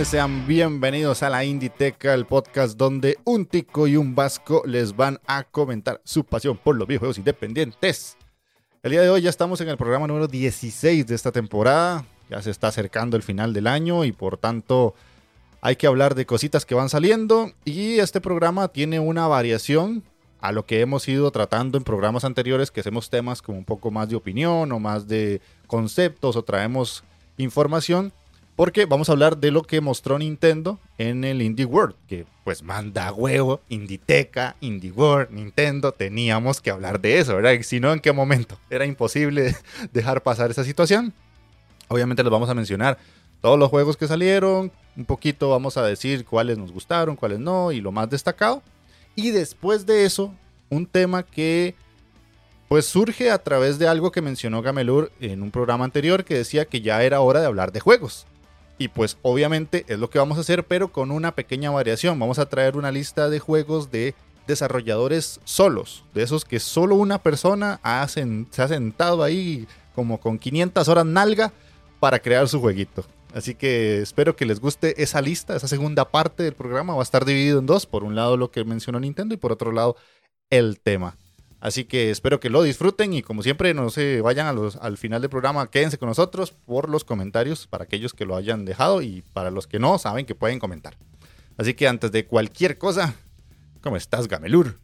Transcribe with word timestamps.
Sean 0.00 0.46
bienvenidos 0.46 1.22
a 1.22 1.28
la 1.28 1.44
Inditeca, 1.44 2.14
el 2.14 2.24
podcast 2.24 2.78
donde 2.78 3.18
un 3.24 3.44
tico 3.44 3.86
y 3.86 3.96
un 3.96 4.14
vasco 4.14 4.62
les 4.64 4.96
van 4.96 5.20
a 5.26 5.44
comentar 5.44 6.00
su 6.02 6.24
pasión 6.24 6.56
por 6.56 6.76
los 6.76 6.88
videojuegos 6.88 7.18
independientes. 7.18 8.16
El 8.82 8.92
día 8.92 9.02
de 9.02 9.10
hoy 9.10 9.20
ya 9.20 9.28
estamos 9.28 9.60
en 9.60 9.68
el 9.68 9.76
programa 9.76 10.06
número 10.06 10.28
16 10.28 11.06
de 11.06 11.14
esta 11.14 11.30
temporada, 11.30 12.06
ya 12.30 12.40
se 12.40 12.50
está 12.50 12.68
acercando 12.68 13.18
el 13.18 13.22
final 13.22 13.52
del 13.52 13.66
año 13.66 14.04
y 14.04 14.12
por 14.12 14.38
tanto 14.38 14.94
hay 15.60 15.76
que 15.76 15.86
hablar 15.86 16.14
de 16.14 16.24
cositas 16.24 16.64
que 16.64 16.74
van 16.74 16.88
saliendo. 16.88 17.52
Y 17.66 17.98
este 17.98 18.22
programa 18.22 18.68
tiene 18.68 18.98
una 18.98 19.28
variación 19.28 20.02
a 20.40 20.52
lo 20.52 20.64
que 20.64 20.80
hemos 20.80 21.06
ido 21.06 21.30
tratando 21.30 21.76
en 21.76 21.84
programas 21.84 22.24
anteriores, 22.24 22.70
que 22.70 22.80
hacemos 22.80 23.10
temas 23.10 23.42
como 23.42 23.58
un 23.58 23.66
poco 23.66 23.90
más 23.90 24.08
de 24.08 24.16
opinión 24.16 24.72
o 24.72 24.80
más 24.80 25.06
de 25.06 25.42
conceptos 25.66 26.34
o 26.34 26.42
traemos 26.42 27.04
información 27.36 28.12
porque 28.62 28.86
vamos 28.86 29.08
a 29.08 29.12
hablar 29.14 29.38
de 29.38 29.50
lo 29.50 29.62
que 29.62 29.80
mostró 29.80 30.20
Nintendo 30.20 30.78
en 30.96 31.24
el 31.24 31.42
Indie 31.42 31.64
World, 31.64 31.96
que 32.06 32.26
pues 32.44 32.62
manda 32.62 33.12
huevo, 33.12 33.60
Inditeca, 33.68 34.54
Indie 34.60 34.92
World, 34.92 35.32
Nintendo, 35.32 35.90
teníamos 35.90 36.60
que 36.60 36.70
hablar 36.70 37.00
de 37.00 37.18
eso, 37.18 37.34
¿verdad? 37.34 37.60
Si 37.62 37.80
no, 37.80 37.92
¿en 37.92 37.98
qué 37.98 38.12
momento? 38.12 38.56
Era 38.70 38.86
imposible 38.86 39.56
dejar 39.92 40.22
pasar 40.22 40.52
esa 40.52 40.62
situación. 40.62 41.12
Obviamente 41.88 42.22
les 42.22 42.30
vamos 42.30 42.48
a 42.50 42.54
mencionar 42.54 42.98
todos 43.40 43.58
los 43.58 43.68
juegos 43.68 43.96
que 43.96 44.06
salieron, 44.06 44.70
un 44.96 45.04
poquito 45.06 45.50
vamos 45.50 45.76
a 45.76 45.82
decir 45.82 46.24
cuáles 46.24 46.56
nos 46.56 46.70
gustaron, 46.70 47.16
cuáles 47.16 47.40
no, 47.40 47.72
y 47.72 47.80
lo 47.80 47.90
más 47.90 48.10
destacado. 48.10 48.62
Y 49.16 49.32
después 49.32 49.86
de 49.86 50.04
eso, 50.04 50.32
un 50.70 50.86
tema 50.86 51.24
que 51.24 51.74
pues 52.68 52.86
surge 52.86 53.32
a 53.32 53.38
través 53.38 53.80
de 53.80 53.88
algo 53.88 54.12
que 54.12 54.22
mencionó 54.22 54.62
Gamelur 54.62 55.10
en 55.18 55.42
un 55.42 55.50
programa 55.50 55.84
anterior 55.84 56.24
que 56.24 56.34
decía 56.34 56.64
que 56.64 56.80
ya 56.80 57.02
era 57.02 57.18
hora 57.22 57.40
de 57.40 57.46
hablar 57.46 57.72
de 57.72 57.80
juegos. 57.80 58.24
Y 58.82 58.88
pues 58.88 59.16
obviamente 59.22 59.84
es 59.86 60.00
lo 60.00 60.10
que 60.10 60.18
vamos 60.18 60.38
a 60.38 60.40
hacer, 60.40 60.64
pero 60.64 60.90
con 60.90 61.12
una 61.12 61.36
pequeña 61.36 61.70
variación. 61.70 62.18
Vamos 62.18 62.40
a 62.40 62.46
traer 62.46 62.76
una 62.76 62.90
lista 62.90 63.30
de 63.30 63.38
juegos 63.38 63.92
de 63.92 64.16
desarrolladores 64.48 65.38
solos, 65.44 66.04
de 66.14 66.24
esos 66.24 66.44
que 66.44 66.58
solo 66.58 66.96
una 66.96 67.18
persona 67.22 67.78
se 68.50 68.60
ha 68.60 68.66
sentado 68.66 69.22
ahí 69.22 69.68
como 69.94 70.18
con 70.18 70.36
500 70.36 70.88
horas 70.88 71.06
nalga 71.06 71.52
para 72.00 72.18
crear 72.18 72.48
su 72.48 72.60
jueguito. 72.60 73.04
Así 73.32 73.54
que 73.54 74.02
espero 74.02 74.34
que 74.34 74.46
les 74.46 74.58
guste 74.58 75.00
esa 75.00 75.22
lista, 75.22 75.54
esa 75.54 75.68
segunda 75.68 76.10
parte 76.10 76.42
del 76.42 76.54
programa 76.54 76.94
va 76.94 77.02
a 77.02 77.04
estar 77.04 77.24
dividido 77.24 77.60
en 77.60 77.66
dos, 77.66 77.86
por 77.86 78.02
un 78.02 78.16
lado 78.16 78.36
lo 78.36 78.50
que 78.50 78.64
mencionó 78.64 78.98
Nintendo 78.98 79.32
y 79.32 79.38
por 79.38 79.52
otro 79.52 79.70
lado 79.70 79.94
el 80.50 80.80
tema. 80.80 81.16
Así 81.62 81.84
que 81.84 82.10
espero 82.10 82.40
que 82.40 82.50
lo 82.50 82.64
disfruten 82.64 83.12
y 83.12 83.22
como 83.22 83.44
siempre 83.44 83.72
no 83.72 83.88
se 83.88 84.20
vayan 84.20 84.48
al 84.80 84.98
final 84.98 85.20
del 85.20 85.30
programa, 85.30 85.70
quédense 85.70 85.96
con 85.96 86.08
nosotros 86.08 86.50
por 86.50 86.88
los 86.88 87.04
comentarios 87.04 87.68
para 87.68 87.84
aquellos 87.84 88.14
que 88.14 88.24
lo 88.24 88.34
hayan 88.34 88.64
dejado 88.64 89.00
y 89.00 89.22
para 89.32 89.52
los 89.52 89.68
que 89.68 89.78
no 89.78 89.96
saben 89.96 90.26
que 90.26 90.34
pueden 90.34 90.58
comentar. 90.58 90.96
Así 91.56 91.74
que 91.74 91.86
antes 91.86 92.10
de 92.10 92.26
cualquier 92.26 92.78
cosa, 92.78 93.14
¿cómo 93.80 93.96
estás 93.96 94.26
Gamelur? 94.26 94.76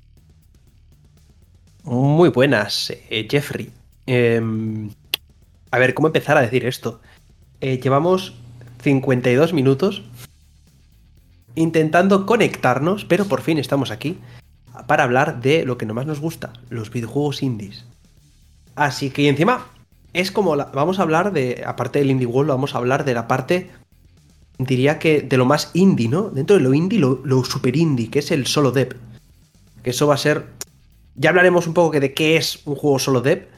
Muy 1.82 2.28
buenas, 2.28 2.90
eh, 2.90 3.26
Jeffrey. 3.28 3.72
Em, 4.06 4.88
a 5.72 5.78
ver, 5.80 5.94
¿cómo 5.94 6.06
empezar 6.06 6.36
a 6.36 6.42
decir 6.42 6.64
esto? 6.64 7.00
Eh, 7.60 7.80
llevamos 7.80 8.34
52 8.84 9.52
minutos 9.52 10.04
intentando 11.56 12.24
conectarnos, 12.24 13.04
pero 13.04 13.24
por 13.24 13.40
fin 13.42 13.58
estamos 13.58 13.90
aquí 13.90 14.16
para 14.86 15.04
hablar 15.04 15.40
de 15.40 15.64
lo 15.64 15.78
que 15.78 15.86
más 15.86 16.06
nos 16.06 16.20
gusta, 16.20 16.52
los 16.70 16.90
videojuegos 16.90 17.42
indies. 17.42 17.84
Así 18.74 19.10
que 19.10 19.28
encima 19.28 19.66
es 20.12 20.30
como 20.30 20.56
vamos 20.56 20.98
a 20.98 21.02
hablar 21.02 21.32
de, 21.32 21.62
aparte 21.66 21.98
del 21.98 22.10
indie 22.10 22.26
world, 22.26 22.50
vamos 22.50 22.74
a 22.74 22.78
hablar 22.78 23.04
de 23.04 23.14
la 23.14 23.28
parte, 23.28 23.70
diría 24.58 24.98
que 24.98 25.20
de 25.20 25.36
lo 25.36 25.44
más 25.44 25.70
indie, 25.74 26.08
¿no? 26.08 26.30
Dentro 26.30 26.56
de 26.56 26.62
lo 26.62 26.74
indie, 26.74 26.98
lo, 26.98 27.44
super 27.44 27.76
indie, 27.76 28.10
que 28.10 28.20
es 28.20 28.30
el 28.30 28.46
solo 28.46 28.72
dev. 28.72 28.96
Que 29.82 29.90
eso 29.90 30.06
va 30.06 30.14
a 30.14 30.18
ser, 30.18 30.46
ya 31.14 31.30
hablaremos 31.30 31.66
un 31.66 31.74
poco 31.74 31.98
de 31.98 32.14
qué 32.14 32.36
es 32.36 32.60
un 32.66 32.74
juego 32.74 32.98
solo 32.98 33.20
dev 33.20 33.48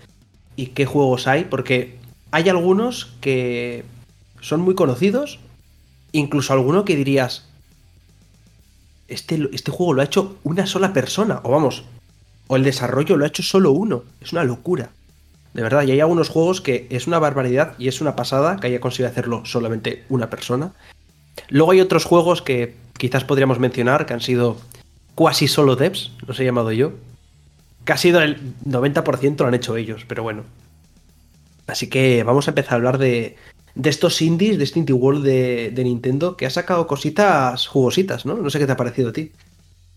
y 0.57 0.67
qué 0.69 0.87
juegos 0.87 1.27
hay, 1.27 1.45
porque 1.45 1.99
hay 2.31 2.49
algunos 2.49 3.13
que 3.21 3.85
son 4.41 4.61
muy 4.61 4.75
conocidos, 4.75 5.39
incluso 6.13 6.53
alguno 6.53 6.85
que 6.85 6.97
dirías, 6.97 7.50
este, 9.11 9.49
este 9.53 9.71
juego 9.71 9.93
lo 9.93 10.03
ha 10.03 10.07
hecho 10.07 10.37
una 10.45 10.67
sola 10.67 10.93
persona, 10.93 11.41
o 11.43 11.51
vamos, 11.51 11.85
o 12.47 12.57
el 12.57 12.65
desarrollo 12.65 13.17
lo 13.17 13.25
ha 13.25 13.29
hecho 13.29 13.43
solo 13.43 13.73
uno. 13.73 14.05
Es 14.21 14.33
una 14.33 14.45
locura. 14.45 14.91
De 15.55 15.63
verdad, 15.63 15.83
y 15.83 15.91
hay 15.91 16.01
algunos 16.01 16.29
juegos 16.29 16.61
que 16.61 16.87
es 16.91 17.07
una 17.07 17.19
barbaridad 17.19 17.75
y 17.79 17.89
es 17.89 18.01
una 18.01 18.17
pasada 18.17 18.57
que 18.57 18.69
haya 18.69 18.81
conseguido 18.81 19.11
hacerlo 19.11 19.43
solamente 19.45 20.05
una 20.09 20.31
persona. 20.31 20.73
Luego 21.49 21.73
hay 21.73 21.81
otros 21.81 22.05
juegos 22.05 22.41
que 22.43 22.77
quizás 22.99 23.25
podríamos 23.25 23.59
mencionar 23.59 24.07
que 24.07 24.15
han 24.15 24.21
sido 24.21 24.57
cuasi 25.15 25.49
solo 25.49 25.77
devs, 25.77 26.13
los 26.27 26.39
he 26.39 26.45
llamado 26.45 26.73
yo. 26.73 26.93
Casi 27.85 28.11
el 28.11 28.55
90% 28.65 29.39
lo 29.39 29.47
han 29.47 29.55
hecho 29.55 29.77
ellos, 29.77 30.05
pero 30.07 30.23
bueno. 30.23 30.45
Así 31.67 31.89
que 31.89 32.23
vamos 32.25 32.49
a 32.49 32.51
empezar 32.51 32.73
a 32.73 32.77
hablar 32.77 32.99
de, 32.99 33.37
de 33.81 33.89
estos 33.89 34.21
indies, 34.21 34.59
de 34.59 34.65
este 34.65 34.79
Indie 34.79 34.95
World 34.95 35.25
de, 35.25 35.85
Nintendo, 35.85 36.37
que 36.37 36.45
ha 36.45 36.51
sacado 36.51 36.87
cositas 36.87 37.67
jugositas, 37.67 38.27
¿no? 38.27 38.37
No 38.37 38.51
sé 38.51 38.59
qué 38.59 38.67
te 38.67 38.73
ha 38.73 38.77
parecido 38.77 39.09
a 39.09 39.13
ti. 39.13 39.33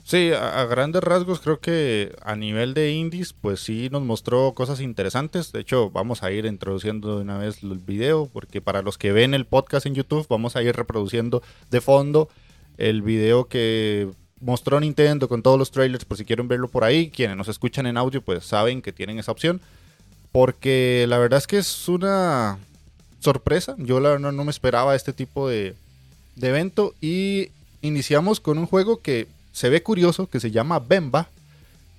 Sí, 0.05 0.31
a, 0.31 0.63
grandes 0.65 1.03
rasgos 1.03 1.41
creo 1.41 1.59
que 1.59 2.15
a 2.21 2.35
nivel 2.37 2.73
de 2.73 2.93
indies, 2.93 3.33
pues 3.33 3.59
sí 3.59 3.89
nos 3.91 4.01
mostró 4.01 4.53
cosas 4.53 4.79
interesantes. 4.79 5.51
De 5.51 5.59
hecho, 5.59 5.89
vamos 5.91 6.23
a 6.23 6.31
ir 6.31 6.45
introduciendo 6.45 7.17
de 7.17 7.23
una 7.23 7.37
vez 7.37 7.61
el 7.61 7.77
video, 7.77 8.29
porque 8.31 8.61
para 8.61 8.81
los 8.81 8.97
que 8.97 9.11
ven 9.11 9.33
el 9.33 9.45
podcast 9.45 9.85
en 9.85 9.95
YouTube, 9.95 10.27
vamos 10.29 10.55
a 10.55 10.63
ir 10.63 10.75
reproduciendo 10.75 11.41
de 11.69 11.81
fondo 11.81 12.29
el 12.77 13.01
video 13.01 13.47
que 13.49 14.09
mostró 14.39 14.79
Nintendo 14.79 15.27
con 15.27 15.41
todos 15.41 15.59
los 15.59 15.71
trailers, 15.71 16.05
por 16.05 16.17
si 16.17 16.23
quieren 16.23 16.47
verlo 16.47 16.69
por 16.69 16.85
ahí. 16.85 17.09
Quienes 17.09 17.35
nos 17.35 17.49
escuchan 17.49 17.85
en 17.85 17.97
audio, 17.97 18.21
pues 18.21 18.45
saben 18.45 18.81
que 18.81 18.93
tienen 18.93 19.19
esa 19.19 19.33
opción. 19.33 19.59
Porque 20.31 21.05
la 21.09 21.17
verdad 21.17 21.37
es 21.37 21.47
que 21.47 21.57
es 21.57 21.87
una 21.89 22.57
sorpresa. 23.23 23.75
Yo 23.77 23.99
la 23.99 24.09
verdad 24.09 24.31
no 24.31 24.43
me 24.43 24.51
esperaba 24.51 24.95
este 24.95 25.13
tipo 25.13 25.49
de, 25.49 25.75
evento. 26.39 26.93
Y 27.01 27.49
iniciamos 27.81 28.39
con 28.39 28.57
un 28.57 28.67
juego 28.67 29.01
que 29.01 29.27
se 29.51 29.69
ve 29.69 29.81
curioso, 29.81 30.27
que 30.27 30.39
se 30.39 30.51
llama 30.51 30.79
Bemba, 30.79 31.29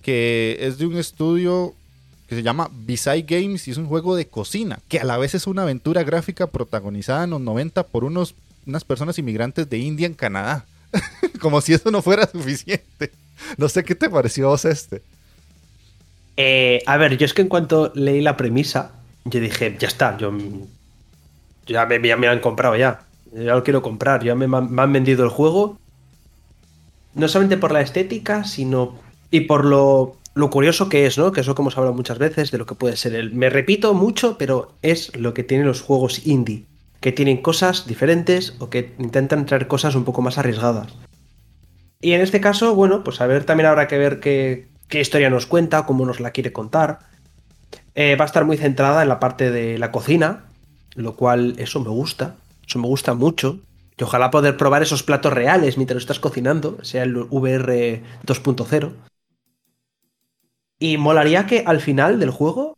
que 0.02 0.58
es 0.60 0.78
de 0.78 0.86
un 0.86 0.96
estudio 0.96 1.74
que 2.28 2.36
se 2.36 2.42
llama 2.42 2.70
Visay 2.72 3.22
Games 3.22 3.68
y 3.68 3.70
es 3.70 3.76
un 3.76 3.86
juego 3.86 4.16
de 4.16 4.26
cocina, 4.26 4.78
que 4.88 4.98
a 4.98 5.04
la 5.04 5.18
vez 5.18 5.34
es 5.34 5.46
una 5.46 5.62
aventura 5.62 6.02
gráfica 6.04 6.46
protagonizada 6.46 7.24
en 7.24 7.30
los 7.30 7.40
90 7.40 7.82
por 7.84 8.04
unos, 8.04 8.34
unas 8.66 8.82
personas 8.82 9.18
inmigrantes 9.18 9.68
de 9.68 9.78
India 9.78 10.06
en 10.06 10.14
Canadá. 10.14 10.64
Como 11.40 11.60
si 11.60 11.74
eso 11.74 11.90
no 11.90 12.02
fuera 12.02 12.26
suficiente. 12.26 13.12
No 13.58 13.68
sé 13.68 13.84
qué 13.84 13.94
te 13.94 14.08
pareció 14.08 14.48
vos 14.48 14.64
este. 14.64 15.02
Eh, 16.36 16.82
a 16.86 16.96
ver, 16.96 17.16
yo 17.16 17.26
es 17.26 17.34
que 17.34 17.42
en 17.42 17.48
cuanto 17.48 17.92
leí 17.94 18.20
la 18.20 18.36
premisa, 18.36 18.92
yo 19.24 19.40
dije, 19.40 19.76
ya 19.78 19.88
está, 19.88 20.16
yo 20.16 20.32
ya 21.66 21.86
me, 21.86 22.28
han 22.28 22.40
comprado 22.40 22.76
ya. 22.76 23.00
Ya 23.32 23.54
lo 23.54 23.64
quiero 23.64 23.82
comprar. 23.82 24.22
Ya 24.22 24.34
me, 24.34 24.44
han 24.56 24.92
vendido 24.92 25.24
el 25.24 25.30
juego. 25.30 25.78
No 27.14 27.28
solamente 27.28 27.56
por 27.56 27.72
la 27.72 27.80
estética, 27.80 28.44
sino. 28.44 28.98
Y 29.30 29.40
por 29.40 29.64
lo, 29.64 30.16
curioso 30.50 30.88
que 30.88 31.06
es, 31.06 31.18
¿no? 31.18 31.32
Que 31.32 31.40
es 31.40 31.46
lo 31.46 31.54
que 31.54 31.62
hemos 31.62 31.76
hablado 31.76 31.94
muchas 31.94 32.18
veces 32.18 32.50
de 32.50 32.58
lo 32.58 32.66
que 32.66 32.74
puede 32.74 32.96
ser 32.96 33.14
el. 33.14 33.32
Me 33.32 33.50
repito 33.50 33.94
mucho, 33.94 34.38
pero 34.38 34.72
es 34.82 35.16
lo 35.16 35.34
que 35.34 35.44
tienen 35.44 35.66
los 35.66 35.82
juegos 35.82 36.26
indie. 36.26 36.66
que 37.00 37.12
tienen 37.12 37.42
cosas 37.42 37.86
diferentes 37.86 38.54
o 38.60 38.70
que 38.70 38.94
intentan 38.98 39.44
traer 39.44 39.68
cosas 39.68 39.94
un 39.94 40.04
poco 40.04 40.22
más 40.22 40.38
arriesgadas. 40.38 40.94
Y 42.04 42.12
en 42.12 42.20
este 42.20 42.40
caso, 42.40 42.74
bueno, 42.74 43.02
pues 43.02 43.22
a 43.22 43.26
ver, 43.26 43.44
también 43.44 43.66
habrá 43.66 43.88
que 43.88 43.96
ver 43.96 44.20
qué, 44.20 44.68
historia 44.90 45.30
nos 45.30 45.46
cuenta, 45.46 45.86
cómo 45.86 46.04
nos 46.04 46.20
la 46.20 46.32
quiere 46.32 46.52
contar. 46.52 46.98
Eh, 47.94 48.16
va 48.16 48.24
a 48.24 48.26
estar 48.26 48.44
muy 48.44 48.58
centrada 48.58 49.02
en 49.02 49.08
la 49.08 49.20
parte 49.20 49.50
de 49.50 49.78
la 49.78 49.90
cocina, 49.90 50.44
lo 50.94 51.16
cual 51.16 51.54
eso 51.58 51.80
me 51.80 51.90
gusta, 51.90 52.36
eso 52.66 52.78
me 52.78 52.86
gusta 52.86 53.14
mucho. 53.14 53.60
Y 53.96 54.02
ojalá 54.02 54.30
poder 54.30 54.56
probar 54.56 54.82
esos 54.82 55.02
platos 55.02 55.32
reales 55.32 55.76
mientras 55.76 55.94
lo 55.94 56.00
estás 56.00 56.18
cocinando, 56.18 56.78
sea 56.82 57.04
el 57.04 57.16
VR 57.16 58.02
2.0. 58.26 58.92
Y 60.80 60.96
molaría 60.98 61.46
que 61.46 61.62
al 61.66 61.80
final 61.80 62.18
del 62.18 62.30
juego, 62.30 62.76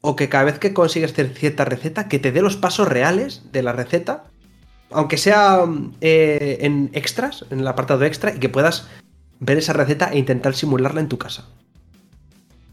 o 0.00 0.16
que 0.16 0.28
cada 0.28 0.44
vez 0.44 0.58
que 0.58 0.72
consigues 0.72 1.12
cierta 1.12 1.64
receta, 1.64 2.08
que 2.08 2.18
te 2.18 2.32
dé 2.32 2.40
los 2.40 2.56
pasos 2.56 2.88
reales 2.88 3.52
de 3.52 3.62
la 3.62 3.72
receta, 3.72 4.24
aunque 4.90 5.18
sea 5.18 5.64
eh, 6.00 6.58
en 6.60 6.90
extras, 6.94 7.44
en 7.50 7.60
el 7.60 7.68
apartado 7.68 8.04
extra, 8.04 8.34
y 8.34 8.38
que 8.38 8.48
puedas 8.48 8.88
ver 9.40 9.58
esa 9.58 9.74
receta 9.74 10.10
e 10.12 10.18
intentar 10.18 10.54
simularla 10.54 11.00
en 11.00 11.08
tu 11.08 11.18
casa. 11.18 11.48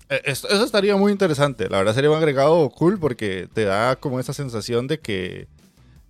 Eh, 0.10 0.22
eso, 0.26 0.48
estaría 0.64 0.96
muy 0.96 1.12
interesante. 1.12 1.70
La 1.70 1.78
verdad 1.78 1.94
sería 1.94 2.12
un 2.12 2.18
agregado 2.18 2.70
cool 2.70 3.00
porque 3.00 3.48
te 3.54 3.66
da 3.66 3.96
como 3.96 4.20
esa 4.20 4.34
sensación 4.34 4.88
de 4.88 5.00
que 5.00 5.48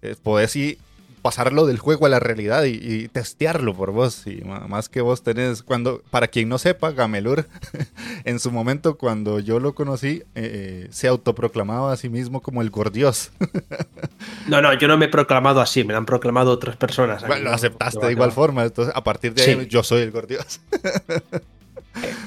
eh, 0.01 0.15
podés 0.21 0.56
ir 0.56 0.77
pasarlo 1.25 1.65
del 1.65 1.80
juego 1.80 2.06
a 2.06 2.09
la 2.09 2.19
realidad 2.19 2.65
y, 2.65 3.07
testearlo 3.07 3.74
por 3.74 3.89
vos. 3.92 4.27
Y 4.27 4.44
más 4.44 4.89
que 4.89 5.01
vos 5.01 5.24
tenés, 5.24 5.63
cuando, 5.63 6.03
para 6.12 6.27
quien 6.27 6.47
no 6.47 6.59
sepa, 6.59 6.92
Gamelur, 6.92 7.47
en 8.25 8.39
su 8.39 8.51
momento 8.51 8.95
cuando 8.95 9.39
yo 9.39 9.59
lo 9.59 9.74
conocí, 9.74 10.21
eh, 10.36 10.86
eh, 10.86 10.88
se 10.91 11.07
autoproclamaba 11.07 11.91
a 11.91 11.98
sí 11.98 12.09
mismo 12.09 12.44
como 12.44 12.62
el 12.62 12.69
gordios. 12.69 13.31
no, 14.48 14.62
no, 14.62 14.71
yo 14.75 14.88
no 14.88 15.00
me 15.00 15.06
he 15.06 15.09
proclamado 15.09 15.62
así, 15.62 15.83
me 15.83 15.94
lo 15.94 15.98
han 15.98 16.06
proclamado 16.06 16.51
otras 16.51 16.77
personas. 16.77 17.25
Bueno, 17.25 17.45
lo 17.45 17.53
aceptaste 17.53 18.06
de 18.06 18.12
igual 18.12 18.31
forma, 18.31 18.63
entonces 18.63 18.94
a 18.95 19.03
partir 19.03 19.33
de 19.33 19.41
ahí 19.41 19.68
yo 19.68 19.81
soy 19.81 20.03
el 20.03 20.12
gordios. 20.12 20.62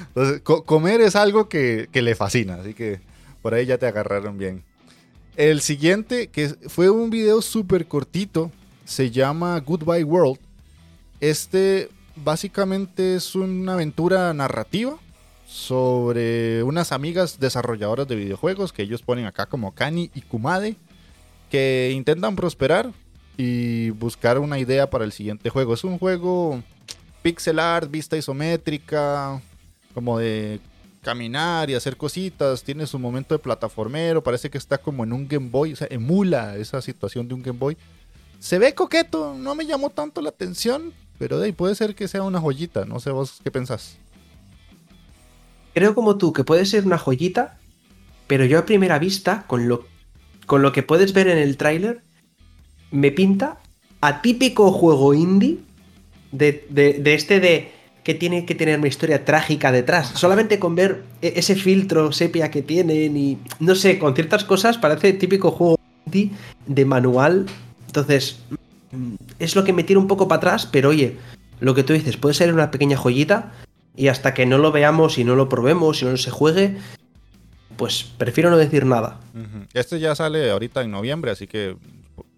entonces, 0.09 0.41
comer 0.43 1.00
es 1.00 1.17
algo 1.17 1.49
que, 1.49 1.88
que 1.93 2.03
le 2.03 2.15
fascina, 2.15 2.56
así 2.56 2.75
que 2.75 3.00
por 3.43 3.55
ahí 3.55 3.67
ya 3.67 3.79
te 3.79 3.87
agarraron 3.87 4.38
bien. 4.38 4.65
El 5.37 5.61
siguiente, 5.61 6.29
que 6.29 6.49
fue 6.69 6.91
un 6.91 7.11
video 7.11 7.43
súper 7.43 7.87
cortito, 7.87 8.50
se 8.85 9.11
llama 9.11 9.59
Goodbye 9.61 10.05
World. 10.05 10.41
Este 11.20 11.91
básicamente 12.17 13.15
es 13.15 13.35
una 13.35 13.75
aventura 13.75 14.32
narrativa 14.35 14.97
sobre 15.47 16.62
unas 16.62 16.93
amigas 16.93 17.38
desarrolladoras 17.38 18.09
de 18.09 18.17
videojuegos 18.17 18.73
que 18.73 18.82
ellos 18.82 19.03
ponen 19.03 19.26
acá 19.26 19.47
como 19.47 19.75
Kani 19.75 20.11
y 20.14 20.23
Kumade, 20.23 20.76
que 21.50 21.93
intentan 21.94 22.37
prosperar 22.37 22.93
y 23.37 23.91
buscar 23.91 24.38
una 24.38 24.59
idea 24.59 24.91
para 24.91 25.05
el 25.05 25.12
siguiente 25.12 25.49
juego. 25.49 25.75
Es 25.75 25.85
un 25.85 25.99
juego 25.99 26.62
pixel 27.23 27.59
art, 27.59 27.91
vista 27.91 28.17
isométrica, 28.17 29.41
como 29.99 30.19
de 30.19 30.61
caminar 31.03 31.71
y 31.71 31.75
hacer 31.75 31.97
cositas, 31.97 32.62
tiene 32.62 32.87
su 32.87 33.00
momento 33.00 33.35
de 33.35 33.41
plataformero, 33.41 34.23
parece 34.23 34.49
que 34.49 34.59
está 34.59 34.79
como 34.79 35.03
en 35.03 35.12
un 35.12 35.27
Game 35.27 35.49
Boy, 35.50 35.73
o 35.73 35.77
sea, 35.77 35.89
emula 35.91 36.56
esa 36.56 36.81
situación 36.81 37.27
de 37.27 37.35
un 37.35 37.43
Game 37.43 37.59
Boy 37.59 37.77
se 38.39 38.59
ve 38.59 38.75
coqueto, 38.75 39.35
no 39.35 39.55
me 39.55 39.67
llamó 39.67 39.91
tanto 39.91 40.21
la 40.21 40.29
atención, 40.29 40.93
pero 41.19 41.41
puede 41.55 41.75
ser 41.75 41.95
que 41.95 42.09
sea 42.09 42.23
una 42.23 42.41
joyita, 42.41 42.85
no 42.85 43.00
sé 43.00 43.11
vos 43.11 43.41
qué 43.43 43.50
pensás. 43.50 43.97
Creo 45.75 45.95
como 45.95 46.19
tú 46.19 46.33
que 46.33 46.45
puede 46.45 46.65
ser 46.65 46.87
una 46.87 46.99
joyita, 46.99 47.59
pero 48.27 48.45
yo 48.45 48.59
a 48.59 48.65
primera 48.65 48.99
vista, 48.99 49.45
con 49.47 49.69
lo, 49.69 49.87
con 50.47 50.62
lo 50.62 50.73
que 50.73 50.83
puedes 50.83 51.12
ver 51.12 51.29
en 51.29 51.39
el 51.39 51.56
tráiler, 51.56 52.03
me 52.91 53.11
pinta 53.11 53.59
a 54.00 54.23
típico 54.23 54.71
juego 54.71 55.15
indie 55.15 55.59
de, 56.31 56.65
de, 56.71 57.15
este 57.15 57.41
de 57.41 57.73
que 58.08 58.14
tiene 58.14 58.46
que 58.46 58.55
tener 58.55 58.78
una 58.78 58.88
historia 58.88 59.26
trágica 59.26 59.70
detrás. 59.70 60.12
Solamente 60.14 60.58
con 60.58 60.75
ver 60.75 61.02
e, 61.20 61.34
ese 61.37 61.55
filtro 61.55 62.10
sepia 62.10 62.50
que 62.50 62.62
tienen 62.62 63.19
y 63.19 63.37
no 63.60 63.75
sé, 63.75 63.99
con 63.99 64.14
ciertas 64.14 64.44
cosas 64.44 64.78
parece 64.78 65.12
típico 65.12 65.50
juego 65.50 65.76
de 66.66 66.84
manual 66.87 67.44
entonces, 67.88 68.38
mm, 68.93 69.16
es 69.38 69.56
lo 69.56 69.62
que 69.62 69.75
me 69.75 69.84
tira 69.84 70.00
un 70.00 70.06
poco 70.06 70.26
para 70.26 70.38
atrás, 70.38 70.64
pero 70.64 70.88
oye, 70.88 71.19
lo 71.60 71.75
que 71.75 71.82
tú 71.82 71.93
dices, 71.93 72.16
puede 72.16 72.34
ser 72.34 72.50
una 72.50 72.70
pequeña 72.70 72.96
joyita 72.96 73.52
y 73.94 74.08
hasta 74.08 74.32
que 74.32 74.46
no 74.46 74.56
lo 74.56 74.72
veamos 74.72 75.19
y 75.19 75.25
no 75.25 75.37
lo 75.37 75.50
probemos 75.50 76.00
y 76.00 76.06
no 76.06 76.16
se 76.16 76.31
juegue, 76.31 76.78
pues 77.76 78.04
prefiero 78.16 78.49
no 78.49 78.56
decir 78.56 78.87
nada. 78.87 79.20
Este 79.75 80.00
ya 80.00 80.14
sale 80.14 80.50
ahorita 80.50 80.81
en 80.81 80.93
noviembre, 80.93 81.31
así 81.31 81.46
que 81.46 81.76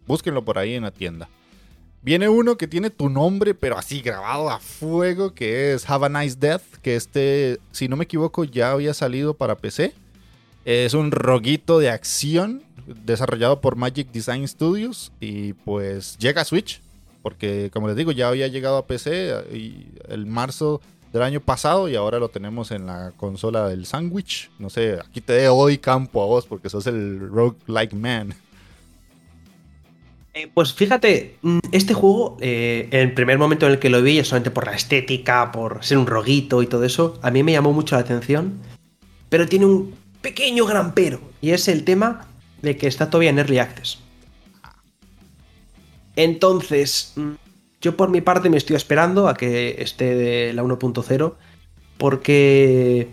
búsquenlo 0.08 0.44
por 0.44 0.58
ahí 0.58 0.74
en 0.74 0.82
la 0.82 0.90
tienda. 0.90 1.28
Viene 2.02 2.30
uno 2.30 2.56
que 2.56 2.66
tiene 2.66 2.88
tu 2.88 3.10
nombre, 3.10 3.54
pero 3.54 3.76
así 3.76 4.00
grabado 4.00 4.48
a 4.48 4.58
fuego, 4.58 5.34
que 5.34 5.74
es 5.74 5.88
Have 5.88 6.06
a 6.06 6.08
Nice 6.08 6.36
Death, 6.40 6.62
que 6.80 6.96
este, 6.96 7.58
si 7.72 7.88
no 7.88 7.96
me 7.96 8.04
equivoco, 8.04 8.44
ya 8.44 8.72
había 8.72 8.94
salido 8.94 9.34
para 9.34 9.58
PC. 9.58 9.92
Es 10.64 10.94
un 10.94 11.10
roguito 11.10 11.78
de 11.78 11.90
acción 11.90 12.62
desarrollado 13.04 13.60
por 13.60 13.76
Magic 13.76 14.10
Design 14.12 14.48
Studios 14.48 15.12
y 15.20 15.52
pues 15.52 16.16
llega 16.18 16.40
a 16.40 16.46
Switch, 16.46 16.80
porque 17.22 17.70
como 17.70 17.88
les 17.88 17.96
digo, 17.96 18.12
ya 18.12 18.28
había 18.28 18.48
llegado 18.48 18.78
a 18.78 18.86
PC 18.86 19.44
y 19.52 19.88
el 20.08 20.24
marzo 20.24 20.80
del 21.12 21.22
año 21.22 21.40
pasado 21.40 21.88
y 21.88 21.96
ahora 21.96 22.18
lo 22.18 22.28
tenemos 22.28 22.70
en 22.70 22.86
la 22.86 23.12
consola 23.16 23.68
del 23.68 23.84
sándwich. 23.84 24.50
No 24.58 24.70
sé, 24.70 24.98
aquí 25.00 25.20
te 25.20 25.44
doy 25.44 25.76
campo 25.76 26.22
a 26.22 26.26
vos 26.26 26.46
porque 26.46 26.70
sos 26.70 26.86
el 26.86 27.20
roguelike 27.28 27.94
man. 27.94 28.34
Eh, 30.32 30.48
pues 30.52 30.72
fíjate, 30.72 31.36
mm, 31.42 31.58
este 31.72 31.92
juego, 31.92 32.36
eh, 32.40 32.88
el 32.92 33.12
primer 33.14 33.36
momento 33.38 33.66
en 33.66 33.72
el 33.72 33.78
que 33.78 33.90
lo 33.90 34.00
vi, 34.00 34.22
solamente 34.22 34.50
por 34.50 34.66
la 34.66 34.74
estética, 34.74 35.50
por 35.50 35.84
ser 35.84 35.98
un 35.98 36.06
roguito 36.06 36.62
y 36.62 36.66
todo 36.66 36.84
eso, 36.84 37.18
a 37.22 37.30
mí 37.30 37.42
me 37.42 37.52
llamó 37.52 37.72
mucho 37.72 37.96
la 37.96 38.02
atención. 38.02 38.54
Pero 39.28 39.48
tiene 39.48 39.66
un 39.66 39.94
pequeño 40.20 40.66
gran 40.66 40.94
pero, 40.94 41.20
y 41.40 41.50
es 41.50 41.66
el 41.68 41.84
tema 41.84 42.28
de 42.62 42.76
que 42.76 42.86
está 42.86 43.10
todavía 43.10 43.30
en 43.30 43.38
Early 43.38 43.58
Access. 43.58 43.98
Entonces, 46.14 47.12
mm, 47.16 47.32
yo 47.80 47.96
por 47.96 48.10
mi 48.10 48.20
parte 48.20 48.50
me 48.50 48.56
estoy 48.56 48.76
esperando 48.76 49.28
a 49.28 49.34
que 49.34 49.82
esté 49.82 50.14
de 50.14 50.52
la 50.52 50.62
1.0, 50.62 51.36
porque 51.98 53.08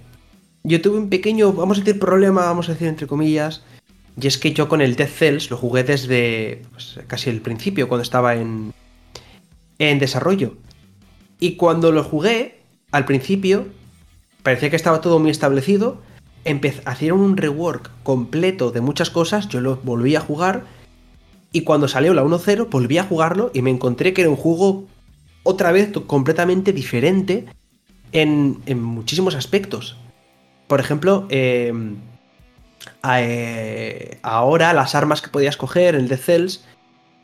yo 0.63 0.81
tuve 0.81 0.97
un 0.97 1.09
pequeño, 1.09 1.53
vamos 1.53 1.77
a 1.77 1.81
decir, 1.81 1.99
problema, 1.99 2.45
vamos 2.45 2.69
a 2.69 2.73
decir 2.73 2.87
entre 2.87 3.07
comillas, 3.07 3.63
y 4.19 4.27
es 4.27 4.37
que 4.37 4.53
yo 4.53 4.67
con 4.67 4.81
el 4.81 4.95
Death 4.95 5.09
Cells 5.09 5.51
lo 5.51 5.57
jugué 5.57 5.83
desde 5.83 6.63
pues, 6.71 6.99
casi 7.07 7.29
el 7.29 7.41
principio, 7.41 7.87
cuando 7.87 8.03
estaba 8.03 8.35
en, 8.35 8.73
en 9.79 9.99
desarrollo. 9.99 10.57
Y 11.39 11.55
cuando 11.55 11.91
lo 11.91 12.03
jugué, 12.03 12.61
al 12.91 13.05
principio, 13.05 13.67
parecía 14.41 14.69
que 14.69 14.75
estaba 14.75 15.01
todo 15.01 15.19
muy 15.19 15.29
establecido, 15.29 16.01
hicieron 16.45 17.19
un 17.19 17.37
rework 17.37 17.91
completo 18.03 18.71
de 18.71 18.81
muchas 18.81 19.09
cosas, 19.09 19.49
yo 19.49 19.61
lo 19.61 19.77
volví 19.77 20.15
a 20.15 20.21
jugar 20.21 20.63
y 21.51 21.61
cuando 21.61 21.87
salió 21.87 22.13
la 22.13 22.23
1.0 22.23 22.69
volví 22.69 22.97
a 22.97 23.03
jugarlo 23.03 23.51
y 23.53 23.61
me 23.61 23.69
encontré 23.69 24.13
que 24.13 24.21
era 24.21 24.29
un 24.29 24.35
juego 24.35 24.85
otra 25.43 25.71
vez 25.71 25.91
completamente 26.07 26.73
diferente 26.73 27.45
en, 28.11 28.59
muchísimos 28.81 29.35
aspectos. 29.35 29.97
Por 30.67 30.79
ejemplo, 30.79 31.27
em, 31.29 31.97
eh, 33.19 34.19
ahora 34.23 34.73
las 34.73 34.95
armas 34.95 35.21
que 35.21 35.29
podías 35.29 35.57
coger 35.57 35.95
en 35.95 36.07
The 36.07 36.17
Cells 36.17 36.63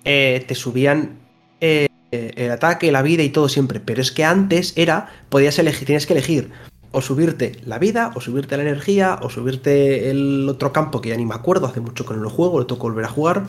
eh, 0.06 0.44
te 0.48 0.56
subían 0.56 1.20
eh, 1.62 1.88
el 2.12 2.52
ataque, 2.52 2.92
la 2.92 3.02
vida 3.02 3.24
y 3.24 3.30
todo 3.30 3.50
siempre. 3.50 3.80
Pero 3.80 4.02
es 4.02 4.12
que 4.12 4.24
antes 4.24 4.74
era, 4.76 5.10
podías 5.30 5.58
elegir, 5.60 5.86
tienes 5.86 6.06
que 6.06 6.14
elegir 6.14 6.52
o 6.94 7.02
subirte 7.02 7.54
la 7.66 7.80
vida, 7.80 8.12
o 8.16 8.22
subirte 8.22 8.56
la 8.56 8.64
energía, 8.64 9.20
o 9.22 9.30
subirte 9.30 10.12
el 10.12 10.48
otro 10.48 10.72
campo 10.72 11.02
que 11.02 11.10
ya 11.10 11.18
ni 11.18 11.26
me 11.26 11.34
acuerdo, 11.34 11.66
hace 11.66 11.82
mucho 11.82 12.06
que 12.06 12.14
no 12.14 12.22
lo 12.22 12.30
juego, 12.30 12.60
lo 12.60 12.68
que 12.68 12.76
volver 12.76 13.06
a 13.06 13.10
jugar. 13.10 13.48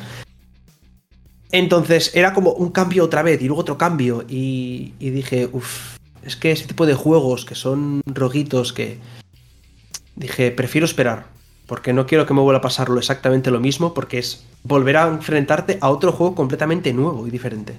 Entonces 1.52 2.10
era 2.16 2.32
como 2.32 2.52
un 2.52 2.70
cambio 2.70 3.04
otra 3.04 3.22
vez 3.22 3.40
y 3.42 3.46
luego 3.46 3.60
otro 3.60 3.78
cambio 3.78 4.24
y, 4.26 4.94
dije, 4.98 5.48
uff, 5.52 5.98
es 6.22 6.36
que 6.36 6.50
ese 6.52 6.66
tipo 6.66 6.86
de 6.86 6.94
juegos 6.94 7.44
que 7.44 7.54
son 7.54 8.00
roguitos 8.06 8.72
que... 8.72 8.98
Dije, 10.16 10.50
prefiero 10.50 10.84
esperar, 10.86 11.26
porque 11.66 11.92
no 11.92 12.06
quiero 12.06 12.26
que 12.26 12.34
me 12.34 12.40
vuelva 12.40 12.58
a 12.58 12.62
pasarlo 12.62 12.98
exactamente 12.98 13.50
lo 13.50 13.60
mismo, 13.60 13.94
porque 13.94 14.18
es 14.18 14.44
volver 14.62 14.96
a 14.96 15.08
enfrentarte 15.08 15.78
a 15.80 15.90
otro 15.90 16.12
juego 16.12 16.34
completamente 16.34 16.92
nuevo 16.92 17.26
y 17.26 17.30
diferente. 17.30 17.74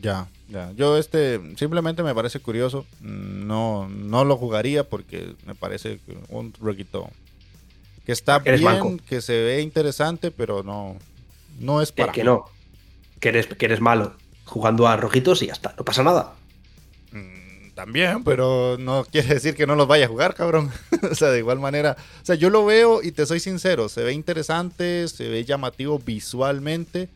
Ya, 0.00 0.26
ya. 0.48 0.72
Yo 0.72 0.96
este 0.96 1.40
simplemente 1.56 2.02
me 2.02 2.14
parece 2.14 2.40
curioso. 2.40 2.86
No, 3.00 3.88
no 3.88 4.24
lo 4.24 4.36
jugaría 4.36 4.84
porque 4.84 5.34
me 5.46 5.54
parece 5.54 6.00
un 6.28 6.52
roguito 6.60 7.08
que 8.04 8.12
está 8.12 8.40
bien, 8.40 8.98
que 8.98 9.20
se 9.20 9.40
ve 9.42 9.60
interesante, 9.60 10.30
pero 10.30 10.62
no, 10.62 10.96
no 11.60 11.80
es 11.82 11.92
para. 11.92 12.12
que 12.12 12.24
no. 12.24 12.46
Que 13.20 13.28
eres, 13.28 13.46
que 13.46 13.64
eres 13.64 13.80
malo 13.80 14.14
jugando 14.44 14.86
a 14.88 14.96
rojitos 14.96 15.42
y 15.42 15.46
ya 15.46 15.52
está. 15.52 15.74
No 15.78 15.84
pasa 15.84 16.02
nada. 16.02 16.34
También, 17.74 18.22
pero 18.22 18.76
no 18.78 19.04
quiere 19.10 19.34
decir 19.34 19.54
que 19.54 19.66
no 19.66 19.74
los 19.74 19.88
vaya 19.88 20.04
a 20.04 20.08
jugar, 20.08 20.34
cabrón. 20.34 20.70
o 21.10 21.14
sea, 21.14 21.28
de 21.28 21.38
igual 21.38 21.58
manera. 21.58 21.96
O 22.22 22.24
sea, 22.24 22.34
yo 22.34 22.50
lo 22.50 22.64
veo 22.64 23.02
y 23.02 23.12
te 23.12 23.26
soy 23.26 23.40
sincero. 23.40 23.88
Se 23.88 24.02
ve 24.02 24.12
interesante, 24.12 25.08
se 25.08 25.28
ve 25.28 25.44
llamativo 25.44 25.98
visualmente 25.98 27.08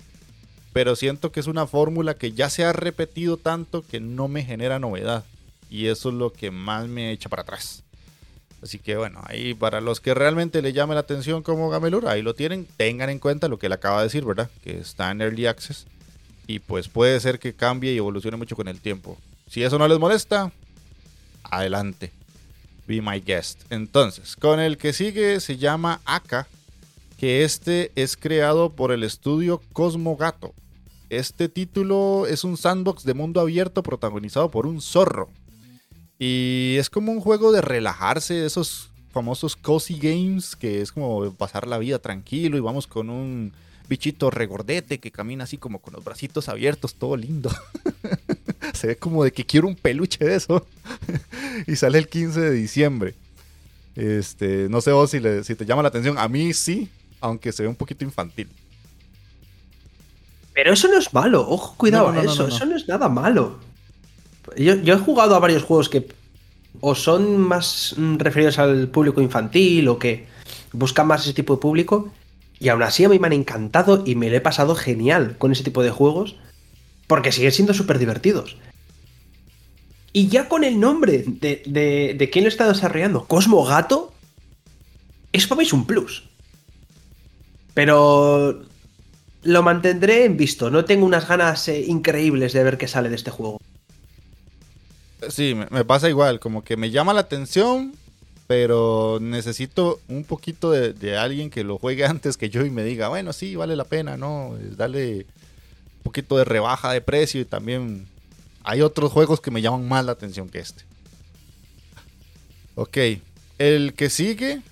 pero 0.76 0.94
siento 0.94 1.32
que 1.32 1.40
es 1.40 1.46
una 1.46 1.66
fórmula 1.66 2.18
que 2.18 2.32
ya 2.32 2.50
se 2.50 2.62
ha 2.62 2.70
repetido 2.74 3.38
tanto 3.38 3.80
que 3.80 3.98
no 3.98 4.28
me 4.28 4.44
genera 4.44 4.78
novedad. 4.78 5.24
Y 5.70 5.86
eso 5.86 6.10
es 6.10 6.14
lo 6.16 6.34
que 6.34 6.50
más 6.50 6.86
me 6.86 7.12
echa 7.12 7.30
para 7.30 7.40
atrás. 7.40 7.82
Así 8.62 8.78
que 8.78 8.98
bueno, 8.98 9.22
ahí 9.24 9.54
para 9.54 9.80
los 9.80 10.00
que 10.00 10.12
realmente 10.12 10.60
le 10.60 10.74
llame 10.74 10.92
la 10.92 11.00
atención 11.00 11.42
como 11.42 11.70
Gamelur, 11.70 12.06
ahí 12.08 12.20
lo 12.20 12.34
tienen. 12.34 12.66
Tengan 12.76 13.08
en 13.08 13.20
cuenta 13.20 13.48
lo 13.48 13.58
que 13.58 13.68
él 13.68 13.72
acaba 13.72 14.00
de 14.00 14.08
decir, 14.08 14.26
¿verdad? 14.26 14.50
Que 14.62 14.76
está 14.76 15.10
en 15.10 15.22
Early 15.22 15.46
Access. 15.46 15.86
Y 16.46 16.58
pues 16.58 16.88
puede 16.88 17.18
ser 17.20 17.38
que 17.38 17.54
cambie 17.54 17.94
y 17.94 17.96
evolucione 17.96 18.36
mucho 18.36 18.54
con 18.54 18.68
el 18.68 18.78
tiempo. 18.78 19.16
Si 19.48 19.62
eso 19.62 19.78
no 19.78 19.86
les 19.88 19.98
molesta, 19.98 20.52
adelante. 21.44 22.12
Be 22.86 23.00
my 23.00 23.20
guest. 23.20 23.62
Entonces, 23.70 24.36
con 24.36 24.60
el 24.60 24.76
que 24.76 24.92
sigue 24.92 25.40
se 25.40 25.56
llama 25.56 26.00
Aka, 26.04 26.46
que 27.18 27.44
este 27.44 27.92
es 27.94 28.16
creado 28.16 28.70
por 28.70 28.92
el 28.92 29.02
estudio 29.02 29.62
Cosmo 29.72 30.16
Gato. 30.16 30.52
Este 31.08 31.48
título 31.48 32.26
es 32.26 32.44
un 32.44 32.56
sandbox 32.56 33.04
de 33.04 33.14
mundo 33.14 33.40
abierto 33.40 33.82
protagonizado 33.82 34.50
por 34.50 34.66
un 34.66 34.80
zorro. 34.80 35.28
Y 36.18 36.76
es 36.78 36.90
como 36.90 37.12
un 37.12 37.20
juego 37.20 37.52
de 37.52 37.60
relajarse, 37.60 38.46
esos 38.46 38.90
famosos 39.12 39.56
cozy 39.56 39.98
games, 39.98 40.56
que 40.56 40.80
es 40.82 40.92
como 40.92 41.32
pasar 41.32 41.66
la 41.66 41.78
vida 41.78 41.98
tranquilo 41.98 42.56
y 42.56 42.60
vamos 42.60 42.86
con 42.86 43.10
un 43.10 43.52
bichito 43.88 44.30
regordete 44.30 44.98
que 44.98 45.10
camina 45.10 45.44
así 45.44 45.58
como 45.58 45.78
con 45.78 45.94
los 45.94 46.04
bracitos 46.04 46.48
abiertos, 46.48 46.94
todo 46.94 47.16
lindo. 47.16 47.50
Se 48.76 48.86
ve 48.86 48.96
como 48.96 49.24
de 49.24 49.32
que 49.32 49.44
quiero 49.44 49.66
un 49.66 49.74
peluche 49.74 50.24
de 50.24 50.36
eso. 50.36 50.66
y 51.66 51.76
sale 51.76 51.98
el 51.98 52.08
15 52.08 52.40
de 52.40 52.50
diciembre. 52.52 53.14
Este, 53.96 54.68
no 54.68 54.80
sé 54.80 54.92
vos 54.92 55.10
si, 55.10 55.20
si 55.42 55.54
te 55.54 55.64
llama 55.64 55.82
la 55.82 55.88
atención. 55.88 56.18
A 56.18 56.28
mí 56.28 56.52
sí, 56.52 56.88
aunque 57.20 57.52
se 57.52 57.62
ve 57.62 57.68
un 57.68 57.74
poquito 57.74 58.04
infantil. 58.04 58.48
Pero 60.56 60.72
eso 60.72 60.88
no 60.88 60.96
es 60.96 61.12
malo, 61.12 61.46
ojo, 61.46 61.74
cuidado, 61.76 62.14
eso, 62.14 62.48
eso 62.48 62.64
no 62.64 62.76
es 62.76 62.88
nada 62.88 63.10
malo. 63.10 63.58
Yo, 64.56 64.72
he 64.72 64.98
jugado 64.98 65.34
a 65.34 65.38
varios 65.38 65.62
juegos 65.64 65.90
que 65.90 66.08
o 66.80 66.94
son 66.94 67.38
más 67.38 67.94
mm, 67.96 68.16
referidos 68.16 68.58
al 68.58 68.88
público 68.88 69.20
infantil 69.20 69.86
o 69.88 69.98
que 69.98 70.26
buscan 70.72 71.06
más 71.06 71.24
ese 71.24 71.34
tipo 71.34 71.56
de 71.56 71.60
público. 71.60 72.10
Y 72.58 72.70
aún 72.70 72.82
así 72.82 73.04
a 73.04 73.10
mí 73.10 73.18
me 73.18 73.26
han 73.26 73.34
encantado 73.34 74.02
y 74.06 74.14
me 74.14 74.30
lo 74.30 74.36
he 74.36 74.40
pasado 74.40 74.74
genial 74.74 75.36
con 75.36 75.52
ese 75.52 75.62
tipo 75.62 75.82
de 75.82 75.90
juegos. 75.90 76.36
Porque 77.06 77.32
siguen 77.32 77.52
siendo 77.52 77.74
súper 77.74 77.98
divertidos. 77.98 78.56
Y 80.12 80.28
ya 80.28 80.48
con 80.48 80.64
el 80.64 80.80
nombre 80.80 81.24
de, 81.26 81.62
de, 81.66 82.14
de 82.18 82.30
quién 82.30 82.44
lo 82.44 82.48
está 82.48 82.66
desarrollando, 82.66 83.26
Cosmo 83.26 83.64
Gato, 83.64 84.12
eso 85.32 85.48
para 85.48 85.58
mí 85.58 85.64
es 85.66 85.72
un 85.72 85.86
plus. 85.86 86.24
Pero 87.74 88.62
lo 89.46 89.62
mantendré 89.62 90.24
en 90.24 90.36
visto. 90.36 90.70
No 90.70 90.84
tengo 90.84 91.06
unas 91.06 91.28
ganas 91.28 91.68
eh, 91.68 91.84
increíbles 91.86 92.52
de 92.52 92.64
ver 92.64 92.78
qué 92.78 92.88
sale 92.88 93.08
de 93.08 93.16
este 93.16 93.30
juego. 93.30 93.58
Sí, 95.28 95.54
me, 95.54 95.84
pasa 95.84 96.08
igual, 96.08 96.40
como 96.40 96.62
que 96.62 96.76
me 96.76 96.90
llama 96.90 97.14
la 97.14 97.20
atención, 97.20 97.94
pero 98.46 99.18
necesito 99.20 100.00
un 100.08 100.24
poquito 100.24 100.70
de, 100.70 101.16
alguien 101.16 101.50
que 101.50 101.64
lo 101.64 101.78
juegue 101.78 102.04
antes 102.06 102.36
que 102.36 102.50
yo 102.50 102.64
y 102.64 102.70
me 102.70 102.84
diga, 102.84 103.08
bueno, 103.08 103.32
sí, 103.32 103.56
vale 103.56 103.76
la 103.76 103.84
pena, 103.84 104.16
¿no? 104.16 104.56
Dale 104.76 105.26
poquito 106.06 106.38
de 106.38 106.44
rebaja 106.44 106.92
de 106.92 107.00
precio 107.00 107.40
y 107.40 107.44
también 107.44 108.06
hay 108.64 108.80
otros 108.80 109.12
juegos 109.12 109.40
que 109.40 109.50
me 109.50 109.60
llaman 109.60 109.86
más 109.86 110.04
la 110.04 110.12
atención 110.12 110.48
que 110.48 110.60
este. 110.60 110.84
Ok, 112.74 112.96
el 113.58 113.94
que 113.94 114.08
sigue 114.08 114.62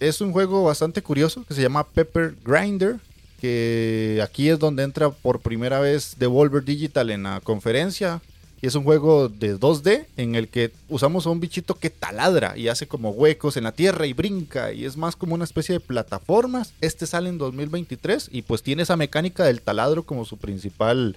es 0.00 0.20
un 0.20 0.32
juego 0.32 0.64
bastante 0.64 1.02
curioso 1.02 1.44
que 1.44 1.54
se 1.54 1.62
llama 1.62 1.86
Pepper 1.86 2.34
Grinder, 2.44 2.96
que 3.40 4.20
aquí 4.22 4.48
es 4.48 4.58
donde 4.58 4.82
entra 4.82 5.10
por 5.10 5.40
primera 5.40 5.80
vez 5.80 6.16
Devolver 6.18 6.64
Digital 6.64 7.10
en 7.10 7.24
la 7.24 7.40
conferencia. 7.40 8.20
Y 8.62 8.66
es 8.66 8.74
un 8.74 8.84
juego 8.84 9.28
de 9.30 9.58
2D 9.58 10.06
en 10.18 10.34
el 10.34 10.48
que 10.48 10.72
usamos 10.88 11.26
a 11.26 11.30
un 11.30 11.40
bichito 11.40 11.76
que 11.76 11.88
taladra 11.88 12.58
y 12.58 12.68
hace 12.68 12.86
como 12.86 13.10
huecos 13.10 13.56
en 13.56 13.64
la 13.64 13.72
tierra 13.72 14.06
y 14.06 14.12
brinca 14.12 14.72
y 14.72 14.84
es 14.84 14.98
más 14.98 15.16
como 15.16 15.34
una 15.34 15.44
especie 15.44 15.72
de 15.72 15.80
plataformas. 15.80 16.74
Este 16.82 17.06
sale 17.06 17.30
en 17.30 17.38
2023 17.38 18.28
y 18.30 18.42
pues 18.42 18.62
tiene 18.62 18.82
esa 18.82 18.96
mecánica 18.96 19.44
del 19.44 19.62
taladro 19.62 20.02
como 20.02 20.26
su 20.26 20.36
principal 20.36 21.16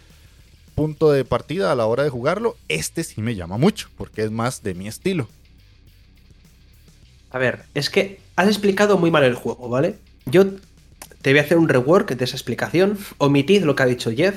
punto 0.74 1.12
de 1.12 1.26
partida 1.26 1.72
a 1.72 1.76
la 1.76 1.86
hora 1.86 2.04
de 2.04 2.10
jugarlo. 2.10 2.56
Este 2.70 3.04
sí 3.04 3.22
me 3.22 3.36
llama 3.36 3.58
mucho 3.58 3.90
porque 3.98 4.24
es 4.24 4.32
más 4.32 4.64
de 4.64 4.74
mi 4.74 4.88
estilo. 4.88 5.28
A 7.30 7.40
ver, 7.40 7.64
es 7.74 7.90
que 7.90 8.22
has 8.38 8.48
explicado 8.48 8.98
muy 8.98 9.12
mal 9.12 9.24
el 9.24 9.36
juego, 9.36 9.68
¿vale? 9.68 9.98
Yo 10.26 10.46
te 11.22 11.32
voy 11.32 11.40
a 11.40 11.42
hacer 11.42 11.58
un 11.58 11.68
rework 11.68 12.16
de 12.16 12.24
esa 12.24 12.38
explicación. 12.38 12.98
Omitid 13.18 13.64
lo 13.64 13.76
que 13.76 13.84
ha 13.84 13.88
dicho 13.88 14.12
Jeff. 14.16 14.36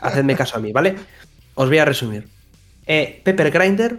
Hacedme 0.00 0.36
caso 0.36 0.56
a 0.56 0.60
mí, 0.60 0.72
¿vale? 0.72 0.96
Os 1.54 1.68
voy 1.68 1.78
a 1.78 1.84
resumir. 1.84 2.35
Eh, 2.86 3.20
Pepper 3.24 3.50
Grinder 3.50 3.98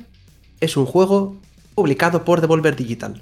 es 0.59 0.77
un 0.77 0.85
juego 0.85 1.35
publicado 1.75 2.23
por 2.23 2.41
Devolver 2.41 2.75
Digital. 2.75 3.21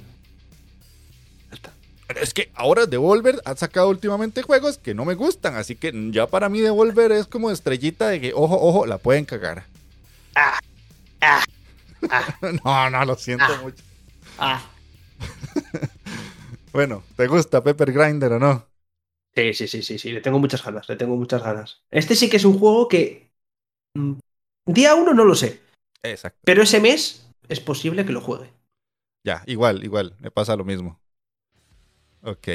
es 2.22 2.34
que 2.34 2.52
ahora 2.54 2.86
Devolver 2.86 3.42
ha 3.46 3.56
sacado 3.56 3.90
últimamente 3.90 4.44
juegos 4.44 4.78
que 4.78 4.94
no 4.94 5.06
me 5.06 5.16
gustan, 5.16 5.56
así 5.56 5.76
que 5.76 5.92
ya 6.12 6.28
para 6.28 6.50
mí 6.50 6.62
Devolver 6.62 7.12
es 7.12 7.26
como 7.26 7.52
estrellita 7.52 8.10
de 8.10 8.22
que, 8.22 8.34
ojo, 8.34 8.60
ojo, 8.62 8.86
la 8.86 9.00
pueden 9.00 9.26
cagar. 9.26 9.66
Ah, 10.36 10.60
ah, 11.22 11.44
ah. 12.10 12.38
no, 12.64 12.90
no, 12.92 13.06
lo 13.06 13.16
siento 13.16 13.46
mucho. 13.64 13.84
bueno, 16.74 17.04
¿te 17.16 17.28
gusta 17.28 17.64
Pepper 17.64 17.92
Grinder 17.92 18.34
o 18.34 18.40
no? 18.40 18.68
Sí, 19.34 19.54
sí, 19.54 19.68
sí, 19.68 19.82
sí, 19.82 19.98
sí, 19.98 20.12
le 20.12 20.22
tengo 20.22 20.40
muchas 20.40 20.64
ganas, 20.64 20.88
le 20.88 20.96
tengo 20.96 21.18
muchas 21.18 21.44
ganas. 21.44 21.82
Este 21.92 22.16
sí 22.16 22.30
que 22.30 22.38
es 22.38 22.46
un 22.46 22.58
juego 22.58 22.88
que 22.88 23.32
mm, 23.96 24.14
Día 24.66 24.96
uno 24.96 25.14
no 25.14 25.26
lo 25.26 25.36
sé. 25.36 25.62
Exacto. 26.02 26.40
Pero 26.44 26.64
ese 26.64 26.80
mes 26.80 27.28
es 27.48 27.60
posible 27.60 28.06
que 28.06 28.14
lo 28.14 28.22
juegue. 28.22 28.52
Ya, 29.24 29.44
igual, 29.46 29.84
igual, 29.84 30.16
me 30.20 30.32
pasa 30.32 30.56
lo 30.56 30.66
mismo. 30.66 31.00
Ok. 32.22 32.48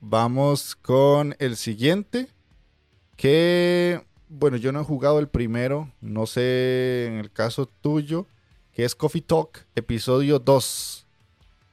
Vamos 0.00 0.74
con 0.74 1.36
el 1.38 1.56
siguiente. 1.56 2.28
Que, 3.16 4.02
bueno, 4.28 4.56
yo 4.56 4.72
no 4.72 4.80
he 4.80 4.84
jugado 4.84 5.18
el 5.18 5.28
primero. 5.28 5.90
No 6.00 6.26
sé 6.26 7.06
en 7.06 7.14
el 7.14 7.30
caso 7.30 7.66
tuyo. 7.66 8.26
Que 8.72 8.84
es 8.84 8.94
Coffee 8.94 9.20
Talk, 9.22 9.66
episodio 9.74 10.38
2. 10.38 11.06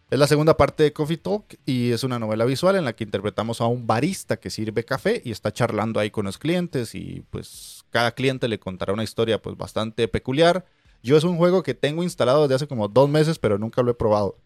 Es 0.09 0.17
la 0.17 0.27
segunda 0.27 0.57
parte 0.57 0.83
de 0.83 0.91
Coffee 0.91 1.17
Talk 1.17 1.57
y 1.65 1.91
es 1.91 2.03
una 2.03 2.17
novela 2.17 2.43
visual 2.43 2.75
en 2.75 2.83
la 2.83 2.93
que 2.93 3.03
interpretamos 3.03 3.61
a 3.61 3.67
un 3.67 3.85
barista 3.85 4.37
que 4.37 4.49
sirve 4.49 4.83
café 4.83 5.21
y 5.23 5.31
está 5.31 5.53
charlando 5.53 5.99
ahí 5.99 6.09
con 6.09 6.25
los 6.25 6.37
clientes 6.37 6.95
y 6.95 7.23
pues 7.29 7.78
cada 7.89 8.11
cliente 8.11 8.47
le 8.47 8.59
contará 8.59 8.93
una 8.93 9.03
historia 9.03 9.41
pues 9.41 9.57
bastante 9.57 10.07
peculiar. 10.07 10.65
Yo 11.01 11.17
es 11.17 11.23
un 11.23 11.37
juego 11.37 11.63
que 11.63 11.73
tengo 11.73 12.03
instalado 12.03 12.43
desde 12.43 12.55
hace 12.55 12.67
como 12.67 12.87
dos 12.87 13.09
meses 13.09 13.39
pero 13.39 13.57
nunca 13.57 13.81
lo 13.81 13.91
he 13.91 13.95
probado. 13.95 14.37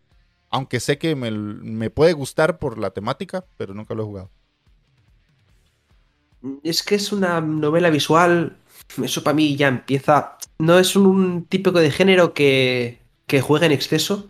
Aunque 0.49 0.79
sé 0.79 0.97
que 0.97 1.15
me, 1.15 1.31
me 1.31 1.89
puede 1.89 2.13
gustar 2.13 2.59
por 2.59 2.77
la 2.77 2.91
temática, 2.91 3.45
pero 3.57 3.73
nunca 3.73 3.95
lo 3.95 4.03
he 4.03 4.05
jugado. 4.05 4.29
Es 6.63 6.83
que 6.83 6.95
es 6.95 7.11
una 7.11 7.41
novela 7.41 7.89
visual, 7.89 8.57
eso 9.01 9.23
para 9.23 9.33
mí 9.33 9.55
ya 9.55 9.67
empieza... 9.67 10.37
No 10.59 10.77
es 10.77 10.95
un 10.95 11.45
típico 11.45 11.79
de 11.79 11.89
género 11.89 12.33
que, 12.33 12.99
que 13.25 13.41
juegue 13.41 13.65
en 13.65 13.71
exceso 13.71 14.29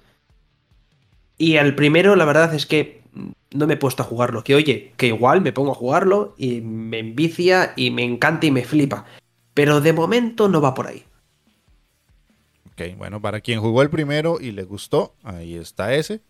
y 1.37 1.57
al 1.57 1.75
primero, 1.75 2.15
la 2.15 2.25
verdad 2.25 2.53
es 2.53 2.65
que 2.65 3.02
no 3.51 3.67
me 3.67 3.75
he 3.75 3.77
puesto 3.77 4.03
a 4.03 4.05
jugarlo. 4.05 4.43
Que 4.43 4.55
oye, 4.55 4.93
que 4.97 5.07
igual 5.07 5.41
me 5.41 5.53
pongo 5.53 5.71
a 5.71 5.75
jugarlo 5.75 6.35
y 6.37 6.61
me 6.61 6.99
envicia 6.99 7.73
y 7.75 7.91
me 7.91 8.03
encanta 8.03 8.45
y 8.45 8.51
me 8.51 8.63
flipa. 8.63 9.05
Pero 9.53 9.81
de 9.81 9.93
momento 9.93 10.47
no 10.49 10.61
va 10.61 10.73
por 10.73 10.87
ahí. 10.87 11.03
Ok, 12.71 12.97
bueno, 12.97 13.21
para 13.21 13.39
quien 13.39 13.61
jugó 13.61 13.83
el 13.83 13.89
primero 13.89 14.39
y 14.41 14.51
le 14.51 14.63
gustó, 14.63 15.13
ahí 15.23 15.55
está 15.55 15.93
ese. 15.93 16.21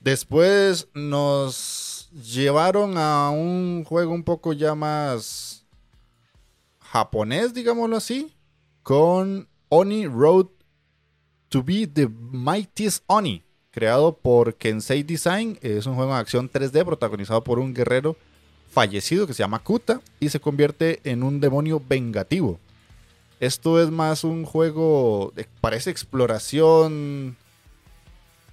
Después 0.00 0.88
nos 0.94 2.10
llevaron 2.12 2.96
a 2.96 3.30
un 3.30 3.84
juego 3.84 4.12
un 4.12 4.22
poco 4.22 4.52
ya 4.52 4.76
más 4.76 5.66
japonés, 6.78 7.52
digámoslo 7.52 7.96
así, 7.96 8.32
con 8.82 9.48
Oni 9.68 10.06
Road 10.06 10.46
To 11.48 11.62
Be 11.62 11.86
the 11.86 12.08
Mightiest 12.08 13.02
Oni, 13.06 13.42
creado 13.70 14.16
por 14.16 14.54
Kensei 14.54 15.02
Design. 15.02 15.58
Es 15.62 15.86
un 15.86 15.94
juego 15.94 16.14
de 16.14 16.20
acción 16.20 16.50
3D 16.50 16.84
protagonizado 16.84 17.42
por 17.44 17.58
un 17.58 17.74
guerrero 17.74 18.16
fallecido 18.70 19.26
que 19.26 19.34
se 19.34 19.42
llama 19.42 19.60
Kuta 19.60 20.00
y 20.20 20.28
se 20.28 20.40
convierte 20.40 21.00
en 21.04 21.22
un 21.22 21.40
demonio 21.40 21.82
vengativo. 21.86 22.58
Esto 23.40 23.80
es 23.80 23.90
más 23.90 24.24
un 24.24 24.44
juego, 24.44 25.32
de, 25.34 25.46
parece 25.60 25.90
exploración 25.90 27.36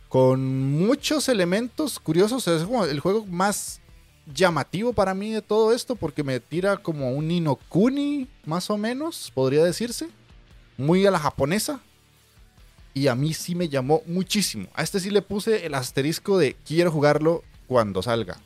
con 0.09 0.71
muchos 0.71 1.27
elementos 1.27 1.99
curiosos. 1.99 2.47
Es 2.47 2.67
el 2.89 2.99
juego 2.99 3.25
más 3.25 3.81
llamativo 4.33 4.93
para 4.93 5.13
mí 5.13 5.31
de 5.31 5.41
todo 5.41 5.73
esto 5.73 5.95
porque 5.95 6.23
me 6.23 6.39
tira 6.39 6.77
como 6.77 7.11
un 7.11 7.27
Ninokuni, 7.27 8.27
más 8.45 8.69
o 8.69 8.77
menos, 8.77 9.31
podría 9.33 9.63
decirse. 9.63 10.07
Muy 10.77 11.05
a 11.05 11.11
la 11.11 11.19
japonesa, 11.19 11.79
y 12.95 13.09
a 13.09 13.15
mí 13.15 13.33
sí 13.33 13.53
me 13.55 13.67
llamó 13.67 14.01
muchísimo. 14.07 14.69
A 14.73 14.81
este 14.81 15.01
sí 15.01 15.11
le 15.11 15.21
puse 15.21 15.65
el 15.65 15.75
asterisco 15.75 16.37
de 16.37 16.55
quiero 16.65 16.91
jugarlo 16.91 17.43
cuando 17.67 18.01
salga. 18.01 18.37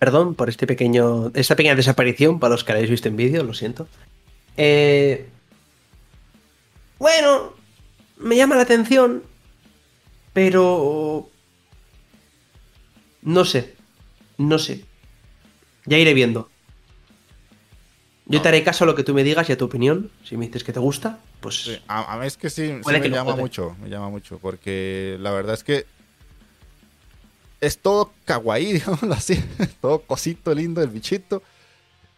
Perdón 0.00 0.34
por 0.34 0.48
este 0.48 0.66
pequeño, 0.66 1.30
esta 1.34 1.54
pequeña 1.54 1.76
desaparición 1.76 2.40
para 2.40 2.52
los 2.52 2.64
que 2.64 2.72
habéis 2.72 2.90
visto 2.90 3.08
en 3.08 3.16
vídeo, 3.16 3.44
lo 3.44 3.54
siento. 3.54 3.86
Eh, 4.56 5.28
bueno, 6.98 7.54
me 8.18 8.36
llama 8.36 8.56
la 8.56 8.62
atención, 8.62 9.22
pero... 10.32 11.30
No 13.22 13.44
sé, 13.44 13.76
no 14.38 14.58
sé. 14.58 14.84
Ya 15.86 15.98
iré 15.98 16.14
viendo. 16.14 16.50
Yo 18.28 18.42
te 18.42 18.48
haré 18.48 18.62
caso 18.62 18.84
a 18.84 18.86
lo 18.86 18.94
que 18.94 19.02
tú 19.02 19.14
me 19.14 19.24
digas 19.24 19.48
y 19.48 19.52
a 19.52 19.58
tu 19.58 19.64
opinión. 19.64 20.10
Si 20.22 20.36
me 20.36 20.46
dices 20.46 20.62
que 20.62 20.72
te 20.72 20.80
gusta, 20.80 21.18
pues. 21.40 21.80
a, 21.88 22.16
mí 22.18 22.26
es 22.26 22.36
que 22.36 22.50
sí, 22.50 22.74
me 22.84 23.08
llama 23.10 23.34
mucho. 23.34 23.74
Me 23.80 23.88
llama 23.88 24.10
mucho. 24.10 24.38
Porque 24.38 25.16
la 25.20 25.32
verdad 25.32 25.54
es 25.54 25.64
que. 25.64 25.86
Es 27.60 27.78
todo 27.78 28.12
kawaii, 28.24 28.72
digámoslo 28.74 29.14
así. 29.14 29.42
todo 29.80 30.00
cosito 30.00 30.54
lindo 30.54 30.82
el 30.82 30.88
bichito. 30.88 31.42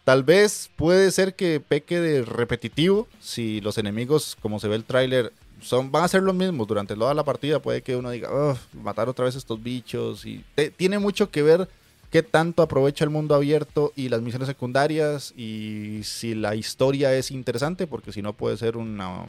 Tal 0.03 0.23
vez 0.23 0.69
puede 0.75 1.11
ser 1.11 1.35
que 1.35 1.61
peque 1.61 1.99
de 1.99 2.23
repetitivo. 2.23 3.07
Si 3.21 3.61
los 3.61 3.77
enemigos, 3.77 4.37
como 4.41 4.59
se 4.59 4.67
ve 4.67 4.75
el 4.75 4.83
tráiler, 4.83 5.31
son, 5.61 5.91
van 5.91 6.03
a 6.03 6.07
ser 6.09 6.23
los 6.23 6.35
mismos 6.35 6.67
durante 6.67 6.95
toda 6.95 7.13
la 7.13 7.23
partida. 7.23 7.61
Puede 7.61 7.81
que 7.81 7.95
uno 7.95 8.09
diga, 8.09 8.29
matar 8.73 9.07
otra 9.07 9.25
vez 9.25 9.35
estos 9.35 9.63
bichos. 9.63 10.25
Y 10.25 10.43
tiene 10.75 10.99
mucho 10.99 11.31
que 11.31 11.41
ver 11.41 11.69
qué 12.11 12.23
tanto 12.23 12.61
aprovecha 12.61 13.05
el 13.05 13.09
mundo 13.09 13.33
abierto 13.33 13.93
y 13.95 14.09
las 14.09 14.21
misiones 14.21 14.47
secundarias 14.47 15.33
y 15.37 16.01
si 16.03 16.35
la 16.35 16.55
historia 16.55 17.15
es 17.15 17.31
interesante, 17.31 17.87
porque 17.87 18.11
si 18.11 18.21
no 18.21 18.33
puede 18.33 18.57
ser 18.57 18.75
una 18.75 19.25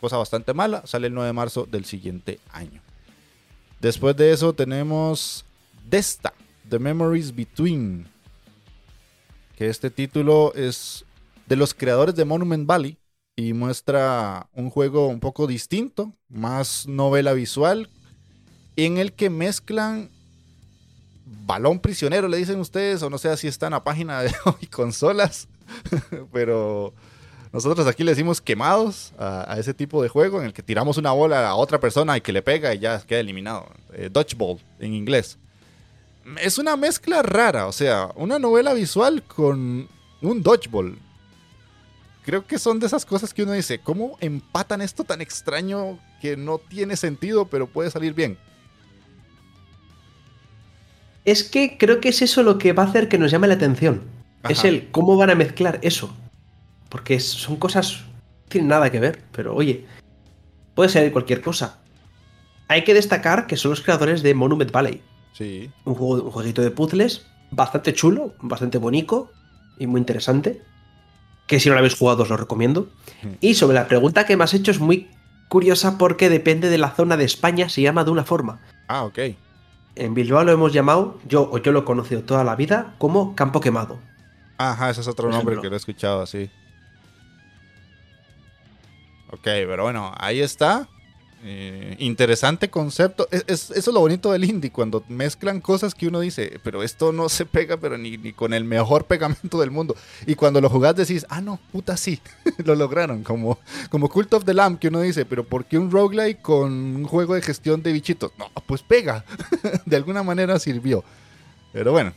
cosa 0.00 0.18
bastante 0.18 0.52
mala. 0.52 0.86
Sale 0.86 1.06
el 1.06 1.14
9 1.14 1.28
de 1.28 1.32
marzo 1.32 1.66
del 1.68 1.86
siguiente 1.86 2.38
año. 2.52 2.82
Después 3.80 4.14
de 4.16 4.32
eso 4.32 4.52
tenemos 4.52 5.46
Desta, 5.88 6.34
The 6.68 6.78
Memories 6.78 7.34
Between, 7.34 8.06
que 9.56 9.68
este 9.68 9.90
título 9.90 10.52
es 10.54 11.06
de 11.46 11.56
los 11.56 11.72
creadores 11.72 12.14
de 12.14 12.26
Monument 12.26 12.66
Valley 12.66 12.98
y 13.34 13.54
muestra 13.54 14.50
un 14.52 14.68
juego 14.68 15.06
un 15.06 15.20
poco 15.20 15.46
distinto, 15.46 16.12
más 16.28 16.86
novela 16.86 17.32
visual, 17.32 17.88
en 18.76 18.98
el 18.98 19.14
que 19.14 19.30
mezclan 19.30 20.10
balón 21.30 21.78
prisionero, 21.78 22.28
le 22.28 22.36
dicen 22.36 22.58
ustedes, 22.58 23.02
o 23.02 23.10
no 23.10 23.18
sé 23.18 23.34
si 23.36 23.46
está 23.46 23.66
en 23.66 23.72
la 23.72 23.84
página 23.84 24.22
de 24.22 24.34
hoy 24.44 24.66
consolas, 24.66 25.48
pero 26.32 26.92
nosotros 27.52 27.86
aquí 27.86 28.04
le 28.04 28.12
decimos 28.12 28.40
quemados 28.40 29.12
a, 29.18 29.56
ese 29.58 29.74
tipo 29.74 30.02
de 30.02 30.08
juego 30.08 30.40
en 30.40 30.46
el 30.46 30.52
que 30.52 30.62
tiramos 30.62 30.98
una 30.98 31.12
bola 31.12 31.48
a 31.48 31.54
otra 31.54 31.80
persona 31.80 32.16
y 32.16 32.20
que 32.20 32.32
le 32.32 32.42
pega 32.42 32.74
y 32.74 32.80
ya 32.80 33.00
queda 33.00 33.20
eliminado. 33.20 33.68
Eh, 33.92 34.08
dodgeball 34.10 34.60
en 34.78 34.94
inglés. 34.94 35.38
Es 36.40 36.58
una 36.58 36.76
mezcla 36.76 37.22
rara, 37.22 37.66
o 37.66 37.72
sea, 37.72 38.10
una 38.14 38.38
novela 38.38 38.72
visual 38.72 39.22
con 39.22 39.88
un 40.22 40.42
dodgeball. 40.42 40.98
Creo 42.24 42.46
que 42.46 42.58
son 42.58 42.78
de 42.78 42.86
esas 42.86 43.04
cosas 43.04 43.32
que 43.32 43.42
uno 43.42 43.52
dice, 43.52 43.80
¿cómo 43.80 44.16
empatan 44.20 44.82
esto 44.82 45.04
tan 45.04 45.20
extraño 45.20 45.98
que 46.20 46.36
no 46.36 46.58
tiene 46.58 46.96
sentido 46.96 47.46
pero 47.46 47.66
puede 47.66 47.90
salir 47.90 48.14
bien? 48.14 48.38
Es 51.30 51.44
que 51.44 51.78
creo 51.78 52.00
que 52.00 52.08
es 52.08 52.22
eso 52.22 52.42
lo 52.42 52.58
que 52.58 52.72
va 52.72 52.82
a 52.82 52.86
hacer 52.86 53.08
que 53.08 53.16
nos 53.16 53.30
llame 53.30 53.46
la 53.46 53.54
atención. 53.54 54.02
Es 54.48 54.64
el 54.64 54.90
cómo 54.90 55.16
van 55.16 55.30
a 55.30 55.36
mezclar 55.36 55.78
eso. 55.82 56.12
Porque 56.88 57.20
son 57.20 57.54
cosas 57.54 58.00
no 58.02 58.48
tienen 58.48 58.68
nada 58.68 58.90
que 58.90 58.98
ver, 58.98 59.22
pero 59.30 59.54
oye, 59.54 59.86
puede 60.74 60.88
ser 60.88 61.12
cualquier 61.12 61.40
cosa. 61.40 61.78
Hay 62.66 62.82
que 62.82 62.94
destacar 62.94 63.46
que 63.46 63.56
son 63.56 63.70
los 63.70 63.80
creadores 63.80 64.24
de 64.24 64.34
Monument 64.34 64.72
Valley. 64.72 65.02
Sí. 65.32 65.70
Un, 65.84 65.94
juego, 65.94 66.24
un 66.24 66.30
jueguito 66.32 66.62
de 66.62 66.72
puzzles 66.72 67.26
bastante 67.52 67.94
chulo, 67.94 68.34
bastante 68.40 68.78
bonito 68.78 69.30
y 69.78 69.86
muy 69.86 70.00
interesante. 70.00 70.62
Que 71.46 71.60
si 71.60 71.68
no 71.68 71.76
lo 71.76 71.78
habéis 71.78 71.94
jugado 71.94 72.24
os 72.24 72.28
lo 72.28 72.36
recomiendo. 72.36 72.88
Y 73.40 73.54
sobre 73.54 73.76
la 73.76 73.86
pregunta 73.86 74.26
que 74.26 74.36
me 74.36 74.42
has 74.42 74.54
hecho 74.54 74.72
es 74.72 74.80
muy 74.80 75.08
curiosa 75.48 75.96
porque 75.96 76.28
depende 76.28 76.70
de 76.70 76.78
la 76.78 76.90
zona 76.90 77.16
de 77.16 77.24
España, 77.24 77.68
se 77.68 77.82
llama 77.82 78.02
de 78.02 78.10
una 78.10 78.24
forma. 78.24 78.60
Ah, 78.88 79.04
ok. 79.04 79.18
En 79.96 80.14
Bilbao 80.14 80.44
lo 80.44 80.52
hemos 80.52 80.72
llamado, 80.72 81.18
yo 81.26 81.48
o 81.50 81.58
yo 81.58 81.72
lo 81.72 81.80
he 81.80 81.84
conocido 81.84 82.22
toda 82.22 82.44
la 82.44 82.56
vida, 82.56 82.94
como 82.98 83.34
Campo 83.34 83.60
Quemado. 83.60 83.98
Ajá, 84.56 84.90
ese 84.90 85.00
es 85.00 85.08
otro 85.08 85.30
nombre 85.30 85.60
que 85.60 85.68
lo 85.68 85.74
he 85.74 85.78
escuchado 85.78 86.22
así. 86.22 86.50
Ok, 89.32 89.42
pero 89.42 89.84
bueno, 89.84 90.12
ahí 90.18 90.40
está. 90.40 90.88
Eh, 91.42 91.96
interesante 91.98 92.68
concepto. 92.68 93.26
Es, 93.30 93.44
eso 93.46 93.72
es 93.74 93.86
lo 93.86 94.00
bonito 94.00 94.30
del 94.32 94.44
indie, 94.44 94.70
cuando 94.70 95.02
mezclan 95.08 95.60
cosas 95.60 95.94
que 95.94 96.06
uno 96.06 96.20
dice, 96.20 96.60
pero 96.62 96.82
esto 96.82 97.12
no 97.12 97.28
se 97.28 97.46
pega, 97.46 97.78
pero 97.78 97.96
ni, 97.96 98.18
ni 98.18 98.32
con 98.32 98.52
el 98.52 98.64
mejor 98.64 99.06
pegamento 99.06 99.58
del 99.60 99.70
mundo. 99.70 99.96
Y 100.26 100.34
cuando 100.34 100.60
lo 100.60 100.68
jugás 100.68 100.96
decís, 100.96 101.24
ah, 101.30 101.40
no, 101.40 101.58
puta, 101.72 101.96
sí, 101.96 102.20
lo 102.64 102.74
lograron. 102.74 103.22
Como, 103.22 103.58
como 103.88 104.08
Cult 104.08 104.34
of 104.34 104.44
the 104.44 104.54
Lamb, 104.54 104.78
que 104.78 104.88
uno 104.88 105.00
dice, 105.00 105.24
pero 105.24 105.44
¿por 105.44 105.64
qué 105.64 105.78
un 105.78 105.90
roguelike 105.90 106.42
con 106.42 106.72
un 106.72 107.04
juego 107.04 107.34
de 107.34 107.42
gestión 107.42 107.82
de 107.82 107.92
bichitos? 107.92 108.32
No, 108.38 108.50
pues 108.66 108.82
pega. 108.82 109.24
de 109.86 109.96
alguna 109.96 110.22
manera 110.22 110.58
sirvió. 110.58 111.04
Pero 111.72 111.92
bueno, 111.92 112.12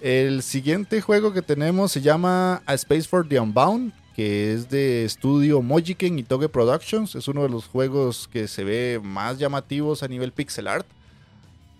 el 0.00 0.42
siguiente 0.42 1.00
juego 1.00 1.32
que 1.32 1.42
tenemos 1.42 1.92
se 1.92 2.00
llama 2.00 2.62
A 2.66 2.74
Space 2.74 3.08
for 3.08 3.28
the 3.28 3.38
Unbound, 3.38 3.92
que 4.14 4.52
es 4.54 4.70
de 4.70 5.04
estudio 5.04 5.60
Mojiken 5.60 6.18
y 6.18 6.22
Toge 6.22 6.48
Productions. 6.48 7.14
Es 7.14 7.26
uno 7.28 7.42
de 7.42 7.48
los 7.48 7.66
juegos 7.66 8.28
que 8.32 8.46
se 8.46 8.64
ve 8.64 9.00
más 9.02 9.38
llamativos 9.38 10.02
a 10.02 10.08
nivel 10.08 10.32
pixel 10.32 10.68
art. 10.68 10.86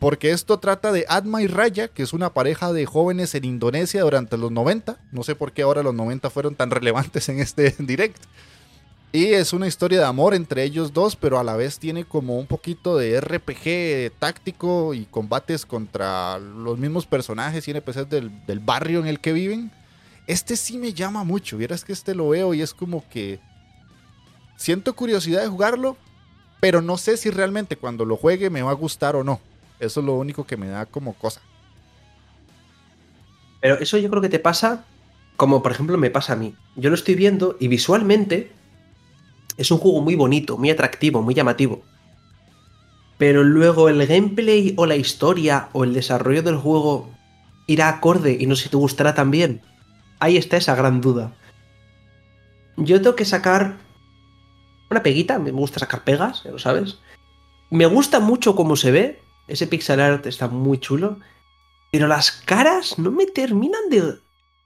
Porque 0.01 0.33
esto 0.33 0.59
trata 0.59 0.93
de 0.93 1.07
Adma 1.09 1.43
y 1.43 1.47
Raya, 1.47 1.89
que 1.89 2.03
es 2.03 2.13
una 2.13 2.35
pareja 2.35 2.73
de 2.73 2.85
jóvenes 2.85 3.35
en 3.35 3.45
Indonesia 3.45 4.03
durante 4.03 4.37
los 4.37 4.51
90. 4.51 4.99
No 5.13 5.23
sé 5.23 5.35
por 5.37 5.53
qué 5.53 5.63
ahora 5.63 5.83
los 5.83 5.95
90 5.95 6.29
fueron 6.29 6.57
tan 6.57 6.71
relevantes 6.73 7.29
en 7.29 7.39
este 7.39 7.75
direct. 7.79 8.23
Y 9.13 9.27
es 9.27 9.53
una 9.53 9.69
historia 9.69 10.01
de 10.01 10.05
amor 10.05 10.35
entre 10.35 10.65
ellos 10.65 10.93
dos, 10.93 11.15
pero 11.15 11.39
a 11.39 11.45
la 11.45 11.55
vez 11.55 11.79
tiene 11.79 12.05
como 12.05 12.37
un 12.37 12.49
poquito 12.49 12.97
de 12.99 13.21
RPG 13.21 14.19
táctico 14.19 14.93
y 14.93 15.05
combates 15.05 15.65
contra 15.65 16.41
los 16.41 16.81
mismos 16.81 17.07
personajes 17.07 17.69
y 17.69 17.71
NPCs 17.71 18.11
del, 18.11 18.45
del 18.45 18.59
barrio 18.59 18.99
en 18.99 19.07
el 19.07 19.21
que 19.21 19.33
viven. 19.33 19.71
Este 20.27 20.57
sí 20.57 20.79
me 20.79 20.93
llama 20.93 21.25
mucho. 21.25 21.57
Vieras 21.57 21.85
que 21.85 21.93
este 21.93 22.15
lo 22.15 22.31
veo 22.31 22.55
y 22.55 22.63
es 22.63 22.73
como 22.73 23.07
que 23.09 23.41
siento 24.57 24.95
curiosidad 24.95 25.43
de 25.43 25.49
jugarlo, 25.49 25.97
pero 26.61 26.81
no 26.81 26.97
sé 26.97 27.17
si 27.17 27.31
realmente 27.31 27.77
cuando 27.77 28.05
lo 28.05 28.17
juegue 28.17 28.51
me 28.51 28.63
va 28.63 28.71
a 28.71 28.75
gustar 28.75 29.17
o 29.17 29.25
no. 29.25 29.41
Eso 29.81 30.01
es 30.01 30.07
lo 30.07 30.15
único 30.15 30.47
que 30.47 30.57
me 30.57 30.69
da 30.69 30.87
como 30.87 31.15
cosa. 31.15 31.41
Pero 33.61 33.79
eso 33.79 33.99
yo 33.99 34.09
creo 34.09 34.23
que 34.23 34.29
te 34.29 34.39
pasa 34.39 34.85
como 35.37 35.63
por 35.63 35.73
ejemplo 35.73 35.99
me 35.99 36.11
pasa 36.11 36.35
a 36.35 36.37
mí. 36.37 36.55
Yo 36.77 36.91
lo 36.91 36.95
estoy 36.95 37.15
viendo 37.15 37.57
y 37.61 37.69
visualmente 37.69 38.53
es 39.57 39.71
un 39.71 39.79
juego 39.79 40.01
muy 40.01 40.15
bonito, 40.15 40.57
muy 40.57 40.71
atractivo, 40.71 41.23
muy 41.23 41.35
llamativo. 41.35 41.83
Pero 43.19 43.45
luego 43.45 43.89
el 43.89 44.07
gameplay 44.07 44.75
o 44.77 44.87
la 44.87 44.97
historia 44.97 45.69
o 45.73 45.85
el 45.85 45.95
desarrollo 45.95 46.43
del 46.43 46.57
juego 46.57 47.11
irá 47.67 47.89
acorde 47.89 48.37
y 48.39 48.47
no 48.47 48.57
sé 48.57 48.65
si 48.65 48.69
te 48.71 48.77
gustará 48.77 49.15
también 49.15 49.63
ahí 50.21 50.37
está 50.37 50.57
esa 50.57 50.75
gran 50.75 51.01
duda. 51.01 51.35
Yo 52.77 53.01
tengo 53.01 53.17
que 53.17 53.25
sacar 53.25 53.77
una 54.91 55.03
peguita, 55.03 55.39
me 55.39 55.51
gusta 55.51 55.81
sacar 55.81 56.05
pegas, 56.05 56.45
lo 56.45 56.59
sabes. 56.59 56.99
Me 57.71 57.87
gusta 57.87 58.21
mucho 58.21 58.55
cómo 58.55 58.77
se 58.77 58.91
ve, 58.91 59.21
ese 59.49 59.67
pixel 59.67 60.01
art 60.01 60.27
está 60.27 60.49
muy 60.49 60.79
chulo, 60.79 61.19
pero 61.93 62.07
las 62.09 62.33
caras 62.33 62.99
no 62.99 63.11
me 63.11 63.27
terminan 63.27 63.89
de... 63.91 64.19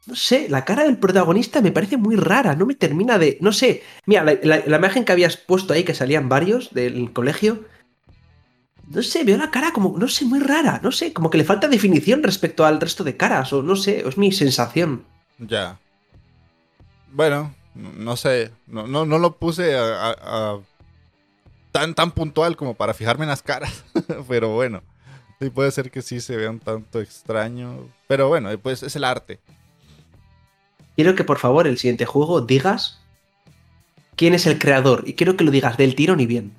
No 0.07 0.15
sé, 0.15 0.49
la 0.49 0.65
cara 0.65 0.85
del 0.85 0.97
protagonista 0.97 1.61
me 1.61 1.73
parece 1.73 1.99
muy 1.99 2.17
rara, 2.17 2.55
no 2.55 2.65
me 2.65 2.75
termina 2.75 3.19
de... 3.19 3.37
No 3.43 3.53
sé, 3.53 3.83
mira, 4.07 4.25
la, 4.25 4.77
imagen 4.77 5.05
que 5.05 5.13
habías 5.13 5.37
puesto 5.37 5.75
ahí, 5.75 5.85
que 5.85 5.95
salían 5.95 6.31
varios 6.31 6.73
del 6.73 7.13
colegio, 7.13 7.67
no 8.91 9.03
sé, 9.03 9.25
veo 9.25 9.37
la 9.37 9.51
cara 9.51 9.73
como, 9.73 9.99
no 9.99 10.09
sé, 10.09 10.25
muy 10.25 10.41
rara, 10.41 10.81
no 10.83 10.93
sé, 10.93 11.13
como 11.13 11.29
que 11.29 11.37
le 11.37 11.45
falta 11.45 11.69
definición 11.69 12.23
respecto 12.23 12.65
al 12.65 12.81
resto 12.81 13.05
de 13.05 13.19
caras, 13.19 13.53
o 13.53 13.63
no 13.63 13.77
sé, 13.77 14.09
es 14.09 14.17
mi 14.17 14.33
sensación. 14.33 15.05
Ya. 15.39 15.79
Bueno, 17.13 17.55
no 17.75 18.17
sé. 18.17 18.51
No, 18.67 18.87
no, 18.87 19.19
lo 19.19 19.37
puse 19.37 19.77
tan, 21.73 21.95
tan 21.95 22.11
puntual 22.11 22.57
como 22.57 22.75
para 22.75 22.95
fijarme 22.95 23.25
en 23.25 23.31
las 23.31 23.43
caras. 23.43 23.85
Pero 24.29 24.55
bueno. 24.55 24.83
Sí, 25.41 25.51
puede 25.51 25.71
ser 25.71 25.91
que 25.93 26.03
sí 26.03 26.21
se 26.21 26.37
vea 26.37 26.51
un 26.51 26.59
tanto 26.59 27.01
extraño. 27.01 27.89
Pero 28.09 28.29
bueno, 28.29 28.57
pues 28.59 28.83
es 28.83 28.97
el 28.97 29.05
arte. 29.05 29.39
Quiero 30.97 31.15
que 31.15 31.23
por 31.23 31.39
favor 31.39 31.69
el 31.69 31.79
siguiente 31.79 32.07
juego 32.07 32.41
digas 32.41 32.99
quién 34.17 34.35
es 34.35 34.47
el 34.47 34.59
creador. 34.59 35.05
Y 35.07 35.15
quiero 35.15 35.37
que 35.37 35.45
lo 35.45 35.53
digas 35.53 35.77
del 35.77 35.95
tiro 35.95 36.17
ni 36.17 36.27
bien. 36.27 36.53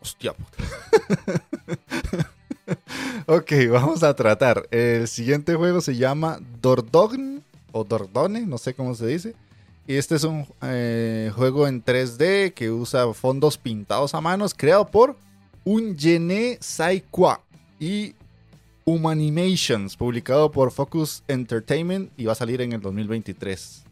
Hostia. 0.00 0.34
ok, 3.28 3.52
vamos 3.70 4.02
a 4.02 4.14
tratar. 4.14 4.66
El 4.70 5.06
siguiente 5.06 5.54
juego 5.54 5.82
se 5.82 5.96
llama 5.96 6.40
Dordogn 6.62 7.44
o 7.72 7.84
Dordone, 7.84 8.46
no 8.46 8.56
sé 8.56 8.72
cómo 8.74 8.94
se 8.94 9.06
dice. 9.06 9.34
Y 9.86 9.96
este 9.96 10.16
es 10.16 10.24
un 10.24 10.46
eh, 10.62 11.30
juego 11.36 11.68
en 11.68 11.84
3D 11.84 12.54
que 12.54 12.70
usa 12.70 13.12
fondos 13.12 13.58
pintados 13.58 14.14
a 14.14 14.20
manos, 14.20 14.54
creado 14.54 14.88
por 14.88 15.16
un 15.64 15.96
Saikwa 16.60 17.42
y 17.78 18.14
Humanimations, 18.86 19.96
publicado 19.96 20.50
por 20.50 20.70
Focus 20.70 21.22
Entertainment 21.28 22.10
y 22.16 22.24
va 22.24 22.32
a 22.32 22.36
salir 22.36 22.62
en 22.62 22.72
el 22.72 22.80
2023. 22.80 23.84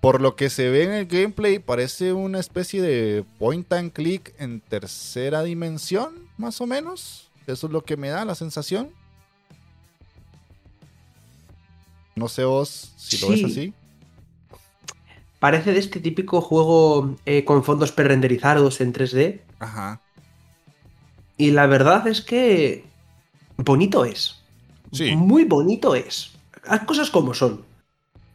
Por 0.00 0.22
lo 0.22 0.34
que 0.34 0.48
se 0.48 0.70
ve 0.70 0.84
en 0.84 0.92
el 0.92 1.06
gameplay, 1.06 1.58
parece 1.58 2.14
una 2.14 2.40
especie 2.40 2.80
de 2.80 3.24
point 3.38 3.70
and 3.74 3.92
click 3.92 4.34
en 4.38 4.60
tercera 4.60 5.42
dimensión, 5.42 6.14
más 6.38 6.60
o 6.62 6.66
menos. 6.66 7.31
Eso 7.46 7.66
es 7.66 7.72
lo 7.72 7.84
que 7.84 7.96
me 7.96 8.08
da 8.08 8.24
la 8.24 8.34
sensación. 8.34 8.90
No 12.14 12.28
sé 12.28 12.44
vos 12.44 12.92
si 12.96 13.18
lo 13.18 13.28
ves 13.28 13.38
Sí. 13.40 13.44
así. 13.46 13.74
Parece 15.38 15.72
de 15.72 15.80
este 15.80 15.98
típico 16.00 16.40
juego 16.40 17.16
eh, 17.26 17.44
con 17.44 17.64
fondos 17.64 17.90
pre-renderizados 17.90 18.80
en 18.80 18.92
3D. 18.92 19.40
Ajá. 19.58 20.00
Y 21.36 21.50
la 21.50 21.66
verdad 21.66 22.06
es 22.06 22.20
que 22.20 22.84
bonito 23.56 24.04
es. 24.04 24.38
Sí. 24.92 25.16
Muy 25.16 25.44
bonito 25.44 25.94
es. 25.96 26.32
Las 26.68 26.84
cosas 26.84 27.10
como 27.10 27.34
son. 27.34 27.64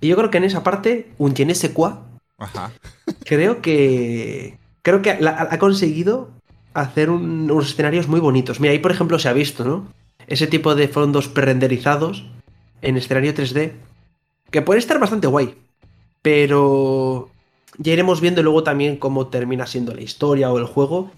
Y 0.02 0.10
yo 0.10 0.18
creo 0.18 0.30
que 0.30 0.38
en 0.38 0.44
esa 0.44 0.64
parte, 0.64 1.14
un 1.18 1.34
je 1.34 1.46
ne 1.46 1.56
sais 1.56 1.72
quoi, 1.72 1.94
Ajá. 2.38 2.72
creo 3.24 3.62
que. 3.62 4.58
Creo 4.82 5.02
que 5.02 5.18
la- 5.20 5.48
ha 5.50 5.58
conseguido 5.60 6.32
hacer 6.74 7.10
un- 7.10 7.50
unos 7.52 7.70
escenarios 7.72 8.08
muy 8.08 8.20
bonitos. 8.20 8.60
Mira, 8.60 8.72
ahí 8.74 8.80
por 8.80 8.92
ejemplo 8.92 9.18
se 9.20 9.30
ha 9.30 9.34
visto, 9.34 9.64
¿no? 9.66 9.88
Ese 10.28 10.48
tipo 10.48 10.76
de 10.76 10.88
fondos 10.88 11.28
pre-renderizados 11.28 12.26
en 12.82 12.98
escenario 12.98 13.34
3D. 13.34 13.74
Que 14.52 14.62
puede 14.62 14.80
estar 14.80 15.00
bastante 15.00 15.28
guay. 15.28 15.56
Pero. 16.22 17.30
Ya 17.80 17.94
iremos 17.94 18.22
viendo 18.22 18.42
luego 18.42 18.64
también 18.64 18.98
cómo 18.98 19.28
termina 19.28 19.68
siendo 19.68 19.94
la 19.94 20.02
historia 20.02 20.52
o 20.52 20.58
el 20.58 20.66
juego. 20.66 21.12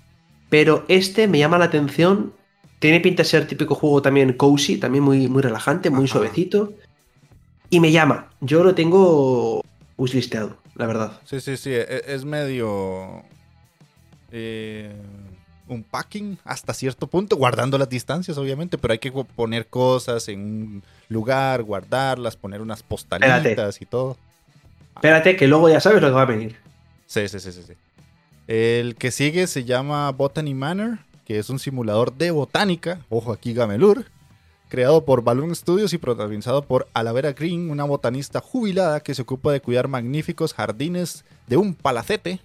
Pero 0.49 0.83
este 0.89 1.27
me 1.27 1.39
llama 1.39 1.57
la 1.57 1.65
atención. 1.65 2.33
Tiene 2.79 2.99
pinta 2.99 3.23
de 3.23 3.29
ser 3.29 3.47
típico 3.47 3.75
juego 3.75 4.01
también 4.01 4.33
cozy, 4.33 4.77
también 4.77 5.03
muy, 5.03 5.27
muy 5.27 5.41
relajante, 5.41 5.89
muy 5.89 6.05
Ajá. 6.05 6.13
suavecito. 6.13 6.73
Y 7.69 7.79
me 7.79 7.91
llama. 7.91 8.29
Yo 8.41 8.63
lo 8.63 8.75
tengo 8.75 9.61
wishlisteado, 9.97 10.57
la 10.75 10.85
verdad. 10.87 11.19
Sí, 11.25 11.39
sí, 11.39 11.55
sí. 11.55 11.69
e- 11.71 12.03
Es 12.07 12.25
medio. 12.25 13.23
eh, 14.31 14.91
un 15.69 15.83
packing 15.83 16.37
hasta 16.43 16.73
cierto 16.73 17.07
punto, 17.07 17.37
guardando 17.37 17.77
las 17.77 17.89
distancias, 17.89 18.37
obviamente, 18.37 18.77
pero 18.77 18.91
hay 18.91 18.99
que 18.99 19.11
poner 19.11 19.67
cosas 19.67 20.27
en 20.27 20.39
un 20.39 20.83
lugar, 21.07 21.63
guardarlas, 21.63 22.35
poner 22.35 22.61
unas 22.61 22.83
postalitas 22.83 23.81
y 23.81 23.85
todo. 23.85 24.17
Espérate, 24.95 25.35
que 25.35 25.47
luego 25.47 25.69
ya 25.69 25.79
sabes 25.79 26.01
lo 26.01 26.09
que 26.09 26.13
va 26.13 26.23
a 26.23 26.25
venir. 26.25 26.57
Sí, 27.05 27.27
sí, 27.27 27.39
sí, 27.39 27.51
sí, 27.51 27.63
sí. 27.65 27.73
El 28.47 28.95
que 28.95 29.11
sigue 29.11 29.47
se 29.47 29.63
llama 29.63 30.11
Botany 30.11 30.53
Manor, 30.53 30.99
que 31.23 31.39
es 31.39 31.49
un 31.49 31.59
simulador 31.59 32.13
de 32.13 32.31
botánica. 32.31 32.99
Ojo 33.09 33.31
aquí, 33.31 33.53
Gamelur. 33.53 34.05
Creado 34.67 35.05
por 35.05 35.23
Balloon 35.23 35.55
Studios 35.55 35.93
y 35.93 35.97
protagonizado 35.97 36.63
por 36.63 36.87
Alavera 36.93 37.31
Green, 37.33 37.71
una 37.71 37.85
botanista 37.85 38.39
jubilada 38.39 38.99
que 38.99 39.15
se 39.15 39.21
ocupa 39.21 39.51
de 39.51 39.61
cuidar 39.61 39.87
magníficos 39.87 40.53
jardines 40.53 41.25
de 41.47 41.57
un 41.57 41.73
palacete. 41.73 42.39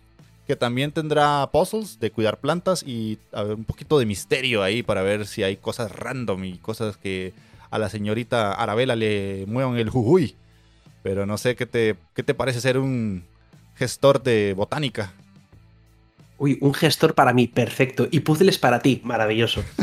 Que 0.46 0.56
también 0.56 0.92
tendrá 0.92 1.48
puzzles 1.50 1.98
de 2.00 2.10
cuidar 2.10 2.38
plantas 2.38 2.82
y 2.86 3.18
a 3.32 3.42
ver, 3.44 3.54
un 3.56 3.64
poquito 3.64 3.98
de 3.98 4.04
misterio 4.06 4.62
ahí 4.62 4.82
para 4.82 5.02
ver 5.02 5.26
si 5.26 5.42
hay 5.42 5.56
cosas 5.56 5.90
random 5.90 6.44
y 6.44 6.58
cosas 6.58 6.96
que 6.98 7.32
a 7.70 7.78
la 7.78 7.88
señorita 7.88 8.52
Arabella 8.52 8.94
le 8.94 9.44
muevan 9.48 9.76
el 9.78 9.88
jujuy. 9.90 10.36
Pero 11.02 11.24
no 11.26 11.38
sé 11.38 11.56
qué 11.56 11.66
te, 11.66 11.96
qué 12.14 12.22
te 12.22 12.34
parece 12.34 12.60
ser 12.60 12.78
un 12.78 13.24
gestor 13.76 14.22
de 14.22 14.52
botánica. 14.54 15.12
Uy, 16.38 16.58
un 16.60 16.74
gestor 16.74 17.14
para 17.14 17.32
mí, 17.32 17.46
perfecto. 17.48 18.06
Y 18.10 18.20
puzzles 18.20 18.58
para 18.58 18.80
ti, 18.80 19.00
maravilloso. 19.04 19.64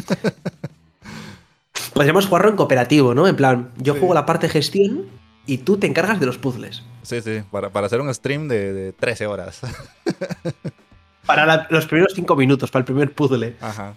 Podríamos 1.93 2.25
jugarlo 2.25 2.49
en 2.49 2.55
cooperativo, 2.55 3.13
¿no? 3.13 3.27
En 3.27 3.35
plan, 3.35 3.71
yo 3.77 3.93
Sí. 3.93 3.99
juego 3.99 4.13
la 4.13 4.25
parte 4.25 4.49
gestión 4.49 5.05
y 5.45 5.59
tú 5.59 5.77
te 5.77 5.87
encargas 5.87 6.19
de 6.19 6.25
los 6.25 6.37
puzzles. 6.37 6.83
Sí, 7.03 7.21
sí, 7.21 7.41
para, 7.51 7.69
para 7.69 7.87
hacer 7.87 7.99
un 8.01 8.13
stream 8.13 8.47
de, 8.47 8.73
de 8.73 8.93
13 8.93 9.25
horas. 9.27 9.61
Para 11.25 11.45
la- 11.45 11.67
los 11.69 11.85
primeros 11.85 12.13
cinco 12.15 12.35
minutos, 12.35 12.71
para 12.71 12.81
el 12.81 12.85
primer 12.85 13.13
puzzle. 13.13 13.55
Ajá. 13.61 13.93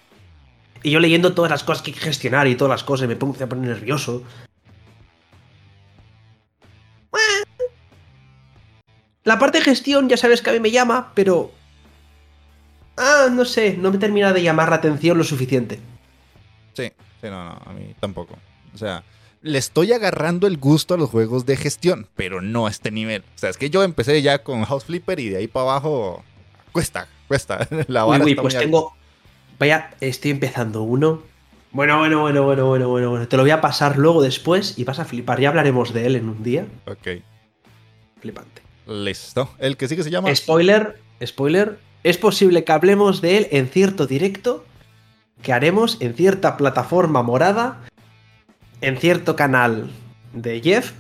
Y 0.83 0.91
yo 0.91 1.01
leyendo 1.01 1.33
todas 1.35 1.51
las 1.51 1.65
cosas 1.65 1.83
que 1.83 1.91
hay 1.91 1.95
que 1.97 2.01
gestionar 2.05 2.47
y 2.47 2.55
todas 2.55 2.71
las 2.71 2.85
cosas, 2.85 3.09
me 3.09 3.17
pongo 3.17 3.35
a 3.43 3.47
poner 3.47 3.71
nervioso. 3.71 4.23
La 9.25 9.39
parte 9.39 9.59
de 9.59 9.65
gestión 9.65 10.09
ya 10.09 10.17
sabes 10.17 10.43
que 10.43 10.51
a 10.51 10.53
mí 10.53 10.61
me 10.61 10.71
llama, 10.71 11.13
pero... 11.15 11.51
Ah, 12.97 13.29
no 13.33 13.45
sé, 13.45 13.77
no 13.77 13.91
me 13.91 13.99
termina 13.99 14.33
de 14.33 14.43
llamar 14.43 14.69
la 14.69 14.77
atención 14.77 15.17
lo 15.19 15.25
suficiente. 15.25 15.81
Sí, 16.75 16.93
sí, 17.21 17.29
no, 17.29 17.43
no, 17.45 17.61
a 17.65 17.73
mí 17.73 17.95
tampoco. 17.99 18.37
O 18.75 18.79
sea, 18.79 19.03
le 19.45 19.59
estoy 19.59 19.93
agarrando 19.93 20.47
el 20.47 20.57
gusto 20.57 20.95
a 20.95 20.97
los 20.97 21.11
juegos 21.11 21.45
de 21.45 21.57
gestión, 21.57 22.09
pero 22.17 22.41
no 22.41 22.67
a 22.67 22.71
este 22.71 22.91
nivel. 22.91 23.23
O 23.35 23.39
sea, 23.39 23.51
es 23.51 23.59
que 23.59 23.69
yo 23.69 23.83
empecé 23.83 24.23
ya 24.23 24.43
con 24.43 24.65
House 24.65 24.87
Flipper 24.87 25.21
y 25.21 25.29
de 25.29 25.37
ahí 25.37 25.47
para 25.49 25.65
abajo 25.71 26.25
cuesta, 26.73 27.09
cuesta. 27.29 27.69
La 27.89 28.07
Uy, 28.07 28.19
uy, 28.23 28.31
está 28.31 28.43
pues 28.43 28.55
muy 28.55 28.59
alta. 28.59 28.59
tengo. 28.61 28.95
Vaya, 29.59 29.91
estoy 30.01 30.31
empezando 30.31 30.83
uno. 30.83 31.23
Bueno, 31.73 31.99
bueno, 31.99 32.23
bueno, 32.23 32.43
bueno, 32.45 32.67
bueno, 32.67 32.89
bueno, 32.89 33.11
bueno. 33.11 33.29
Te 33.29 33.37
lo 33.37 33.43
voy 33.43 33.51
a 33.51 33.61
pasar 33.61 33.99
luego 33.99 34.23
después 34.23 34.79
y 34.79 34.85
vas 34.85 34.99
a 34.99 35.05
flipar. 35.05 35.39
Ya 35.41 35.51
hablaremos 35.51 35.93
de 35.93 36.07
él 36.07 36.17
en 36.17 36.29
un 36.31 36.43
día. 36.43 36.67
Ok, 36.87 37.21
Flipante. 38.21 38.63
listo. 38.87 39.51
El 39.59 39.77
que 39.77 39.89
sí 39.89 39.97
que 39.97 40.05
se 40.05 40.11
llama... 40.11 40.35
Spoiler, 40.35 40.99
spoiler. 41.23 41.79
Es 42.03 42.17
posible 42.17 42.65
que 42.65 42.73
hablemos 42.73 43.21
de 43.21 43.37
él 43.37 43.49
en 43.51 43.69
cierto 43.69 44.07
directo 44.07 44.65
que 45.43 45.53
haremos 45.53 45.99
en 46.01 46.15
cierta 46.15 46.57
plataforma 46.57 47.23
morada, 47.23 47.81
en 48.85 48.99
cierto 48.99 49.35
canal 49.35 49.91
de 50.35 50.61
Jeff, 50.61 50.93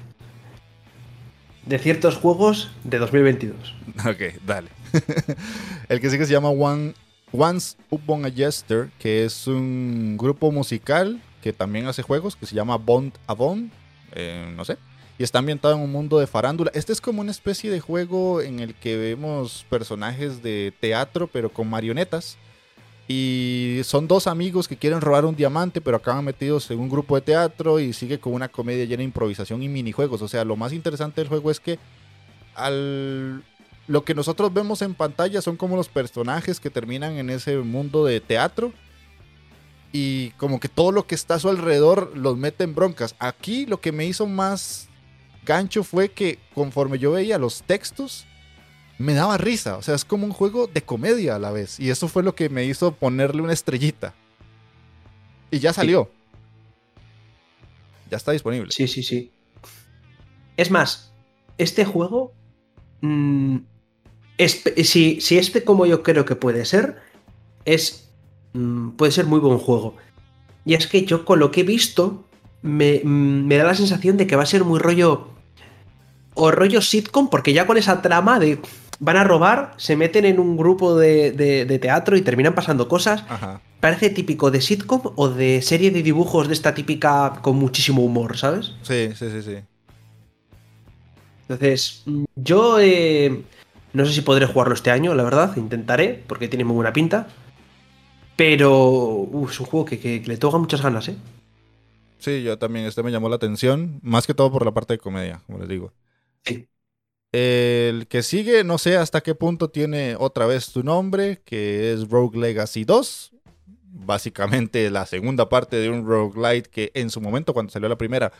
de 1.66 1.78
ciertos 1.78 2.16
juegos 2.16 2.70
de 2.82 2.98
2022. 2.98 3.74
Ok, 4.06 4.40
dale. 4.46 4.68
el 5.90 6.00
que 6.00 6.08
sí 6.08 6.16
que 6.16 6.24
se 6.24 6.32
llama 6.32 6.48
One, 6.48 6.94
Once 7.30 7.76
Upon 7.90 8.24
a 8.24 8.30
Jester, 8.30 8.88
que 8.98 9.26
es 9.26 9.46
un 9.46 10.16
grupo 10.16 10.50
musical 10.50 11.20
que 11.42 11.52
también 11.52 11.86
hace 11.86 12.00
juegos, 12.00 12.36
que 12.36 12.46
se 12.46 12.54
llama 12.54 12.76
Bond 12.76 13.12
a 13.26 13.34
Bond, 13.34 13.70
eh, 14.12 14.50
no 14.56 14.64
sé. 14.64 14.78
Y 15.18 15.22
está 15.22 15.40
ambientado 15.40 15.74
en 15.74 15.82
un 15.82 15.92
mundo 15.92 16.18
de 16.18 16.26
farándula. 16.26 16.70
Este 16.74 16.92
es 16.92 17.02
como 17.02 17.20
una 17.20 17.32
especie 17.32 17.70
de 17.70 17.80
juego 17.80 18.40
en 18.40 18.60
el 18.60 18.74
que 18.74 18.96
vemos 18.96 19.66
personajes 19.68 20.42
de 20.42 20.72
teatro, 20.80 21.26
pero 21.26 21.52
con 21.52 21.68
marionetas. 21.68 22.38
Y 23.06 23.80
son 23.84 24.08
dos 24.08 24.26
amigos 24.26 24.66
que 24.66 24.76
quieren 24.76 25.00
robar 25.00 25.24
un 25.26 25.36
diamante, 25.36 25.80
pero 25.80 25.98
acaban 25.98 26.24
metidos 26.24 26.70
en 26.70 26.80
un 26.80 26.88
grupo 26.88 27.16
de 27.16 27.20
teatro 27.20 27.78
y 27.78 27.92
sigue 27.92 28.18
con 28.18 28.32
una 28.32 28.48
comedia 28.48 28.84
llena 28.84 28.98
de 28.98 29.04
improvisación 29.04 29.62
y 29.62 29.68
minijuegos. 29.68 30.22
O 30.22 30.28
sea, 30.28 30.44
lo 30.44 30.56
más 30.56 30.72
interesante 30.72 31.20
del 31.20 31.28
juego 31.28 31.50
es 31.50 31.60
que 31.60 31.78
al 32.54 33.42
lo 33.86 34.04
que 34.04 34.14
nosotros 34.14 34.52
vemos 34.52 34.82
en 34.82 34.94
pantalla 34.94 35.42
son 35.42 35.56
como 35.56 35.76
los 35.76 35.88
personajes 35.88 36.60
que 36.60 36.70
terminan 36.70 37.18
en 37.18 37.30
ese 37.30 37.58
mundo 37.58 38.04
de 38.04 38.20
teatro. 38.20 38.72
Y 39.92 40.30
como 40.30 40.58
que 40.58 40.68
todo 40.68 40.90
lo 40.90 41.06
que 41.06 41.14
está 41.14 41.34
a 41.34 41.38
su 41.38 41.48
alrededor 41.48 42.16
los 42.16 42.36
mete 42.36 42.64
en 42.64 42.74
broncas. 42.74 43.14
Aquí 43.18 43.66
lo 43.66 43.80
que 43.80 43.92
me 43.92 44.06
hizo 44.06 44.26
más 44.26 44.88
gancho 45.44 45.84
fue 45.84 46.08
que 46.08 46.38
conforme 46.54 46.98
yo 46.98 47.12
veía 47.12 47.38
los 47.38 47.62
textos, 47.62 48.26
me 48.98 49.14
daba 49.14 49.36
risa. 49.38 49.76
O 49.76 49.82
sea, 49.82 49.94
es 49.94 50.04
como 50.04 50.24
un 50.26 50.32
juego 50.32 50.66
de 50.66 50.82
comedia 50.82 51.36
a 51.36 51.38
la 51.38 51.50
vez. 51.50 51.78
Y 51.80 51.90
eso 51.90 52.08
fue 52.08 52.22
lo 52.22 52.34
que 52.34 52.48
me 52.48 52.64
hizo 52.64 52.92
ponerle 52.94 53.42
una 53.42 53.52
estrellita. 53.52 54.14
Y 55.50 55.58
ya 55.58 55.72
salió. 55.72 56.10
Ya 58.10 58.16
está 58.16 58.32
disponible. 58.32 58.70
Sí, 58.70 58.86
sí, 58.88 59.02
sí. 59.02 59.30
Es 60.56 60.70
más, 60.70 61.12
este 61.58 61.84
juego. 61.84 62.32
mm, 63.00 63.56
espe- 64.38 64.82
si, 64.84 65.20
si 65.20 65.38
este 65.38 65.64
como 65.64 65.84
yo 65.86 66.02
creo 66.02 66.24
que 66.24 66.36
puede 66.36 66.64
ser, 66.64 66.98
es. 67.64 68.08
mm, 68.52 68.90
puede 68.90 69.12
ser 69.12 69.26
muy 69.26 69.40
buen 69.40 69.58
juego. 69.58 69.96
Y 70.64 70.74
es 70.74 70.86
que 70.86 71.04
yo 71.04 71.24
con 71.24 71.38
lo 71.40 71.50
que 71.50 71.60
he 71.60 71.64
visto, 71.64 72.24
me, 72.62 73.00
mm, 73.04 73.46
me 73.46 73.56
da 73.56 73.64
la 73.64 73.74
sensación 73.74 74.16
de 74.16 74.26
que 74.26 74.36
va 74.36 74.44
a 74.44 74.46
ser 74.46 74.64
muy 74.64 74.78
rollo. 74.78 75.28
O 76.34 76.50
rollo 76.50 76.80
sitcom, 76.80 77.30
porque 77.30 77.52
ya 77.52 77.66
con 77.66 77.76
esa 77.76 78.00
trama 78.02 78.38
de. 78.40 78.58
Van 79.06 79.16
a 79.16 79.24
robar, 79.24 79.58
se 79.76 79.96
meten 79.96 80.24
en 80.24 80.38
un 80.40 80.56
grupo 80.56 80.96
de, 80.96 81.32
de- 81.32 81.64
de 81.66 81.78
teatro 81.78 82.16
y 82.16 82.22
terminan 82.22 82.54
pasando 82.54 82.88
cosas. 82.88 83.24
Ajá. 83.28 83.60
Parece 83.80 84.08
típico 84.18 84.50
de 84.50 84.60
sitcom 84.68 85.02
o 85.16 85.28
de 85.28 85.60
serie 85.60 85.90
de 85.90 86.02
dibujos 86.02 86.48
de 86.48 86.54
esta 86.54 86.72
típica 86.74 87.40
con 87.42 87.56
muchísimo 87.56 88.02
humor, 88.02 88.36
¿sabes? 88.38 88.72
Sí, 88.82 89.10
sí, 89.14 89.26
sí, 89.34 89.42
sí. 89.42 89.56
Entonces, 91.42 92.02
mm, 92.06 92.24
yo 92.36 92.78
eh, 92.80 93.42
no 93.92 94.06
sé 94.06 94.12
si 94.12 94.22
podré 94.22 94.46
jugarlo 94.46 94.74
este 94.74 94.90
año, 94.90 95.14
la 95.14 95.22
verdad, 95.24 95.54
intentaré, 95.56 96.22
porque 96.26 96.48
tiene 96.48 96.64
muy 96.64 96.74
buena 96.76 96.92
pinta. 96.92 97.28
Pero 98.36 98.72
uh, 99.30 99.48
es 99.48 99.60
un 99.60 99.66
juego 99.66 99.84
que, 99.86 99.98
que- 100.00 100.20
que 100.22 100.28
le 100.28 100.36
toca 100.36 100.58
muchas 100.58 100.82
ganas, 100.82 101.08
¿eh? 101.08 101.16
Sí, 102.18 102.42
yo 102.42 102.58
también, 102.58 102.86
este 102.86 103.02
me 103.02 103.10
llamó 103.12 103.28
la 103.28 103.36
atención, 103.36 104.00
más 104.02 104.26
que 104.26 104.34
todo 104.34 104.50
por 104.50 104.64
la 104.64 104.72
parte 104.72 104.94
de 104.94 104.98
comedia, 104.98 105.42
como 105.46 105.58
les 105.58 105.68
digo. 105.68 105.92
Sí. 106.44 106.68
El 107.36 108.06
que 108.06 108.22
sigue, 108.22 108.62
no 108.62 108.78
sé 108.78 108.96
hasta 108.96 109.20
qué 109.20 109.34
punto 109.34 109.68
tiene 109.68 110.14
otra 110.16 110.46
vez 110.46 110.70
tu 110.70 110.84
nombre, 110.84 111.40
que 111.44 111.92
es 111.92 112.08
Rogue 112.08 112.38
Legacy 112.38 112.84
2. 112.84 113.32
básicamente 113.90 114.88
la 114.88 115.04
segunda 115.04 115.48
parte 115.48 115.74
de 115.74 115.90
un 115.90 116.06
roguelite 116.06 116.70
que 116.70 116.92
en 116.94 117.10
su 117.10 117.20
momento, 117.20 117.52
cuando 117.52 117.72
salió 117.72 117.88
la 117.88 117.98
primera, 117.98 118.32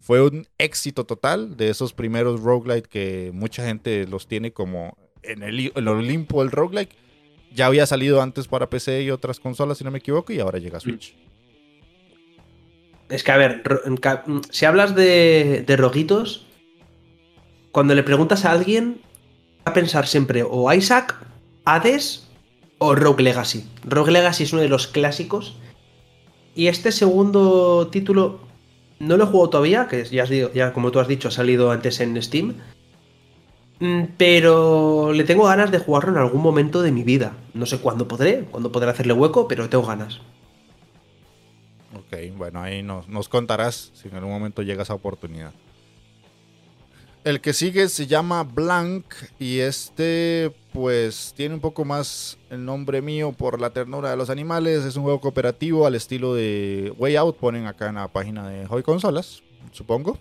fue 0.00 0.20
un 0.20 0.48
éxito 0.58 1.06
total 1.06 1.56
de 1.56 1.68
esos 1.68 1.92
primeros 1.92 2.40
roguelite 2.40 2.88
que 2.88 3.30
mucha 3.32 3.64
gente 3.64 4.08
los 4.08 4.26
tiene 4.26 4.52
como 4.52 4.98
en 5.22 5.44
el, 5.44 5.70
el 5.72 5.86
Olimpo 5.86 6.42
del. 6.44 6.88
Ya 7.54 7.66
había 7.66 7.86
salido 7.86 8.20
antes 8.20 8.48
para 8.48 8.68
PC 8.68 9.02
y 9.02 9.12
otras 9.12 9.38
consolas, 9.38 9.78
si 9.78 9.84
no 9.84 9.92
me 9.92 9.98
equivoco, 9.98 10.32
y 10.32 10.40
ahora 10.40 10.58
llega 10.58 10.78
a 10.78 10.80
Switch. 10.80 11.14
Es 13.08 13.22
que, 13.22 13.30
a 13.30 13.36
ver, 13.36 13.62
mm, 13.86 14.40
si 14.50 14.64
hablas 14.64 14.96
de, 14.96 15.62
de 15.64 15.76
roguitos, 15.76 16.48
cuando 17.72 17.94
le 17.94 18.02
preguntas 18.02 18.44
a 18.44 18.52
alguien, 18.52 19.00
va 19.66 19.70
a 19.70 19.74
pensar 19.74 20.06
siempre 20.06 20.44
o 20.48 20.72
Isaac, 20.72 21.16
Hades 21.64 22.28
o 22.78 22.94
Rogue 22.94 23.22
Legacy. 23.22 23.68
Rogue 23.84 24.12
Legacy 24.12 24.44
es 24.44 24.52
uno 24.52 24.62
de 24.62 24.68
los 24.68 24.86
clásicos. 24.86 25.56
Y 26.54 26.66
este 26.66 26.90
segundo 26.90 27.88
título 27.88 28.40
no 28.98 29.16
lo 29.16 29.24
he 29.24 29.26
jugado 29.26 29.50
todavía, 29.50 29.86
que 29.88 30.04
ya, 30.04 30.24
has 30.24 30.30
ya 30.30 30.72
como 30.72 30.90
tú 30.90 30.98
has 30.98 31.08
dicho, 31.08 31.28
ha 31.28 31.30
salido 31.30 31.70
antes 31.70 32.00
en 32.00 32.20
Steam. 32.20 32.56
Mm, 33.78 34.02
Pero 34.16 35.12
le 35.12 35.24
tengo 35.24 35.44
ganas 35.44 35.70
de 35.70 35.78
jugarlo 35.78 36.10
en 36.10 36.18
algún 36.18 36.42
momento 36.42 36.82
de 36.82 36.92
mi 36.92 37.04
vida. 37.04 37.36
No 37.54 37.66
sé 37.66 37.78
cuándo 37.78 38.08
podré, 38.08 38.44
cuándo 38.50 38.72
podré 38.72 38.90
hacerle 38.90 39.12
hueco, 39.12 39.46
pero 39.46 39.68
tengo 39.68 39.86
ganas. 39.86 40.20
Ok, 41.94 42.36
bueno, 42.36 42.60
ahí 42.60 42.82
nos, 42.82 43.08
nos 43.08 43.28
contarás 43.28 43.92
si 43.94 44.08
en 44.08 44.16
algún 44.16 44.32
momento 44.32 44.62
llega 44.62 44.82
esa 44.82 44.94
oportunidad. 44.94 45.52
El 47.22 47.42
que 47.42 47.52
sigue 47.52 47.90
se 47.90 48.06
llama 48.06 48.44
Blank 48.44 49.04
y 49.38 49.58
este 49.58 50.52
pues 50.72 51.34
tiene 51.36 51.54
un 51.54 51.60
poco 51.60 51.84
más 51.84 52.38
el 52.48 52.64
nombre 52.64 53.02
mío 53.02 53.32
por 53.32 53.60
la 53.60 53.70
ternura 53.70 54.10
de 54.10 54.16
los 54.16 54.30
animales. 54.30 54.86
Es 54.86 54.96
un 54.96 55.02
juego 55.02 55.20
cooperativo 55.20 55.86
al 55.86 55.94
estilo 55.94 56.34
de 56.34 56.94
Way 56.96 57.16
Out, 57.16 57.36
ponen 57.36 57.66
acá 57.66 57.90
en 57.90 57.96
la 57.96 58.08
página 58.08 58.48
de 58.48 58.66
Hoy 58.70 58.82
Consolas, 58.82 59.42
supongo. 59.70 60.18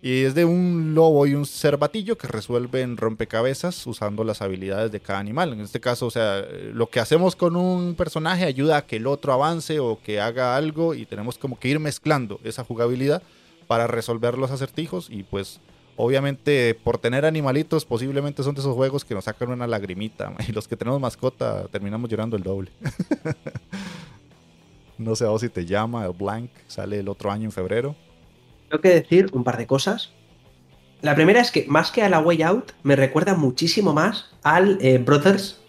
Y 0.00 0.22
es 0.22 0.36
de 0.36 0.44
un 0.44 0.94
lobo 0.94 1.26
y 1.26 1.34
un 1.34 1.44
cervatillo 1.44 2.16
que 2.16 2.28
resuelven 2.28 2.96
rompecabezas 2.96 3.84
usando 3.88 4.22
las 4.22 4.40
habilidades 4.40 4.92
de 4.92 5.00
cada 5.00 5.18
animal. 5.18 5.52
En 5.52 5.60
este 5.60 5.80
caso, 5.80 6.06
o 6.06 6.10
sea, 6.12 6.46
lo 6.72 6.88
que 6.88 7.00
hacemos 7.00 7.34
con 7.34 7.56
un 7.56 7.96
personaje 7.96 8.44
ayuda 8.44 8.76
a 8.76 8.86
que 8.86 8.96
el 8.96 9.08
otro 9.08 9.32
avance 9.32 9.80
o 9.80 9.98
que 10.00 10.20
haga 10.20 10.54
algo 10.54 10.94
y 10.94 11.04
tenemos 11.04 11.36
como 11.36 11.58
que 11.58 11.66
ir 11.66 11.80
mezclando 11.80 12.38
esa 12.44 12.62
jugabilidad 12.62 13.24
para 13.66 13.88
resolver 13.88 14.38
los 14.38 14.52
acertijos 14.52 15.08
y 15.10 15.24
pues 15.24 15.58
obviamente 15.98 16.74
por 16.74 16.98
tener 16.98 17.26
animalitos 17.26 17.84
posiblemente 17.84 18.44
son 18.44 18.54
de 18.54 18.60
esos 18.60 18.74
juegos 18.74 19.04
que 19.04 19.14
nos 19.14 19.24
sacan 19.24 19.50
una 19.50 19.66
lagrimita 19.66 20.32
y 20.48 20.52
los 20.52 20.66
que 20.66 20.76
tenemos 20.76 21.00
mascota 21.00 21.66
terminamos 21.68 22.08
llorando 22.08 22.36
el 22.36 22.42
doble. 22.44 22.70
no 24.98 25.14
sé 25.14 25.24
a 25.24 25.28
vos 25.28 25.40
si 25.40 25.48
te 25.48 25.66
llama 25.66 26.06
el 26.06 26.12
Blank, 26.12 26.50
sale 26.68 27.00
el 27.00 27.08
otro 27.08 27.30
año 27.30 27.44
en 27.44 27.52
febrero. 27.52 27.96
Tengo 28.68 28.80
que 28.80 28.90
decir 28.90 29.28
un 29.32 29.44
par 29.44 29.58
de 29.58 29.66
cosas. 29.66 30.12
La 31.02 31.14
primera 31.14 31.40
es 31.40 31.50
que 31.50 31.64
más 31.68 31.90
que 31.90 32.02
a 32.02 32.08
la 32.08 32.20
Way 32.20 32.42
Out, 32.42 32.72
me 32.82 32.96
recuerda 32.96 33.34
muchísimo 33.34 33.92
más 33.92 34.30
al 34.42 34.78
eh, 34.80 34.98
Brothers, 34.98 35.60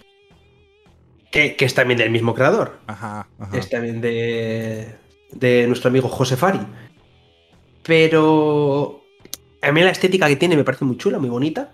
que, 1.31 1.55
que 1.55 1.65
es 1.65 1.73
también 1.73 1.97
del 1.97 2.09
mismo 2.11 2.33
creador. 2.33 2.79
Ajá, 2.87 3.27
ajá. 3.39 3.57
Es 3.57 3.69
también 3.69 4.01
de, 4.01 4.95
de 5.31 5.67
nuestro 5.67 5.89
amigo 5.89 6.07
José 6.07 6.35
Fari. 6.35 6.59
Pero 7.83 8.98
a 9.61 9.71
mí 9.71 9.81
la 9.81 9.91
estética 9.91 10.27
que 10.27 10.35
tiene 10.35 10.55
me 10.55 10.63
parece 10.63 10.85
muy 10.85 10.97
chula, 10.97 11.19
muy 11.19 11.29
bonita. 11.29 11.71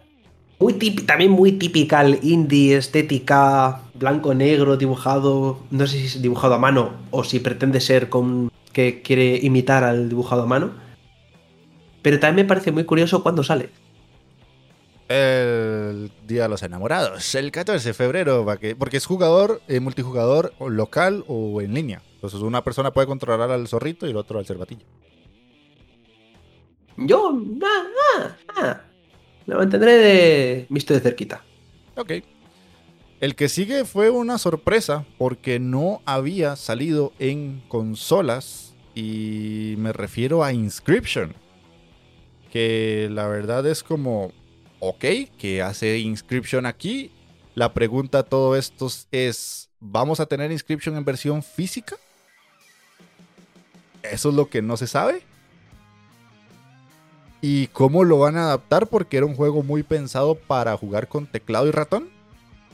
Muy 0.59 0.73
también 0.73 1.31
muy 1.31 1.53
typical 1.53 2.19
indie, 2.23 2.77
estética 2.77 3.81
blanco-negro, 3.93 4.77
dibujado. 4.77 5.59
No 5.69 5.85
sé 5.85 5.99
si 5.99 6.05
es 6.05 6.21
dibujado 6.21 6.53
a 6.53 6.59
mano 6.59 6.93
o 7.11 7.23
si 7.23 7.39
pretende 7.39 7.81
ser 7.81 8.09
con 8.09 8.51
que 8.71 9.01
quiere 9.01 9.37
imitar 9.37 9.83
al 9.83 10.09
dibujado 10.09 10.43
a 10.43 10.45
mano. 10.45 10.71
Pero 12.01 12.19
también 12.19 12.45
me 12.45 12.49
parece 12.49 12.71
muy 12.71 12.85
curioso 12.85 13.21
cuándo 13.21 13.43
sale. 13.43 13.69
El 15.07 16.11
Día 16.25 16.43
de 16.43 16.49
los 16.49 16.63
Enamorados, 16.63 17.35
el 17.35 17.51
14 17.51 17.89
de 17.89 17.93
febrero, 17.93 18.45
porque 18.79 18.97
es 18.97 19.05
jugador, 19.05 19.61
eh, 19.67 19.79
multijugador 19.79 20.53
local 20.59 21.23
o 21.27 21.61
en 21.61 21.73
línea. 21.73 22.01
Entonces 22.15 22.41
una 22.41 22.63
persona 22.63 22.91
puede 22.91 23.07
controlar 23.07 23.51
al 23.51 23.67
zorrito 23.67 24.07
y 24.07 24.11
el 24.11 24.17
otro 24.17 24.39
al 24.39 24.47
cervatillo. 24.47 24.85
Yo, 26.97 27.39
ah, 27.63 27.87
ah, 28.17 28.37
ah, 28.55 28.81
lo 29.45 29.57
mantendré 29.57 29.93
de 29.93 30.65
visto 30.69 30.93
de 30.93 31.01
cerquita. 31.01 31.43
Ok. 31.95 32.11
El 33.19 33.35
que 33.35 33.49
sigue 33.49 33.85
fue 33.85 34.09
una 34.09 34.37
sorpresa 34.37 35.05
porque 35.17 35.59
no 35.59 36.01
había 36.05 36.55
salido 36.55 37.13
en 37.19 37.63
consolas 37.67 38.75
y 38.93 39.75
me 39.77 39.93
refiero 39.93 40.43
a 40.43 40.53
Inscription. 40.53 41.33
Que 42.51 43.09
la 43.11 43.27
verdad 43.27 43.65
es 43.67 43.83
como, 43.83 44.31
ok, 44.79 45.05
que 45.37 45.61
hace 45.61 45.99
Inscription 45.99 46.65
aquí. 46.65 47.11
La 47.55 47.73
pregunta 47.73 48.19
a 48.19 48.23
todo 48.23 48.55
esto 48.55 48.89
es, 49.11 49.69
¿vamos 49.79 50.19
a 50.19 50.25
tener 50.25 50.51
Inscription 50.51 50.95
en 50.95 51.05
versión 51.05 51.43
física? 51.43 51.95
Eso 54.03 54.29
es 54.29 54.35
lo 54.35 54.49
que 54.49 54.61
no 54.61 54.77
se 54.77 54.87
sabe. 54.87 55.23
¿Y 57.47 57.67
cómo 57.67 58.03
lo 58.03 58.17
van 58.17 58.37
a 58.37 58.45
adaptar? 58.45 58.87
Porque 58.87 59.17
era 59.17 59.27
un 59.27 59.35
juego 59.35 59.61
muy 59.61 59.83
pensado 59.83 60.33
para 60.33 60.75
jugar 60.77 61.07
con 61.07 61.27
teclado 61.27 61.67
y 61.67 61.71
ratón. 61.71 62.09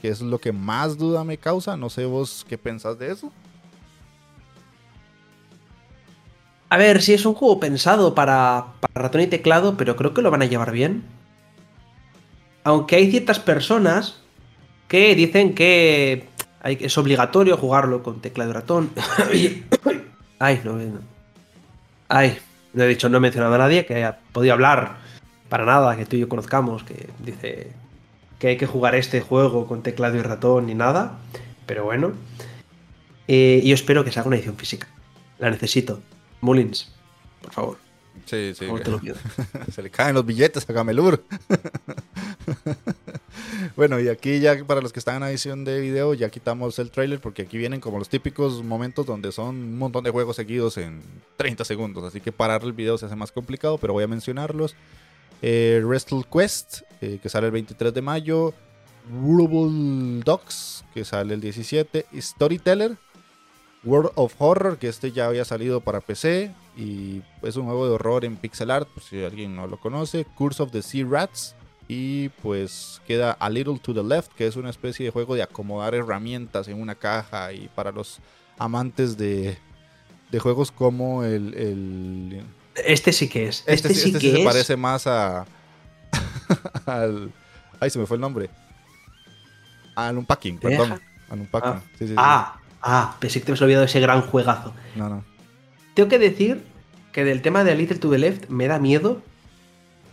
Que 0.01 0.07
es 0.07 0.21
lo 0.21 0.39
que 0.39 0.53
más 0.53 0.97
duda 0.97 1.25
me 1.25 1.37
causa. 1.37 1.75
No 1.75 1.89
sé 1.89 2.05
vos 2.05 2.45
qué 2.47 2.57
pensás 2.57 2.97
de 2.97 3.11
eso. 3.11 3.33
A 6.69 6.77
ver, 6.77 7.01
si 7.01 7.13
es 7.13 7.25
un 7.25 7.33
juego 7.33 7.59
pensado 7.59 8.15
para, 8.15 8.67
ratón 8.93 9.19
y 9.19 9.27
teclado, 9.27 9.75
pero 9.75 9.97
creo 9.97 10.13
que 10.13 10.21
lo 10.21 10.31
van 10.31 10.41
a 10.41 10.45
llevar 10.45 10.71
bien. 10.71 11.03
Aunque 12.63 12.95
hay 12.95 13.11
ciertas 13.11 13.39
personas 13.39 14.21
que 14.87 15.15
dicen 15.15 15.53
que 15.53 16.29
es 16.63 16.97
obligatorio 16.97 17.57
jugarlo 17.57 18.03
con 18.03 18.21
teclado 18.21 18.51
y 18.51 18.53
ratón. 18.53 18.91
Ay, 20.39 20.61
no, 20.63 20.77
no. 20.77 21.01
Ay, 22.07 22.37
no 22.73 22.83
he 22.83 22.87
dicho, 22.87 23.09
no 23.09 23.17
he 23.17 23.21
mencionado 23.21 23.53
a 23.55 23.57
nadie 23.57 23.85
que 23.85 23.95
haya 23.95 24.19
podido 24.31 24.53
hablar 24.53 24.97
para 25.49 25.65
nada, 25.65 25.95
que 25.97 26.05
tú 26.05 26.15
y 26.15 26.19
yo 26.19 26.29
conozcamos, 26.29 26.83
que 26.83 27.09
dice 27.19 27.71
que 28.39 28.47
hay 28.47 28.57
que 28.57 28.65
jugar 28.65 28.95
este 28.95 29.21
juego 29.21 29.67
con 29.67 29.83
teclado 29.83 30.17
y 30.17 30.21
ratón 30.21 30.67
ni 30.67 30.73
nada. 30.73 31.19
Pero 31.65 31.83
bueno. 31.83 32.13
Eh, 33.27 33.61
yo 33.63 33.75
espero 33.75 34.03
que 34.03 34.11
salga 34.11 34.27
una 34.27 34.37
edición 34.37 34.57
física. 34.57 34.87
La 35.39 35.49
necesito. 35.49 36.01
Mullins, 36.41 36.91
por 37.41 37.51
favor. 37.53 37.77
Sí, 38.25 38.53
sí. 38.53 38.65
por 38.65 38.79
favor, 38.79 38.83
te 38.83 38.91
lo 38.91 38.99
pido. 38.99 39.15
Se 39.71 39.81
le 39.81 39.89
caen 39.89 40.15
los 40.15 40.25
billetes 40.25 40.69
a 40.69 40.73
Gamelur. 40.73 41.23
bueno, 43.75 43.99
y 43.99 44.07
aquí 44.07 44.39
ya 44.39 44.63
para 44.65 44.81
los 44.81 44.93
que 44.93 44.99
están 44.99 45.17
en 45.17 45.29
edición 45.29 45.63
de 45.63 45.79
video, 45.79 46.13
ya 46.13 46.29
quitamos 46.29 46.77
el 46.79 46.91
trailer 46.91 47.19
porque 47.19 47.43
aquí 47.43 47.57
vienen 47.57 47.79
como 47.79 47.99
los 47.99 48.09
típicos 48.09 48.63
momentos 48.63 49.05
donde 49.05 49.31
son 49.31 49.55
un 49.55 49.77
montón 49.77 50.03
de 50.03 50.09
juegos 50.09 50.35
seguidos 50.35 50.77
en 50.77 51.01
30 51.37 51.65
segundos. 51.65 52.03
Así 52.03 52.21
que 52.21 52.31
parar 52.31 52.63
el 52.63 52.73
video 52.73 52.97
se 52.97 53.05
hace 53.05 53.15
más 53.15 53.31
complicado, 53.31 53.77
pero 53.77 53.93
voy 53.93 54.03
a 54.03 54.07
mencionarlos. 54.07 54.75
Eh, 55.41 55.81
Wrestle 55.83 56.23
Quest, 56.31 56.81
eh, 57.01 57.19
que 57.21 57.29
sale 57.29 57.47
el 57.47 57.53
23 57.53 57.93
de 57.93 58.01
mayo. 58.01 58.53
Rulable 59.09 60.21
Dogs, 60.23 60.85
que 60.93 61.03
sale 61.03 61.33
el 61.33 61.41
17. 61.41 62.05
Storyteller, 62.15 62.97
World 63.83 64.11
of 64.15 64.35
Horror, 64.37 64.77
que 64.77 64.87
este 64.87 65.11
ya 65.11 65.25
había 65.25 65.43
salido 65.43 65.81
para 65.81 66.01
PC 66.01 66.53
y 66.77 67.23
es 67.41 67.55
un 67.55 67.65
juego 67.65 67.87
de 67.87 67.93
horror 67.95 68.25
en 68.25 68.37
pixel 68.37 68.69
art, 68.69 68.87
por 68.87 69.01
si 69.01 69.23
alguien 69.23 69.55
no 69.55 69.65
lo 69.65 69.79
conoce. 69.79 70.25
Curse 70.37 70.61
of 70.61 70.71
the 70.71 70.83
Sea 70.83 71.05
Rats 71.09 71.55
y 71.93 72.29
pues 72.41 73.01
queda 73.05 73.33
A 73.33 73.49
Little 73.49 73.77
to 73.79 73.93
the 73.93 74.01
Left, 74.01 74.31
que 74.31 74.47
es 74.47 74.55
una 74.55 74.69
especie 74.69 75.03
de 75.05 75.11
juego 75.11 75.35
de 75.35 75.43
acomodar 75.43 75.93
herramientas 75.93 76.69
en 76.69 76.81
una 76.81 76.95
caja 76.95 77.51
y 77.51 77.67
para 77.75 77.91
los 77.91 78.19
amantes 78.57 79.17
de, 79.17 79.57
de 80.31 80.39
juegos 80.39 80.71
como 80.71 81.25
el... 81.25 81.53
el- 81.53 82.43
Este 82.85 83.11
sí 83.11 83.27
que 83.27 83.49
es. 83.49 83.59
este, 83.67 83.73
Este, 83.73 83.89
sí- 83.89 83.95
sí 83.95 84.07
este 84.07 84.19
que 84.19 84.27
sí 84.27 84.31
se 84.35 84.39
es. 84.39 84.45
parece 84.47 84.77
más 84.77 85.05
a... 85.05 85.45
al... 86.85 87.29
Ay, 87.81 87.89
se 87.89 87.99
me 87.99 88.05
fue 88.05 88.15
el 88.15 88.21
nombre. 88.21 88.49
Al 89.95 90.17
Unpacking, 90.17 90.59
perdón. 90.59 90.97
Al 91.29 91.39
Unpacking. 91.41 91.71
Ah. 91.73 91.81
Sí, 91.97 91.97
sí, 91.99 92.07
sí. 92.07 92.13
Ah, 92.17 92.57
ah, 92.81 93.17
pensé 93.19 93.39
que 93.39 93.45
te 93.47 93.51
habías 93.51 93.61
olvidado 93.63 93.83
ese 93.85 93.99
gran 93.99 94.21
juegazo. 94.21 94.73
No, 94.95 95.09
no. 95.09 95.25
Tengo 95.93 96.07
que 96.07 96.19
decir 96.19 96.63
que 97.11 97.25
del 97.25 97.41
tema 97.41 97.65
de 97.65 97.71
A 97.73 97.75
Little 97.75 97.97
to 97.97 98.09
the 98.09 98.17
Left 98.17 98.47
me 98.49 98.67
da 98.67 98.79
miedo 98.79 99.21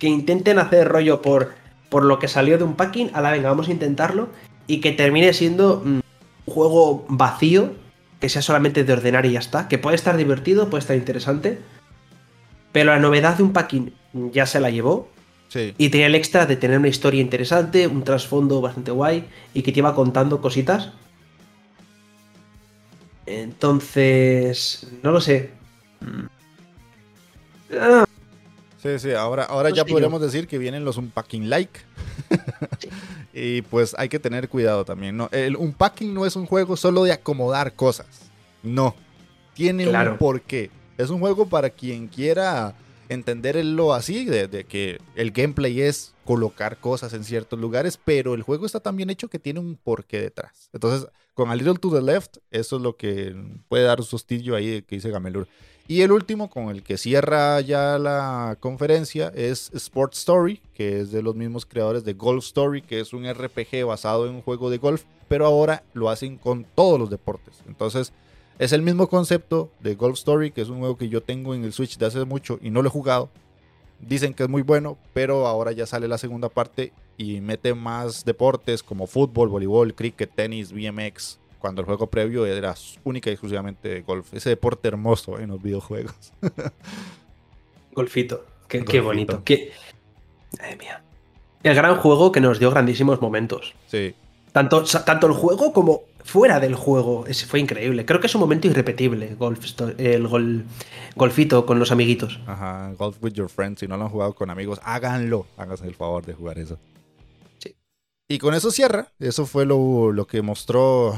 que 0.01 0.09
intenten 0.09 0.59
hacer 0.59 0.88
rollo 0.88 1.23
por, 1.23 1.55
por 1.88 2.05
lo 2.05 2.18
que 2.18 2.29
salió 2.29 2.59
de 2.59 2.64
un 2.64 2.74
packing. 2.74 3.11
A 3.14 3.20
la 3.20 3.31
venga, 3.31 3.48
vamos 3.48 3.68
a 3.68 3.72
intentarlo. 3.72 4.29
Y 4.66 4.81
que 4.81 4.92
termine 4.92 5.33
siendo 5.33 5.83
mm, 5.85 5.88
un 5.88 6.03
juego 6.46 7.07
vacío, 7.09 7.72
que 8.20 8.29
sea 8.29 8.42
solamente 8.42 8.85
de 8.85 8.92
ordenar 8.92 9.27
y 9.27 9.33
ya 9.33 9.38
está. 9.38 9.68
Que 9.68 9.79
puede 9.79 9.96
estar 9.96 10.16
divertido, 10.16 10.70
puede 10.70 10.81
estar 10.81 10.96
interesante. 10.96 11.59
Pero 12.72 12.90
la 12.90 12.98
novedad 12.98 13.37
de 13.37 13.42
un 13.42 13.53
packing 13.53 13.92
ya 14.33 14.46
se 14.46 14.61
la 14.61 14.70
llevó. 14.70 15.09
Sí. 15.48 15.74
Y 15.79 15.88
tenía 15.88 16.07
el 16.07 16.14
extra 16.14 16.44
de 16.44 16.57
tener 16.57 16.79
una 16.79 16.88
historia 16.88 17.22
interesante, 17.22 17.87
un 17.87 18.05
trasfondo 18.05 18.61
bastante 18.61 18.90
guay 18.90 19.24
y 19.55 19.62
que 19.62 19.72
te 19.72 19.79
iba 19.79 19.94
contando 19.94 20.42
cositas. 20.42 20.92
Entonces, 23.29 24.87
no 25.03 25.12
lo 25.12 25.20
sé. 25.20 25.51
Ah, 27.79 28.05
Sí, 28.83 28.99
sí, 28.99 29.12
ahora, 29.12 29.45
ahora 29.45 29.71
ya 29.71 29.85
podríamos 29.85 30.21
decir 30.21 30.47
que 30.47 30.57
vienen 30.59 30.85
los 30.85 30.97
unpacking 30.97 31.51
like. 31.51 31.81
y 33.33 33.62
pues 33.62 33.95
hay 33.99 34.09
que 34.09 34.19
tener 34.19 34.49
cuidado 34.49 34.85
también. 34.85 35.17
¿no? 35.17 35.29
El 35.33 35.57
unpacking 35.57 36.12
no 36.14 36.27
es 36.27 36.37
un 36.37 36.47
juego 36.47 36.77
solo 36.77 37.05
de 37.05 37.12
acomodar 37.12 37.75
cosas. 37.75 38.07
No. 38.62 38.95
Tiene 39.55 39.85
Claro. 39.85 40.12
un 40.12 40.19
porqué. 40.19 40.71
Es 40.97 41.11
un 41.11 41.21
juego 41.21 41.49
para 41.49 41.71
quien 41.71 42.09
quiera 42.09 42.75
entenderlo 43.09 43.95
así, 43.95 44.25
de, 44.25 44.49
de 44.49 44.64
que 44.64 45.01
el 45.17 45.31
gameplay 45.31 45.81
es 45.81 46.14
colocar 46.25 46.77
cosas 46.79 47.14
en 47.14 47.25
ciertos 47.25 47.59
lugares, 47.59 47.99
pero 48.05 48.35
el 48.35 48.43
juego 48.43 48.67
está 48.67 48.81
tan 48.81 48.97
bien 48.97 49.09
hecho 49.11 49.29
que 49.29 49.38
tiene 49.38 49.61
un 49.61 49.77
porqué 49.77 50.21
detrás. 50.21 50.69
Entonces, 50.75 51.09
con 51.35 51.51
A 51.51 51.57
Little 51.57 51.77
to 51.77 51.91
the 51.91 52.03
Left, 52.03 52.37
eso 52.51 52.77
es 52.77 52.83
lo 52.83 52.97
que 52.97 53.35
puede 53.69 53.85
dar 53.85 53.99
un 54.01 54.07
sustillo 54.07 54.55
ahí 54.55 54.83
que 54.83 54.97
dice 54.97 55.11
Gamelur. 55.11 55.49
Y 55.90 56.03
el 56.03 56.12
último, 56.12 56.51
con 56.51 56.68
el 56.68 56.83
que 56.83 56.98
cierra 56.98 57.59
ya 57.62 57.98
la 57.98 58.59
conferencia, 58.61 59.33
es 59.35 59.70
Sport 59.72 60.12
Story, 60.12 60.61
que 60.74 61.01
es 61.01 61.11
de 61.11 61.22
los 61.22 61.35
mismos 61.35 61.64
creadores 61.64 62.05
de 62.05 62.12
Golf 62.12 62.44
Story, 62.44 62.83
que 62.83 63.01
es 63.01 63.14
un 63.14 63.24
RPG 63.27 63.87
basado 63.87 64.27
en 64.27 64.35
un 64.35 64.42
juego 64.42 64.68
de 64.68 64.77
golf, 64.77 65.05
pero 65.29 65.46
ahora 65.46 65.83
lo 65.94 66.11
hacen 66.11 66.37
con 66.37 66.66
todos 66.74 67.01
los 67.01 67.09
deportes. 67.09 67.62
Entonces, 67.66 68.12
es 68.59 68.74
el 68.74 68.83
mismo 68.83 69.09
concepto 69.09 69.70
de 69.81 69.94
Golf 69.94 70.18
Story, 70.18 70.51
que 70.51 70.61
es 70.61 70.68
un 70.68 70.81
juego 70.81 70.98
que 70.98 71.09
yo 71.09 71.22
tengo 71.22 71.55
en 71.55 71.64
el 71.64 71.72
Switch 71.72 71.96
de 71.96 72.05
hace 72.05 72.22
mucho 72.27 72.59
y 72.61 72.68
no 72.68 72.83
lo 72.83 72.88
he 72.88 72.92
jugado. 72.92 73.31
Dicen 73.98 74.35
que 74.35 74.42
es 74.42 74.48
muy 74.51 74.61
bueno, 74.61 74.98
pero 75.14 75.46
ahora 75.46 75.72
ya 75.72 75.87
sale 75.87 76.07
la 76.07 76.18
segunda 76.18 76.51
parte 76.51 76.92
y 77.16 77.40
mete 77.40 77.72
más 77.72 78.27
deportes 78.27 78.83
como 78.83 79.07
fútbol, 79.07 79.48
voleibol, 79.48 79.94
cricket, 79.94 80.35
tenis, 80.35 80.70
BMX, 80.70 81.38
cuando 81.59 81.81
el 81.81 81.87
juego 81.87 82.09
previo 82.09 82.47
era 82.47 82.75
única 83.05 83.31
y 83.31 83.35
exclusivamente 83.35 83.88
de 83.88 84.03
golf. 84.03 84.33
Ese 84.33 84.51
deporte 84.51 84.88
hermoso 84.88 85.38
en 85.38 85.49
los 85.49 85.62
videojuegos. 85.62 86.33
golfito. 87.92 88.44
Qué, 88.68 89.01
bonito. 89.01 89.42
Qué... 89.44 89.73
Madre 90.59 90.77
mía. 90.77 91.03
El 91.62 91.75
gran 91.75 91.97
juego 91.97 92.31
que 92.33 92.40
nos 92.40 92.59
dio 92.59 92.71
grandísimos 92.71 93.21
momentos. 93.21 93.75
Sí, 93.87 94.14
Tanto, 94.53 94.85
tanto 94.85 95.27
el 95.27 95.33
juego 95.33 95.73
como 95.73 96.03
fuera 96.25 96.61
del 96.61 96.75
juego. 96.75 97.27
Ese 97.27 97.47
fue 97.47 97.61
increíble. 97.61 98.05
Creo 98.05 98.21
que 98.21 98.27
es 98.27 98.35
un 98.35 98.40
momento 98.40 98.66
irrepetible. 98.68 99.35
Golf 99.35 99.64
el 99.99 100.29
gol, 100.29 100.64
golfito 101.16 101.66
con 101.66 101.79
los 101.79 101.90
amiguitos. 101.90 102.40
ajá, 102.47 102.92
Golf 102.99 103.16
with 103.23 103.33
your 103.33 103.49
friends. 103.49 103.81
Si 103.81 103.87
no 103.88 103.97
lo 103.97 104.05
han 104.05 104.11
jugado 104.11 104.35
con 104.35 104.51
amigos, 104.51 104.81
háganlo. 104.85 105.47
Háganse 105.57 105.87
el 105.87 105.94
favor 105.94 106.25
de 106.25 106.35
jugar 106.35 106.59
eso. 106.59 106.79
Sí. 107.59 107.75
Y 108.29 108.38
con 108.38 108.55
eso 108.55 108.71
cierra. 108.71 109.12
Eso 109.18 109.47
fue 109.47 109.64
lo, 109.66 110.12
lo 110.12 110.27
que 110.27 110.42
mostró 110.42 111.14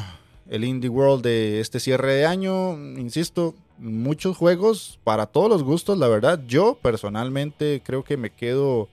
el 0.50 0.64
Indie 0.64 0.90
World 0.90 1.22
de 1.22 1.60
este 1.60 1.80
cierre 1.80 2.12
de 2.14 2.26
año. 2.26 2.72
Insisto, 2.98 3.54
muchos 3.78 4.36
juegos 4.36 4.98
para 5.04 5.26
todos 5.26 5.48
los 5.48 5.62
gustos, 5.62 5.96
la 5.96 6.08
verdad. 6.08 6.42
Yo 6.46 6.76
personalmente 6.82 7.80
creo 7.84 8.02
que 8.02 8.16
me 8.16 8.30
quedo 8.30 8.88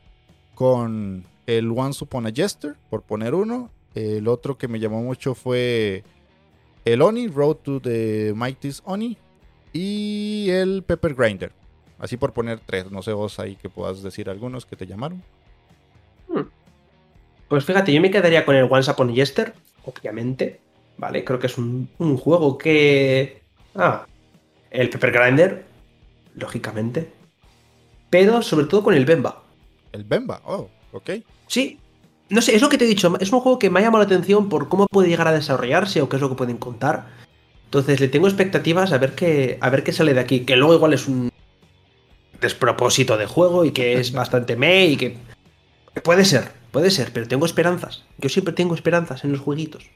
con 0.54 1.26
el 1.48 1.72
Once 1.76 2.04
Upon 2.04 2.28
a 2.28 2.32
Jester, 2.32 2.76
por 2.89 3.02
poner 3.02 3.34
uno. 3.34 3.72
El 3.96 4.28
otro 4.28 4.58
que 4.58 4.67
me 4.67 4.80
llamó 4.80 5.02
mucho 5.02 5.34
fue 5.34 6.04
el 6.86 7.02
Oni, 7.02 7.28
Road 7.28 7.56
to 7.56 7.82
the 7.82 8.34
Mighty's 8.36 8.84
Oni. 8.86 9.17
Y 9.74 10.48
el 10.52 10.84
Pepper 10.84 11.15
Grinder. 11.15 11.52
Así 11.98 12.17
por 12.17 12.34
poner 12.34 12.60
tres. 12.60 12.91
No 12.91 13.02
sé 13.02 13.13
vos 13.13 13.39
ahí 13.39 13.56
que 13.56 13.70
puedas 13.70 14.04
decir 14.04 14.30
algunos 14.30 14.67
que 14.67 14.76
te 14.76 14.86
llamaron. 14.86 15.24
Pues 17.48 17.65
fíjate, 17.65 17.91
yo 17.91 18.00
me 18.00 18.12
quedaría 18.12 18.46
con 18.46 18.56
el 18.56 18.67
Once 18.70 18.91
Upon 18.91 19.10
a 19.10 19.13
Jester, 19.13 19.56
obviamente. 19.84 20.60
Vale, 20.97 21.23
creo 21.23 21.39
que 21.39 21.47
es 21.47 21.57
un, 21.57 21.89
un 21.97 22.17
juego 22.17 22.57
que. 22.57 23.41
Ah, 23.75 24.05
el 24.71 24.89
Pepper 24.89 25.12
Grinder, 25.12 25.65
lógicamente. 26.36 27.12
Pero 28.10 28.41
sobre 28.41 28.65
todo 28.65 28.83
con 28.83 28.93
el 28.93 29.05
Bemba. 29.05 29.43
El 29.91 30.03
Bemba. 30.03 30.41
Oh, 30.45 30.69
ok. 30.91 31.12
Sí, 31.47 31.79
no 32.29 32.41
sé, 32.41 32.55
es 32.55 32.62
lo 32.62 32.69
que 32.69 32.77
te 32.77 32.86
he 32.86 32.88
dicho. 32.88 33.13
Es 33.19 33.31
un 33.31 33.39
juego 33.39 33.60
que 33.60 33.69
me 33.69 33.79
ha 33.79 33.83
llamado 33.83 34.03
la 34.03 34.07
atención 34.07 34.49
por 34.49 34.69
cómo 34.69 34.88
puede 34.88 35.10
llegar 35.10 35.27
a 35.27 35.33
desarrollarse 35.33 36.01
o 36.01 36.10
qué 36.10 36.17
es 36.17 36.21
lo 36.21 36.29
que 36.29 36.36
pueden 36.36 36.57
contar. 36.57 37.07
Entonces 37.65 37.99
le 37.99 38.07
tengo 38.07 38.27
expectativas 38.27 38.91
a 38.91 38.97
ver 38.97 39.13
qué, 39.13 39.57
a 39.62 39.69
ver 39.69 39.83
qué 39.83 39.93
sale 39.93 40.13
de 40.13 40.19
aquí. 40.19 40.41
Que 40.41 40.55
luego 40.55 40.73
igual 40.73 40.93
es 40.93 41.07
un 41.07 41.31
despropósito 42.41 43.17
de 43.17 43.25
juego 43.25 43.65
y 43.65 43.71
que 43.71 43.99
es 43.99 44.12
bastante 44.13 44.55
me 44.55 44.88
y 44.88 44.97
que. 44.97 45.17
Puede 46.03 46.25
ser, 46.25 46.51
puede 46.71 46.91
ser, 46.91 47.12
pero 47.12 47.27
tengo 47.27 47.45
esperanzas. 47.45 48.03
Yo 48.17 48.29
siempre 48.29 48.53
tengo 48.53 48.75
esperanzas 48.75 49.23
en 49.23 49.31
los 49.31 49.41
jueguitos. 49.41 49.89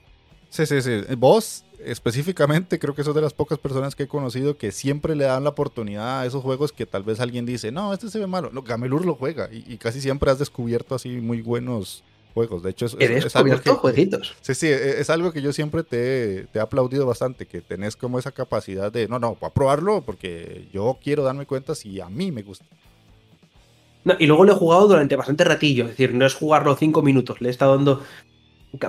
Sí, 0.52 0.66
sí, 0.66 0.82
sí. 0.82 1.02
Vos, 1.18 1.64
específicamente, 1.84 2.78
creo 2.78 2.94
que 2.94 3.06
sos 3.06 3.16
de 3.16 3.22
las 3.22 3.34
pocas 3.34 3.58
personas 3.58 3.96
que 3.96 4.04
he 4.04 4.08
conocido 4.08 4.58
que 4.58 4.72
siempre 4.74 5.16
le 5.16 5.24
dan 5.24 5.46
la 5.46 5.52
oportunidad 5.52 6.20
a 6.20 6.26
esos 6.26 6.44
juegos 6.44 6.74
que 6.74 6.86
tal 6.86 7.04
vez 7.04 7.22
alguien 7.22 7.46
dice, 7.46 7.72
no, 7.72 7.94
este 7.94 8.10
se 8.10 8.20
ve 8.20 8.28
malo. 8.28 8.50
No, 8.52 8.62
Gamelur 8.62 9.06
lo 9.06 9.16
juega 9.16 9.48
y, 9.52 9.64
y 9.66 9.78
casi 9.78 10.02
siempre 10.02 10.30
has 10.30 10.40
descubierto 10.40 10.94
así 10.94 11.08
muy 11.10 11.42
buenos 11.42 12.04
juegos. 12.34 12.64
De 12.64 12.70
hecho, 12.72 12.86
es, 12.86 12.96
es- 13.00 13.26
es 13.26 13.36
algo 13.38 13.60
que, 13.62 13.70
jueguitos. 13.72 14.36
Sí, 14.42 14.54
sí, 14.54 14.68
e- 14.68 15.00
es 15.00 15.10
algo 15.10 15.32
que 15.32 15.42
yo 15.42 15.54
siempre 15.54 15.84
te, 15.84 16.40
he- 16.40 16.44
te 16.44 16.60
he 16.60 16.62
aplaudido 16.62 17.06
bastante, 17.06 17.46
que 17.46 17.62
tenés 17.62 17.96
como 17.96 18.20
esa 18.20 18.32
capacidad 18.32 18.92
de, 18.92 19.08
no, 19.08 19.18
no, 19.20 19.38
voy 19.40 19.48
a 19.50 19.54
probarlo 19.54 20.02
porque 20.02 20.68
yo 20.74 20.98
quiero 21.02 21.24
darme 21.24 21.46
cuenta 21.46 21.76
si 21.76 22.02
a 22.02 22.10
mí 22.10 22.30
me 22.34 22.44
gusta. 22.44 22.66
No, 24.04 24.16
y 24.20 24.26
luego 24.26 24.44
lo 24.46 24.52
he 24.52 24.56
jugado 24.56 24.88
durante 24.90 25.16
bastante 25.16 25.44
ratillo. 25.46 25.84
Es 25.86 25.92
decir, 25.92 26.14
no 26.14 26.26
es 26.26 26.34
jugarlo 26.34 26.76
cinco 26.76 27.02
minutos. 27.02 27.40
Le 27.40 27.48
he 27.48 27.52
estado 27.52 27.76
dando 27.76 28.04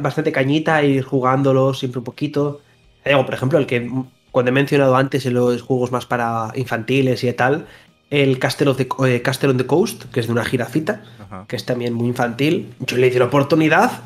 bastante 0.01 0.33
cañita 0.33 0.83
y 0.85 1.01
jugándolo 1.01 1.75
siempre 1.75 1.99
un 1.99 2.05
poquito. 2.05 2.61
Digo, 3.05 3.25
por 3.25 3.35
ejemplo, 3.35 3.59
el 3.59 3.67
que 3.67 3.91
cuando 4.31 4.51
he 4.51 4.53
mencionado 4.53 4.97
antes 4.97 5.27
en 5.27 5.35
los 5.35 5.61
juegos 5.63 5.93
más 5.93 6.07
para 6.07 6.51
infantiles 6.55 7.23
y 7.25 7.33
tal, 7.33 7.67
el 8.11 8.39
Castle, 8.39 8.71
of 8.71 8.77
the, 8.77 8.89
eh, 9.07 9.23
Castle 9.23 9.51
on 9.51 9.57
the 9.57 9.67
Coast, 9.67 10.05
que 10.13 10.21
es 10.21 10.27
de 10.27 10.33
una 10.33 10.45
jirafita, 10.45 11.03
Ajá. 11.21 11.45
que 11.49 11.57
es 11.57 11.65
también 11.65 11.95
muy 11.95 12.09
infantil. 12.09 12.73
Yo 12.81 12.97
le 12.97 13.11
di 13.11 13.19
la 13.19 13.25
oportunidad 13.27 14.03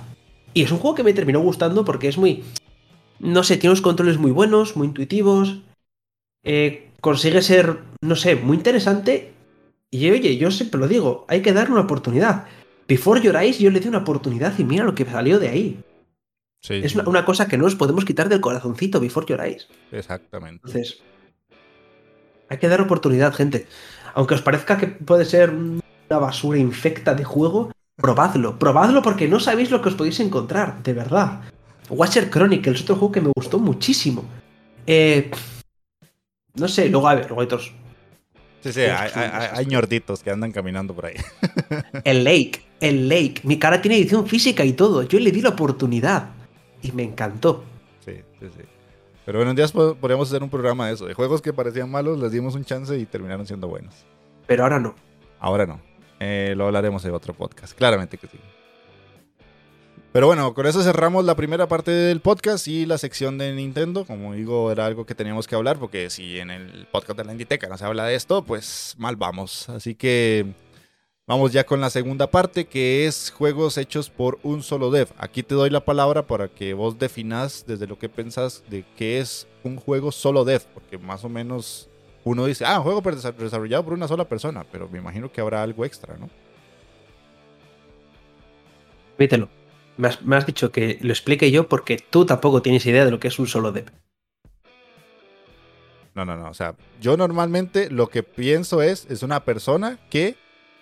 y 0.55 0.63
es 0.63 0.71
un 0.73 0.79
juego 0.79 0.95
que 0.97 1.03
me 1.03 1.13
terminó 1.13 1.41
gustando 1.41 1.85
porque 1.85 2.09
es 2.09 2.17
muy. 2.19 2.43
No 3.19 3.43
sé, 3.43 3.57
tiene 3.57 3.73
unos 3.73 3.83
controles 3.83 4.19
muy 4.19 4.31
buenos, 4.31 4.77
muy 4.77 4.87
intuitivos. 4.89 5.59
eh, 6.45 6.91
consigue 7.01 7.43
ser, 7.43 7.79
no 8.01 8.17
sé, 8.17 8.37
muy 8.37 8.57
interesante. 8.57 9.33
Y 9.91 10.11
oye, 10.11 10.37
yo 10.37 10.51
siempre 10.51 10.81
lo 10.81 10.89
digo, 10.89 11.25
hay 11.29 11.41
que 11.43 11.53
darle 11.53 11.73
una 11.73 11.83
oportunidad. 11.83 12.45
Before 12.89 13.21
Your 13.21 13.37
Eyes 13.37 13.59
yo 13.59 13.71
le 13.71 13.81
di 13.81 13.89
una 13.89 13.99
oportunidad 13.99 14.57
y 14.59 14.65
mira 14.65 14.85
lo 14.85 14.95
que 14.95 15.05
salió 15.05 15.39
de 15.39 15.49
ahí. 15.49 15.81
Sí, 16.63 16.75
Es 16.83 16.95
una, 16.95 17.09
una 17.09 17.25
cosa 17.25 17.47
que 17.49 17.57
no 17.59 17.65
nos 17.65 17.75
podemos 17.77 18.05
quitar 18.05 18.29
del 18.29 18.41
corazoncito, 18.41 19.01
Before 19.01 19.27
Your 19.27 19.41
Eyes. 19.41 19.69
exactamente. 19.93 20.61
Entonces, 20.67 20.99
hay 22.49 22.59
que 22.59 22.69
dar 22.69 22.81
oportunidad, 22.81 23.33
gente. 23.35 23.67
Aunque 24.15 24.35
os 24.35 24.43
parezca 24.43 24.79
que 24.79 24.87
puede 24.87 25.25
ser 25.25 25.51
una 25.51 25.81
basura 26.19 26.59
infecta 26.59 27.15
de 27.15 27.25
juego, 27.25 27.73
probadlo. 27.97 28.59
Probadlo 28.59 29.03
porque 29.03 29.29
no 29.29 29.41
sabéis 29.41 29.71
lo 29.71 29.83
que 29.83 29.89
os 29.91 29.95
podéis 29.95 30.21
encontrar, 30.21 30.83
de 30.83 30.93
verdad. 30.93 31.41
Watcher 31.89 32.31
Chronicles, 32.31 32.83
otro 32.83 32.97
juego 32.97 33.13
que 33.13 33.21
me 33.21 33.31
gustó 33.37 33.59
muchísimo. 33.59 34.25
Eh, 34.87 35.31
no 36.55 36.69
sé, 36.69 36.89
luego 36.89 37.09
a 37.09 37.15
ver, 37.15 37.27
luego 37.27 37.41
hay 37.43 37.47
otros. 37.47 37.73
Sí, 38.63 38.73
sí, 38.73 38.81
hay, 38.81 39.11
hay- 39.15 39.31
hay- 39.33 39.49
hay 39.53 39.67
ñorditos 39.67 40.23
que 40.23 40.31
andan 40.31 40.51
caminando 40.53 40.95
por 40.95 41.07
ahí. 41.07 41.15
El 42.05 42.25
Lake, 42.25 42.63
el 42.81 43.09
Lake. 43.09 43.41
Mi 43.45 43.59
cara 43.59 43.81
tiene 43.83 43.97
edición 43.99 44.27
física 44.27 44.65
y 44.65 44.73
todo. 44.73 45.03
Yo 45.03 45.19
le 45.19 45.31
di 45.33 45.41
la 45.41 45.51
oportunidad. 45.51 46.31
Y 46.83 46.93
me 46.93 47.03
encantó. 47.03 47.65
Sí, 48.05 48.13
sí, 48.41 48.47
sí. 48.57 48.63
Pero 49.25 49.39
bueno, 49.39 49.51
un 49.51 49.57
día 49.57 49.67
po- 49.69 49.95
podríamos 49.97 50.29
hacer 50.29 50.43
un 50.43 50.51
programa 50.51 50.87
de 50.89 50.95
eso. 50.95 51.07
De 51.07 51.15
juegos 51.15 51.43
que 51.43 51.53
parecían 51.53 51.91
malos, 51.91 52.19
les 52.19 52.31
dimos 52.31 52.55
un 52.55 52.65
chance 52.65 52.97
y 52.97 53.07
terminaron 53.07 53.47
siendo 53.47 53.67
buenos. 53.67 53.95
Pero 54.47 54.63
ahora 54.63 54.79
no. 54.79 54.95
Ahora 55.41 55.67
no. 55.67 55.81
Eh, 56.21 56.55
lo 56.57 56.67
hablaremos 56.67 57.05
en 57.05 57.13
otro 57.13 57.35
podcast. 57.35 57.77
Claramente 57.77 58.19
que 58.19 58.27
sí. 58.29 58.39
Pero 60.13 60.29
bueno, 60.29 60.55
con 60.55 60.67
eso 60.67 60.83
cerramos 60.83 61.27
la 61.27 61.35
primera 61.35 61.67
parte 61.67 61.91
del 61.91 62.21
podcast 62.21 62.69
y 62.69 62.87
la 62.87 62.97
sección 62.97 63.37
de 63.37 63.53
Nintendo. 63.53 64.05
Como 64.07 64.33
digo, 64.33 64.71
era 64.73 64.87
algo 64.87 65.05
que 65.05 65.15
teníamos 65.15 65.47
que 65.47 65.55
hablar 65.57 65.79
porque 65.79 66.09
si 66.09 66.39
en 66.39 66.51
el 66.51 66.87
podcast 66.91 67.19
de 67.19 67.25
la 67.25 67.33
Inditeca 67.33 67.69
no 67.69 67.77
se 67.77 67.85
habla 67.85 68.05
de 68.05 68.15
esto, 68.15 68.43
pues 68.43 68.95
mal 68.97 69.17
vamos. 69.17 69.69
Así 69.69 69.95
que 69.95 70.47
vamos 71.27 71.53
ya 71.53 71.65
con 71.65 71.81
la 71.81 71.91
segunda 71.91 72.31
parte 72.31 72.67
que 72.67 73.07
es 73.07 73.31
juegos 73.31 73.79
hechos 73.79 74.11
por 74.11 74.39
un 74.43 74.63
solo 74.63 74.91
dev. 74.91 75.09
Aquí 75.19 75.43
te 75.43 75.55
doy 75.55 75.71
la 75.71 75.85
palabra 75.85 76.27
para 76.27 76.49
que 76.49 76.75
vos 76.75 76.99
definas 76.99 77.65
desde 77.67 77.87
lo 77.87 77.99
que 77.99 78.09
pensás 78.09 78.63
de 78.69 78.85
qué 78.97 79.19
es 79.21 79.47
un 79.65 79.77
juego 79.77 80.13
solo 80.13 80.45
dev. 80.45 80.63
Porque 80.73 80.99
más 80.99 81.25
o 81.25 81.29
menos 81.29 81.89
uno 82.25 82.47
dice, 82.47 82.65
ah, 82.65 82.79
un 82.79 82.85
juego 82.85 83.03
desa- 83.03 83.35
desarrollado 83.35 83.85
por 83.85 83.93
una 83.95 84.09
sola 84.09 84.29
persona, 84.29 84.65
pero 84.71 84.89
me 84.89 84.99
imagino 84.99 85.31
que 85.31 85.41
habrá 85.41 85.63
algo 85.63 85.85
extra, 85.85 86.17
¿no? 86.17 86.31
Me 89.97 90.09
has, 90.09 90.23
me 90.23 90.37
has 90.37 90.47
dicho 90.47 90.71
que 90.71 90.99
lo 91.01 91.11
explique 91.13 91.51
yo 91.51 91.69
porque 91.69 91.97
tú 91.97 92.27
tampoco 92.27 92.61
tienes 92.63 92.85
idea 92.87 93.05
de 93.05 93.11
lo 93.11 93.19
que 93.19 93.29
es 93.29 93.39
un 93.39 93.47
solo 93.47 93.73
dev. 93.73 93.87
No, 96.15 96.25
no, 96.25 96.37
no. 96.37 96.51
O 96.51 96.55
sea, 96.55 96.77
yo 97.01 97.17
normalmente 97.17 97.91
lo 97.91 98.09
que 98.09 98.23
pienso 98.23 98.83
es, 98.83 99.07
es 99.11 99.23
una 99.23 99.45
persona 99.45 99.99
que 100.11 100.37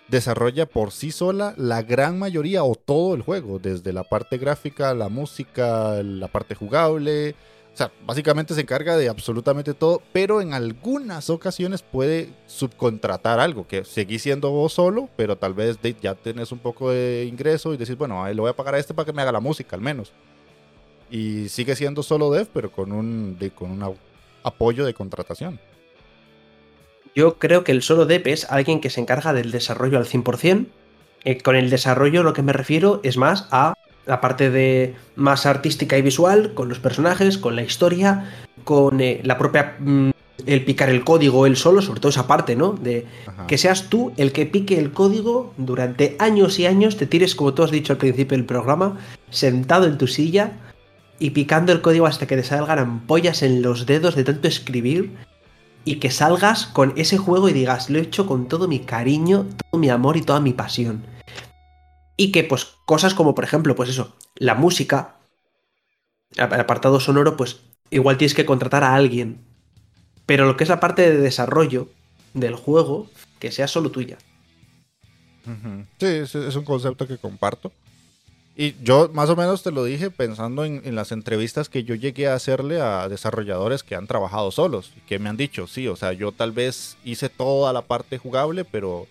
desarrolla 0.07 0.65
por 0.65 0.91
sí 0.91 1.11
sola 1.11 1.53
la 1.57 1.81
gran 1.81 2.19
mayoría 2.19 2.63
o 2.63 2.75
todo 2.75 3.15
el 3.15 3.21
juego, 3.21 3.59
desde 3.59 3.93
la 3.93 4.03
parte 4.03 4.37
gráfica, 4.37 4.93
la 4.93 5.09
música, 5.09 6.01
la 6.03 6.27
parte 6.27 6.55
jugable, 6.55 7.35
O 7.75 7.77
sea, 7.77 7.91
básicamente 8.05 8.53
se 8.53 8.61
encarga 8.61 8.95
de 8.95 9.09
absolutamente 9.09 9.73
todo, 9.73 10.01
pero 10.13 10.39
en 10.39 10.53
algunas 10.53 11.29
ocasiones 11.29 11.81
puede 11.81 12.29
subcontratar 12.47 13.37
algo, 13.41 13.67
que 13.67 13.83
seguís 13.83 14.21
siendo 14.21 14.49
vos 14.51 14.71
solo, 14.71 15.09
pero 15.17 15.37
tal 15.37 15.53
vez 15.53 15.77
ya 16.01 16.15
tenés 16.15 16.53
un 16.53 16.59
poco 16.59 16.91
de 16.91 17.25
ingreso 17.25 17.73
y 17.73 17.77
decís, 17.77 17.97
bueno, 17.97 18.25
le 18.25 18.39
voy 18.39 18.49
a 18.49 18.55
pagar 18.55 18.75
a 18.75 18.79
este 18.79 18.93
para 18.93 19.05
que 19.05 19.11
me 19.11 19.21
haga 19.21 19.33
la 19.33 19.41
música 19.41 19.75
al 19.75 19.81
menos. 19.81 20.13
Y 21.11 21.49
sigue 21.49 21.75
siendo 21.75 22.01
solo 22.01 22.31
dev, 22.31 22.47
pero 22.53 22.71
con 22.71 22.93
un, 22.93 23.37
con 23.53 23.71
un 23.71 23.95
apoyo 24.41 24.85
de 24.85 24.93
contratación. 24.93 25.59
Yo 27.15 27.39
creo 27.39 27.63
que 27.63 27.71
el 27.71 27.81
solo 27.81 28.05
dev 28.05 28.27
es 28.27 28.45
alguien 28.51 28.81
que 28.81 28.89
se 28.89 28.99
encarga 28.99 29.31
del 29.31 29.51
desarrollo 29.51 29.97
al 29.97 30.05
100%. 30.05 30.65
Eh, 31.23 31.41
con 31.41 31.55
el 31.55 31.69
desarrollo 31.69 32.21
lo 32.23 32.33
que 32.33 32.43
me 32.43 32.53
refiero 32.53 32.99
es 33.03 33.17
más 33.17 33.47
a 33.51 33.73
la 34.05 34.21
parte 34.21 34.51
de 34.51 34.93
más 35.15 35.45
artística 35.45 35.97
y 35.97 36.01
visual, 36.01 36.53
con 36.53 36.67
los 36.67 36.79
personajes, 36.79 37.37
con 37.37 37.55
la 37.55 37.63
historia, 37.63 38.31
con 38.65 38.99
eh, 38.99 39.21
la 39.23 39.37
propia 39.37 39.77
mm, 39.79 40.11
el 40.45 40.65
picar 40.65 40.89
el 40.89 41.05
código 41.05 41.45
él 41.45 41.55
solo, 41.55 41.81
sobre 41.81 42.01
todo 42.01 42.09
esa 42.09 42.27
parte, 42.27 42.57
¿no? 42.57 42.73
De 42.73 43.05
que 43.47 43.57
seas 43.57 43.89
tú 43.89 44.11
el 44.17 44.33
que 44.33 44.45
pique 44.45 44.77
el 44.77 44.91
código 44.91 45.53
durante 45.57 46.17
años 46.19 46.59
y 46.59 46.65
años, 46.65 46.97
te 46.97 47.07
tires, 47.07 47.33
como 47.33 47.53
tú 47.53 47.63
has 47.63 47.71
dicho 47.71 47.93
al 47.93 47.97
principio 47.97 48.37
del 48.37 48.45
programa, 48.45 48.99
sentado 49.29 49.85
en 49.85 49.97
tu 49.97 50.07
silla 50.07 50.51
y 51.17 51.29
picando 51.29 51.71
el 51.71 51.81
código 51.81 52.05
hasta 52.05 52.27
que 52.27 52.35
te 52.35 52.43
salgan 52.43 52.77
ampollas 52.77 53.41
en 53.41 53.61
los 53.61 53.85
dedos 53.85 54.15
de 54.15 54.25
tanto 54.25 54.47
escribir 54.49 55.11
y 55.85 55.99
que 55.99 56.09
salgas 56.09 56.65
con 56.65 56.93
ese 56.97 57.17
juego 57.17 57.47
y 57.47 57.53
digas, 57.53 57.89
lo 57.89 57.99
he 57.99 58.01
hecho 58.01 58.25
con 58.25 58.47
todo 58.47 58.67
mi 58.67 58.79
cariño, 58.79 59.45
todo 59.71 59.79
mi 59.79 59.89
amor 59.89 60.17
y 60.17 60.23
toda 60.23 60.39
mi 60.39 60.51
pasión. 60.51 61.05
Y 62.17 62.31
que 62.31 62.43
pues 62.43 62.65
cosas 62.85 63.13
como 63.13 63.35
por 63.35 63.43
ejemplo, 63.43 63.75
pues 63.75 63.89
eso, 63.89 64.15
la 64.35 64.55
música, 64.55 65.17
el 66.35 66.43
apartado 66.43 66.99
sonoro, 66.99 67.37
pues 67.37 67.61
igual 67.91 68.17
tienes 68.17 68.33
que 68.33 68.45
contratar 68.45 68.83
a 68.83 68.95
alguien. 68.95 69.45
Pero 70.25 70.47
lo 70.47 70.57
que 70.57 70.63
es 70.63 70.69
la 70.69 70.79
parte 70.79 71.03
de 71.03 71.17
desarrollo 71.17 71.87
del 72.33 72.55
juego, 72.55 73.07
que 73.39 73.51
sea 73.51 73.67
solo 73.67 73.91
tuya. 73.91 74.17
Sí, 75.99 76.07
es 76.07 76.33
un 76.33 76.65
concepto 76.65 77.07
que 77.07 77.19
comparto. 77.19 77.71
Y 78.57 78.75
yo 78.81 79.09
más 79.13 79.29
o 79.29 79.35
menos 79.35 79.63
te 79.63 79.71
lo 79.71 79.83
dije 79.83 80.09
pensando 80.09 80.63
en, 80.63 80.95
las 80.95 81.11
entrevistas 81.11 81.67
que 81.67 81.83
yo 81.83 81.93
llegué 81.93 82.27
a 82.27 82.35
hacerle 82.35 82.79
a 82.79 83.09
desarrolladores 83.09 83.83
que 83.83 83.95
han 83.95 84.07
trabajado 84.07 84.49
solos 84.49 84.93
y 84.95 85.01
que 85.01 85.19
me 85.19 85.27
han 85.27 85.35
dicho, 85.35 85.67
sí, 85.67 85.89
o 85.89 85.97
sea, 85.97 86.13
yo 86.13 86.31
tal 86.31 86.53
vez 86.53 86.97
hice 87.03 87.27
toda 87.27 87.73
la 87.73 87.81
parte 87.81 88.17
jugable, 88.17 88.63
pero 88.63 89.07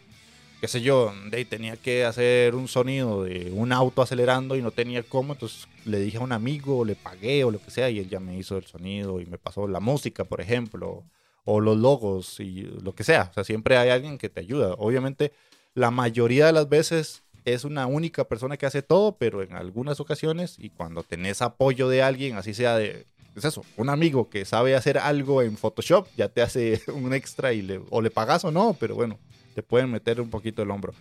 qué 0.62 0.68
sé 0.68 0.80
yo, 0.80 1.12
de, 1.30 1.44
tenía 1.44 1.76
que 1.76 2.06
hacer 2.06 2.54
un 2.54 2.68
sonido 2.68 3.24
de 3.24 3.52
un 3.52 3.72
auto 3.72 4.00
acelerando 4.00 4.56
y 4.56 4.62
no 4.62 4.70
tenía 4.70 5.02
cómo, 5.02 5.34
entonces 5.34 5.68
le 5.84 5.98
dije 5.98 6.16
a 6.16 6.20
un 6.22 6.32
amigo, 6.32 6.86
le 6.86 6.94
pagué 6.94 7.44
o 7.44 7.50
lo 7.50 7.60
que 7.60 7.70
sea 7.70 7.90
y 7.90 7.98
él 7.98 8.08
ya 8.08 8.20
me 8.20 8.38
hizo 8.38 8.56
el 8.56 8.64
sonido 8.64 9.20
y 9.20 9.26
me 9.26 9.36
pasó 9.36 9.68
la 9.68 9.80
música, 9.80 10.24
por 10.24 10.40
ejemplo, 10.40 11.04
o 11.44 11.60
los 11.60 11.76
logos 11.76 12.40
y 12.40 12.62
lo 12.62 12.94
que 12.94 13.04
sea. 13.04 13.28
O 13.30 13.34
sea, 13.34 13.44
siempre 13.44 13.76
hay 13.76 13.90
alguien 13.90 14.16
que 14.16 14.30
te 14.30 14.40
ayuda. 14.40 14.72
Obviamente, 14.78 15.32
la 15.74 15.90
mayoría 15.90 16.46
de 16.46 16.52
las 16.52 16.66
veces 16.70 17.23
es 17.44 17.64
una 17.64 17.86
única 17.86 18.24
persona 18.24 18.56
que 18.56 18.66
hace 18.66 18.82
todo, 18.82 19.16
pero 19.16 19.42
en 19.42 19.54
algunas 19.54 20.00
ocasiones 20.00 20.56
y 20.58 20.70
cuando 20.70 21.02
tenés 21.02 21.42
apoyo 21.42 21.88
de 21.88 22.02
alguien, 22.02 22.36
así 22.36 22.54
sea 22.54 22.76
de, 22.76 23.06
es 23.36 23.44
eso, 23.44 23.64
un 23.76 23.90
amigo 23.90 24.30
que 24.30 24.44
sabe 24.44 24.74
hacer 24.74 24.98
algo 24.98 25.42
en 25.42 25.56
Photoshop, 25.56 26.06
ya 26.16 26.28
te 26.28 26.42
hace 26.42 26.80
un 26.92 27.12
extra 27.12 27.52
y 27.52 27.62
le, 27.62 27.80
o 27.90 28.00
le 28.00 28.10
pagas 28.10 28.44
o 28.44 28.50
no, 28.50 28.76
pero 28.78 28.94
bueno, 28.94 29.18
te 29.54 29.62
pueden 29.62 29.90
meter 29.90 30.20
un 30.20 30.30
poquito 30.30 30.62
el 30.62 30.70
hombro. 30.70 30.94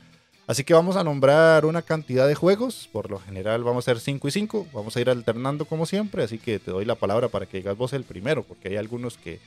Así 0.45 0.65
que 0.65 0.73
vamos 0.73 0.97
a 0.97 1.05
nombrar 1.05 1.65
una 1.65 1.81
cantidad 1.81 2.27
de 2.27 2.35
juegos, 2.35 2.89
por 2.91 3.09
lo 3.09 3.17
general 3.19 3.63
vamos 3.63 3.87
a 3.87 3.91
hacer 3.91 4.01
5 4.01 4.27
y 4.27 4.31
5, 4.31 4.67
vamos 4.73 4.97
a 4.97 5.01
ir 5.01 5.09
alternando 5.09 5.63
como 5.63 5.85
siempre, 5.85 6.23
así 6.23 6.37
que 6.37 6.59
te 6.59 6.71
doy 6.71 6.83
la 6.83 6.95
palabra 6.95 7.29
para 7.29 7.45
que 7.45 7.57
digas 7.57 7.77
vos 7.77 7.93
el 7.93 8.03
primero, 8.03 8.43
porque 8.43 8.67
hay 8.67 8.75
algunos 8.75 9.17
que 9.17 9.39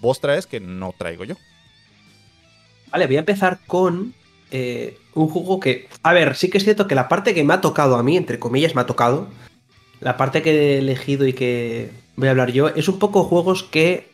vos 0.00 0.20
traes 0.20 0.48
que 0.48 0.58
no 0.58 0.92
traigo 0.98 1.24
yo. 1.24 1.36
Vale, 2.90 3.06
voy 3.06 3.16
a 3.16 3.20
empezar 3.20 3.60
con 3.68 4.14
eh, 4.52 4.98
un 5.14 5.28
juego 5.28 5.58
que, 5.58 5.88
a 6.02 6.12
ver, 6.12 6.36
sí 6.36 6.48
que 6.50 6.58
es 6.58 6.64
cierto 6.64 6.86
que 6.86 6.94
la 6.94 7.08
parte 7.08 7.34
que 7.34 7.42
me 7.42 7.54
ha 7.54 7.60
tocado 7.60 7.96
a 7.96 8.02
mí, 8.02 8.16
entre 8.16 8.38
comillas, 8.38 8.74
me 8.74 8.82
ha 8.82 8.86
tocado, 8.86 9.28
la 10.00 10.16
parte 10.16 10.42
que 10.42 10.50
he 10.50 10.78
elegido 10.78 11.26
y 11.26 11.32
que 11.32 11.90
voy 12.16 12.28
a 12.28 12.32
hablar 12.32 12.52
yo, 12.52 12.68
es 12.68 12.88
un 12.88 12.98
poco 12.98 13.24
juegos 13.24 13.62
que 13.62 14.10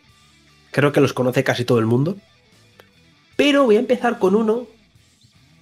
creo 0.70 0.92
que 0.92 1.00
los 1.00 1.12
conoce 1.12 1.44
casi 1.44 1.64
todo 1.64 1.78
el 1.78 1.86
mundo. 1.86 2.16
Pero 3.36 3.64
voy 3.64 3.76
a 3.76 3.80
empezar 3.80 4.18
con 4.18 4.34
uno 4.34 4.66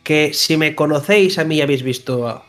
que 0.03 0.33
si 0.35 0.57
me 0.57 0.75
conocéis 0.75 1.39
a 1.39 1.45
mí 1.45 1.57
ya 1.57 1.65
habéis 1.65 1.83
visto, 1.83 2.45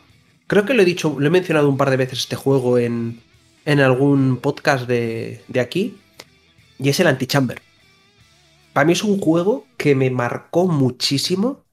creo 0.46 0.64
que 0.64 0.74
lo 0.74 0.82
he 0.82 0.84
dicho, 0.84 1.16
lo 1.18 1.26
he 1.26 1.30
mencionado 1.30 1.68
un 1.68 1.76
par 1.76 1.90
de 1.90 1.96
veces 1.96 2.20
este 2.20 2.36
juego 2.36 2.78
en, 2.78 3.20
en 3.64 3.80
algún 3.80 4.36
podcast 4.36 4.86
de, 4.86 5.42
de 5.48 5.60
aquí, 5.60 5.96
y 6.78 6.88
es 6.88 7.00
el 7.00 7.06
Antichamber. 7.06 7.60
Para 8.72 8.84
mí 8.84 8.92
es 8.92 9.02
un 9.02 9.18
juego 9.18 9.66
que 9.76 9.94
me 9.94 10.10
marcó 10.10 10.68
muchísimo 10.68 11.64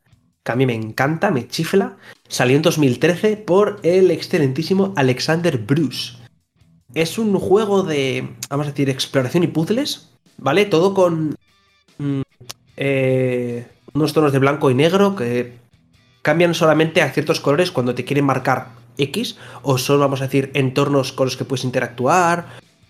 que 0.46 0.52
a 0.52 0.56
mí 0.56 0.68
me 0.68 0.76
encanta, 0.76 1.32
me 1.32 1.48
chifla, 1.48 1.98
salió 2.28 2.56
en 2.56 2.62
2013 2.62 3.36
por 3.36 3.80
el 3.82 4.12
excelentísimo 4.12 4.94
Alexander 4.96 5.58
Bruce. 5.58 6.18
Es 6.94 7.18
un 7.18 7.38
juego 7.40 7.82
de, 7.82 8.30
vamos 8.50 8.68
a 8.68 8.70
decir, 8.70 8.90
exploración 8.92 9.44
y 9.44 9.48
puzzles, 9.48 10.12
¿vale? 10.38 10.66
Todo 10.66 10.94
con 10.94 11.36
mm, 11.98 12.22
eh, 12.78 13.68
unos 13.96 14.14
tonos 14.14 14.32
de 14.32 14.40
blanco 14.40 14.70
y 14.70 14.76
negro 14.76 15.16
que 15.16 15.58
cambian 16.22 16.54
solamente 16.54 17.02
a 17.02 17.12
ciertos 17.12 17.40
colores 17.42 17.72
cuando 17.72 17.96
te 17.96 18.06
quieren 18.06 18.26
marcar 18.26 18.70
X, 19.00 19.38
o 19.64 19.80
son, 19.80 20.00
vamos 20.00 20.22
a 20.22 20.26
decir, 20.26 20.52
entornos 20.54 21.12
con 21.12 21.26
los 21.26 21.38
que 21.38 21.46
puedes 21.46 21.66
interactuar, 21.66 22.46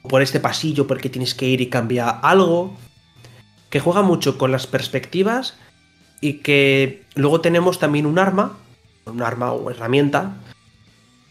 por 0.09 0.21
este 0.21 0.41
pasillo 0.41 0.87
por 0.87 0.97
el 0.97 1.03
que 1.03 1.09
tienes 1.09 1.33
que 1.33 1.47
ir 1.47 1.61
y 1.61 1.69
cambiar 1.69 2.19
algo. 2.21 2.75
Que 3.69 3.79
juega 3.79 4.01
mucho 4.01 4.37
con 4.37 4.51
las 4.51 4.67
perspectivas 4.67 5.57
y 6.21 6.33
que 6.39 7.03
luego 7.15 7.41
tenemos 7.41 7.79
también 7.79 8.05
un 8.05 8.19
arma, 8.19 8.57
un 9.05 9.21
arma 9.21 9.51
o 9.51 9.69
herramienta, 9.69 10.37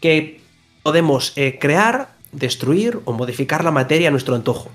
que 0.01 0.41
podemos 0.83 1.33
eh, 1.35 1.57
crear, 1.59 2.15
destruir 2.31 2.99
o 3.05 3.13
modificar 3.13 3.63
la 3.63 3.71
materia 3.71 4.09
a 4.09 4.11
nuestro 4.11 4.35
antojo, 4.35 4.69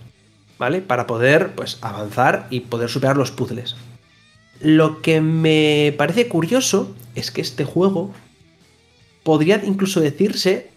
¿vale? 0.59 0.81
Para 0.81 1.07
poder 1.07 1.53
pues, 1.55 1.79
avanzar 1.83 2.47
y 2.51 2.61
poder 2.61 2.89
superar 2.89 3.17
los 3.17 3.31
puzzles. 3.31 3.77
Lo 4.61 5.01
que 5.03 5.21
me 5.21 5.95
parece 5.97 6.29
curioso 6.29 6.95
es 7.15 7.31
que 7.31 7.41
este 7.41 7.65
juego 7.65 8.13
podría 9.23 9.63
incluso 9.65 10.01
decirse 10.01 10.71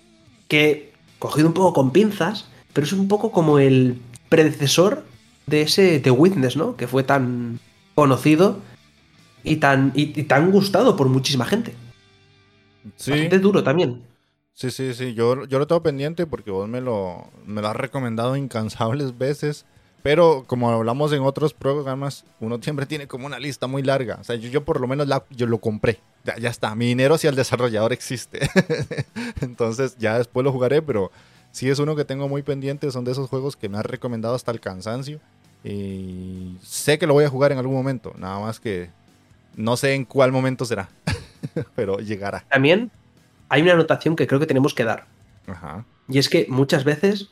que, 0.47 0.93
cogido 1.19 1.47
un 1.47 1.53
poco 1.53 1.73
con 1.73 1.91
pinzas, 1.91 2.45
pero 2.73 2.85
es 2.85 2.93
un 2.93 3.07
poco 3.07 3.31
como 3.31 3.59
el 3.59 3.99
predecesor 4.29 5.03
de 5.47 5.63
ese 5.63 5.99
The 5.99 6.11
Witness, 6.11 6.55
¿no? 6.55 6.75
Que 6.75 6.87
fue 6.87 7.03
tan 7.03 7.59
conocido 7.95 8.59
y 9.43 9.57
tan, 9.57 9.91
y, 9.95 10.23
tan 10.23 10.51
gustado 10.51 10.95
por 10.95 11.09
muchísima 11.09 11.45
gente. 11.45 11.73
Sí. 12.95 13.11
Bastante 13.11 13.39
duro 13.39 13.63
también. 13.63 14.03
Sí, 14.53 14.71
sí, 14.71 14.93
sí. 14.93 15.13
Yo, 15.13 15.45
yo 15.45 15.59
lo 15.59 15.67
tengo 15.67 15.81
pendiente 15.83 16.25
porque 16.25 16.51
vos 16.51 16.69
me 16.69 16.81
lo, 16.81 17.29
me 17.45 17.61
lo 17.61 17.67
has 17.67 17.75
recomendado 17.75 18.35
incansables 18.35 19.17
veces. 19.17 19.65
Pero 20.03 20.43
como 20.47 20.69
hablamos 20.69 21.13
en 21.13 21.21
otros 21.21 21.53
programas, 21.53 22.25
uno 22.41 22.59
siempre 22.61 22.85
tiene 22.85 23.07
como 23.07 23.25
una 23.25 23.39
lista 23.39 23.67
muy 23.67 23.83
larga. 23.83 24.17
O 24.19 24.23
sea, 24.25 24.35
yo, 24.35 24.49
yo 24.49 24.65
por 24.65 24.81
lo 24.81 24.87
menos 24.87 25.07
la, 25.07 25.23
yo 25.29 25.47
lo 25.47 25.59
compré. 25.59 26.01
Ya, 26.25 26.37
ya 26.37 26.49
está. 26.49 26.75
Mi 26.75 26.87
dinero 26.87 27.17
si 27.17 27.27
el 27.27 27.35
desarrollador 27.35 27.93
existe. 27.93 28.49
Entonces 29.41 29.95
ya 29.97 30.17
después 30.17 30.43
lo 30.43 30.51
jugaré, 30.51 30.81
pero 30.81 31.09
sí 31.51 31.69
es 31.69 31.79
uno 31.79 31.95
que 31.95 32.03
tengo 32.03 32.27
muy 32.27 32.43
pendiente. 32.43 32.91
Son 32.91 33.05
de 33.05 33.13
esos 33.13 33.29
juegos 33.29 33.55
que 33.55 33.69
me 33.69 33.77
has 33.77 33.85
recomendado 33.85 34.35
hasta 34.35 34.51
el 34.51 34.59
cansancio. 34.59 35.21
Y 35.63 36.57
sé 36.61 36.99
que 36.99 37.07
lo 37.07 37.13
voy 37.13 37.23
a 37.23 37.29
jugar 37.29 37.53
en 37.53 37.57
algún 37.57 37.75
momento. 37.75 38.13
Nada 38.17 38.39
más 38.39 38.59
que 38.59 38.89
no 39.55 39.77
sé 39.77 39.93
en 39.93 40.05
cuál 40.05 40.31
momento 40.31 40.65
será, 40.65 40.89
pero 41.75 41.97
llegará. 41.99 42.43
También 42.49 42.91
hay 43.49 43.61
una 43.61 43.73
anotación 43.73 44.15
que 44.15 44.27
creo 44.27 44.39
que 44.39 44.47
tenemos 44.47 44.73
que 44.73 44.83
dar. 44.83 45.05
Ajá. 45.47 45.85
Y 46.07 46.17
es 46.17 46.29
que 46.29 46.45
muchas 46.49 46.83
veces, 46.83 47.29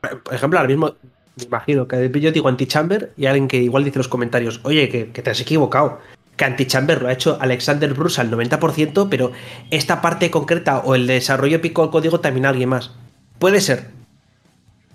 por 0.00 0.34
ejemplo, 0.34 0.58
ahora 0.58 0.68
mismo 0.68 0.94
me 1.36 1.44
imagino 1.44 1.88
que 1.88 2.10
yo 2.20 2.32
digo 2.32 2.48
antichamber 2.48 3.12
y 3.16 3.26
alguien 3.26 3.48
que 3.48 3.58
igual 3.58 3.84
dice 3.84 3.96
en 3.96 4.00
los 4.00 4.08
comentarios, 4.08 4.60
oye, 4.64 4.88
que, 4.88 5.04
te 5.04 5.30
has 5.30 5.40
equivocado. 5.40 6.00
Que 6.36 6.46
Antichamber 6.46 7.02
lo 7.02 7.08
ha 7.08 7.12
hecho 7.12 7.36
Alexander 7.40 7.92
Bruce 7.92 8.20
al 8.20 8.30
90%, 8.30 9.08
pero 9.10 9.32
esta 9.70 10.00
parte 10.00 10.30
concreta 10.30 10.78
o 10.78 10.94
el 10.94 11.06
desarrollo 11.06 11.60
pico 11.60 11.82
del 11.82 11.90
código 11.90 12.20
también 12.20 12.46
alguien 12.46 12.70
más. 12.70 12.90
Puede 13.38 13.60
ser. 13.60 13.90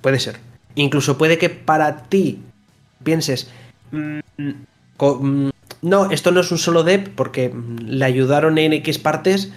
Puede 0.01 0.19
ser. 0.19 0.39
Incluso 0.75 1.17
puede 1.17 1.37
que 1.37 1.49
para 1.49 2.03
ti 2.03 2.41
pienses. 3.03 3.51
Mm, 3.91 4.19
mm, 4.37 5.49
no, 5.87 6.11
esto 6.11 6.31
no 6.31 6.41
es 6.41 6.51
un 6.51 6.57
solo 6.57 6.83
dep 6.83 7.15
porque 7.15 7.53
le 7.79 8.05
ayudaron 8.05 8.57
en 8.57 8.73
X 8.73 8.99
partes, 8.99 9.51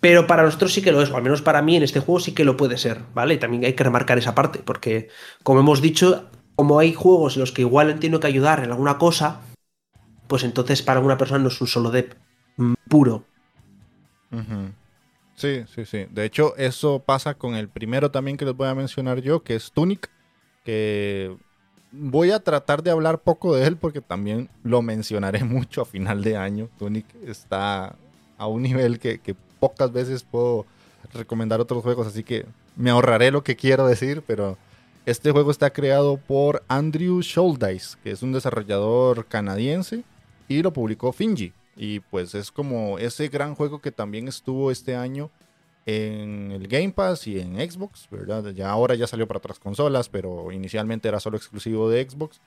pero 0.00 0.26
para 0.26 0.42
nosotros 0.42 0.72
sí 0.72 0.82
que 0.82 0.92
lo 0.92 1.02
es, 1.02 1.10
o 1.10 1.16
al 1.16 1.22
menos 1.22 1.42
para 1.42 1.62
mí 1.62 1.76
en 1.76 1.82
este 1.82 2.00
juego 2.00 2.20
sí 2.20 2.32
que 2.32 2.44
lo 2.44 2.56
puede 2.56 2.78
ser, 2.78 3.02
¿vale? 3.14 3.36
También 3.36 3.64
hay 3.64 3.74
que 3.74 3.84
remarcar 3.84 4.18
esa 4.18 4.34
parte, 4.34 4.60
porque 4.64 5.08
como 5.42 5.60
hemos 5.60 5.80
dicho, 5.80 6.30
como 6.54 6.78
hay 6.78 6.94
juegos 6.94 7.36
en 7.36 7.40
los 7.40 7.52
que 7.52 7.62
igual 7.62 7.90
entiendo 7.90 8.20
que 8.20 8.26
ayudar 8.26 8.62
en 8.62 8.70
alguna 8.70 8.98
cosa, 8.98 9.40
pues 10.26 10.44
entonces 10.44 10.82
para 10.82 11.00
una 11.00 11.18
persona 11.18 11.40
no 11.40 11.48
es 11.48 11.60
un 11.60 11.66
solo 11.66 11.90
dep 11.90 12.14
puro. 12.88 13.24
Sí, 15.34 15.64
sí, 15.74 15.84
sí. 15.84 16.06
De 16.10 16.24
hecho, 16.24 16.56
eso 16.56 17.02
pasa 17.04 17.34
con 17.34 17.54
el 17.54 17.68
primero 17.68 18.10
también 18.10 18.36
que 18.36 18.44
les 18.44 18.56
voy 18.56 18.68
a 18.68 18.74
mencionar 18.74 19.20
yo, 19.20 19.42
que 19.42 19.54
es 19.54 19.72
Tunic 19.72 20.10
que 20.64 21.36
voy 21.98 22.30
a 22.30 22.40
tratar 22.40 22.82
de 22.82 22.90
hablar 22.90 23.20
poco 23.20 23.54
de 23.54 23.66
él 23.66 23.76
porque 23.76 24.00
también 24.00 24.48
lo 24.62 24.82
mencionaré 24.82 25.44
mucho 25.44 25.82
a 25.82 25.86
final 25.86 26.22
de 26.22 26.36
año. 26.36 26.68
Tunic 26.78 27.06
está 27.26 27.96
a 28.38 28.46
un 28.46 28.62
nivel 28.62 28.98
que, 28.98 29.20
pocas 29.58 29.92
veces 29.92 30.22
puedo 30.22 30.66
recomendar 31.14 31.60
otros 31.60 31.82
juegos, 31.82 32.06
así 32.06 32.22
que 32.22 32.44
me 32.76 32.90
ahorraré 32.90 33.30
lo 33.30 33.42
que 33.42 33.56
quiero 33.56 33.86
decir, 33.86 34.22
pero 34.26 34.58
este 35.06 35.30
juego 35.30 35.50
está 35.50 35.70
creado 35.70 36.18
por 36.18 36.62
Andrew 36.68 37.20
Shouldice, 37.22 37.96
que 38.02 38.10
es 38.10 38.22
un 38.22 38.32
desarrollador 38.32 39.24
canadiense, 39.26 40.04
y 40.48 40.62
lo 40.62 40.72
publicó 40.72 41.12
Finji. 41.12 41.52
Y 41.76 42.00
pues 42.00 42.34
es 42.34 42.50
como 42.50 42.98
ese 42.98 43.28
gran 43.28 43.54
juego 43.54 43.80
que 43.80 43.92
también 43.92 44.28
estuvo 44.28 44.70
este 44.70 44.96
año 44.96 45.30
en 45.86 46.50
el 46.50 46.66
Game 46.66 46.90
Pass 46.90 47.28
y 47.28 47.38
en 47.38 47.54
Xbox, 47.54 48.08
¿verdad? 48.10 48.52
Ya 48.52 48.70
ahora 48.70 48.96
ya 48.96 49.06
salió 49.06 49.28
para 49.28 49.38
otras 49.38 49.60
consolas, 49.60 50.08
pero 50.08 50.50
inicialmente 50.50 51.08
era 51.08 51.20
solo 51.20 51.36
exclusivo 51.36 51.88
de 51.88 52.08
Xbox. 52.08 52.40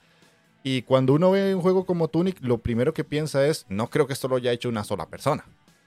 Y 0.62 0.82
cuando 0.82 1.14
uno 1.14 1.30
ve 1.30 1.54
un 1.54 1.62
juego 1.62 1.86
como 1.86 2.08
Tunic, 2.08 2.36
lo 2.42 2.58
primero 2.58 2.92
que 2.92 3.02
piensa 3.02 3.46
es, 3.46 3.64
no 3.70 3.88
creo 3.88 4.06
que 4.06 4.12
esto 4.12 4.28
lo 4.28 4.36
haya 4.36 4.52
hecho 4.52 4.68
una 4.68 4.84
sola 4.84 5.06
persona. 5.06 5.46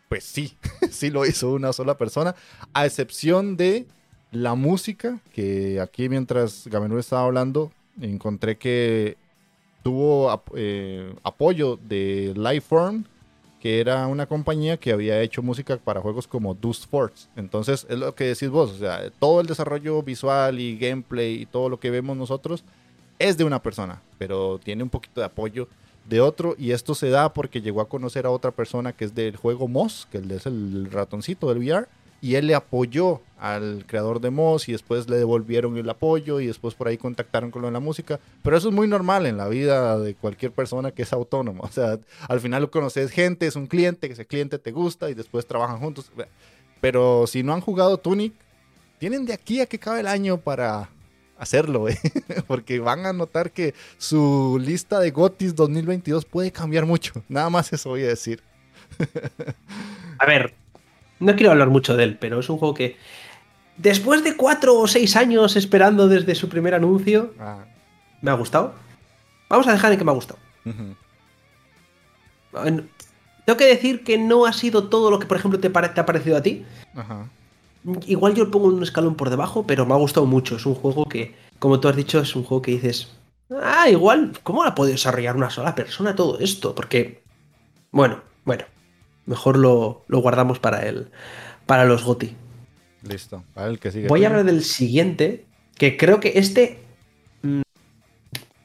Pues 0.10 0.24
sí, 0.24 0.58
sí 0.92 1.12
lo 1.12 1.28
hizo 1.28 1.54
una 1.54 1.74
sola 1.74 1.96
persona, 1.96 2.36
a 2.74 2.88
excepción 2.88 3.56
de 3.56 3.86
la 4.32 4.56
música, 4.56 5.20
que 5.32 5.80
aquí 5.80 6.10
mientras 6.10 6.68
Gamenur 6.68 7.00
estaba 7.00 7.24
hablando, 7.26 7.72
encontré 8.02 8.58
que 8.58 9.16
tuvo 9.84 10.44
eh, 10.56 11.14
apoyo 11.22 11.78
de 11.78 12.34
Lifeform, 12.36 13.06
que 13.64 13.80
era 13.80 14.08
una 14.08 14.26
compañía 14.26 14.76
que 14.76 14.92
había 14.92 15.22
hecho 15.22 15.42
música 15.42 15.78
para 15.78 16.02
juegos 16.02 16.28
como 16.28 16.54
Dust 16.54 16.90
Force. 16.90 17.30
Entonces, 17.38 17.88
es 17.90 17.98
lo 17.98 18.14
que 18.14 18.26
decís 18.26 18.50
vos, 18.50 18.72
o 18.72 18.78
sea, 18.78 19.10
todo 19.20 19.40
el 19.40 19.48
desarrollo 19.48 20.04
visual 20.04 20.60
y 20.60 20.78
gameplay 20.78 21.42
y 21.42 21.46
todo 21.46 21.70
lo 21.70 21.80
que 21.80 21.90
vemos 21.90 22.18
nosotros 22.18 22.66
es 23.20 23.38
de 23.38 23.46
una 23.46 23.64
persona, 23.64 24.02
pero 24.18 24.60
tiene 24.62 24.84
un 24.84 24.90
poquito 24.90 25.22
de 25.22 25.28
apoyo 25.28 25.70
de 26.10 26.20
otro 26.20 26.56
y 26.60 26.72
esto 26.72 26.94
se 26.94 27.10
da 27.10 27.34
porque 27.34 27.62
llegó 27.62 27.80
a 27.80 27.88
conocer 27.88 28.26
a 28.26 28.32
otra 28.32 28.52
persona 28.52 28.92
que 28.92 29.06
es 29.06 29.16
del 29.16 29.38
juego 29.38 29.70
Moss, 29.70 30.10
que 30.12 30.18
es 30.18 30.46
el 30.46 30.92
ratoncito 30.92 31.48
del 31.48 31.60
VR 31.60 31.88
y 32.24 32.36
él 32.36 32.48
le 32.48 32.56
apoyó 32.56 33.22
al 33.38 33.84
creador 33.86 34.22
de 34.22 34.30
Moss 34.30 34.70
y 34.70 34.72
después 34.72 35.10
le 35.10 35.18
devolvieron 35.18 35.78
el 35.78 35.90
apoyo 35.90 36.40
y 36.40 36.48
después 36.48 36.74
por 36.74 36.88
ahí 36.88 36.98
contactaron 36.98 37.52
con 37.52 37.62
lo 37.62 37.68
de 37.68 37.74
la 37.74 37.82
música. 37.82 38.18
Pero 38.42 38.56
eso 38.56 38.70
es 38.70 38.74
muy 38.74 38.88
normal 38.88 39.26
en 39.26 39.36
la 39.36 39.50
vida 39.50 40.00
de 40.00 40.16
cualquier 40.16 40.54
persona 40.54 40.92
que 40.92 41.02
es 41.02 41.12
autónoma. 41.12 41.60
O 41.64 41.68
sea, 41.70 42.00
al 42.30 42.40
final 42.40 42.62
lo 42.62 42.72
conoces 42.72 43.12
gente, 43.12 43.46
es 43.46 43.58
un 43.58 43.68
cliente, 43.68 44.10
ese 44.10 44.26
cliente 44.26 44.58
te 44.58 44.72
gusta 44.72 45.10
y 45.10 45.16
después 45.16 45.46
trabajan 45.46 45.80
juntos. 45.80 46.14
Pero 46.80 47.28
si 47.28 47.44
no 47.44 47.54
han 47.54 47.60
jugado 47.60 47.98
Tunic, 47.98 48.34
tienen 49.00 49.26
de 49.26 49.34
aquí 49.34 49.60
a 49.60 49.66
que 49.66 49.78
cabe 49.78 50.00
el 50.00 50.08
año 50.08 50.38
para 50.38 50.90
hacerlo, 51.38 51.90
¿eh? 51.90 52.00
porque 52.48 52.80
van 52.80 53.06
a 53.06 53.12
notar 53.12 53.52
que 53.52 53.74
su 53.98 54.62
lista 54.62 55.02
de 55.02 55.12
GOTIS 55.12 55.56
2022 55.56 56.24
puede 56.24 56.54
cambiar 56.54 56.86
mucho. 56.86 57.22
Nada 57.28 57.50
más 57.50 57.74
eso 57.74 57.90
voy 57.90 58.04
a 58.04 58.08
decir. 58.08 58.42
a 60.20 60.26
ver, 60.26 60.63
no 61.24 61.36
quiero 61.36 61.52
hablar 61.52 61.70
mucho 61.70 61.96
de 61.96 62.04
él, 62.04 62.18
pero 62.20 62.40
es 62.40 62.50
un 62.50 62.58
juego 62.58 62.74
que 62.74 62.98
después 63.78 64.24
de 64.24 64.36
cuatro 64.36 64.76
o 64.78 64.88
seis 64.88 65.16
años 65.16 65.56
esperando 65.56 66.08
desde 66.08 66.36
su 66.36 66.50
primer 66.50 66.74
anuncio, 66.74 67.34
ah. 67.40 67.66
me 68.22 68.32
ha 68.32 68.36
gustado. 68.36 68.74
Vamos 69.50 69.68
a 69.68 69.72
dejar 69.72 69.92
en 69.92 69.98
que 69.98 70.06
me 70.06 70.12
ha 70.12 70.16
gustado. 70.16 70.40
Tengo 73.46 73.58
que 73.58 73.66
decir 73.66 74.04
que 74.04 74.18
no 74.18 74.46
ha 74.46 74.54
sido 74.54 74.90
todo 74.90 75.12
lo 75.12 75.20
que, 75.20 75.26
por 75.26 75.38
ejemplo, 75.38 75.60
te, 75.60 75.68
ha 75.68 76.06
parecido 76.06 76.38
a 76.38 76.42
ti. 76.42 76.66
Igual 78.08 78.36
yo 78.36 78.50
pongo 78.50 78.68
un 78.68 78.82
escalón 78.84 79.16
por 79.16 79.30
debajo, 79.30 79.66
pero 79.68 79.86
me 79.86 79.94
ha 79.94 79.98
gustado 79.98 80.26
mucho. 80.26 80.56
Es 80.56 80.66
un 80.66 80.76
juego 80.76 81.06
que, 81.06 81.36
como 81.60 81.80
tú 81.80 81.88
has 81.88 81.96
dicho, 81.96 82.20
es 82.20 82.36
un 82.36 82.44
juego 82.44 82.62
que 82.62 82.72
dices, 82.72 83.12
ah, 83.62 83.90
igual, 83.90 84.32
¿cómo 84.44 84.64
ha 84.64 84.74
podido 84.74 84.94
desarrollar 84.94 85.36
una 85.36 85.50
sola 85.50 85.76
persona 85.76 86.16
todo 86.16 86.40
esto? 86.40 86.74
Porque, 86.74 87.24
bueno, 87.92 88.22
bueno, 88.46 88.64
Mejor 89.26 89.58
lo, 89.58 90.04
guardamos 90.10 90.60
para 90.60 90.88
el, 90.88 91.10
para 91.66 91.86
los 91.86 92.04
GOTI. 92.04 92.36
Listo, 93.08 93.44
para 93.54 93.68
el 93.68 93.80
que 93.80 93.92
sigue. 93.92 94.08
Voy 94.08 94.24
a 94.24 94.28
hablar 94.28 94.46
del 94.46 94.64
siguiente, 94.64 95.46
que 95.78 95.98
creo 95.98 96.20
que 96.20 96.34
este. 96.36 96.80
Mm, 97.42 97.62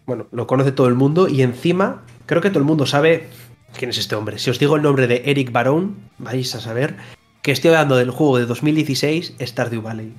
bueno, 0.07 0.27
lo 0.33 0.47
conoce 0.47 0.73
todo 0.73 0.89
el 0.89 0.95
mundo 0.95 1.29
y 1.29 1.43
encima 1.43 2.05
creo 2.27 2.43
que 2.43 2.51
todo 2.51 2.61
el 2.61 2.65
mundo 2.65 2.87
sabe 2.87 3.29
quién 3.77 3.91
es 3.91 3.99
este 3.99 4.15
hombre. 4.15 4.39
Si 4.39 4.51
os 4.51 4.59
digo 4.59 4.77
el 4.77 4.83
nombre 4.83 5.07
de 5.07 5.23
Eric 5.27 5.53
Barón, 5.53 5.97
vais 6.19 6.55
a 6.55 6.61
saber 6.61 6.97
que 7.43 7.53
estoy 7.53 7.71
hablando 7.71 7.97
del 7.97 8.11
juego 8.11 8.39
de 8.39 8.47
2016, 8.47 9.37
Stardew 9.41 9.83
Valley. 9.83 10.13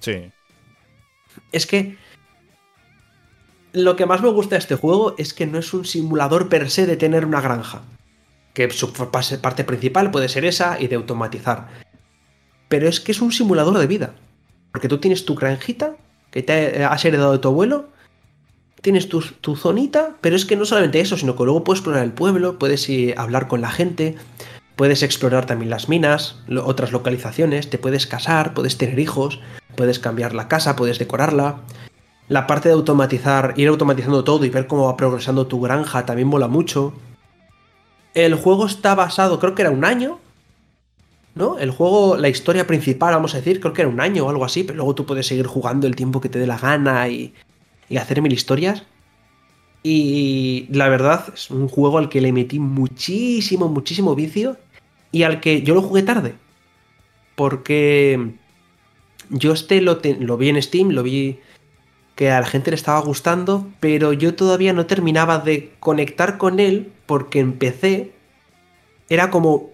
Sí. 0.00 0.30
Es 1.52 1.66
que 1.66 1.96
lo 3.72 3.96
que 3.96 4.06
más 4.06 4.22
me 4.22 4.28
gusta 4.28 4.56
de 4.56 4.60
este 4.60 4.74
juego 4.74 5.14
es 5.18 5.34
que 5.34 5.46
no 5.46 5.58
es 5.58 5.72
un 5.74 5.84
simulador 5.84 6.48
per 6.48 6.70
se 6.70 6.86
de 6.86 6.96
tener 6.96 7.26
una 7.26 7.40
granja 7.40 7.82
que 8.56 8.70
su 8.70 8.90
parte 8.90 9.64
principal 9.64 10.10
puede 10.10 10.30
ser 10.30 10.46
esa 10.46 10.80
y 10.80 10.86
de 10.88 10.96
automatizar. 10.96 11.68
Pero 12.70 12.88
es 12.88 13.00
que 13.00 13.12
es 13.12 13.20
un 13.20 13.30
simulador 13.30 13.76
de 13.76 13.86
vida. 13.86 14.14
Porque 14.72 14.88
tú 14.88 14.96
tienes 14.96 15.26
tu 15.26 15.34
granjita 15.34 15.96
que 16.30 16.42
te 16.42 16.82
has 16.82 17.04
heredado 17.04 17.32
de 17.32 17.38
tu 17.38 17.48
abuelo, 17.48 17.90
tienes 18.80 19.10
tu, 19.10 19.20
zonita, 19.56 20.16
pero 20.22 20.36
es 20.36 20.46
que 20.46 20.56
no 20.56 20.64
solamente 20.64 21.00
eso, 21.00 21.18
sino 21.18 21.36
que 21.36 21.44
luego 21.44 21.64
puedes 21.64 21.80
explorar 21.80 22.02
el 22.02 22.12
pueblo, 22.12 22.58
puedes 22.58 22.88
hablar 23.18 23.46
con 23.46 23.60
la 23.60 23.70
gente, 23.70 24.16
puedes 24.74 25.02
explorar 25.02 25.44
también 25.44 25.68
las 25.68 25.90
minas, 25.90 26.36
otras 26.64 26.92
localizaciones, 26.92 27.68
te 27.68 27.76
puedes 27.76 28.06
casar, 28.06 28.54
puedes 28.54 28.78
tener 28.78 28.98
hijos, 28.98 29.38
puedes 29.76 29.98
cambiar 29.98 30.34
la 30.34 30.48
casa, 30.48 30.76
puedes 30.76 30.98
decorarla. 30.98 31.60
La 32.28 32.46
parte 32.46 32.70
de 32.70 32.74
automatizar, 32.74 33.52
ir 33.58 33.68
automatizando 33.68 34.24
todo 34.24 34.46
y 34.46 34.48
ver 34.48 34.66
cómo 34.66 34.86
va 34.86 34.96
progresando 34.96 35.46
tu 35.46 35.60
granja 35.60 36.06
también 36.06 36.28
mola 36.28 36.48
mucho. 36.48 36.94
El 38.16 38.34
juego 38.34 38.64
está 38.64 38.94
basado, 38.94 39.38
creo 39.38 39.54
que 39.54 39.60
era 39.60 39.70
un 39.70 39.84
año, 39.84 40.18
¿no? 41.34 41.58
El 41.58 41.70
juego, 41.70 42.16
la 42.16 42.30
historia 42.30 42.66
principal, 42.66 43.12
vamos 43.12 43.34
a 43.34 43.36
decir, 43.36 43.60
creo 43.60 43.74
que 43.74 43.82
era 43.82 43.90
un 43.90 44.00
año 44.00 44.24
o 44.24 44.30
algo 44.30 44.46
así, 44.46 44.64
pero 44.64 44.78
luego 44.78 44.94
tú 44.94 45.04
puedes 45.04 45.26
seguir 45.26 45.46
jugando 45.46 45.86
el 45.86 45.94
tiempo 45.94 46.22
que 46.22 46.30
te 46.30 46.38
dé 46.38 46.46
la 46.46 46.56
gana 46.56 47.08
y, 47.08 47.34
y 47.90 47.98
hacer 47.98 48.22
mil 48.22 48.32
historias. 48.32 48.84
Y 49.82 50.66
la 50.70 50.88
verdad, 50.88 51.26
es 51.34 51.50
un 51.50 51.68
juego 51.68 51.98
al 51.98 52.08
que 52.08 52.22
le 52.22 52.32
metí 52.32 52.58
muchísimo, 52.58 53.68
muchísimo 53.68 54.14
vicio 54.14 54.56
y 55.12 55.24
al 55.24 55.40
que 55.40 55.60
yo 55.60 55.74
lo 55.74 55.82
jugué 55.82 56.02
tarde. 56.02 56.36
Porque 57.34 58.32
yo 59.28 59.52
este 59.52 59.82
lo, 59.82 60.00
lo 60.20 60.38
vi 60.38 60.48
en 60.48 60.62
Steam, 60.62 60.88
lo 60.88 61.02
vi 61.02 61.38
que 62.16 62.30
a 62.30 62.40
la 62.40 62.46
gente 62.46 62.70
le 62.70 62.76
estaba 62.76 62.98
gustando, 63.00 63.68
pero 63.78 64.12
yo 64.12 64.34
todavía 64.34 64.72
no 64.72 64.86
terminaba 64.86 65.38
de 65.38 65.74
conectar 65.78 66.38
con 66.38 66.58
él 66.58 66.92
porque 67.04 67.38
empecé. 67.38 68.14
Era 69.08 69.30
como. 69.30 69.70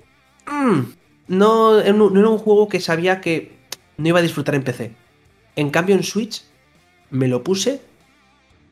Mm, 0.47 0.81
no, 1.29 1.81
era 1.81 1.95
un 1.95 2.39
juego 2.39 2.69
que 2.69 2.81
sabía 2.81 3.21
que 3.21 3.57
no 3.97 4.09
iba 4.09 4.19
a 4.19 4.23
disfrutar 4.23 4.57
en 4.57 4.65
PC. 4.65 4.93
En 5.57 5.71
cambio, 5.71 5.95
en 5.95 6.03
Switch 6.03 6.45
me 7.11 7.29
lo 7.29 7.45
puse 7.45 7.81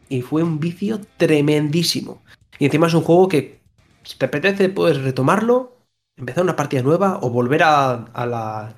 y 0.09 0.23
fue 0.23 0.43
un 0.43 0.59
vicio 0.59 1.01
tremendísimo. 1.17 2.23
Y 2.59 2.65
encima 2.67 2.89
es 2.89 2.95
un 2.95 3.03
juego 3.03 3.29
que, 3.29 3.61
si 4.03 4.19
te 4.19 4.27
apetece, 4.27 4.69
puedes 4.69 5.01
retomarlo, 5.01 5.77
empezar 6.17 6.43
una 6.43 6.57
partida 6.57 6.83
nueva 6.83 7.21
o 7.23 7.31
volver 7.31 7.63
a, 7.63 7.93
a 7.93 8.27
la, 8.27 8.75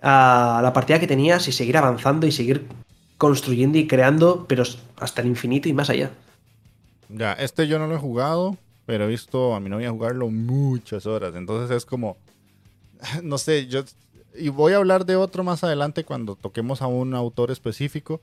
a 0.00 0.60
la 0.62 0.72
partida 0.72 1.00
que 1.00 1.08
tenías 1.08 1.48
y 1.48 1.52
seguir 1.52 1.76
avanzando 1.76 2.26
y 2.26 2.32
seguir 2.32 2.68
construyendo 3.22 3.78
y 3.78 3.86
creando, 3.86 4.46
pero 4.48 4.64
hasta 4.96 5.22
el 5.22 5.28
infinito 5.28 5.68
y 5.68 5.72
más 5.72 5.88
allá. 5.90 6.10
Ya, 7.08 7.34
este 7.34 7.68
yo 7.68 7.78
no 7.78 7.86
lo 7.86 7.94
he 7.94 7.98
jugado, 7.98 8.56
pero 8.84 9.04
he 9.04 9.06
visto 9.06 9.54
a 9.54 9.60
mi 9.60 9.70
novia 9.70 9.92
jugarlo 9.92 10.28
muchas 10.28 11.06
horas. 11.06 11.36
Entonces 11.36 11.70
es 11.76 11.86
como, 11.86 12.16
no 13.22 13.38
sé, 13.38 13.68
yo... 13.68 13.84
Y 14.34 14.48
voy 14.48 14.72
a 14.72 14.78
hablar 14.78 15.06
de 15.06 15.14
otro 15.14 15.44
más 15.44 15.62
adelante 15.62 16.02
cuando 16.02 16.34
toquemos 16.34 16.82
a 16.82 16.88
un 16.88 17.14
autor 17.14 17.52
específico, 17.52 18.20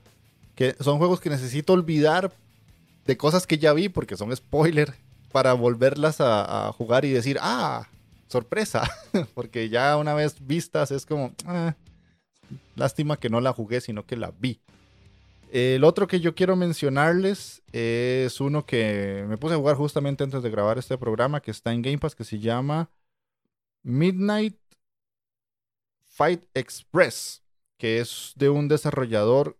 que 0.54 0.76
son 0.80 0.98
juegos 0.98 1.18
que 1.18 1.30
necesito 1.30 1.72
olvidar 1.72 2.30
de 3.06 3.16
cosas 3.16 3.46
que 3.46 3.56
ya 3.56 3.72
vi 3.72 3.88
porque 3.88 4.18
son 4.18 4.36
spoiler 4.36 4.92
para 5.32 5.54
volverlas 5.54 6.16
a, 6.20 6.70
jugar 6.76 7.06
y 7.06 7.10
decir, 7.10 7.38
ah, 7.40 7.88
sorpresa, 8.28 8.86
porque 9.34 9.70
ya 9.70 9.96
una 9.96 10.12
vez 10.12 10.46
vistas 10.46 10.90
es 10.90 11.06
como, 11.06 11.32
ah, 11.46 11.74
lástima 12.76 13.16
que 13.16 13.30
no 13.30 13.40
la 13.40 13.54
jugué, 13.54 13.80
sino 13.80 14.04
que 14.04 14.18
la 14.18 14.30
vi. 14.38 14.60
El 15.52 15.82
otro 15.82 16.06
que 16.06 16.20
yo 16.20 16.36
quiero 16.36 16.54
mencionarles 16.54 17.62
es 17.72 18.40
uno 18.40 18.64
que 18.66 19.24
me 19.28 19.36
puse 19.36 19.54
a 19.54 19.58
jugar 19.58 19.74
justamente 19.74 20.22
antes 20.22 20.44
de 20.44 20.50
grabar 20.50 20.78
este 20.78 20.96
programa, 20.96 21.42
que 21.42 21.50
está 21.50 21.72
en 21.72 21.82
Game 21.82 21.98
Pass, 21.98 22.14
que 22.14 22.22
se 22.22 22.38
llama 22.38 22.88
Midnight 23.82 24.56
Fight 26.06 26.44
Express, 26.54 27.42
que 27.78 27.98
es 27.98 28.32
de 28.36 28.48
un 28.48 28.68
desarrollador 28.68 29.58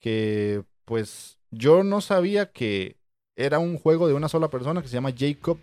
que 0.00 0.64
pues 0.84 1.38
yo 1.52 1.84
no 1.84 2.00
sabía 2.00 2.50
que 2.50 2.96
era 3.36 3.60
un 3.60 3.78
juego 3.78 4.08
de 4.08 4.14
una 4.14 4.28
sola 4.28 4.50
persona 4.50 4.82
que 4.82 4.88
se 4.88 4.94
llama 4.94 5.14
Jacob 5.16 5.58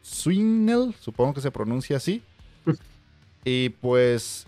Swinell, 0.00 0.94
supongo 1.00 1.34
que 1.34 1.42
se 1.42 1.50
pronuncia 1.50 1.98
así. 1.98 2.22
y 3.44 3.68
pues 3.68 4.46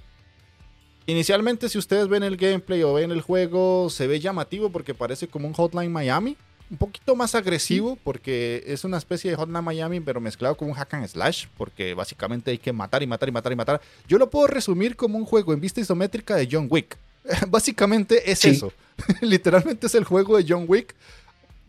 Inicialmente, 1.07 1.68
si 1.68 1.78
ustedes 1.78 2.09
ven 2.09 2.22
el 2.22 2.36
gameplay 2.36 2.82
o 2.82 2.94
ven 2.94 3.12
el 3.12 3.20
juego, 3.20 3.88
se 3.90 4.07
ve 4.07 4.18
llamativo 4.18 4.70
porque 4.70 4.92
parece 4.92 5.28
como 5.28 5.46
un 5.46 5.54
Hotline 5.54 5.92
Miami. 5.92 6.36
Un 6.68 6.78
poquito 6.78 7.14
más 7.14 7.36
agresivo 7.36 7.96
porque 8.02 8.64
es 8.66 8.82
una 8.82 8.98
especie 8.98 9.30
de 9.30 9.36
Hotline 9.36 9.62
Miami, 9.62 10.00
pero 10.00 10.20
mezclado 10.20 10.57
con 10.57 10.68
un 10.68 10.74
hack 10.74 10.94
and 10.94 11.07
slash. 11.07 11.46
Porque 11.57 11.94
básicamente 11.94 12.50
hay 12.50 12.59
que 12.59 12.72
matar 12.72 13.04
y 13.04 13.07
matar 13.07 13.28
y 13.28 13.32
matar 13.32 13.52
y 13.52 13.57
matar. 13.57 13.80
Yo 14.09 14.18
lo 14.18 14.28
puedo 14.28 14.48
resumir 14.48 14.96
como 14.96 15.16
un 15.16 15.24
juego 15.24 15.52
en 15.52 15.61
vista 15.61 15.80
isométrica 15.80 16.34
de 16.34 16.48
John 16.50 16.66
Wick. 16.68 16.98
básicamente 17.48 18.30
es 18.30 18.44
eso. 18.44 18.72
Literalmente 19.20 19.86
es 19.86 19.94
el 19.94 20.04
juego 20.04 20.36
de 20.36 20.44
John 20.48 20.64
Wick. 20.66 20.94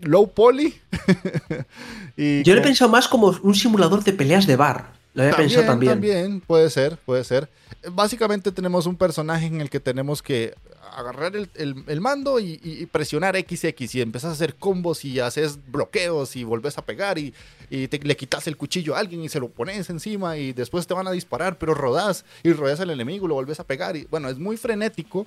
Low 0.01 0.31
poly. 0.31 0.75
y 2.17 2.43
Yo 2.43 2.53
lo 2.53 2.61
he 2.61 2.63
pensado 2.63 2.89
más 2.89 3.07
como 3.07 3.35
un 3.41 3.55
simulador 3.55 4.03
de 4.03 4.13
peleas 4.13 4.45
de 4.45 4.55
bar. 4.55 4.96
Lo 5.17 5.23
había 5.23 5.35
pensado 5.35 5.65
también. 5.65 5.93
También, 5.93 6.41
puede 6.41 6.69
ser, 6.69 6.97
puede 6.97 7.23
ser. 7.23 7.49
Básicamente 7.91 8.51
tenemos 8.51 8.85
un 8.85 8.95
personaje 8.95 9.47
en 9.47 9.61
el 9.61 9.69
que 9.71 9.79
tenemos 9.79 10.21
que 10.21 10.53
agarrar 10.95 11.33
el, 11.35 12.01
mando 12.01 12.39
y, 12.39 12.87
presionar 12.91 13.35
XX 13.35 13.95
y 13.95 14.01
empezás 14.01 14.29
a 14.29 14.33
hacer 14.33 14.55
combos 14.55 15.03
y 15.05 15.19
haces 15.19 15.57
bloqueos 15.71 16.35
y 16.35 16.43
volvés 16.43 16.77
a 16.77 16.85
pegar 16.85 17.17
y, 17.17 17.33
le 17.69 18.15
quitas 18.15 18.45
el 18.45 18.57
cuchillo 18.57 18.95
a 18.95 18.99
alguien 18.99 19.23
y 19.23 19.29
se 19.29 19.39
lo 19.39 19.49
pones 19.49 19.89
encima 19.89 20.37
y 20.37 20.53
después 20.53 20.85
te 20.85 20.93
van 20.93 21.07
a 21.07 21.11
disparar, 21.11 21.57
pero 21.57 21.73
rodás 21.73 22.23
y 22.43 22.53
rodás 22.53 22.79
al 22.79 22.91
enemigo, 22.91 23.27
lo 23.27 23.33
volvés 23.33 23.59
a 23.59 23.63
pegar 23.63 23.97
y 23.97 24.05
bueno, 24.11 24.29
es 24.29 24.37
muy 24.37 24.55
frenético. 24.55 25.25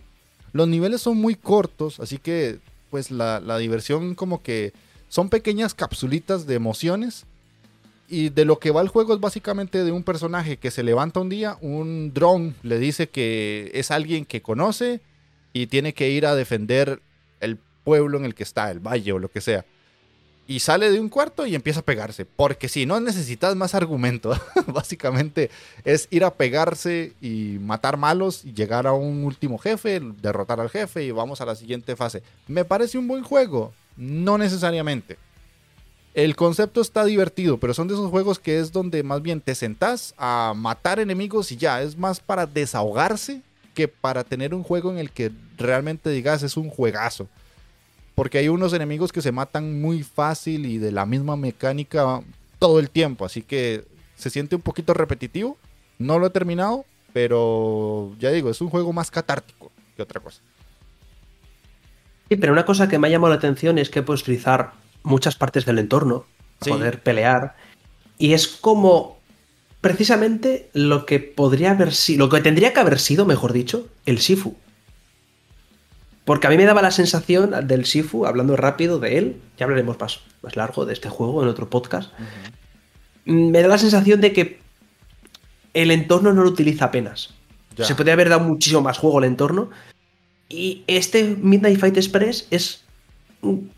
Los 0.53 0.69
niveles 0.69 1.01
son 1.01 1.17
muy 1.17 1.35
cortos, 1.35 1.99
así 1.99 2.19
que 2.19 2.61
pues 2.91 3.11
la, 3.11 3.41
la 3.41 3.59
diversión 3.59 4.15
como 4.15 4.41
que 4.41 4.73
son 5.09 5.29
pequeñas 5.31 5.75
capsulitas 5.75 6.47
de 6.47 6.55
emociones 6.55 7.27
y 8.11 8.31
de 8.31 8.45
lo 8.45 8.59
que 8.59 8.73
va 8.73 8.83
el 8.83 8.89
juego 8.89 9.15
es 9.15 9.21
básicamente 9.21 9.85
de 9.85 9.93
un 9.93 10.03
personaje 10.03 10.57
que 10.57 10.73
se 10.73 10.83
levanta 10.83 11.21
un 11.21 11.29
día, 11.29 11.57
un 11.61 12.13
dron 12.13 12.57
le 12.63 12.79
dice 12.79 13.09
que 13.09 13.71
es 13.73 13.93
alguien 13.93 14.25
que 14.25 14.43
conoce 14.43 15.01
y 15.53 15.69
tiene 15.69 15.95
que 15.95 16.11
ir 16.11 16.27
a 16.27 16.35
defender 16.35 17.01
el 17.39 17.59
pueblo 17.85 18.19
en 18.19 18.25
el 18.25 18.35
que 18.35 18.43
está, 18.43 18.71
el 18.71 18.81
valle 18.81 19.13
o 19.13 19.21
lo 19.21 19.31
que 19.31 19.41
sea. 19.41 19.65
Y 20.49 20.59
sale 20.59 20.91
de 20.91 20.99
un 20.99 21.09
cuarto 21.09 21.47
y 21.47 21.55
empieza 21.55 21.81
a 21.81 21.85
pegarse. 21.85 22.25
Porque 22.25 22.69
si 22.69 22.85
no 22.85 22.99
necesitas 22.99 23.55
más 23.55 23.77
argumento, 23.77 24.37
básicamente 24.67 25.49
es 25.85 26.09
ir 26.11 26.25
a 26.25 26.35
pegarse 26.35 27.13
y 27.21 27.59
matar 27.61 27.97
malos 27.97 28.45
y 28.45 28.53
llegar 28.53 28.89
a 28.89 28.93
un 28.93 29.23
último 29.23 29.59
jefe, 29.59 30.01
derrotar 30.21 30.59
al 30.59 30.69
jefe 30.69 31.05
y 31.05 31.13
vamos 31.13 31.41
a 31.41 31.47
la 31.47 31.55
siguiente 31.55 31.95
fase. 31.95 32.25
¿Me 32.49 32.65
parece 32.65 32.99
un 32.99 33.07
buen 33.07 33.23
juego? 33.23 33.73
No 33.97 34.37
necesariamente 34.37 35.17
el 36.15 36.35
concepto 36.35 36.81
está 36.81 37.05
divertido, 37.05 37.59
pero 37.59 37.73
son 37.73 37.89
de 37.89 37.95
esos 37.95 38.11
juegos 38.11 38.39
que 38.39 38.59
es 38.59 38.73
donde 38.73 39.03
más 39.03 39.23
bien 39.23 39.41
te 39.41 39.55
sentás 39.55 40.15
a 40.19 40.55
matar 40.57 40.99
enemigos 40.99 41.53
y 41.53 41.57
ya, 41.57 41.83
es 41.83 41.97
más 41.97 42.21
para 42.21 42.47
desahogarse 42.47 43.43
que 43.75 43.87
para 43.87 44.25
tener 44.25 44.55
un 44.55 44.65
juego 44.65 44.91
en 44.91 44.99
el 44.99 45.11
que 45.11 45.31
realmente 45.57 46.11
digas 46.11 46.43
es 46.43 46.57
un 46.57 46.69
juegazo. 46.69 47.29
Porque 48.17 48.39
hay 48.39 48.49
unos 48.49 48.73
enemigos 48.73 49.13
que 49.13 49.23
se 49.23 49.33
matan 49.33 49.81
muy 49.81 50.03
fácil 50.03 50.67
y 50.67 50.79
de 50.79 50.91
la 50.91 51.07
misma 51.07 51.37
mecánica 51.37 52.21
todo 52.59 52.81
el 52.81 52.91
tiempo, 52.91 53.25
así 53.25 53.43
que 53.43 53.85
se 54.17 54.31
siente 54.31 54.57
un 54.57 54.63
poquito 54.63 54.93
repetitivo. 54.93 55.57
No 55.99 56.19
lo 56.19 56.27
he 56.27 56.31
terminado, 56.31 56.85
pero 57.13 58.13
ya 58.19 58.31
digo, 58.31 58.51
es 58.51 58.61
un 58.61 58.69
juego 58.69 58.93
más 58.93 59.11
catártico 59.11 59.71
que 59.97 60.03
otra 60.03 60.21
cosa. 60.21 60.41
Sí, 62.29 62.37
pero 62.37 62.53
una 62.53 62.65
cosa 62.65 62.89
que 62.89 62.99
me 62.99 63.07
ha 63.07 63.11
llamado 63.11 63.33
la 63.33 63.39
atención 63.39 63.79
es 63.79 63.91
que 63.91 64.03
puedes 64.03 64.23
utilizar 64.23 64.73
muchas 65.03 65.37
partes 65.37 65.65
del 65.65 65.79
entorno, 65.79 66.25
poder 66.59 67.03
pelear. 67.03 67.57
Y 68.19 68.35
es 68.35 68.49
como 68.49 69.19
precisamente 69.81 70.69
lo 70.73 71.07
que 71.07 71.21
podría 71.21 71.73
haber 71.73 71.93
sido, 71.93 72.27
lo 72.27 72.31
que 72.31 72.41
tendría 72.41 72.73
que 72.73 72.81
haber 72.81 72.99
sido, 72.99 73.25
mejor 73.25 73.53
dicho, 73.53 73.89
el 74.07 74.19
Sifu. 74.19 74.57
Porque 76.25 76.47
a 76.47 76.51
mí 76.51 76.57
me 76.57 76.65
daba 76.65 76.83
la 76.83 76.91
sensación 76.91 77.67
del 77.67 77.87
Sifu, 77.87 78.27
hablando 78.27 78.57
rápido 78.57 78.99
de 78.99 79.19
él, 79.19 79.41
ya 79.59 79.65
hablaremos 79.65 79.99
más, 79.99 80.21
más 80.43 80.57
largo 80.57 80.85
de 80.85 80.93
este 80.93 81.09
juego 81.09 81.43
en 81.43 81.49
otro 81.49 81.71
podcast, 81.71 82.13
me 83.25 83.63
da 83.63 83.69
la 83.69 83.79
sensación 83.79 84.21
de 84.21 84.33
que 84.33 84.61
el 85.75 85.91
entorno 85.91 86.33
no 86.33 86.43
lo 86.43 86.51
utiliza 86.51 86.87
apenas. 86.87 87.35
Se 87.77 87.95
podría 87.95 88.15
haber 88.15 88.29
dado 88.29 88.43
muchísimo 88.43 88.83
más 88.83 88.99
juego 88.99 89.19
al 89.19 89.25
entorno. 89.25 89.71
Y 90.49 90.83
este 90.87 91.37
Midnight 91.41 91.79
Fight 91.79 91.97
Express 91.97 92.47
es 92.51 92.83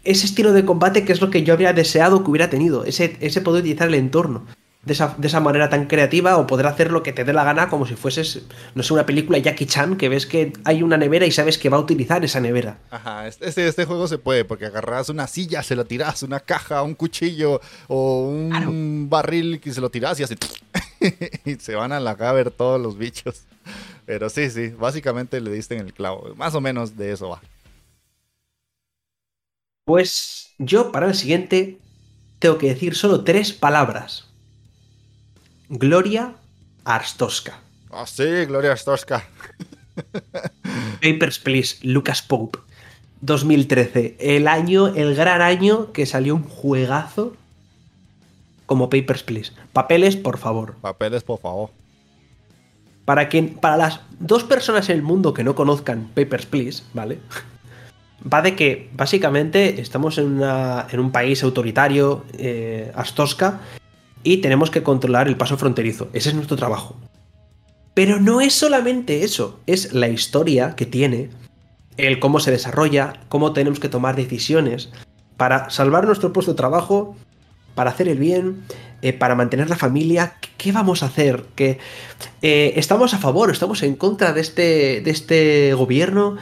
ese 0.05 0.27
estilo 0.27 0.53
de 0.53 0.65
combate 0.65 1.05
que 1.05 1.13
es 1.13 1.21
lo 1.21 1.31
que 1.31 1.43
yo 1.43 1.55
habría 1.55 1.73
deseado 1.73 2.25
que 2.25 2.31
hubiera 2.31 2.51
tenido, 2.51 2.85
ese, 2.85 3.17
ese 3.21 3.41
poder 3.41 3.63
utilizar 3.63 3.89
el 3.89 3.95
entorno 3.95 4.45
de 4.85 4.95
esa, 4.95 5.41
manera 5.41 5.69
tan 5.69 5.87
creativa 5.87 6.37
o 6.39 6.47
poder 6.49 6.67
hacer 6.67 6.91
lo 6.91 7.05
que 7.05 7.13
te 7.13 7.23
dé 7.23 7.33
la 7.33 7.45
gana 7.45 7.69
como 7.69 7.87
si 7.87 7.95
fueses, 7.95 8.43
no 8.75 8.83
sé, 8.83 8.93
una 8.93 9.07
película 9.07 9.39
Jackie 9.39 9.67
Chan 9.67 9.97
que 9.97 10.09
ves 10.09 10.27
que 10.27 10.53
hay 10.65 10.83
una 10.83 10.97
nevera 10.97 11.25
y 11.25 11.31
sabes 11.31 11.57
que 11.57 11.69
va 11.69 11.77
a 11.77 11.81
utilizar 11.81 12.25
esa 12.25 12.41
nevera. 12.41 12.79
Ajá, 12.91 13.29
este, 13.29 13.69
este 13.69 13.85
juego 13.85 14.09
se 14.09 14.19
puede 14.19 14.45
porque 14.45 14.67
agarras 14.67 15.09
una 15.09 15.29
silla, 15.29 15.63
se 15.63 15.77
lo 15.77 15.85
tiras, 15.85 16.25
una 16.25 16.41
caja, 16.41 16.83
un 16.83 16.95
cuchillo 16.95 17.61
o 17.87 18.25
un 18.29 19.07
barril 19.09 19.61
que 19.61 19.73
se 19.73 19.81
lo 19.81 19.89
tiras 19.89 20.19
y 20.19 20.25
así 20.25 20.35
y 21.45 21.55
se 21.55 21.77
van 21.77 21.93
a 21.93 22.01
la 22.01 22.17
caber 22.17 22.51
todos 22.51 22.81
los 22.81 22.99
bichos. 22.99 23.43
Pero 24.05 24.29
sí, 24.31 24.51
sí, 24.51 24.71
básicamente 24.71 25.41
le 25.41 25.53
diste 25.53 25.77
en 25.77 25.87
el 25.87 25.93
clavo. 25.93 26.35
Más 26.35 26.57
o 26.57 26.61
menos 26.61 26.97
de 26.97 27.13
eso 27.13 27.29
va. 27.29 27.41
Pues 29.85 30.55
yo 30.59 30.93
para 30.93 31.07
el 31.07 31.15
siguiente 31.15 31.79
tengo 32.39 32.59
que 32.59 32.69
decir 32.69 32.95
solo 32.95 33.25
tres 33.25 33.53
palabras. 33.53 34.29
Gloria 35.69 36.35
Arstoska. 36.85 37.61
Ah, 37.91 38.07
sí, 38.07 38.25
Gloria 38.47 38.73
Arstoska. 38.73 39.29
Papers, 41.03 41.39
Please, 41.39 41.77
Lucas 41.83 42.23
Pope. 42.23 42.59
2013. 43.23 44.17
El 44.19 44.49
año, 44.49 44.89
el 44.89 45.15
gran 45.15 45.43
año 45.43 45.93
que 45.93 46.07
salió 46.07 46.35
un 46.35 46.45
juegazo 46.45 47.37
como 48.67 48.89
Papers, 48.89 49.23
Please. 49.23 49.53
Papeles, 49.73 50.17
por 50.17 50.39
favor. 50.39 50.77
Papeles, 50.81 51.23
por 51.23 51.41
favor. 51.41 51.71
Para, 53.05 53.29
quien, 53.29 53.55
para 53.55 53.77
las 53.77 54.01
dos 54.19 54.45
personas 54.45 54.89
en 54.89 54.97
el 54.97 55.03
mundo 55.03 55.35
que 55.35 55.45
no 55.45 55.55
conozcan 55.55 56.09
Papers, 56.15 56.47
Please, 56.47 56.83
¿vale? 56.95 57.19
Va 58.31 58.43
de 58.43 58.55
que 58.55 58.91
básicamente 58.95 59.81
estamos 59.81 60.19
en, 60.19 60.43
un 60.43 61.13
país 61.13 61.43
autoritario, 61.43 62.25
eh, 62.39 62.93
Astosca, 62.95 63.61
y 64.23 64.39
tenemos 64.39 64.71
que 64.71 64.83
controlar 64.83 65.29
el 65.29 65.37
paso 65.37 65.57
fronterizo. 65.57 66.09
Ese 66.13 66.31
es 66.31 66.35
nuestro 66.35 66.57
trabajo. 66.57 66.97
Pero 67.95 68.21
no 68.21 68.41
es 68.41 68.55
solamente 68.55 69.25
eso, 69.25 69.61
es 69.67 69.93
la 69.93 70.09
historia 70.09 70.75
que 70.77 70.87
tiene, 70.87 71.31
el 71.97 72.21
cómo 72.21 72.41
se 72.41 72.51
desarrolla, 72.51 73.21
cómo 73.29 73.53
tenemos 73.53 73.81
que 73.81 73.89
tomar 73.89 74.17
decisiones 74.17 74.91
para 75.37 75.69
salvar 75.71 76.07
nuestro 76.07 76.33
puesto 76.33 76.53
de 76.53 76.57
trabajo, 76.57 77.17
para 77.75 77.91
hacer 77.91 78.09
el 78.09 78.19
bien, 78.19 78.63
eh, 79.03 79.13
para 79.13 79.35
mantener 79.35 79.69
la 79.69 79.77
familia. 79.77 80.37
¿Qué 80.57 80.73
vamos 80.73 81.03
a 81.03 81.07
hacer? 81.07 81.45
¿Que, 81.55 81.79
eh, 82.41 82.75
¿Estamos 82.77 83.13
a 83.13 83.19
favor 83.19 83.51
o 83.51 83.53
estamos 83.53 83.83
en 83.83 83.97
contra 83.97 84.33
de 84.33 84.41
este, 84.41 85.01
de 85.03 85.11
este 85.11 85.75
gobierno? 85.75 86.37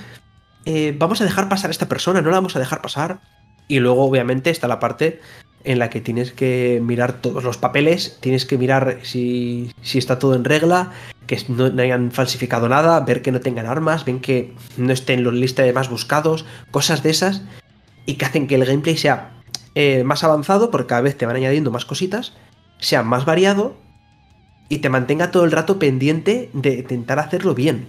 Eh, 0.73 0.95
vamos 0.97 1.21
a 1.21 1.25
dejar 1.25 1.49
pasar 1.49 1.71
a 1.71 1.73
esta 1.73 1.89
persona, 1.89 2.23
no 2.23 2.31
la 2.31 2.37
vamos 2.37 2.55
a 2.55 2.61
dejar 2.61 2.81
pasar. 2.81 3.19
Y 3.67 3.81
luego, 3.81 4.05
obviamente, 4.05 4.51
está 4.51 4.69
la 4.69 4.79
parte 4.79 5.21
en 5.65 5.81
la 5.81 5.91
que 5.91 6.01
tienes 6.01 6.31
que 6.31 6.81
mirar 6.81 7.15
todos 7.15 7.43
los 7.43 7.59
papeles, 7.59 8.19
tienes 8.21 8.47
que 8.47 8.57
mirar 8.57 9.01
si, 9.03 9.73
está 9.83 10.21
todo 10.21 10.37
en 10.37 10.45
regla, 10.45 10.93
que 11.27 11.43
no, 11.49 11.65
hayan 11.83 12.13
falsificado 12.13 12.69
nada, 12.69 13.01
ver 13.01 13.21
que 13.21 13.33
no 13.33 13.41
tengan 13.41 13.67
armas, 13.67 14.05
ven 14.05 14.21
que 14.21 14.55
no 14.77 14.93
estén 14.93 15.19
en 15.19 15.25
la 15.25 15.33
lista 15.33 15.65
de 15.65 15.73
más 15.73 15.91
buscados, 15.91 16.45
cosas 16.71 17.03
de 17.03 17.11
esas, 17.11 17.43
y 18.07 18.15
que 18.15 18.27
hacen 18.27 18.47
que 18.47 18.55
el 18.55 18.65
gameplay 18.65 18.97
sea 18.97 19.33
eh, 19.75 20.05
más 20.05 20.23
avanzado, 20.23 20.71
porque 20.71 20.87
cada 20.87 21.01
vez 21.01 21.19
te 21.19 21.27
van 21.27 21.35
añadiendo 21.35 21.73
más 21.73 21.85
cositas, 21.85 22.33
sea 22.79 23.03
más 23.03 23.25
variado 23.25 23.77
y 24.69 24.79
te 24.79 24.89
mantenga 24.89 25.33
todo 25.33 25.45
el 25.45 25.51
rato 25.51 25.81
pendiente 25.81 26.49
de 26.53 26.75
intentar 26.75 27.19
hacerlo 27.19 27.57
bien. 27.57 27.89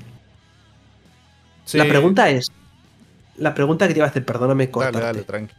La 1.74 1.86
pregunta 1.86 2.30
es, 2.30 2.52
la 3.38 3.54
pregunta 3.54 3.88
que 3.88 3.94
te 3.94 4.00
iba 4.00 4.08
a 4.08 4.10
hacer, 4.10 4.26
perdóname 4.26 4.70
cortarte. 4.70 5.00
Dale, 5.00 5.14
dale, 5.14 5.24
tranqui. 5.24 5.54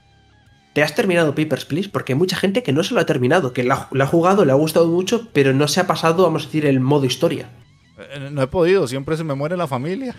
¿Te 0.73 0.83
has 0.83 0.95
terminado 0.95 1.35
Papers, 1.35 1.67
Please? 1.67 1.89
Porque 1.91 2.15
hay 2.15 2.19
mucha 2.19 2.37
gente 2.37 2.63
que 2.63 2.73
no 2.73 2.83
se 2.83 2.95
lo 2.95 3.01
ha 3.01 3.07
terminado, 3.07 3.53
que 3.53 3.63
la, 3.63 3.89
ha 3.91 4.07
jugado, 4.07 4.45
le 4.45 4.53
ha 4.53 4.57
gustado 4.57 4.87
mucho, 4.89 5.29
pero 5.33 5.53
no 5.53 5.69
se 5.69 5.81
ha 5.81 5.87
pasado, 5.87 6.23
vamos 6.23 6.45
a 6.45 6.47
decir, 6.47 6.65
el 6.65 6.81
modo 6.81 7.05
historia. 7.05 7.51
Eh, 7.99 8.31
no 8.33 8.41
he 8.43 8.47
podido, 8.47 8.89
siempre 8.89 9.17
se 9.17 9.25
me 9.25 9.35
muere 9.35 9.57
la 9.57 9.67
familia. 9.67 10.15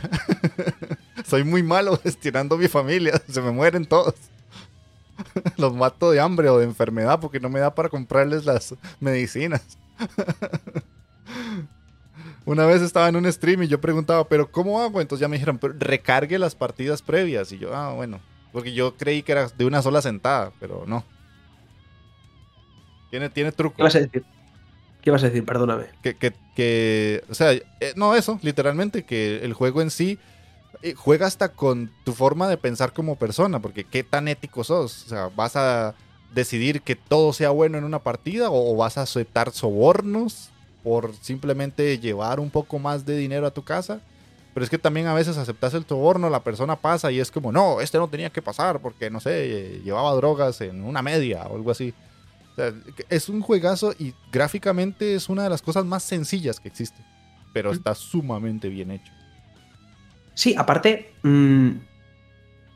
Soy 1.25 1.43
muy 1.43 1.63
malo 1.63 1.97
gestionando 2.03 2.57
mi 2.57 2.67
familia, 2.67 3.19
se 3.27 3.41
me 3.41 3.51
mueren 3.51 3.85
todos. 3.85 4.13
Los 5.57 5.73
mato 5.73 6.11
de 6.11 6.19
hambre 6.19 6.49
o 6.49 6.59
de 6.59 6.65
enfermedad 6.65 7.19
porque 7.19 7.39
no 7.39 7.49
me 7.49 7.59
da 7.59 7.73
para 7.73 7.89
comprarles 7.89 8.45
las 8.45 8.75
medicinas. 8.99 9.61
Una 12.45 12.65
vez 12.65 12.81
estaba 12.81 13.07
en 13.07 13.15
un 13.15 13.31
stream 13.31 13.63
y 13.63 13.67
yo 13.67 13.79
preguntaba, 13.79 14.27
¿pero 14.27 14.51
cómo 14.51 14.81
hago? 14.81 14.99
Entonces 14.99 15.21
ya 15.21 15.29
me 15.29 15.37
dijeron, 15.37 15.57
pero 15.59 15.73
recargue 15.77 16.37
las 16.37 16.55
partidas 16.55 17.01
previas. 17.01 17.51
Y 17.51 17.57
yo, 17.57 17.73
ah, 17.73 17.93
bueno. 17.93 18.19
Porque 18.51 18.73
yo 18.73 18.95
creí 18.95 19.23
que 19.23 19.31
era 19.31 19.47
de 19.47 19.65
una 19.65 19.81
sola 19.81 20.01
sentada, 20.01 20.51
pero 20.59 20.83
no. 20.85 21.03
Tiene, 23.09 23.29
tiene 23.29 23.51
truco. 23.51 23.77
¿Qué 23.77 23.83
vas 23.83 23.95
a 23.95 23.99
decir? 23.99 24.23
¿Qué 25.01 25.11
vas 25.11 25.23
a 25.23 25.27
decir? 25.27 25.43
Perdóname. 25.45 25.85
Que, 26.01 26.15
que, 26.15 26.33
que 26.55 27.23
o 27.29 27.33
sea, 27.33 27.51
eh, 27.53 27.63
no 27.95 28.15
eso, 28.15 28.39
literalmente, 28.41 29.03
que 29.03 29.43
el 29.43 29.53
juego 29.53 29.81
en 29.81 29.89
sí 29.89 30.19
eh, 30.81 30.93
juega 30.95 31.25
hasta 31.27 31.49
con 31.49 31.91
tu 32.03 32.13
forma 32.13 32.47
de 32.47 32.57
pensar 32.57 32.93
como 32.93 33.15
persona, 33.15 33.59
porque 33.59 33.85
qué 33.85 34.03
tan 34.03 34.27
ético 34.27 34.63
sos. 34.63 35.05
O 35.05 35.09
sea, 35.09 35.29
vas 35.35 35.55
a 35.55 35.95
decidir 36.33 36.81
que 36.81 36.95
todo 36.95 37.33
sea 37.33 37.49
bueno 37.49 37.77
en 37.77 37.83
una 37.85 37.99
partida 37.99 38.49
o 38.51 38.75
vas 38.75 38.97
a 38.97 39.03
aceptar 39.03 39.51
sobornos 39.51 40.52
por 40.83 41.15
simplemente 41.21 41.97
llevar 41.97 42.39
un 42.39 42.49
poco 42.49 42.77
más 42.77 43.05
de 43.05 43.17
dinero 43.17 43.47
a 43.47 43.51
tu 43.51 43.63
casa. 43.63 44.01
Pero 44.53 44.63
es 44.63 44.69
que 44.69 44.77
también 44.77 45.07
a 45.07 45.15
veces 45.15 45.37
aceptas 45.37 45.73
el 45.73 45.85
soborno, 45.85 46.29
la 46.29 46.43
persona 46.43 46.75
pasa 46.75 47.11
y 47.11 47.19
es 47.19 47.31
como, 47.31 47.51
no, 47.51 47.81
este 47.81 47.97
no 47.97 48.07
tenía 48.07 48.29
que 48.29 48.41
pasar 48.41 48.79
porque, 48.79 49.09
no 49.09 49.19
sé, 49.19 49.81
llevaba 49.83 50.13
drogas 50.13 50.61
en 50.61 50.83
una 50.83 51.01
media 51.01 51.43
o 51.47 51.55
algo 51.55 51.71
así. 51.71 51.93
es 53.09 53.29
un 53.29 53.41
juegazo 53.41 53.95
y 53.97 54.13
gráficamente 54.31 55.15
es 55.15 55.27
una 55.27 55.43
de 55.43 55.49
las 55.49 55.63
cosas 55.63 55.85
más 55.85 56.03
sencillas 56.03 56.59
que 56.59 56.67
existe. 56.67 57.03
Pero 57.51 57.71
está 57.71 57.95
sumamente 57.95 58.69
bien 58.69 58.91
hecho. 58.91 59.11
Sí, 60.35 60.55
aparte, 60.57 61.13
mm, 61.23 61.69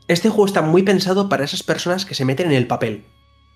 este 0.08 0.30
juego 0.30 0.46
está 0.46 0.62
muy 0.62 0.82
pensado 0.82 1.28
para 1.28 1.44
esas 1.44 1.62
personas 1.62 2.04
que 2.04 2.14
se 2.14 2.24
meten 2.24 2.46
en 2.46 2.56
el 2.56 2.66
papel. 2.66 3.04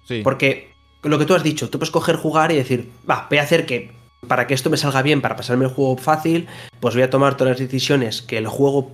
Sí. 0.07 0.21
Porque 0.23 0.73
lo 1.03 1.19
que 1.19 1.25
tú 1.25 1.35
has 1.35 1.43
dicho, 1.43 1.71
tú 1.71 1.79
puedes 1.79 1.91
coger, 1.91 2.17
jugar 2.17 2.53
y 2.53 2.57
decir, 2.57 2.91
va, 3.09 3.27
voy 3.29 3.39
a 3.39 3.43
hacer 3.43 3.67
que 3.67 4.02
para 4.27 4.47
que 4.47 4.55
esto 4.55 4.71
me 4.71 4.77
salga 4.77 5.03
bien, 5.03 5.21
para 5.21 5.37
pasarme 5.37 5.65
el 5.65 5.71
juego 5.71 5.97
fácil, 5.97 6.47
pues 6.81 6.95
voy 6.95 7.03
a 7.03 7.11
tomar 7.11 7.37
todas 7.37 7.53
las 7.53 7.61
decisiones 7.61 8.23
que 8.23 8.39
el 8.39 8.47
juego 8.47 8.93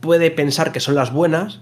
puede 0.00 0.30
pensar 0.30 0.72
que 0.72 0.80
son 0.80 0.94
las 0.94 1.12
buenas. 1.12 1.60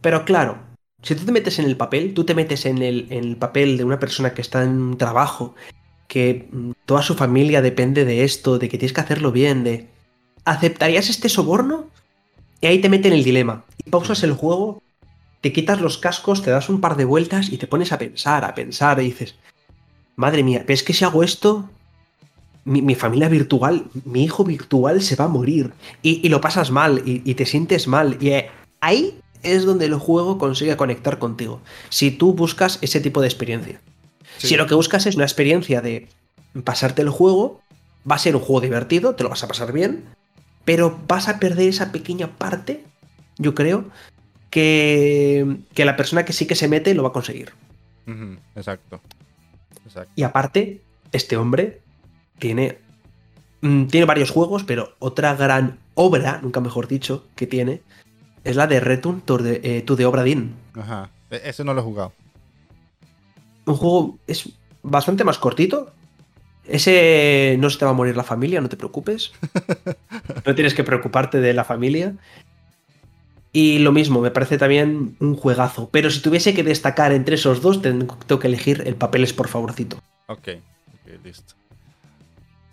Pero 0.00 0.24
claro, 0.24 0.58
si 1.02 1.14
tú 1.14 1.24
te 1.24 1.32
metes 1.32 1.58
en 1.58 1.66
el 1.66 1.76
papel, 1.76 2.14
tú 2.14 2.24
te 2.24 2.34
metes 2.34 2.66
en 2.66 2.82
el, 2.82 3.06
en 3.10 3.24
el 3.24 3.36
papel 3.36 3.76
de 3.76 3.84
una 3.84 3.98
persona 3.98 4.34
que 4.34 4.42
está 4.42 4.62
en 4.62 4.80
un 4.80 4.98
trabajo, 4.98 5.54
que 6.08 6.48
toda 6.86 7.02
su 7.02 7.14
familia 7.14 7.62
depende 7.62 8.04
de 8.04 8.24
esto, 8.24 8.58
de 8.58 8.68
que 8.68 8.78
tienes 8.78 8.92
que 8.92 9.00
hacerlo 9.00 9.30
bien, 9.32 9.64
de... 9.64 9.88
¿Aceptarías 10.44 11.10
este 11.10 11.28
soborno? 11.28 11.90
Y 12.60 12.66
ahí 12.66 12.80
te 12.80 12.88
meten 12.88 13.12
el 13.12 13.22
dilema. 13.22 13.64
Y 13.84 13.90
pausas 13.90 14.22
el 14.22 14.32
juego, 14.32 14.82
te 15.40 15.52
quitas 15.52 15.80
los 15.80 15.98
cascos, 15.98 16.42
te 16.42 16.50
das 16.50 16.68
un 16.68 16.80
par 16.80 16.96
de 16.96 17.04
vueltas 17.04 17.52
y 17.52 17.58
te 17.58 17.66
pones 17.66 17.92
a 17.92 17.98
pensar, 17.98 18.44
a 18.44 18.54
pensar, 18.54 19.00
y 19.00 19.04
dices, 19.04 19.36
madre 20.16 20.42
mía, 20.42 20.64
¿ves 20.66 20.82
que 20.82 20.94
si 20.94 21.04
hago 21.04 21.22
esto, 21.22 21.68
mi, 22.68 22.94
familia 22.94 23.28
virtual, 23.28 23.84
mi 24.04 24.24
hijo 24.24 24.44
virtual 24.44 25.00
se 25.02 25.16
va 25.16 25.24
a 25.24 25.28
morir. 25.28 25.72
Y, 26.02 26.28
lo 26.28 26.40
pasas 26.40 26.70
mal 26.70 27.02
y, 27.04 27.34
te 27.34 27.46
sientes 27.46 27.88
mal. 27.88 28.18
Y 28.20 28.30
eh, 28.30 28.50
ahí 28.80 29.18
es 29.42 29.64
donde 29.64 29.86
el 29.86 29.94
juego 29.94 30.38
consigue 30.38 30.76
conectar 30.76 31.18
contigo. 31.18 31.60
Si 31.88 32.10
tú 32.10 32.34
buscas 32.34 32.78
ese 32.82 33.00
tipo 33.00 33.20
de 33.20 33.28
experiencia. 33.28 33.80
Si 34.36 34.56
lo 34.56 34.66
que 34.66 34.74
buscas 34.74 35.06
es 35.06 35.16
una 35.16 35.24
experiencia 35.24 35.80
de 35.80 36.08
pasarte 36.64 37.02
el 37.02 37.08
juego, 37.08 37.60
va 38.08 38.16
a 38.16 38.18
ser 38.18 38.36
un 38.36 38.42
juego 38.42 38.60
divertido, 38.60 39.14
te 39.14 39.24
lo 39.24 39.30
vas 39.30 39.42
a 39.42 39.48
pasar 39.48 39.72
bien, 39.72 40.04
pero 40.64 41.00
vas 41.08 41.28
a 41.28 41.40
perder 41.40 41.68
esa 41.68 41.90
pequeña 41.90 42.36
parte, 42.36 42.84
yo 43.38 43.54
creo, 43.54 43.86
que, 44.50 45.58
que 45.74 45.84
la 45.84 45.96
persona 45.96 46.24
que 46.24 46.32
sí 46.32 46.46
que 46.46 46.54
se 46.54 46.68
mete 46.68 46.94
lo 46.94 47.02
va 47.02 47.08
a 47.08 47.12
conseguir. 47.12 47.52
Exacto. 48.54 49.00
Exacto. 49.86 50.12
Y 50.14 50.22
aparte, 50.22 50.82
este 51.12 51.36
hombre 51.36 51.80
tiene, 52.38 52.78
mm, 53.60 53.86
tiene 53.86 54.06
varios 54.06 54.30
juegos, 54.30 54.64
pero 54.64 54.94
otra 54.98 55.34
gran 55.34 55.78
obra, 55.94 56.40
nunca 56.42 56.60
mejor 56.60 56.88
dicho, 56.88 57.24
que 57.34 57.46
tiene, 57.46 57.82
es 58.44 58.56
la 58.56 58.66
de 58.66 58.80
Return 58.80 59.20
to 59.20 59.38
the, 59.38 59.60
eh, 59.62 59.82
to 59.82 59.94
Obra 60.08 60.22
Dinn. 60.22 60.54
Ajá, 60.74 61.10
e-, 61.30 61.42
ese 61.44 61.64
no 61.64 61.74
lo 61.74 61.80
he 61.80 61.84
jugado. 61.84 62.12
Un 63.66 63.76
juego 63.76 64.18
es 64.26 64.48
bastante 64.82 65.24
más 65.24 65.38
cortito. 65.38 65.92
Ese 66.66 67.56
no 67.58 67.70
se 67.70 67.78
te 67.78 67.84
va 67.84 67.92
a 67.92 67.94
morir 67.94 68.16
la 68.16 68.24
familia, 68.24 68.60
no 68.60 68.68
te 68.68 68.76
preocupes. 68.76 69.32
no 70.46 70.54
tienes 70.54 70.74
que 70.74 70.84
preocuparte 70.84 71.40
de 71.40 71.54
la 71.54 71.64
familia. 71.64 72.14
Y 73.52 73.78
lo 73.78 73.92
mismo, 73.92 74.20
me 74.20 74.30
parece 74.30 74.58
también 74.58 75.16
un 75.20 75.34
juegazo. 75.34 75.88
Pero 75.90 76.10
si 76.10 76.20
tuviese 76.20 76.54
que 76.54 76.62
destacar 76.62 77.12
entre 77.12 77.36
esos 77.36 77.62
dos, 77.62 77.80
tengo 77.80 78.38
que 78.38 78.46
elegir 78.46 78.82
el 78.86 78.94
papel 78.94 79.24
es 79.24 79.32
por 79.32 79.48
favorcito. 79.48 79.98
Ok, 80.26 80.48
ok, 80.48 81.24
listo. 81.24 81.54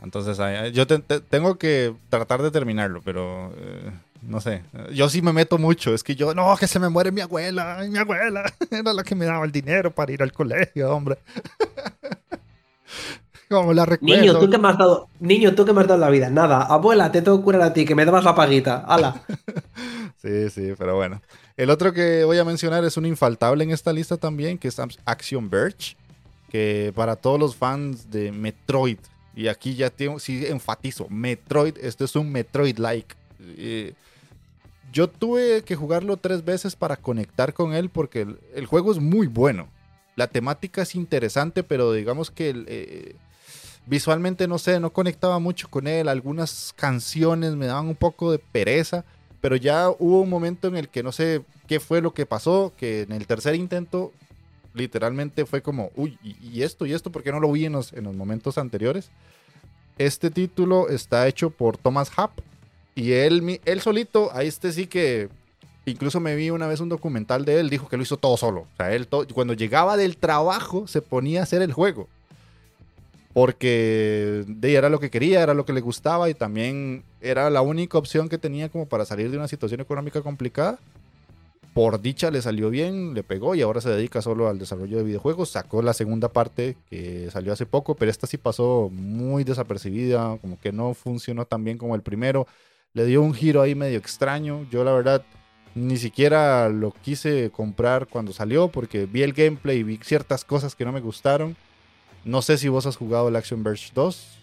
Entonces, 0.06 0.38
yo 0.72 0.86
tengo 0.86 1.58
que 1.58 1.96
tratar 2.10 2.44
de 2.44 2.52
terminarlo, 2.52 3.02
pero 3.04 3.52
eh, 3.58 3.92
no 4.22 4.40
sé. 4.40 4.62
Yo 4.94 5.10
sí 5.10 5.24
me 5.24 5.34
meto 5.34 5.58
mucho. 5.58 5.96
Es 5.96 6.04
que 6.04 6.16
yo, 6.16 6.36
no, 6.36 6.56
que 6.58 6.68
se 6.68 6.80
me 6.80 6.90
muere 6.90 7.12
mi 7.12 7.22
abuela. 7.22 7.84
Mi 7.90 7.98
abuela 7.98 8.44
era 8.72 8.94
la 8.94 9.04
que 9.04 9.16
me 9.16 9.26
daba 9.26 9.44
el 9.46 9.52
dinero 9.52 9.90
para 9.90 10.12
ir 10.12 10.22
al 10.22 10.32
colegio, 10.32 10.92
hombre. 10.92 11.18
Como 13.50 13.74
la 13.74 13.86
recuerdo. 13.86 14.22
Niño, 14.22 14.40
¿tú 14.40 14.48
qué 14.50 14.60
me 14.60 14.68
has 14.68 14.78
dado? 14.78 15.08
Niño, 15.20 15.56
¿tú 15.56 15.66
qué 15.66 15.74
me 15.74 15.82
has 15.82 15.88
dado 15.88 16.00
la 16.00 16.10
vida? 16.10 16.30
Nada. 16.30 16.62
Abuela, 16.62 17.12
te 17.12 17.24
tengo 17.24 17.40
que 17.40 17.44
curar 17.44 17.64
a 17.64 17.74
ti, 17.74 17.84
que 17.84 17.96
me 17.96 18.06
dabas 18.06 18.24
la 18.24 18.36
paguita. 18.36 18.86
¡Hala! 18.88 19.24
sí, 20.22 20.52
sí, 20.52 20.74
pero 20.78 20.96
bueno. 20.96 21.20
El 21.58 21.72
otro 21.72 21.94
que 21.94 22.26
voy 22.26 22.38
a 22.38 22.46
mencionar 22.46 22.86
es 22.86 22.96
un 22.98 23.08
infaltable 23.08 23.64
en 23.64 23.72
esta 23.72 23.92
lista 23.92 24.18
también, 24.18 24.60
que 24.60 24.68
es 24.68 24.80
Action 25.06 25.50
Verge. 25.50 25.96
Que 26.52 26.94
para 26.96 27.16
todos 27.16 27.40
los 27.40 27.56
fans 27.56 28.12
de 28.12 28.32
Metroid 28.32 29.00
y 29.36 29.48
aquí 29.48 29.76
ya 29.76 29.90
tengo, 29.90 30.20
sí 30.20 30.46
enfatizo, 30.46 31.08
Metroid, 31.10 31.78
esto 31.80 32.06
es 32.06 32.16
un 32.16 32.32
Metroid-like. 32.32 33.16
Yo 34.96 35.10
tuve 35.10 35.62
que 35.64 35.76
jugarlo 35.76 36.16
tres 36.16 36.46
veces 36.46 36.78
para 36.78 36.96
conectar 36.96 37.54
con 37.54 37.74
él 37.74 37.90
porque 37.90 38.26
el, 38.54 38.66
juego 38.66 38.94
es 38.94 39.00
muy 39.00 39.28
bueno. 39.28 39.68
La 40.16 40.28
temática 40.28 40.84
es 40.84 40.96
interesante, 40.96 41.64
pero 41.64 41.92
digamos 41.92 42.32
que 42.32 42.64
eh, 42.66 43.16
visualmente 43.88 44.48
no 44.48 44.58
sé, 44.58 44.80
no 44.80 44.94
conectaba 44.94 45.38
mucho 45.40 45.70
con 45.70 45.88
él. 45.88 46.08
Algunas 46.08 46.74
canciones 46.78 47.56
me 47.56 47.66
daban 47.66 47.90
un 47.90 47.96
poco 47.96 48.32
de 48.32 48.40
pereza, 48.40 49.04
pero 49.42 49.58
ya 49.58 49.90
hubo 49.90 50.22
un 50.22 50.30
momento 50.30 50.70
en 50.70 50.78
el 50.78 50.88
que 50.88 51.04
no 51.04 51.12
sé 51.12 51.42
qué 51.68 51.82
fue 51.82 52.02
lo 52.02 52.14
que 52.14 52.26
pasó, 52.26 52.72
que 52.78 53.02
en 53.02 53.12
el 53.12 53.28
tercer 53.28 53.56
intento 53.56 54.14
literalmente 54.76 55.46
fue 55.46 55.62
como, 55.62 55.92
uy, 55.96 56.18
y, 56.24 56.62
esto 56.62 56.86
y 56.86 56.94
esto, 56.94 57.12
¿por 57.12 57.24
qué 57.24 57.32
no 57.32 57.40
lo 57.40 57.52
vi 57.52 57.66
en 57.66 57.74
los, 57.74 57.94
en 57.94 58.04
los 58.04 58.16
momentos 58.16 58.58
anteriores? 58.58 59.10
Este 59.98 60.30
título 60.30 60.90
está 60.90 61.28
hecho 61.28 61.50
por 61.50 61.78
Thomas 61.78 62.12
Happ 62.16 62.40
y 62.94 63.14
él, 63.14 63.60
él 63.66 63.82
solito, 63.82 64.32
a 64.34 64.44
este 64.44 64.72
sí 64.72 64.88
que 64.88 65.30
incluso 65.86 66.20
me 66.20 66.36
vi 66.36 66.50
una 66.50 66.68
vez 66.68 66.80
un 66.80 66.90
documental 66.90 67.46
de 67.46 67.60
él, 67.60 67.70
dijo 67.70 67.88
que 67.88 67.98
lo 67.98 68.04
hizo 68.04 68.18
todo 68.18 68.38
solo. 68.38 68.62
O 68.62 68.76
sea, 68.78 68.94
él 68.94 69.08
cuando 69.34 69.54
llegaba 69.54 69.98
del 69.98 70.18
trabajo 70.18 70.88
se 70.88 71.02
ponía 71.02 71.42
a 71.42 71.44
hacer 71.44 71.62
el 71.62 71.74
juego. 71.74 72.08
Porque 73.34 74.46
de, 74.48 74.76
era 74.76 74.90
lo 74.90 75.00
que 75.00 75.10
quería, 75.10 75.42
era 75.42 75.54
lo 75.54 75.66
que 75.66 75.74
le 75.74 75.82
gustaba 75.82 76.30
y 76.30 76.34
también 76.34 77.04
era 77.20 77.50
la 77.50 77.62
única 77.62 77.98
opción 77.98 78.30
que 78.30 78.38
tenía 78.38 78.70
como 78.70 78.86
para 78.86 79.04
salir 79.04 79.30
de 79.30 79.38
una 79.38 79.50
situación 79.50 79.82
económica 79.82 80.22
complicada 80.22 80.80
por 81.76 82.02
dicha 82.02 82.32
le 82.32 82.42
salió 82.42 82.70
bien, 82.70 83.14
le 83.14 83.22
pegó 83.22 83.54
y 83.54 83.62
ahora 83.62 83.82
se 83.82 83.90
dedica 83.90 84.22
solo 84.22 84.48
al 84.48 84.58
desarrollo 84.58 84.96
de 84.96 85.04
videojuegos. 85.04 85.50
Sacó 85.50 85.82
la 85.82 85.92
segunda 85.92 86.30
parte 86.30 86.78
que 86.90 87.30
salió 87.32 87.52
hace 87.52 87.66
poco, 87.66 87.96
pero 87.96 88.10
esta 88.10 88.28
sí 88.28 88.38
pasó 88.38 88.90
muy 88.94 89.44
desapercibida, 89.44 90.38
como 90.38 90.58
que 90.58 90.72
no 90.72 90.94
funcionó 90.94 91.44
tan 91.44 91.66
bien 91.66 91.78
como 91.78 91.94
el 91.94 92.02
primero. 92.02 92.48
Le 92.94 93.04
dio 93.06 93.22
un 93.22 93.34
giro 93.34 93.62
ahí 93.62 93.76
medio 93.76 93.98
extraño. 93.98 94.66
Yo 94.72 94.86
la 94.86 94.94
verdad 94.94 95.26
ni 95.74 95.98
siquiera 95.98 96.70
lo 96.70 96.92
quise 96.92 97.52
comprar 97.52 98.08
cuando 98.08 98.32
salió 98.32 98.70
porque 98.70 99.06
vi 99.06 99.24
el 99.24 99.34
gameplay 99.34 99.80
y 99.80 99.84
vi 99.84 100.00
ciertas 100.02 100.46
cosas 100.46 100.76
que 100.76 100.86
no 100.86 100.94
me 100.94 101.02
gustaron. 101.02 101.58
No 102.24 102.42
sé 102.42 102.58
si 102.58 102.70
vos 102.70 102.86
has 102.86 102.96
jugado 102.96 103.28
el 103.28 103.36
Action 103.36 103.64
Verge 103.64 103.92
2. 103.94 104.38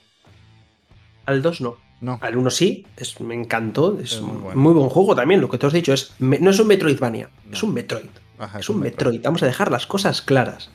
Al 1.25 1.41
2 1.41 1.63
no. 1.63 1.82
No. 2.03 2.19
Al 2.21 2.37
1 2.37 2.51
sí, 2.51 2.85
es, 2.97 3.21
me 3.21 3.35
encantó. 3.37 3.97
Es, 4.01 4.21
muy, 4.21 4.75
buen 4.75 4.89
juego 4.89 5.15
también. 5.15 5.41
Lo 5.41 5.49
que 5.49 5.57
te 5.57 5.67
has 5.67 5.73
dicho 5.73 5.93
es. 5.93 6.13
no 6.19 6.51
es 6.51 6.59
un 6.59 6.67
Metroidvania, 6.67 7.31
es 7.51 7.63
un 7.63 7.73
Metroid. 7.73 8.11
es, 8.59 8.69
un, 8.69 8.81
Metroid. 8.81 9.23
Vamos 9.23 9.43
a 9.45 9.47
dejar 9.47 9.71
las 9.71 9.87
cosas 9.87 10.21
claras. 10.21 10.69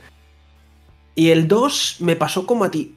Y 1.16 1.32
el 1.32 1.50
2 1.50 1.98
me 2.00 2.16
pasó 2.16 2.46
como 2.46 2.64
a 2.64 2.72
ti. 2.72 2.96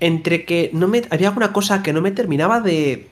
Entre 0.00 0.44
que 0.44 0.70
no 0.74 0.88
me, 0.88 1.02
había 1.10 1.28
alguna 1.28 1.52
cosa 1.52 1.84
que 1.84 1.92
no 1.92 2.02
me 2.02 2.10
terminaba 2.10 2.60
de. 2.60 3.08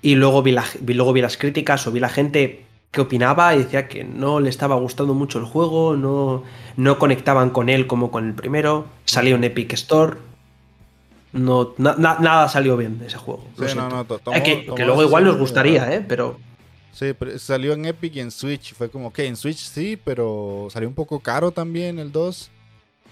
y 0.00 0.14
luego 0.14 0.42
vi, 0.42 0.52
la, 0.52 0.64
luego 0.86 1.12
vi 1.12 1.20
las 1.20 1.36
críticas 1.36 1.86
o 1.86 1.92
vi 1.92 2.00
la 2.00 2.08
gente 2.08 2.64
que 2.92 3.02
opinaba 3.02 3.54
y 3.54 3.58
decía 3.58 3.88
que 3.88 4.04
no 4.04 4.40
le 4.40 4.48
estaba 4.48 4.76
gustando 4.76 5.12
mucho 5.12 5.38
el 5.38 5.44
juego, 5.44 5.96
no, 5.96 6.44
no 6.76 6.98
conectaban 6.98 7.50
con 7.50 7.68
él 7.68 7.86
como 7.86 8.10
con 8.10 8.26
el 8.26 8.32
primero. 8.32 8.86
Salió 9.04 9.36
en 9.36 9.44
Epic 9.44 9.74
Store 9.74 10.16
no, 11.34 11.74
nada 11.78 12.48
salió 12.48 12.76
bien 12.76 12.98
de 12.98 13.08
ese 13.08 13.18
juego. 13.18 13.44
que, 14.42 14.66
luego 14.84 15.02
igual 15.02 15.24
nos 15.24 15.36
gustaría, 15.36 15.92
¿eh? 15.92 16.04
Pero. 16.06 16.38
Sí, 16.92 17.06
salió 17.38 17.72
en 17.72 17.86
Epic 17.86 18.14
y 18.14 18.20
en 18.20 18.30
Switch. 18.30 18.72
Fue 18.72 18.88
como 18.88 19.12
que 19.12 19.26
en 19.26 19.36
Switch 19.36 19.58
sí, 19.58 19.98
pero 20.02 20.68
salió 20.70 20.88
un 20.88 20.94
poco 20.94 21.18
caro 21.18 21.50
también 21.50 21.98
el 21.98 22.12
2. 22.12 22.50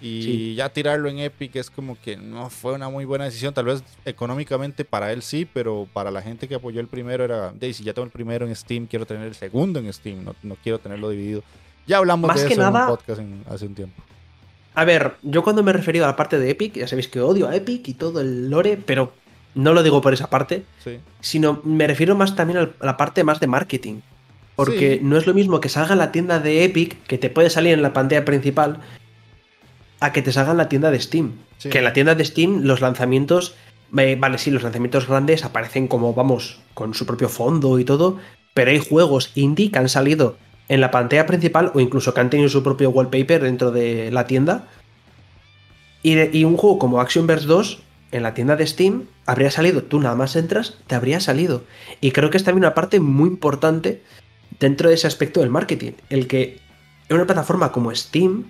Y 0.04 0.56
ya 0.56 0.68
tirarlo 0.68 1.08
en 1.08 1.20
Epic 1.20 1.54
es 1.54 1.70
como 1.70 1.96
que 2.00 2.16
no 2.16 2.50
fue 2.50 2.74
una 2.74 2.88
muy 2.88 3.04
buena 3.04 3.24
decisión. 3.24 3.54
Tal 3.54 3.66
vez 3.66 3.84
económicamente 4.04 4.84
para 4.84 5.12
él 5.12 5.22
sí, 5.22 5.46
pero 5.52 5.88
para 5.92 6.10
la 6.10 6.22
gente 6.22 6.48
que 6.48 6.56
apoyó 6.56 6.80
el 6.80 6.88
primero 6.88 7.24
era, 7.24 7.52
si 7.60 7.84
ya 7.84 7.92
tengo 7.92 8.06
el 8.06 8.12
primero 8.12 8.46
en 8.46 8.54
Steam, 8.54 8.86
quiero 8.86 9.06
tener 9.06 9.26
el 9.28 9.34
segundo 9.34 9.78
en 9.78 9.92
Steam, 9.92 10.24
no, 10.42 10.56
quiero 10.62 10.78
tenerlo 10.80 11.10
dividido. 11.10 11.42
Ya 11.86 11.98
hablamos 11.98 12.34
de 12.34 12.46
eso 12.46 12.60
en 12.60 12.74
un 12.74 12.86
podcast 12.86 13.20
hace 13.48 13.66
un 13.66 13.74
tiempo. 13.74 14.02
A 14.74 14.84
ver, 14.84 15.14
yo 15.22 15.42
cuando 15.42 15.62
me 15.62 15.70
he 15.70 15.74
referido 15.74 16.04
a 16.04 16.08
la 16.08 16.16
parte 16.16 16.38
de 16.38 16.50
Epic, 16.50 16.74
ya 16.74 16.88
sabéis 16.88 17.08
que 17.08 17.20
odio 17.20 17.48
a 17.48 17.54
Epic 17.54 17.86
y 17.88 17.94
todo 17.94 18.20
el 18.20 18.48
lore, 18.50 18.78
pero 18.84 19.12
no 19.54 19.74
lo 19.74 19.82
digo 19.82 20.00
por 20.00 20.14
esa 20.14 20.30
parte, 20.30 20.64
Sí. 20.82 20.98
sino 21.20 21.60
me 21.64 21.86
refiero 21.86 22.14
más 22.16 22.34
también 22.36 22.58
a 22.58 22.70
la 22.84 22.96
parte 22.96 23.22
más 23.24 23.38
de 23.40 23.46
marketing. 23.48 24.00
Porque 24.56 24.96
Sí. 24.96 25.00
no 25.02 25.16
es 25.18 25.26
lo 25.26 25.34
mismo 25.34 25.60
que 25.60 25.68
salga 25.68 25.92
en 25.92 25.98
la 25.98 26.12
tienda 26.12 26.38
de 26.38 26.64
Epic, 26.64 27.02
que 27.06 27.18
te 27.18 27.28
puede 27.30 27.50
salir 27.50 27.72
en 27.74 27.82
la 27.82 27.92
pantalla 27.92 28.24
principal, 28.24 28.78
a 30.00 30.12
que 30.12 30.22
te 30.22 30.32
salga 30.32 30.52
en 30.52 30.58
la 30.58 30.68
tienda 30.68 30.90
de 30.90 31.00
Steam. 31.00 31.32
Sí. 31.58 31.68
Que 31.68 31.78
en 31.78 31.84
la 31.84 31.92
tienda 31.92 32.14
de 32.14 32.24
Steam 32.24 32.62
los 32.62 32.80
lanzamientos, 32.80 33.54
eh, 33.96 34.16
vale, 34.18 34.38
sí, 34.38 34.50
los 34.50 34.62
lanzamientos 34.62 35.06
grandes 35.06 35.44
aparecen 35.44 35.86
como, 35.86 36.14
vamos, 36.14 36.60
con 36.74 36.94
su 36.94 37.06
propio 37.06 37.28
fondo 37.28 37.78
y 37.78 37.84
todo, 37.84 38.18
pero 38.54 38.70
hay 38.70 38.78
juegos 38.78 39.32
indie 39.34 39.70
que 39.70 39.78
han 39.78 39.88
salido 39.88 40.36
en 40.72 40.80
la 40.80 40.90
pantalla 40.90 41.26
principal 41.26 41.70
o 41.74 41.80
incluso 41.80 42.14
que 42.14 42.20
han 42.20 42.30
tenido 42.30 42.48
su 42.48 42.62
propio 42.62 42.88
wallpaper 42.90 43.42
dentro 43.42 43.70
de 43.72 44.10
la 44.10 44.26
tienda. 44.26 44.68
Y, 46.02 46.14
de- 46.14 46.30
y 46.32 46.44
un 46.44 46.56
juego 46.56 46.78
como 46.78 47.00
Action 47.00 47.26
Verse 47.26 47.46
2 47.46 47.82
en 48.12 48.22
la 48.22 48.32
tienda 48.32 48.56
de 48.56 48.66
Steam 48.66 49.04
habría 49.26 49.50
salido, 49.50 49.82
tú 49.82 50.00
nada 50.00 50.14
más 50.14 50.34
entras, 50.34 50.78
te 50.86 50.94
habría 50.94 51.20
salido. 51.20 51.64
Y 52.00 52.12
creo 52.12 52.30
que 52.30 52.38
es 52.38 52.44
también 52.44 52.64
una 52.64 52.74
parte 52.74 53.00
muy 53.00 53.28
importante 53.28 54.02
dentro 54.60 54.88
de 54.88 54.94
ese 54.94 55.06
aspecto 55.06 55.40
del 55.40 55.50
marketing. 55.50 55.92
El 56.08 56.26
que 56.26 56.58
en 57.10 57.16
una 57.16 57.26
plataforma 57.26 57.70
como 57.70 57.94
Steam 57.94 58.44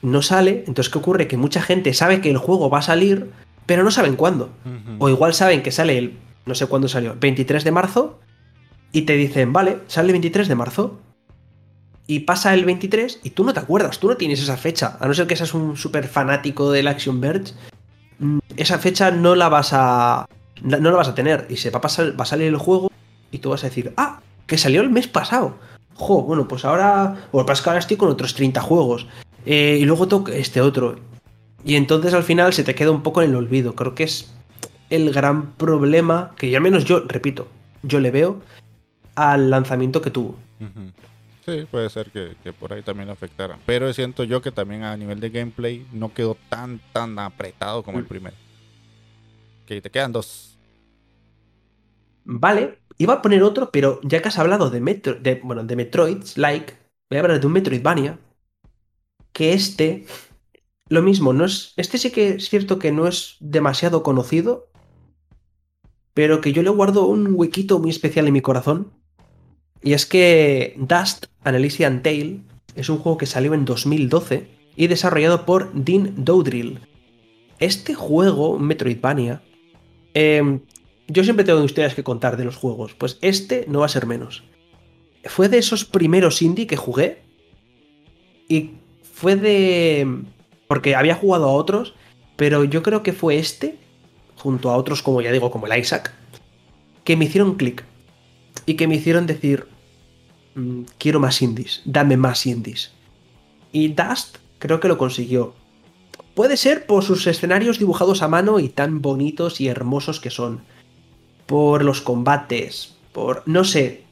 no 0.00 0.22
sale, 0.22 0.64
entonces 0.66 0.90
¿qué 0.90 0.98
ocurre? 0.98 1.28
Que 1.28 1.36
mucha 1.36 1.60
gente 1.60 1.92
sabe 1.94 2.22
que 2.22 2.30
el 2.30 2.38
juego 2.38 2.70
va 2.70 2.78
a 2.78 2.82
salir, 2.82 3.30
pero 3.66 3.84
no 3.84 3.90
saben 3.90 4.16
cuándo. 4.16 4.50
O 4.98 5.08
igual 5.10 5.34
saben 5.34 5.62
que 5.62 5.70
sale 5.72 5.98
el, 5.98 6.14
no 6.46 6.54
sé 6.54 6.66
cuándo 6.66 6.88
salió, 6.88 7.14
23 7.20 7.64
de 7.64 7.70
marzo, 7.70 8.18
y 8.92 9.02
te 9.02 9.14
dicen, 9.14 9.52
vale, 9.52 9.78
sale 9.86 10.08
el 10.08 10.12
23 10.12 10.48
de 10.48 10.54
marzo. 10.54 11.00
Y 12.06 12.20
pasa 12.20 12.52
el 12.52 12.64
23 12.64 13.20
y 13.22 13.30
tú 13.30 13.44
no 13.44 13.54
te 13.54 13.60
acuerdas, 13.60 13.98
tú 13.98 14.08
no 14.08 14.16
tienes 14.16 14.42
esa 14.42 14.56
fecha, 14.56 14.98
a 15.00 15.06
no 15.06 15.14
ser 15.14 15.26
que 15.26 15.36
seas 15.36 15.54
un 15.54 15.76
súper 15.76 16.08
fanático 16.08 16.70
del 16.70 16.88
Action 16.88 17.20
Verge, 17.20 17.54
mm, 18.18 18.38
esa 18.56 18.78
fecha 18.78 19.10
no 19.12 19.34
la 19.34 19.48
vas 19.48 19.70
a 19.72 20.26
no 20.62 20.90
la 20.90 20.96
vas 20.96 21.08
a 21.08 21.14
tener 21.14 21.46
y 21.48 21.56
se 21.56 21.70
va 21.70 21.78
a 21.78 21.80
pasar 21.80 22.18
va 22.18 22.24
a 22.24 22.26
salir 22.26 22.48
el 22.48 22.56
juego 22.56 22.90
y 23.30 23.38
tú 23.38 23.50
vas 23.50 23.64
a 23.64 23.68
decir, 23.68 23.92
"Ah, 23.96 24.20
que 24.46 24.58
salió 24.58 24.80
el 24.80 24.90
mes 24.90 25.06
pasado." 25.08 25.56
Jo, 25.94 26.22
bueno, 26.22 26.48
pues 26.48 26.64
ahora 26.64 27.28
o 27.30 27.46
pasa 27.46 27.62
que 27.62 27.70
ahora 27.70 27.80
estoy 27.80 27.96
con 27.96 28.08
otros 28.10 28.34
30 28.34 28.60
juegos. 28.60 29.06
Eh, 29.46 29.78
y 29.80 29.84
luego 29.84 30.08
toca 30.08 30.32
este 30.34 30.60
otro. 30.60 30.96
Y 31.64 31.76
entonces 31.76 32.14
al 32.14 32.22
final 32.24 32.52
se 32.52 32.64
te 32.64 32.74
queda 32.74 32.90
un 32.90 33.02
poco 33.02 33.22
en 33.22 33.30
el 33.30 33.36
olvido. 33.36 33.74
Creo 33.74 33.94
que 33.94 34.04
es 34.04 34.32
el 34.90 35.12
gran 35.12 35.52
problema 35.52 36.32
que 36.36 36.54
al 36.54 36.62
menos 36.62 36.84
yo, 36.84 37.00
repito, 37.00 37.48
yo 37.82 38.00
le 38.00 38.10
veo 38.10 38.40
al 39.14 39.50
lanzamiento 39.50 40.02
que 40.02 40.10
tuvo. 40.10 40.46
Sí, 41.44 41.66
puede 41.66 41.90
ser 41.90 42.10
que, 42.12 42.36
que 42.42 42.52
por 42.52 42.72
ahí 42.72 42.82
también 42.84 43.10
afectara. 43.10 43.60
Pero 43.66 43.92
siento 43.92 44.22
yo 44.24 44.40
que 44.42 44.52
también 44.52 44.84
a 44.84 44.96
nivel 44.96 45.18
de 45.20 45.30
gameplay 45.30 45.88
no 45.90 46.14
quedó 46.14 46.36
tan, 46.48 46.80
tan 46.92 47.18
apretado 47.18 47.82
como 47.82 47.98
el 47.98 48.04
Mm. 48.04 48.06
primero. 48.06 48.38
Que 49.64 49.80
te 49.82 49.90
quedan 49.90 50.12
dos. 50.12 50.60
Vale, 52.24 52.78
iba 52.98 53.14
a 53.14 53.22
poner 53.22 53.42
otro, 53.42 53.70
pero 53.70 54.00
ya 54.02 54.20
que 54.22 54.28
has 54.28 54.38
hablado 54.38 54.70
de, 54.70 54.80
Metro, 54.80 55.14
de, 55.14 55.40
bueno, 55.44 55.64
de 55.64 55.76
Metroids, 55.76 56.36
like, 56.38 56.74
voy 57.10 57.18
a 57.18 57.20
hablar 57.22 57.40
de 57.40 57.46
un 57.46 57.52
Metroidvania. 57.52 58.18
Que 59.32 59.52
este, 59.52 60.06
lo 60.88 61.02
mismo, 61.02 61.32
no 61.34 61.44
es, 61.46 61.74
este 61.76 61.98
sí 61.98 62.12
que 62.12 62.30
es 62.36 62.48
cierto 62.50 62.78
que 62.80 62.92
no 62.92 63.06
es 63.08 63.36
demasiado 63.40 64.02
conocido, 64.02 64.70
pero 66.14 66.40
que 66.40 66.52
yo 66.52 66.62
le 66.62 66.70
guardo 66.70 67.06
un 67.06 67.34
huequito 67.34 67.78
muy 67.78 67.90
especial 67.90 68.26
en 68.26 68.32
mi 68.34 68.40
corazón. 68.42 68.92
Y 69.82 69.94
es 69.94 70.06
que 70.06 70.74
Dust, 70.76 71.26
An 71.42 71.54
Elysian 71.54 72.02
Tale, 72.02 72.40
es 72.74 72.88
un 72.88 72.98
juego 72.98 73.18
que 73.18 73.26
salió 73.26 73.54
en 73.54 73.64
2012 73.64 74.48
y 74.76 74.86
desarrollado 74.86 75.44
por 75.44 75.72
Dean 75.72 76.14
Dowdrill. 76.16 76.80
Este 77.58 77.94
juego, 77.94 78.58
Metroidvania, 78.58 79.42
eh, 80.14 80.60
yo 81.08 81.24
siempre 81.24 81.44
tengo 81.44 81.62
historias 81.64 81.94
que 81.94 82.04
contar 82.04 82.36
de 82.36 82.44
los 82.44 82.56
juegos, 82.56 82.94
pues 82.94 83.18
este 83.20 83.64
no 83.68 83.80
va 83.80 83.86
a 83.86 83.90
ser 83.90 84.06
menos. 84.06 84.44
Fue 85.24 85.48
de 85.48 85.58
esos 85.58 85.84
primeros 85.84 86.42
indie 86.42 86.66
que 86.66 86.76
jugué 86.76 87.22
y 88.48 88.70
fue 89.02 89.36
de... 89.36 90.22
porque 90.66 90.96
había 90.96 91.14
jugado 91.14 91.48
a 91.48 91.52
otros, 91.52 91.94
pero 92.36 92.64
yo 92.64 92.82
creo 92.82 93.02
que 93.02 93.12
fue 93.12 93.38
este, 93.38 93.78
junto 94.36 94.70
a 94.70 94.76
otros 94.76 95.02
como 95.02 95.20
ya 95.20 95.32
digo, 95.32 95.50
como 95.50 95.66
el 95.66 95.78
Isaac, 95.78 96.12
que 97.04 97.16
me 97.16 97.26
hicieron 97.26 97.56
clic 97.56 97.84
y 98.66 98.74
que 98.74 98.86
me 98.88 98.96
hicieron 98.96 99.26
decir, 99.26 99.66
"Mm, 100.54 100.82
quiero 100.98 101.20
más 101.20 101.42
indies, 101.42 101.82
dame 101.84 102.16
más 102.16 102.46
indies. 102.46 102.92
Y 103.72 103.88
Dust 103.88 104.36
creo 104.58 104.80
que 104.80 104.88
lo 104.88 104.98
consiguió. 104.98 105.54
Puede 106.34 106.56
ser 106.56 106.86
por 106.86 107.02
sus 107.04 107.26
escenarios 107.26 107.78
dibujados 107.78 108.22
a 108.22 108.28
mano 108.28 108.58
y 108.58 108.68
tan 108.68 109.02
bonitos 109.02 109.60
y 109.60 109.68
hermosos 109.68 110.20
que 110.20 110.30
son. 110.30 110.62
Por 111.46 111.84
los 111.84 112.00
combates. 112.00 112.96
Por. 113.12 113.42
No 113.46 113.64
sé. 113.64 114.04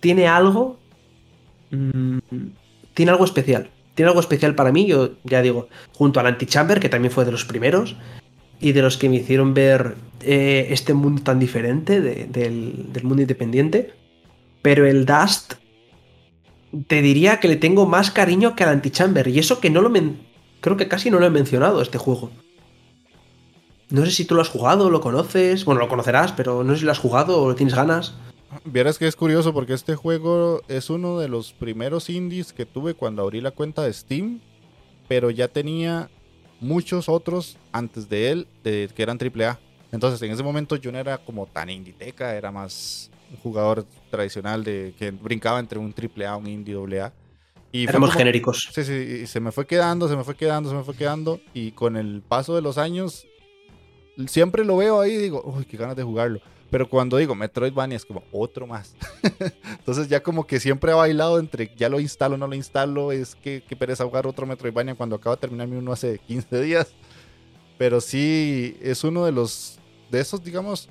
Tiene 0.00 0.26
algo. 0.26 0.78
mm, 1.70 2.18
tiene 2.94 3.12
algo 3.12 3.24
especial. 3.24 3.70
Tiene 3.94 4.08
algo 4.08 4.20
especial 4.20 4.54
para 4.54 4.72
mí. 4.72 4.86
Yo 4.86 5.10
ya 5.24 5.42
digo. 5.42 5.68
Junto 5.92 6.18
al 6.18 6.26
Antichamber, 6.26 6.80
que 6.80 6.88
también 6.88 7.12
fue 7.12 7.24
de 7.24 7.32
los 7.32 7.44
primeros. 7.44 7.94
Y 8.60 8.72
de 8.72 8.82
los 8.82 8.96
que 8.96 9.08
me 9.08 9.16
hicieron 9.16 9.54
ver 9.54 9.94
eh, 10.20 10.66
este 10.70 10.94
mundo 10.94 11.22
tan 11.22 11.38
diferente 11.38 12.00
de- 12.00 12.26
del, 12.26 12.92
del 12.92 13.04
mundo 13.04 13.22
independiente. 13.22 13.92
Pero 14.62 14.86
el 14.86 15.06
Dust. 15.06 15.54
Te 16.86 17.00
diría 17.00 17.40
que 17.40 17.48
le 17.48 17.56
tengo 17.56 17.86
más 17.86 18.10
cariño 18.10 18.54
que 18.54 18.64
al 18.64 18.70
Antichamber. 18.70 19.28
Y 19.28 19.38
eso 19.38 19.60
que 19.60 19.70
no 19.70 19.80
lo 19.80 19.88
men- 19.90 20.26
Creo 20.60 20.76
que 20.76 20.88
casi 20.88 21.10
no 21.10 21.18
lo 21.20 21.26
he 21.26 21.30
mencionado 21.30 21.80
este 21.80 21.98
juego. 21.98 22.30
No 23.90 24.04
sé 24.04 24.10
si 24.10 24.24
tú 24.26 24.34
lo 24.34 24.42
has 24.42 24.48
jugado, 24.50 24.90
lo 24.90 25.00
conoces. 25.00 25.64
Bueno, 25.64 25.80
lo 25.80 25.88
conocerás, 25.88 26.32
pero 26.32 26.62
no 26.64 26.72
sé 26.74 26.80
si 26.80 26.84
lo 26.84 26.92
has 26.92 26.98
jugado 26.98 27.40
o 27.42 27.54
tienes 27.54 27.74
ganas. 27.74 28.14
Vieras 28.64 28.98
que 28.98 29.06
es 29.06 29.14
curioso 29.16 29.54
porque 29.54 29.72
este 29.74 29.94
juego 29.94 30.62
es 30.68 30.90
uno 30.90 31.18
de 31.18 31.28
los 31.28 31.52
primeros 31.52 32.10
indies 32.10 32.52
que 32.52 32.66
tuve 32.66 32.94
cuando 32.94 33.22
abrí 33.22 33.40
la 33.40 33.50
cuenta 33.52 33.82
de 33.82 33.92
Steam, 33.92 34.40
pero 35.06 35.30
ya 35.30 35.48
tenía 35.48 36.10
muchos 36.60 37.08
otros 37.08 37.56
antes 37.72 38.08
de 38.08 38.30
él 38.30 38.46
de, 38.64 38.88
que 38.94 39.02
eran 39.02 39.18
AAA. 39.18 39.58
Entonces 39.92 40.20
en 40.22 40.30
ese 40.32 40.42
momento 40.42 40.76
yo 40.76 40.92
no 40.92 40.98
era 40.98 41.18
como 41.18 41.46
tan 41.46 41.70
inditeca, 41.70 42.34
era 42.34 42.50
más 42.52 43.10
un 43.30 43.36
jugador 43.38 43.84
tradicional 44.10 44.64
de 44.64 44.94
que 44.98 45.10
brincaba 45.10 45.58
entre 45.60 45.78
un 45.78 45.94
AAA, 45.94 46.36
un 46.36 46.46
indie 46.46 46.74
AA. 46.76 47.12
Y 47.70 47.84
Éramos 47.84 48.10
como- 48.10 48.18
genéricos. 48.18 48.70
Sí, 48.72 48.82
sí, 48.84 48.92
y 49.22 49.26
se 49.26 49.40
me 49.40 49.52
fue 49.52 49.66
quedando, 49.66 50.08
se 50.08 50.16
me 50.16 50.24
fue 50.24 50.34
quedando, 50.34 50.70
se 50.70 50.76
me 50.76 50.82
fue 50.84 50.94
quedando. 50.94 51.40
Y 51.52 51.72
con 51.72 51.96
el 51.96 52.22
paso 52.26 52.54
de 52.54 52.62
los 52.62 52.78
años, 52.78 53.26
siempre 54.26 54.64
lo 54.64 54.76
veo 54.78 55.00
ahí 55.00 55.12
y 55.12 55.18
digo, 55.18 55.42
uy, 55.44 55.64
qué 55.64 55.76
ganas 55.76 55.96
de 55.96 56.02
jugarlo. 56.02 56.40
Pero 56.70 56.88
cuando 56.88 57.16
digo 57.16 57.34
Metroidvania 57.34 57.96
es 57.96 58.04
como 58.04 58.22
otro 58.30 58.66
más. 58.66 58.94
Entonces 59.78 60.08
ya 60.08 60.22
como 60.22 60.46
que 60.46 60.60
siempre 60.60 60.92
he 60.92 60.94
bailado 60.94 61.38
entre 61.38 61.70
ya 61.76 61.88
lo 61.88 61.98
instalo, 61.98 62.36
no 62.36 62.46
lo 62.46 62.54
instalo. 62.54 63.10
Es 63.10 63.34
que, 63.34 63.62
que 63.66 63.76
pereza 63.76 64.04
jugar 64.04 64.26
otro 64.26 64.46
Metroidvania 64.46 64.94
cuando 64.94 65.16
acabo 65.16 65.34
de 65.36 65.40
terminar 65.40 65.66
mi 65.68 65.76
uno 65.76 65.92
hace 65.92 66.18
15 66.18 66.60
días. 66.60 66.94
Pero 67.78 68.00
sí, 68.00 68.76
es 68.82 69.04
uno 69.04 69.24
de 69.24 69.32
los, 69.32 69.78
de 70.10 70.20
esos, 70.20 70.42
digamos, 70.42 70.88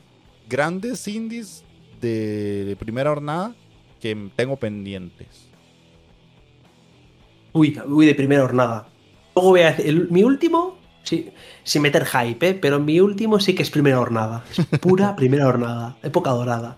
grandes 0.49 1.07
indies 1.07 1.63
de, 2.01 2.75
primera 2.80 3.09
jornada 3.09 3.53
que 3.99 4.30
tengo 4.36 4.55
pendientes. 4.55 5.28
Uy, 7.53 7.80
uy, 7.88 8.05
de 8.05 8.15
primera 8.15 8.43
jornada. 8.43 8.88
Luego 9.36 9.49
voy 9.49 9.61
a 9.61 9.69
el- 9.71 10.09
mi 10.09 10.23
último, 10.23 10.76
sí, 11.07 11.31
sin 11.63 11.81
meter 11.81 12.05
hype, 12.05 12.49
¿eh? 12.49 12.53
pero 12.53 12.79
mi 12.79 12.99
último 12.99 13.39
sí 13.39 13.55
que 13.55 13.63
es 13.63 13.69
primera 13.69 13.97
jornada. 13.97 14.43
Es 14.51 14.65
pura 14.79 15.15
primera 15.15 15.45
jornada. 15.45 15.97
Época 16.03 16.31
dorada. 16.31 16.77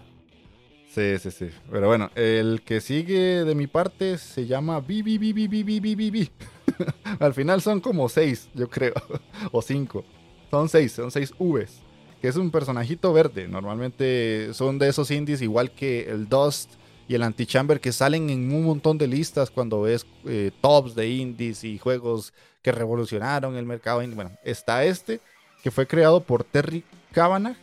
Sí, 0.93 1.17
sí, 1.19 1.32
sí. 1.32 1.49
Pero 1.71 1.88
bueno, 1.88 2.09
el 2.15 2.61
que 2.63 2.82
sigue 2.82 3.43
de 3.43 3.55
mi 3.55 3.67
parte 3.67 4.17
se 4.17 4.45
llama 4.45 4.80
Bibi, 4.80 5.17
Bibi, 5.17 5.47
Bibi, 5.47 5.80
Bibi, 5.80 5.95
Bibi. 5.95 6.32
Al 7.19 7.34
final 7.34 7.61
son 7.61 7.80
como 7.80 8.09
seis, 8.09 8.49
yo 8.53 8.69
creo. 8.69 8.93
o 9.51 9.61
cinco. 9.61 10.03
Son 10.49 10.69
seis, 10.69 10.91
son 10.91 11.11
seis 11.11 11.34
Vs. 11.38 11.82
Que 12.21 12.27
es 12.27 12.36
un 12.36 12.51
personajito 12.51 13.13
verde. 13.13 13.47
Normalmente 13.47 14.53
son 14.53 14.77
de 14.77 14.89
esos 14.89 15.09
indies 15.09 15.41
igual 15.41 15.71
que 15.71 16.09
el 16.09 16.27
Dust 16.27 16.71
y 17.10 17.16
el 17.16 17.24
Antichamber 17.24 17.82
que 17.82 17.91
salen 17.91 18.30
en 18.30 18.53
un 18.53 18.64
montón 18.64 18.99
de 18.99 19.07
listas 19.07 19.49
cuando 19.49 19.82
ves 19.82 20.05
eh, 20.26 20.51
tops 20.62 20.93
de 20.93 21.10
indies 21.10 21.64
y 21.64 21.80
juegos 21.80 22.34
que 22.62 22.72
revolucionaron 22.72 23.55
el 23.55 23.66
mercado. 23.66 24.07
Bueno, 24.14 24.32
está 24.43 24.86
este 24.86 25.20
que 25.64 25.72
fue 25.72 25.88
creado 25.88 26.22
por 26.22 26.43
Terry 26.43 26.84
Cavanagh 27.12 27.57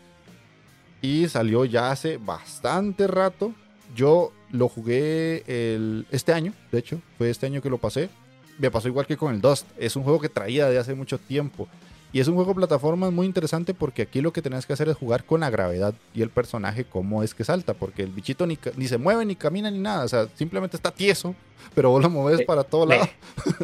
y 1.01 1.28
salió 1.28 1.64
ya 1.64 1.92
hace 1.92 2.16
bastante 2.16 3.07
rato. 3.07 3.55
Yo 3.94 4.32
lo 4.51 4.68
jugué 4.68 5.44
el, 5.47 6.09
este 6.11 6.32
año, 6.32 6.53
de 6.72 6.80
hecho, 6.80 7.01
fue 7.16 7.30
este 7.30 7.47
año 7.47 7.62
que 7.62 7.70
lo 7.70 7.78
pasé. 7.78 8.11
Me 8.59 8.72
pasó 8.72 8.88
igual 8.88 9.07
que 9.07 9.16
con 9.16 9.32
el 9.32 9.40
Dust. 9.40 9.68
Es 9.78 9.94
un 9.94 10.03
juego 10.03 10.18
que 10.18 10.28
traía 10.28 10.68
de 10.68 10.78
hace 10.78 10.97
mucho 10.97 11.18
tiempo. 11.18 11.68
Y 12.12 12.20
es 12.20 12.28
un 12.28 12.34
juego 12.34 12.50
de 12.50 12.57
plataformas 12.57 13.12
muy 13.12 13.26
interesante 13.26 13.74
porque 13.74 14.02
aquí 14.02 14.20
lo 14.20 14.32
que 14.32 14.40
tenés 14.40 14.64
que 14.64 14.72
hacer 14.72 14.88
es 14.88 14.96
jugar 14.96 15.24
con 15.24 15.40
la 15.40 15.50
gravedad 15.50 15.94
y 16.14 16.22
el 16.22 16.30
personaje 16.30 16.84
cómo 16.84 17.22
es 17.22 17.34
que 17.34 17.44
salta, 17.44 17.74
porque 17.74 18.02
el 18.02 18.11
bichito 18.11 18.46
ni, 18.46 18.59
ni 18.76 18.88
se 18.88 18.96
mueve, 18.96 19.24
ni 19.24 19.36
camina, 19.36 19.70
ni 19.70 19.78
nada, 19.78 20.04
o 20.04 20.09
sea, 20.09 20.28
simplemente 20.34 20.76
está 20.76 20.90
tieso, 20.90 21.34
pero 21.74 21.90
vos 21.90 22.02
lo 22.02 22.09
mueves 22.09 22.46
para 22.46 22.64
todo 22.64 22.86
lado. 22.86 23.09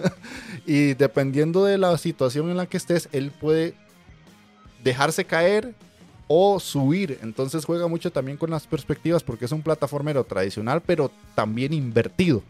y 0.66 0.94
dependiendo 0.94 1.64
de 1.64 1.78
la 1.78 1.96
situación 1.96 2.50
en 2.50 2.56
la 2.56 2.66
que 2.66 2.76
estés, 2.76 3.08
él 3.12 3.30
puede 3.30 3.74
dejarse 4.82 5.24
caer 5.24 5.74
o 6.28 6.58
subir. 6.60 7.18
Entonces 7.22 7.64
juega 7.64 7.86
mucho 7.88 8.10
también 8.10 8.36
con 8.36 8.50
las 8.50 8.66
perspectivas 8.66 9.22
porque 9.22 9.44
es 9.44 9.52
un 9.52 9.62
plataformero 9.62 10.24
tradicional, 10.24 10.82
pero 10.84 11.10
también 11.34 11.72
invertido. 11.72 12.42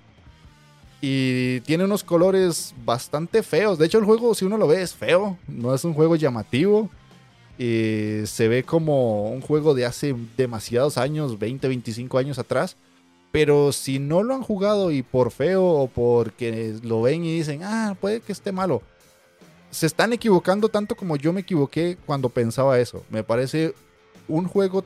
Y 1.04 1.60
tiene 1.62 1.82
unos 1.82 2.04
colores 2.04 2.74
bastante 2.84 3.42
feos. 3.42 3.76
De 3.76 3.86
hecho, 3.86 3.98
el 3.98 4.04
juego, 4.04 4.36
si 4.36 4.44
uno 4.44 4.56
lo 4.56 4.68
ve, 4.68 4.82
es 4.82 4.94
feo. 4.94 5.36
No 5.48 5.74
es 5.74 5.84
un 5.84 5.94
juego 5.94 6.14
llamativo. 6.14 6.88
Y 7.58 8.20
se 8.24 8.46
ve 8.46 8.62
como 8.62 9.28
un 9.30 9.40
juego 9.40 9.74
de 9.74 9.84
hace 9.84 10.14
demasiados 10.36 10.98
años, 10.98 11.40
20, 11.40 11.66
25 11.66 12.18
años 12.18 12.38
atrás. 12.38 12.76
Pero 13.32 13.72
si 13.72 13.98
no 13.98 14.22
lo 14.22 14.34
han 14.34 14.42
jugado 14.42 14.92
y 14.92 15.02
por 15.02 15.32
feo 15.32 15.64
o 15.64 15.88
porque 15.88 16.76
lo 16.84 17.02
ven 17.02 17.24
y 17.24 17.36
dicen, 17.36 17.62
ah, 17.64 17.96
puede 18.00 18.20
que 18.20 18.30
esté 18.30 18.52
malo, 18.52 18.80
se 19.70 19.86
están 19.86 20.12
equivocando 20.12 20.68
tanto 20.68 20.94
como 20.94 21.16
yo 21.16 21.32
me 21.32 21.40
equivoqué 21.40 21.98
cuando 22.06 22.28
pensaba 22.28 22.78
eso. 22.78 23.04
Me 23.10 23.24
parece 23.24 23.74
un 24.28 24.46
juego 24.46 24.84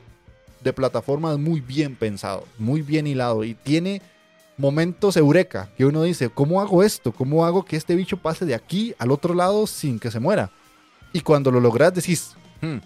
de 0.63 0.73
plataformas 0.73 1.37
muy 1.37 1.59
bien 1.59 1.95
pensado, 1.95 2.45
muy 2.57 2.81
bien 2.81 3.05
hilado 3.05 3.43
y 3.43 3.53
tiene 3.53 4.01
momentos 4.57 5.15
eureka 5.17 5.69
que 5.77 5.85
uno 5.85 6.03
dice, 6.03 6.29
¿cómo 6.29 6.61
hago 6.61 6.83
esto? 6.83 7.11
¿Cómo 7.11 7.45
hago 7.45 7.63
que 7.63 7.77
este 7.77 7.95
bicho 7.95 8.17
pase 8.17 8.45
de 8.45 8.55
aquí 8.55 8.93
al 8.97 9.11
otro 9.11 9.33
lado 9.33 9.67
sin 9.67 9.99
que 9.99 10.11
se 10.11 10.19
muera? 10.19 10.51
Y 11.13 11.21
cuando 11.21 11.51
lo 11.51 11.59
logras 11.59 11.93
decís, 11.93 12.35
hmm", 12.61 12.77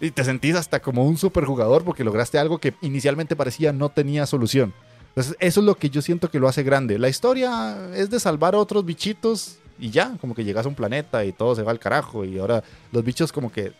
y 0.00 0.10
te 0.10 0.24
sentís 0.24 0.54
hasta 0.54 0.80
como 0.80 1.06
un 1.06 1.16
superjugador 1.16 1.84
porque 1.84 2.04
lograste 2.04 2.38
algo 2.38 2.58
que 2.58 2.74
inicialmente 2.82 3.36
parecía 3.36 3.72
no 3.72 3.88
tenía 3.88 4.26
solución. 4.26 4.72
Entonces, 5.08 5.36
eso 5.40 5.60
es 5.60 5.66
lo 5.66 5.76
que 5.76 5.88
yo 5.88 6.02
siento 6.02 6.30
que 6.30 6.38
lo 6.38 6.46
hace 6.46 6.62
grande. 6.62 6.98
La 6.98 7.08
historia 7.08 7.90
es 7.94 8.10
de 8.10 8.20
salvar 8.20 8.54
a 8.54 8.58
otros 8.58 8.84
bichitos 8.84 9.58
y 9.78 9.90
ya, 9.90 10.16
como 10.20 10.34
que 10.34 10.44
llegas 10.44 10.66
a 10.66 10.68
un 10.68 10.74
planeta 10.74 11.24
y 11.24 11.32
todo 11.32 11.54
se 11.54 11.62
va 11.62 11.70
al 11.70 11.78
carajo 11.78 12.24
y 12.24 12.38
ahora 12.38 12.62
los 12.92 13.02
bichos 13.02 13.32
como 13.32 13.50
que 13.50 13.72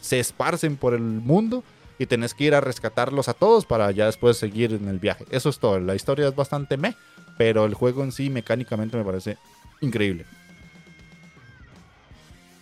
se 0.00 0.18
esparcen 0.18 0.76
por 0.76 0.94
el 0.94 1.02
mundo 1.02 1.62
y 2.02 2.06
tenés 2.06 2.34
que 2.34 2.44
ir 2.44 2.54
a 2.54 2.60
rescatarlos 2.60 3.28
a 3.28 3.34
todos 3.34 3.64
para 3.64 3.90
ya 3.92 4.06
después 4.06 4.36
seguir 4.36 4.72
en 4.72 4.88
el 4.88 4.98
viaje. 4.98 5.24
Eso 5.30 5.50
es 5.50 5.60
todo. 5.60 5.78
La 5.78 5.94
historia 5.94 6.26
es 6.26 6.34
bastante 6.34 6.76
meh, 6.76 6.96
pero 7.38 7.64
el 7.64 7.74
juego 7.74 8.02
en 8.02 8.10
sí 8.10 8.28
mecánicamente 8.28 8.96
me 8.96 9.04
parece 9.04 9.38
increíble. 9.80 10.26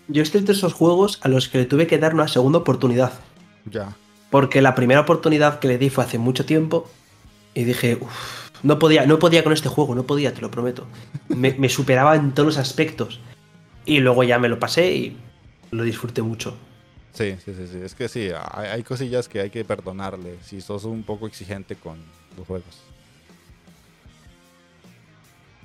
Yo 0.09 0.23
estoy 0.23 0.43
de 0.43 0.53
esos 0.53 0.75
juegos 0.75 1.19
a 1.23 1.29
los 1.29 1.49
que 1.49 1.59
le 1.59 1.65
tuve 1.65 1.87
que 1.87 1.97
dar 1.97 2.15
una 2.15 2.29
segunda 2.29 2.59
oportunidad. 2.59 3.13
Ya. 3.65 3.97
Porque 4.29 4.61
la 4.61 4.75
primera 4.75 5.01
oportunidad 5.01 5.59
que 5.59 5.69
le 5.69 5.79
di 5.79 5.89
fue 5.89 6.05
hace 6.05 6.19
mucho 6.19 6.45
tiempo 6.45 6.91
y 7.55 7.65
dije, 7.65 7.97
uff, 7.99 8.51
no 8.63 8.79
podía, 8.79 9.07
no 9.07 9.19
podía 9.19 9.43
con 9.43 9.55
este 9.55 9.71
juego, 9.71 9.95
no 9.95 10.03
podía, 10.03 10.35
te 10.35 10.43
lo 10.43 10.51
prometo. 10.51 10.87
Me, 11.29 11.69
superaba 11.71 12.15
en 12.15 12.33
todos 12.33 12.47
los 12.47 12.59
aspectos. 12.59 13.21
Y 13.87 14.01
luego 14.01 14.23
ya 14.23 14.39
me 14.39 14.51
lo 14.51 14.59
pasé 14.59 14.93
y 14.93 15.17
lo 15.71 15.83
disfruté 15.85 16.21
mucho. 16.21 16.57
Sí, 17.13 17.37
sí, 17.45 17.55
sí, 17.55 17.67
sí. 17.67 17.79
Es 17.83 17.95
que 17.95 18.09
sí, 18.09 18.31
hay, 18.53 18.83
cosillas 18.83 19.29
que 19.29 19.41
hay 19.41 19.51
que 19.51 19.65
perdonarle 19.65 20.37
si 20.45 20.61
sos 20.61 20.85
un 20.85 21.03
poco 21.03 21.27
exigente 21.27 21.77
con 21.77 21.99
los 22.37 22.47
juegos. 22.47 22.81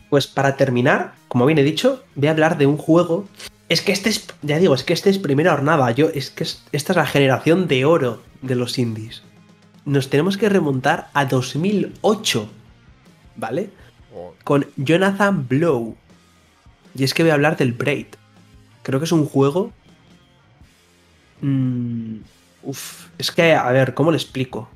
Pues 0.09 0.27
para 0.27 0.55
terminar, 0.57 1.13
como 1.27 1.45
bien 1.45 1.59
he 1.59 1.63
dicho, 1.63 2.03
voy 2.15 2.27
a 2.27 2.31
hablar 2.31 2.57
de 2.57 2.65
un 2.65 2.77
juego. 2.77 3.27
Es 3.69 3.81
que 3.81 3.91
este 3.91 4.09
es, 4.09 4.27
ya 4.41 4.59
digo, 4.59 4.75
es 4.75 4.83
que 4.83 4.93
este 4.93 5.09
es 5.09 5.17
primera 5.17 5.51
jornada. 5.51 5.91
Yo, 5.91 6.09
es 6.09 6.29
que 6.29 6.43
esta 6.43 6.93
es 6.93 6.95
la 6.95 7.05
generación 7.05 7.67
de 7.67 7.85
oro 7.85 8.21
de 8.41 8.55
los 8.55 8.77
indies. 8.77 9.23
Nos 9.85 10.09
tenemos 10.09 10.37
que 10.37 10.49
remontar 10.49 11.09
a 11.13 11.25
2008 11.25 12.49
¿vale? 13.35 13.69
Con 14.43 14.65
Jonathan 14.77 15.47
Blow. 15.47 15.95
Y 16.95 17.03
es 17.03 17.13
que 17.13 17.23
voy 17.23 17.31
a 17.31 17.35
hablar 17.35 17.57
del 17.57 17.73
Braid. 17.73 18.07
Creo 18.83 18.99
que 18.99 19.05
es 19.05 19.11
un 19.11 19.25
juego. 19.25 19.71
Mm, 21.45 22.21
uf, 22.63 23.09
es 23.19 23.31
que, 23.31 23.53
a 23.53 23.71
ver, 23.71 23.93
¿cómo 23.93 24.09
le 24.09 24.17
explico? 24.17 24.67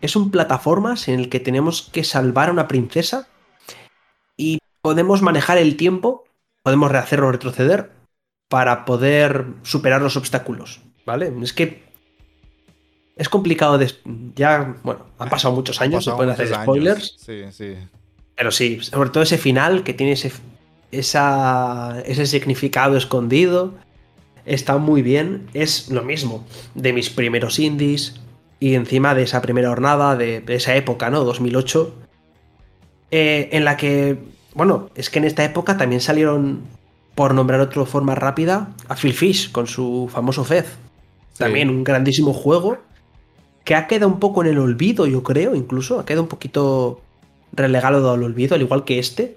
Es 0.00 0.16
un 0.16 0.30
plataformas 0.30 1.08
en 1.08 1.20
el 1.20 1.28
que 1.28 1.40
tenemos 1.40 1.90
que 1.92 2.04
salvar 2.04 2.48
a 2.48 2.52
una 2.52 2.68
princesa 2.68 3.28
y 4.34 4.58
podemos 4.80 5.20
manejar 5.20 5.58
el 5.58 5.76
tiempo, 5.76 6.24
podemos 6.62 6.90
rehacerlo 6.90 7.28
o 7.28 7.32
retroceder 7.32 7.90
para 8.48 8.86
poder 8.86 9.44
superar 9.62 10.00
los 10.00 10.16
obstáculos, 10.16 10.80
¿vale? 11.04 11.30
Es 11.42 11.52
que 11.52 11.84
es 13.16 13.28
complicado 13.28 13.76
de... 13.76 13.92
Ya, 14.34 14.74
bueno, 14.84 15.04
han 15.18 15.28
pasado 15.28 15.54
muchos 15.54 15.82
años, 15.82 16.02
se 16.02 16.12
pueden 16.12 16.32
hacer 16.32 16.48
spoilers. 16.48 17.16
Sí, 17.18 17.42
sí. 17.50 17.74
Pero 18.36 18.50
sí, 18.50 18.80
sobre 18.80 19.10
todo 19.10 19.22
ese 19.22 19.36
final 19.36 19.82
que 19.82 19.92
tiene 19.92 20.12
ese, 20.12 20.32
esa, 20.92 22.00
ese 22.06 22.24
significado 22.24 22.96
escondido. 22.96 23.74
Está 24.46 24.78
muy 24.78 25.02
bien. 25.02 25.48
Es 25.52 25.90
lo 25.90 26.02
mismo 26.02 26.46
de 26.74 26.92
mis 26.92 27.10
primeros 27.10 27.58
indies. 27.58 28.14
Y 28.58 28.74
encima 28.74 29.14
de 29.14 29.24
esa 29.24 29.42
primera 29.42 29.68
jornada, 29.68 30.16
de, 30.16 30.42
esa 30.48 30.74
época, 30.76 31.10
¿no? 31.10 31.24
2008. 31.24 31.94
Eh, 33.10 33.50
en 33.52 33.64
la 33.64 33.76
que, 33.76 34.18
bueno, 34.54 34.88
es 34.94 35.10
que 35.10 35.18
en 35.18 35.26
esta 35.26 35.44
época 35.44 35.76
también 35.76 36.00
salieron, 36.00 36.62
por 37.14 37.34
nombrar 37.34 37.60
otra 37.60 37.84
forma 37.84 38.14
rápida, 38.14 38.70
a 38.88 38.96
Phil 38.96 39.12
Fish 39.12 39.52
con 39.52 39.66
su 39.66 40.08
famoso 40.10 40.44
Fez. 40.44 40.66
También 41.36 41.68
un 41.68 41.84
grandísimo 41.84 42.32
juego 42.32 42.78
que 43.64 43.74
ha 43.74 43.86
quedado 43.88 44.08
un 44.08 44.20
poco 44.20 44.42
en 44.42 44.50
el 44.50 44.58
olvido, 44.58 45.06
yo 45.06 45.22
creo, 45.22 45.54
incluso. 45.54 45.98
Ha 45.98 46.06
quedado 46.06 46.22
un 46.22 46.28
poquito 46.28 47.00
relegado 47.52 48.12
al 48.12 48.22
olvido, 48.22 48.54
al 48.54 48.62
igual 48.62 48.84
que 48.84 48.98
este. 48.98 49.36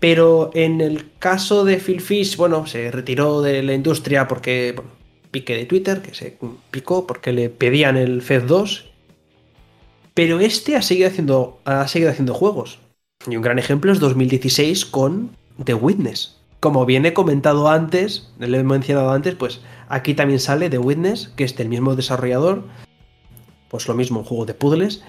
Pero 0.00 0.50
en 0.54 0.80
el 0.80 1.10
caso 1.18 1.64
de 1.64 1.78
Phil 1.78 2.00
Fish, 2.00 2.36
bueno, 2.36 2.66
se 2.66 2.90
retiró 2.90 3.40
de 3.40 3.62
la 3.62 3.74
industria 3.74 4.28
porque, 4.28 4.72
bueno, 4.74 4.90
pique 5.30 5.56
de 5.56 5.64
Twitter, 5.64 6.02
que 6.02 6.14
se 6.14 6.36
picó 6.70 7.06
porque 7.06 7.32
le 7.32 7.48
pedían 7.48 7.96
el 7.96 8.22
Fed 8.22 8.44
2. 8.44 8.90
Pero 10.14 10.40
este 10.40 10.76
ha 10.76 10.82
seguido 10.82 11.08
haciendo, 11.08 11.60
ha 11.64 11.88
seguido 11.88 12.10
haciendo 12.10 12.34
juegos. 12.34 12.78
Y 13.26 13.36
un 13.36 13.42
gran 13.42 13.58
ejemplo 13.58 13.92
es 13.92 13.98
2016 13.98 14.84
con 14.84 15.36
The 15.64 15.74
Witness. 15.74 16.36
Como 16.60 16.86
bien 16.86 17.04
he 17.06 17.14
comentado 17.14 17.68
antes, 17.68 18.30
le 18.38 18.58
he 18.58 18.62
mencionado 18.62 19.10
antes, 19.10 19.34
pues 19.34 19.60
aquí 19.88 20.14
también 20.14 20.40
sale 20.40 20.70
The 20.70 20.78
Witness, 20.78 21.28
que 21.36 21.44
es 21.44 21.56
del 21.56 21.68
mismo 21.68 21.96
desarrollador. 21.96 22.64
Pues 23.68 23.88
lo 23.88 23.94
mismo, 23.94 24.20
un 24.20 24.26
juego 24.26 24.46
de 24.46 24.54
puzzles 24.54 25.02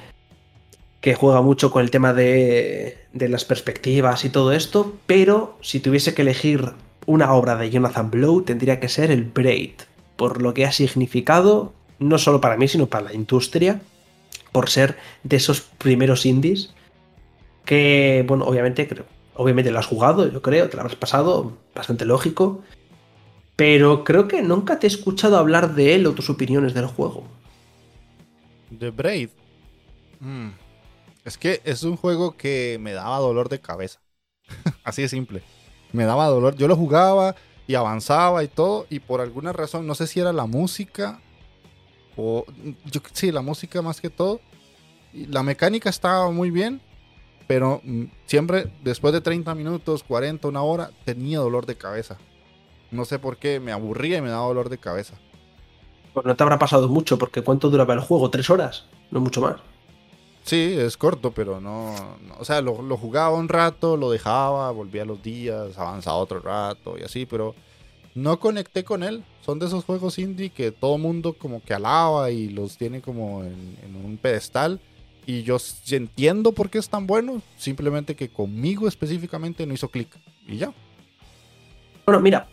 que 1.06 1.14
juega 1.14 1.43
mucho 1.43 1.70
con 1.70 1.84
el 1.84 1.91
tema 1.91 2.16
de, 2.16 2.97
las 3.14 3.45
perspectivas 3.45 4.26
y 4.26 4.32
todo 4.32 4.53
esto, 4.53 4.95
pero 5.06 5.56
si 5.62 5.80
tuviese 5.80 6.16
que 6.16 6.24
elegir 6.24 6.72
una 7.06 7.32
obra 7.34 7.56
de 7.58 7.70
Jonathan 7.70 8.10
Blow 8.10 8.41
tendría 8.41 8.80
que 8.80 8.89
ser 8.89 9.12
el 9.12 9.24
Braid, 9.24 9.74
por 10.16 10.41
lo 10.41 10.56
que 10.56 10.66
ha 10.66 10.72
significado 10.72 11.74
no 11.99 12.18
solo 12.18 12.41
para 12.41 12.58
mí, 12.58 12.68
sino 12.68 12.88
para 12.88 13.03
la 13.03 13.14
industria, 13.14 13.82
por 14.51 14.72
ser 14.72 14.97
de 15.22 15.36
esos 15.36 15.62
primeros 15.62 16.26
indies 16.26 16.74
que, 17.66 18.26
bueno, 18.28 18.45
obviamente, 18.45 18.88
creo, 18.88 19.06
obviamente 19.36 19.70
lo 19.70 19.78
has 19.78 19.86
jugado, 19.86 20.28
yo 20.28 20.41
creo, 20.41 20.70
te 20.70 20.76
lo 20.76 20.82
habrás 20.82 20.97
pasado, 20.97 21.56
bastante 21.76 22.06
lógico, 22.06 22.64
pero 23.56 24.03
creo 24.03 24.28
que 24.28 24.41
nunca 24.41 24.80
te 24.80 24.88
he 24.88 24.89
escuchado 24.89 25.38
hablar 25.38 25.76
de 25.76 25.93
él 25.93 26.08
o 26.08 26.14
tus 26.14 26.32
opiniones 26.32 26.74
del 26.74 26.88
juego. 26.88 27.28
The 28.80 28.89
Braid. 28.89 29.30
Mm. 30.20 30.64
Es 31.26 31.39
que 31.39 31.61
es 31.65 31.82
un 31.84 31.97
juego 31.97 32.38
que 32.38 32.78
me 32.80 32.93
daba 32.93 33.17
dolor 33.17 33.49
de 33.49 33.59
cabeza. 33.59 33.99
Así 34.84 35.01
de 35.01 35.09
simple. 35.09 35.41
Me 35.91 36.05
daba 36.05 36.28
dolor. 36.28 36.55
Yo 36.55 36.67
lo 36.67 36.76
jugaba 36.76 37.36
y 37.67 37.73
avanzaba 37.73 38.43
y 38.43 38.47
todo. 38.47 38.86
Y 38.91 38.99
por 38.99 39.21
alguna 39.21 39.51
razón, 39.51 39.88
no 39.88 39.95
sé 39.95 40.05
si 40.05 40.19
era 40.19 40.32
la 40.32 40.45
música 40.45 41.19
o. 42.15 42.45
Yo, 42.86 43.01
sí, 43.11 43.32
la 43.32 43.41
música 43.41 43.82
más 43.82 43.99
que 43.99 44.11
todo. 44.11 44.39
La 45.13 45.41
mecánica 45.41 45.89
estaba 45.89 46.30
muy 46.30 46.51
bien. 46.51 46.80
Pero 47.47 47.82
mm, 47.84 48.05
siempre, 48.26 48.71
después 48.84 49.13
de 49.13 49.21
30 49.21 49.53
minutos, 49.55 50.03
40, 50.03 50.47
una 50.47 50.61
hora, 50.61 50.91
tenía 51.05 51.39
dolor 51.39 51.65
de 51.65 51.76
cabeza. 51.76 52.17
No 52.91 53.03
sé 53.05 53.19
por 53.19 53.38
qué, 53.38 53.59
me 53.59 53.71
aburría 53.71 54.17
y 54.17 54.21
me 54.21 54.30
daba 54.30 54.45
dolor 54.45 54.69
de 54.69 54.78
cabeza. 54.78 55.15
Pues 56.13 56.26
no 56.26 56.36
te 56.36 56.43
habrá 56.43 56.59
pasado 56.59 56.88
mucho, 56.88 57.17
porque 57.17 57.41
¿cuánto 57.41 57.69
duraba 57.69 57.93
el 57.93 57.99
juego? 57.99 58.30
¿Tres 58.30 58.49
horas? 58.49 58.86
No 59.11 59.19
mucho 59.19 59.41
más. 59.41 59.57
Sí, 60.46 60.76
es 60.78 60.96
corto, 60.96 61.32
pero 61.32 61.60
no, 61.60 61.96
o 62.38 62.46
sea, 62.46 62.62
lo, 62.62 62.76
jugaba 62.98 63.36
un 63.36 63.50
rato, 63.50 63.98
lo 63.98 64.12
dejaba, 64.12 64.70
volvía 64.70 65.04
los 65.04 65.24
días, 65.24 65.76
avanzaba 65.76 66.18
otro 66.18 66.39
rato 66.39 67.00
y 67.00 67.02
así, 67.02 67.26
pero 67.26 67.56
no 68.14 68.39
conecté 68.39 68.84
con 68.84 69.02
él. 69.02 69.24
Son 69.43 69.58
de 69.58 69.66
esos 69.66 69.84
juegos 69.84 70.20
indie 70.20 70.52
que 70.52 70.72
todo 70.72 71.00
mundo 71.00 71.34
como 71.34 71.64
que 71.64 71.74
alaba 71.74 72.30
y 72.30 72.50
los 72.50 72.78
tiene 72.78 73.02
como 73.02 73.43
en, 73.43 73.96
un 74.04 74.18
pedestal. 74.18 74.80
Y 75.26 75.41
yo 75.41 75.58
entiendo 75.89 76.52
por 76.52 76.70
qué 76.70 76.78
es 76.78 76.89
tan 76.89 77.08
bueno, 77.08 77.41
simplemente 77.58 78.16
que 78.16 78.30
conmigo 78.30 78.88
específicamente 78.88 79.66
no 79.66 79.74
hizo 79.74 79.89
clic. 79.89 80.10
Y 80.48 80.58
ya. 80.58 80.72
Bueno, 82.06 82.22
mira, 82.22 82.48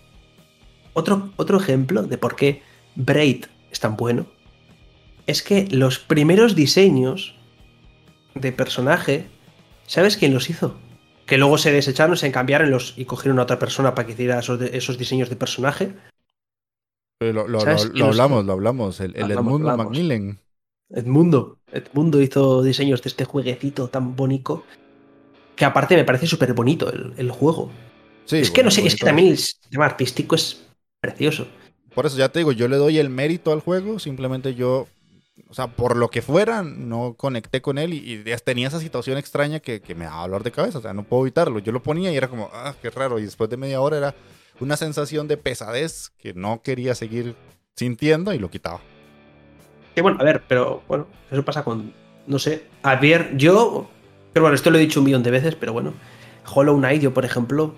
otro, 0.95 1.30
otro 1.36 1.59
ejemplo 1.59 2.05
de 2.05 2.16
por 2.16 2.36
qué 2.36 2.62
Braid 2.95 3.45
es 3.70 3.80
tan 3.80 3.97
bueno 3.99 4.24
es 5.26 5.43
que 5.43 5.68
los 5.70 5.99
primeros 5.99 6.57
diseños 6.57 7.34
de 8.34 8.52
personaje, 8.52 9.26
¿sabes 9.86 10.16
quién 10.16 10.34
los 10.34 10.50
hizo? 10.50 10.76
Que 11.26 11.38
luego 11.38 11.58
se 11.58 11.72
desecharon, 11.72 12.16
se 12.16 12.32
cambiaron 12.32 12.70
los, 12.70 12.94
y 12.96 13.04
cogieron 13.04 13.38
a 13.38 13.42
otra 13.42 13.58
persona 13.58 13.94
para 13.94 14.06
que 14.06 14.12
hiciera 14.12 14.40
esos, 14.40 14.98
diseños 14.98 15.28
de 15.28 15.36
personaje. 15.36 15.94
Lo, 17.20 17.42
hablamos, 17.60 18.44
lo 18.44 18.52
hablamos. 18.52 19.00
El, 19.00 19.16
el 19.16 19.30
Edmundo 19.30 19.76
Macmillan. 19.76 20.40
Edmundo. 20.90 21.58
Edmundo 21.70 22.20
hizo 22.20 22.62
diseños 22.62 23.02
de 23.02 23.08
este 23.08 23.24
jueguecito 23.24 23.88
tan 23.88 24.16
bonito. 24.16 24.64
Que 25.56 25.64
aparte 25.64 25.96
me 25.96 26.04
parece 26.04 26.26
súper 26.26 26.52
bonito 26.54 26.90
el, 26.90 27.30
juego. 27.30 27.70
es 28.30 28.50
que 28.50 28.62
no 28.62 28.70
sé, 28.70 28.86
es 28.86 28.96
que 28.96 29.04
también 29.04 29.28
el 29.28 29.38
sistema 29.38 29.84
artístico 29.84 30.34
es 30.34 30.66
precioso. 31.00 31.46
Por 31.94 32.06
eso 32.06 32.16
ya 32.16 32.30
te 32.30 32.40
digo, 32.40 32.52
yo 32.52 32.68
le 32.68 32.76
doy 32.76 32.98
el 32.98 33.10
mérito 33.10 33.52
al 33.52 33.60
juego, 33.60 33.98
simplemente 33.98 34.54
yo 34.54 34.86
o 35.49 35.55
sea, 35.55 35.66
por 35.66 35.97
lo 35.97 36.09
que 36.09 36.22
fuera, 36.22 36.62
no 36.62 37.14
conecté 37.14 37.61
con 37.61 37.76
él 37.76 37.93
y, 37.93 38.24
tenía 38.43 38.68
esa 38.68 38.80
situación 38.80 39.18
extraña 39.18 39.61
que, 39.61 39.82
me 39.95 40.07
daba 40.07 40.22
dolor 40.22 40.43
de 40.45 40.51
cabeza. 40.51 40.78
O 40.78 40.80
sea, 40.80 40.95
no 40.95 41.03
puedo 41.03 41.24
evitarlo. 41.24 41.59
Yo 41.59 41.72
lo 41.72 41.82
ponía 41.82 42.11
y 42.11 42.16
era 42.16 42.28
como, 42.28 42.49
ah, 42.55 42.74
qué 42.80 42.88
raro. 42.88 43.18
Y 43.18 43.24
después 43.24 43.51
de 43.51 43.59
media 43.59 43.80
hora 43.82 43.99
era 43.99 44.14
una 44.61 44.78
sensación 44.78 45.28
de 45.28 45.36
pesadez 45.36 46.11
que 46.18 46.32
no 46.32 46.62
quería 46.62 46.95
seguir 46.95 47.36
sintiendo 47.76 48.32
y 48.32 48.38
lo 48.38 48.51
quitaba. 48.51 48.80
Que 49.95 50.01
bueno, 50.01 50.16
a 50.20 50.24
ver, 50.24 50.43
pero 50.49 50.82
bueno, 50.88 51.07
eso 51.30 51.45
pasa 51.45 51.64
con, 51.64 51.93
no 52.26 52.38
sé, 52.38 52.64
a 52.82 52.97
ver, 52.97 53.36
yo, 53.36 53.90
pero 54.32 54.45
bueno, 54.45 54.55
esto 54.55 54.70
lo 54.70 54.78
he 54.78 54.80
dicho 54.80 55.01
un 55.01 55.05
millón 55.05 55.22
de 55.22 55.30
veces, 55.30 55.55
pero 55.55 55.74
bueno, 55.74 55.93
Hollow 56.51 56.78
Knight, 56.78 57.03
yo 57.03 57.12
por 57.12 57.26
ejemplo, 57.26 57.74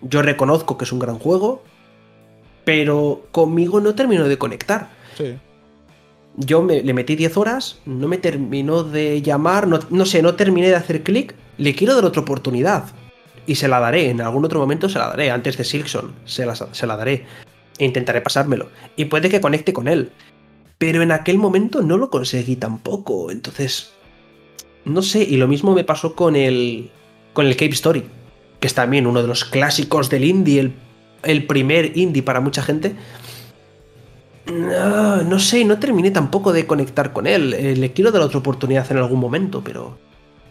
yo 0.00 0.22
reconozco 0.22 0.78
que 0.78 0.84
es 0.84 0.92
un 0.92 1.00
gran 1.00 1.18
juego, 1.18 1.64
pero 2.64 3.26
conmigo 3.32 3.80
no 3.80 3.96
termino 3.96 4.28
de 4.28 4.38
conectar. 4.38 4.90
Sí 5.16 5.40
yo 6.36 6.62
me, 6.62 6.82
le 6.82 6.94
metí 6.94 7.16
10 7.16 7.36
horas, 7.36 7.80
no 7.84 8.08
me 8.08 8.18
terminó 8.18 8.82
de 8.82 9.22
llamar, 9.22 9.66
no, 9.66 10.06
sé, 10.06 10.22
no 10.22 10.34
terminé 10.34 10.68
de 10.68 10.76
hacer 10.76 11.02
clic, 11.02 11.34
le 11.58 11.74
quiero 11.74 11.94
dar 11.94 12.04
otra 12.04 12.22
oportunidad. 12.22 12.84
Y 13.46 13.56
se 13.56 13.68
la 13.68 13.80
daré, 13.80 14.10
en 14.10 14.20
algún 14.20 14.44
otro 14.44 14.60
momento 14.60 14.88
se 14.88 14.98
la 14.98 15.08
daré, 15.08 15.30
antes 15.30 15.56
de 15.56 15.64
Silkson, 15.64 16.12
se 16.24 16.46
la, 16.46 16.54
se 16.54 16.86
la 16.86 16.96
daré. 16.96 17.26
E 17.78 17.84
intentaré 17.84 18.20
pasármelo. 18.20 18.68
Y 18.96 19.06
puede 19.06 19.28
que 19.28 19.40
conecte 19.40 19.72
con 19.72 19.88
él. 19.88 20.12
Pero 20.78 21.02
en 21.02 21.12
aquel 21.12 21.38
momento 21.38 21.82
no 21.82 21.96
lo 21.96 22.10
conseguí 22.10 22.56
tampoco, 22.56 23.30
entonces... 23.30 23.92
No 24.84 25.02
sé, 25.02 25.22
y 25.22 25.36
lo 25.36 25.46
mismo 25.46 25.74
me 25.74 25.84
pasó 25.84 26.14
con 26.14 26.36
el, 26.36 26.90
con 27.34 27.46
el 27.46 27.54
Cape 27.54 27.72
Story, 27.72 28.04
que 28.60 28.66
es 28.66 28.74
también 28.74 29.06
uno 29.06 29.20
de 29.20 29.28
los 29.28 29.44
clásicos 29.44 30.08
del 30.08 30.24
indie, 30.24 30.60
el, 30.60 30.72
el 31.22 31.46
primer 31.46 31.98
indie 31.98 32.22
para 32.22 32.40
mucha 32.40 32.62
gente 32.62 32.94
no, 34.50 35.22
no 35.22 35.38
sé, 35.38 35.64
no 35.64 35.78
terminé 35.78 36.10
tampoco 36.10 36.52
de 36.52 36.66
conectar 36.66 37.12
con 37.12 37.26
él. 37.26 37.54
Eh, 37.54 37.76
le 37.76 37.92
quiero 37.92 38.10
dar 38.10 38.22
otra 38.22 38.38
oportunidad 38.38 38.90
en 38.90 38.98
algún 38.98 39.20
momento, 39.20 39.62
pero 39.62 39.98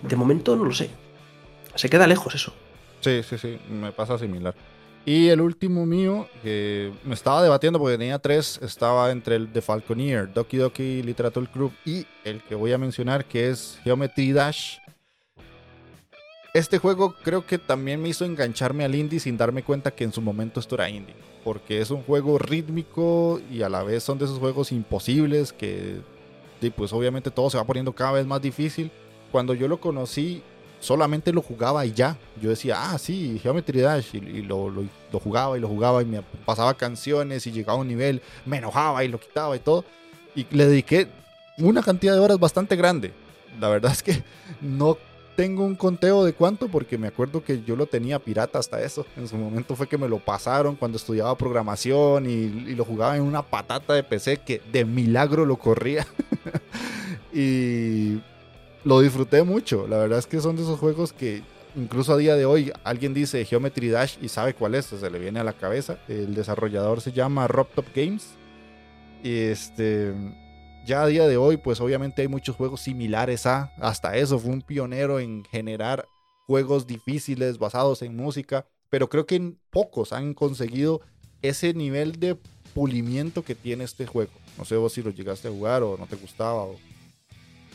de 0.01 0.15
momento 0.15 0.55
no 0.55 0.65
lo 0.65 0.73
sé. 0.73 0.89
Se 1.75 1.89
queda 1.89 2.07
lejos 2.07 2.35
eso. 2.35 2.53
Sí, 3.01 3.21
sí, 3.23 3.37
sí, 3.37 3.57
me 3.69 3.91
pasa 3.91 4.17
similar. 4.17 4.53
Y 5.05 5.29
el 5.29 5.41
último 5.41 5.85
mío, 5.85 6.27
que 6.43 6.91
me 7.03 7.13
estaba 7.13 7.41
debatiendo 7.41 7.79
porque 7.79 7.97
tenía 7.97 8.19
tres, 8.19 8.59
estaba 8.61 9.11
entre 9.11 9.37
el 9.37 9.51
de 9.51 9.61
Falconeer, 9.61 10.31
Doki 10.33 10.57
Doki 10.57 11.01
Literature 11.03 11.47
Club 11.47 11.71
y 11.85 12.05
el 12.25 12.41
que 12.43 12.55
voy 12.55 12.73
a 12.73 12.77
mencionar 12.77 13.25
que 13.25 13.49
es 13.49 13.79
Geometry 13.83 14.33
Dash. 14.33 14.77
Este 16.53 16.79
juego 16.79 17.15
creo 17.23 17.45
que 17.45 17.57
también 17.57 18.01
me 18.01 18.09
hizo 18.09 18.25
engancharme 18.25 18.83
al 18.83 18.95
indie 18.95 19.19
sin 19.19 19.37
darme 19.37 19.63
cuenta 19.63 19.91
que 19.91 20.03
en 20.03 20.11
su 20.11 20.21
momento 20.21 20.59
esto 20.59 20.75
era 20.75 20.89
indie 20.89 21.28
porque 21.43 21.81
es 21.81 21.91
un 21.91 22.03
juego 22.03 22.37
rítmico 22.37 23.39
y 23.51 23.61
a 23.61 23.69
la 23.69 23.83
vez 23.83 24.03
son 24.03 24.17
de 24.17 24.25
esos 24.25 24.39
juegos 24.39 24.71
imposibles 24.71 25.53
que 25.53 26.01
pues 26.75 26.91
obviamente 26.91 27.31
todo 27.31 27.49
se 27.49 27.57
va 27.57 27.63
poniendo 27.63 27.93
cada 27.93 28.13
vez 28.13 28.25
más 28.25 28.41
difícil. 28.41 28.91
Cuando 29.31 29.53
yo 29.53 29.67
lo 29.67 29.79
conocí, 29.79 30.43
solamente 30.79 31.31
lo 31.31 31.41
jugaba 31.41 31.85
y 31.85 31.93
ya. 31.93 32.17
Yo 32.41 32.49
decía, 32.49 32.91
ah, 32.91 32.97
sí, 32.97 33.39
Geometry 33.41 33.81
Dash, 33.81 34.15
y, 34.15 34.41
lo, 34.41 34.71
jugaba 35.13 35.57
y 35.57 35.61
lo 35.61 35.67
jugaba 35.67 36.01
y 36.01 36.05
me 36.05 36.21
pasaba 36.45 36.73
canciones 36.73 37.47
y 37.47 37.51
llegaba 37.51 37.77
a 37.77 37.81
un 37.81 37.87
nivel, 37.87 38.21
me 38.45 38.57
enojaba 38.57 39.03
y 39.03 39.07
lo 39.07 39.19
quitaba 39.19 39.55
y 39.55 39.59
todo. 39.59 39.85
Y 40.35 40.45
le 40.51 40.67
dediqué 40.67 41.07
una 41.57 41.81
cantidad 41.81 42.13
de 42.13 42.19
horas 42.19 42.39
bastante 42.39 42.75
grande. 42.75 43.13
La 43.59 43.69
verdad 43.69 43.91
es 43.91 44.03
que 44.03 44.23
no 44.61 44.97
tengo 45.39 45.63
un 45.63 45.75
conteo 45.75 46.25
de 46.25 46.33
cuánto 46.33 46.67
porque 46.67 46.97
me 46.97 47.07
acuerdo 47.07 47.41
que 47.41 47.63
yo 47.63 47.77
lo 47.77 47.85
tenía 47.85 48.19
pirata 48.19 48.59
hasta 48.59 48.81
eso. 48.81 49.05
En 49.15 49.25
su 49.25 49.37
momento 49.37 49.73
fue 49.73 49.87
que 49.87 49.97
me 49.97 50.09
lo 50.09 50.19
pasaron 50.19 50.75
cuando 50.75 50.97
estudiaba 50.97 51.37
programación 51.37 52.29
y, 52.29 52.75
lo 52.75 52.83
jugaba 52.83 53.15
en 53.15 53.23
una 53.23 53.41
patata 53.41 53.93
de 53.93 54.03
PC 54.03 54.41
que 54.45 54.61
de 54.69 54.83
milagro 54.83 55.45
lo 55.45 55.55
corría. 55.55 56.05
y 57.33 58.19
lo 58.83 58.99
disfruté 58.99 59.43
mucho. 59.43 59.87
La 59.87 59.99
verdad 59.99 60.19
es 60.19 60.27
que 60.27 60.41
son 60.41 60.57
de 60.57 60.63
esos 60.63 60.77
juegos 60.77 61.13
que 61.13 61.41
incluso 61.73 62.11
a 62.11 62.17
día 62.17 62.35
de 62.35 62.43
hoy 62.43 62.73
alguien 62.83 63.13
dice 63.13 63.45
Geometry 63.45 63.87
Dash 63.87 64.17
y 64.21 64.27
sabe 64.27 64.53
cuál 64.53 64.75
es, 64.75 64.87
se 64.87 65.09
le 65.09 65.19
viene 65.19 65.39
a 65.39 65.45
la 65.45 65.53
cabeza. 65.53 65.99
El 66.09 66.35
desarrollador 66.35 66.99
se 66.99 67.13
llama 67.13 67.47
RobTop 67.47 67.85
Games. 67.95 68.31
Y 69.23 69.37
este 69.37 70.13
ya 70.89 71.03
a 71.03 71.07
día 71.07 71.27
de 71.27 71.37
hoy, 71.37 71.57
pues 71.57 71.79
obviamente 71.79 72.23
hay 72.23 72.27
muchos 72.27 72.55
juegos 72.55 72.81
similares 72.81 73.45
a, 73.45 73.71
hasta 73.79 74.17
eso, 74.17 74.39
fue 74.39 74.51
un 74.51 74.63
pionero 74.63 75.19
en 75.19 75.45
generar 75.45 76.07
juegos 76.47 76.87
difíciles 76.87 77.59
basados 77.59 78.01
en 78.01 78.15
música, 78.15 78.65
pero 78.89 79.07
creo 79.07 79.27
que 79.27 79.53
pocos 79.69 80.13
han 80.13 80.33
conseguido 80.33 81.01
ese 81.43 81.75
nivel 81.75 82.19
de 82.19 82.37
pulimiento 82.73 83.43
que 83.43 83.53
tiene 83.53 83.83
este 83.83 84.07
juego. 84.07 84.31
No 84.57 84.65
sé 84.65 84.77
vos 84.77 84.91
si 84.91 85.03
lo 85.03 85.11
llegaste 85.11 85.47
a 85.47 85.51
jugar 85.51 85.83
o 85.83 85.95
no 85.95 86.07
te 86.07 86.15
gustaba. 86.15 86.65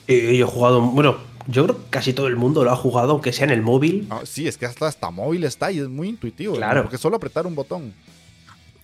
Eh, 0.08 0.36
yo 0.36 0.46
he 0.46 0.50
jugado, 0.50 0.80
bueno, 0.80 1.16
yo 1.46 1.64
creo 1.64 1.76
que 1.76 1.90
casi 1.90 2.12
todo 2.14 2.26
el 2.26 2.34
mundo 2.34 2.64
lo 2.64 2.72
ha 2.72 2.76
jugado, 2.76 3.12
aunque 3.12 3.32
sea 3.32 3.44
en 3.44 3.52
el 3.52 3.62
móvil. 3.62 4.08
Ah, 4.10 4.22
sí, 4.24 4.48
es 4.48 4.58
que 4.58 4.66
hasta, 4.66 4.88
hasta 4.88 5.12
móvil 5.12 5.44
está 5.44 5.70
y 5.70 5.78
es 5.78 5.88
muy 5.88 6.08
intuitivo. 6.08 6.56
Claro. 6.56 6.82
Porque 6.82 6.98
solo 6.98 7.14
apretar 7.14 7.46
un 7.46 7.54
botón. 7.54 7.94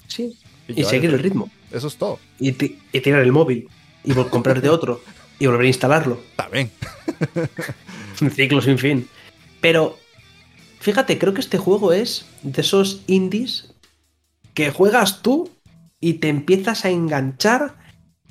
Sí. 0.06 0.38
Y, 0.68 0.84
seguir 0.84 1.10
el 1.10 1.18
ritmo. 1.18 1.50
Eso 1.72 1.88
es 1.88 1.96
todo. 1.96 2.20
Y, 2.38 2.50
y 2.50 3.00
tirar 3.00 3.22
el 3.22 3.32
móvil 3.32 3.68
y 4.04 4.12
comprarte 4.12 4.68
otro 4.68 5.00
y 5.38 5.46
volver 5.46 5.64
a 5.64 5.68
instalarlo. 5.68 6.20
También. 6.36 6.70
Un 8.20 8.30
ciclo 8.36 8.60
sin 8.60 8.78
fin. 8.78 9.08
Pero, 9.60 9.98
fíjate, 10.78 11.18
creo 11.18 11.34
que 11.34 11.40
este 11.40 11.58
juego 11.58 11.92
es 11.92 12.26
de 12.42 12.60
esos 12.60 13.02
indies 13.06 13.72
que 14.54 14.70
juegas 14.70 15.22
tú 15.22 15.50
y 16.00 16.14
te 16.14 16.28
empiezas 16.28 16.84
a 16.84 16.90
enganchar 16.90 17.76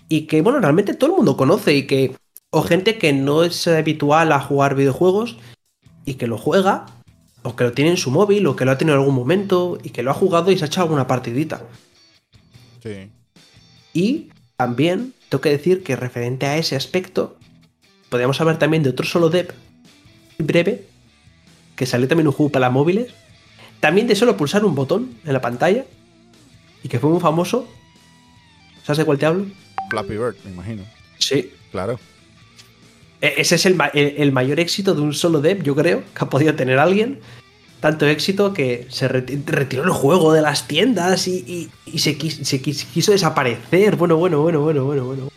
y 0.07 0.21
que, 0.21 0.41
bueno, 0.41 0.59
realmente 0.59 0.93
todo 0.93 1.11
el 1.11 1.15
mundo 1.17 1.37
conoce 1.37 1.75
y 1.75 1.87
que, 1.87 2.15
o 2.51 2.63
gente 2.63 2.97
que 2.97 3.13
no 3.13 3.43
es 3.43 3.67
habitual 3.67 4.31
a 4.31 4.39
jugar 4.39 4.75
videojuegos 4.75 5.37
y 6.05 6.15
que 6.15 6.27
lo 6.27 6.37
juega, 6.37 6.85
o 7.43 7.55
que 7.55 7.63
lo 7.63 7.71
tiene 7.73 7.91
en 7.91 7.97
su 7.97 8.11
móvil, 8.11 8.47
o 8.47 8.55
que 8.55 8.65
lo 8.65 8.71
ha 8.71 8.77
tenido 8.77 8.95
en 8.95 9.01
algún 9.01 9.15
momento 9.15 9.77
y 9.83 9.91
que 9.91 10.03
lo 10.03 10.11
ha 10.11 10.15
jugado 10.15 10.51
y 10.51 10.57
se 10.57 10.65
ha 10.65 10.67
echado 10.67 10.85
alguna 10.85 11.07
partidita. 11.07 11.61
Sí. 12.81 13.11
Y 13.93 14.29
también 14.57 15.13
tengo 15.29 15.41
que 15.41 15.49
decir 15.49 15.83
que 15.83 15.95
referente 15.95 16.47
a 16.47 16.57
ese 16.57 16.75
aspecto, 16.75 17.37
podríamos 18.09 18.41
hablar 18.41 18.59
también 18.59 18.83
de 18.83 18.89
otro 18.89 19.05
solo 19.05 19.29
dev 19.29 19.53
breve, 20.39 20.85
que 21.75 21.85
salió 21.85 22.07
también 22.07 22.27
un 22.27 22.33
juego 22.33 22.51
para 22.51 22.69
móviles, 22.69 23.13
también 23.79 24.07
de 24.07 24.15
solo 24.15 24.35
pulsar 24.35 24.65
un 24.65 24.75
botón 24.75 25.15
en 25.25 25.33
la 25.33 25.41
pantalla, 25.41 25.85
y 26.83 26.89
que 26.89 26.99
fue 26.99 27.09
muy 27.09 27.19
famoso. 27.19 27.67
¿Sabes 28.83 28.97
de 28.97 29.05
cuál 29.05 29.19
te 29.19 29.25
hablo? 29.27 29.45
Flappy 29.89 30.17
Bird, 30.17 30.35
me 30.45 30.51
imagino. 30.51 30.83
Sí. 31.19 31.53
Claro. 31.71 31.99
E-, 33.21 33.35
ese 33.37 33.55
es 33.55 33.65
el, 33.65 33.77
el 33.93 34.31
mayor 34.31 34.59
éxito 34.59 34.95
de 34.95 35.01
un 35.01 35.13
solo 35.13 35.41
dev, 35.41 35.61
yo 35.61 35.75
creo, 35.75 36.03
que 36.13 36.23
ha 36.23 36.29
podido 36.29 36.55
tener 36.55 36.79
alguien 36.79 37.19
tanto 37.79 38.05
éxito 38.05 38.53
que 38.53 38.87
se 38.89 39.07
retiró 39.07 39.83
el 39.83 39.91
juego 39.91 40.33
de 40.33 40.41
las 40.41 40.67
tiendas 40.67 41.27
y, 41.27 41.69
se, 41.95 42.17
quiso, 42.17 43.11
desaparecer. 43.11 43.95
Bueno, 43.95 44.17
bueno, 44.17 44.41
bueno, 44.41 44.61
bueno, 44.61 44.85
bueno, 44.85 45.05
bueno. 45.05 45.29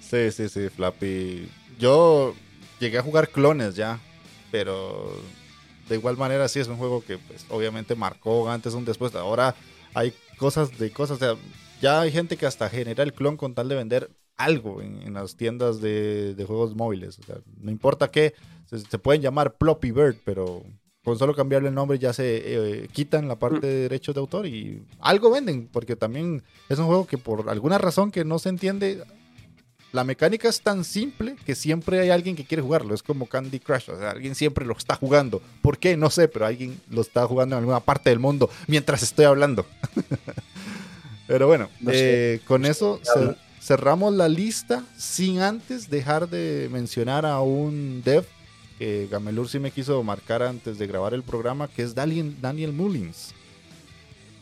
Sí, 0.00 0.30
sí, 0.32 0.48
sí, 0.48 0.68
Flappy. 0.68 1.48
Yo 1.78 2.34
llegué 2.80 2.98
a 2.98 3.02
jugar 3.02 3.28
clones 3.28 3.76
ya, 3.76 4.00
pero 4.50 5.12
de 5.88 5.94
igual 5.96 6.16
manera 6.16 6.48
sí 6.48 6.60
es 6.60 6.68
un 6.68 6.76
juego 6.76 7.02
que 7.04 7.18
pues, 7.18 7.46
obviamente 7.50 7.94
marcó 7.94 8.50
antes 8.50 8.74
un 8.74 8.84
después. 8.84 9.14
Ahora 9.14 9.54
hay 9.94 10.12
cosas 10.38 10.76
de 10.78 10.90
cosas. 10.90 11.18
ya 11.80 12.00
hay 12.00 12.10
gente 12.10 12.36
que 12.36 12.46
hasta 12.46 12.68
genera 12.68 13.04
el 13.04 13.12
clon 13.12 13.36
con 13.36 13.54
tal 13.54 13.68
de 13.68 13.76
vender 13.76 14.10
algo 14.36 14.80
en, 14.80 15.12
las 15.12 15.36
tiendas 15.36 15.80
de, 15.80 16.42
juegos 16.46 16.74
móviles. 16.74 17.18
no 17.60 17.70
importa 17.70 18.10
qué, 18.10 18.34
se, 18.66 18.98
pueden 18.98 19.20
llamar 19.22 19.56
Ploppy 19.56 19.90
Bird, 19.90 20.16
pero 20.24 20.62
con 21.04 21.18
solo 21.18 21.34
cambiarle 21.34 21.68
el 21.68 21.74
nombre 21.74 21.98
ya 21.98 22.12
se 22.12 22.82
eh, 22.82 22.88
quitan 22.92 23.28
la 23.28 23.36
parte 23.36 23.66
de 23.66 23.74
derechos 23.82 24.14
de 24.14 24.20
autor 24.20 24.46
y 24.46 24.82
algo 25.00 25.30
venden, 25.30 25.68
porque 25.72 25.96
también 25.96 26.42
es 26.68 26.78
un 26.78 26.86
juego 26.86 27.06
que 27.06 27.18
por 27.18 27.48
alguna 27.48 27.78
razón 27.78 28.10
que 28.10 28.24
no 28.24 28.38
se 28.38 28.50
entiende, 28.50 29.02
la 29.92 30.04
mecánica 30.04 30.48
es 30.48 30.60
tan 30.60 30.84
simple 30.84 31.36
que 31.46 31.54
siempre 31.54 32.00
hay 32.00 32.10
alguien 32.10 32.36
que 32.36 32.44
quiere 32.44 32.62
jugarlo. 32.62 32.94
Es 32.94 33.02
como 33.02 33.26
Candy 33.26 33.58
Crush. 33.58 33.90
O 33.90 33.98
sea, 33.98 34.10
alguien 34.10 34.34
siempre 34.34 34.66
lo 34.66 34.76
está 34.76 34.96
jugando. 34.96 35.40
¿Por 35.62 35.78
qué? 35.78 35.96
No 35.96 36.10
sé, 36.10 36.28
pero 36.28 36.46
alguien 36.46 36.78
lo 36.90 37.00
está 37.00 37.26
jugando 37.26 37.56
en 37.56 37.60
alguna 37.60 37.80
parte 37.80 38.10
del 38.10 38.18
mundo 38.18 38.50
mientras 38.66 39.02
estoy 39.02 39.24
hablando. 39.24 39.64
pero 41.26 41.46
bueno, 41.46 41.70
eh, 41.86 42.40
con 42.46 42.66
eso 42.66 43.00
cerramos 43.60 44.14
la 44.14 44.28
lista 44.28 44.84
sin 44.96 45.40
antes 45.40 45.88
dejar 45.90 46.28
de 46.28 46.68
mencionar 46.70 47.24
a 47.24 47.40
un 47.40 48.02
dev 48.04 48.26
que 48.78 49.08
Gamelur 49.10 49.48
sí 49.48 49.58
me 49.58 49.70
quiso 49.70 50.02
marcar 50.02 50.42
antes 50.42 50.78
de 50.78 50.86
grabar 50.86 51.14
el 51.14 51.22
programa, 51.22 51.68
que 51.68 51.82
es 51.82 51.94
Daniel, 51.94 52.36
Daniel 52.40 52.72
Mullins 52.72 53.34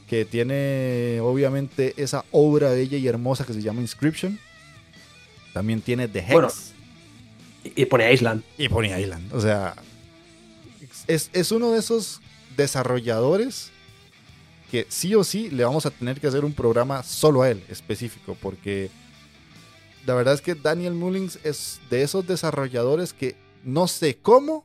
que 0.07 0.25
tiene 0.25 1.19
obviamente 1.21 1.95
esa 1.97 2.25
obra 2.31 2.71
bella 2.71 2.97
y 2.97 3.07
hermosa 3.09 3.45
que 3.45 3.53
se 3.53 3.63
llama 3.63 3.81
Inscription. 3.81 4.39
También 5.53 5.81
tiene 5.81 6.09
The 6.09 6.21
Hex. 6.21 6.73
y 7.65 7.85
pone 7.87 8.13
Island. 8.13 8.43
Y 8.57 8.69
pone 8.69 9.01
Island. 9.01 9.33
O 9.33 9.41
sea, 9.41 9.75
es, 11.07 11.53
uno 11.53 11.73
de 11.73 11.79
esos 11.79 12.21
desarrolladores 12.57 13.71
que 14.71 14.87
sí 14.89 15.15
o 15.15 15.25
sí 15.25 15.51
le 15.51 15.65
vamos 15.65 15.87
a 15.87 15.91
tener 15.91 16.21
que 16.21 16.27
hacer 16.27 16.45
un 16.45 16.53
programa 16.53 17.03
solo 17.03 17.43
a 17.43 17.51
él, 17.51 17.63
específico, 17.69 18.37
porque 18.41 18.91
la 20.07 20.15
verdad 20.15 20.35
es 20.35 20.41
que 20.41 20.55
Daniel 20.55 20.95
Mullins 20.95 21.39
es 21.45 21.81
de 21.91 22.03
esos 22.03 22.27
desarrolladores 22.27 23.13
que 23.13 23.37
no 23.67 23.89
sé 23.89 24.17
cómo, 24.23 24.65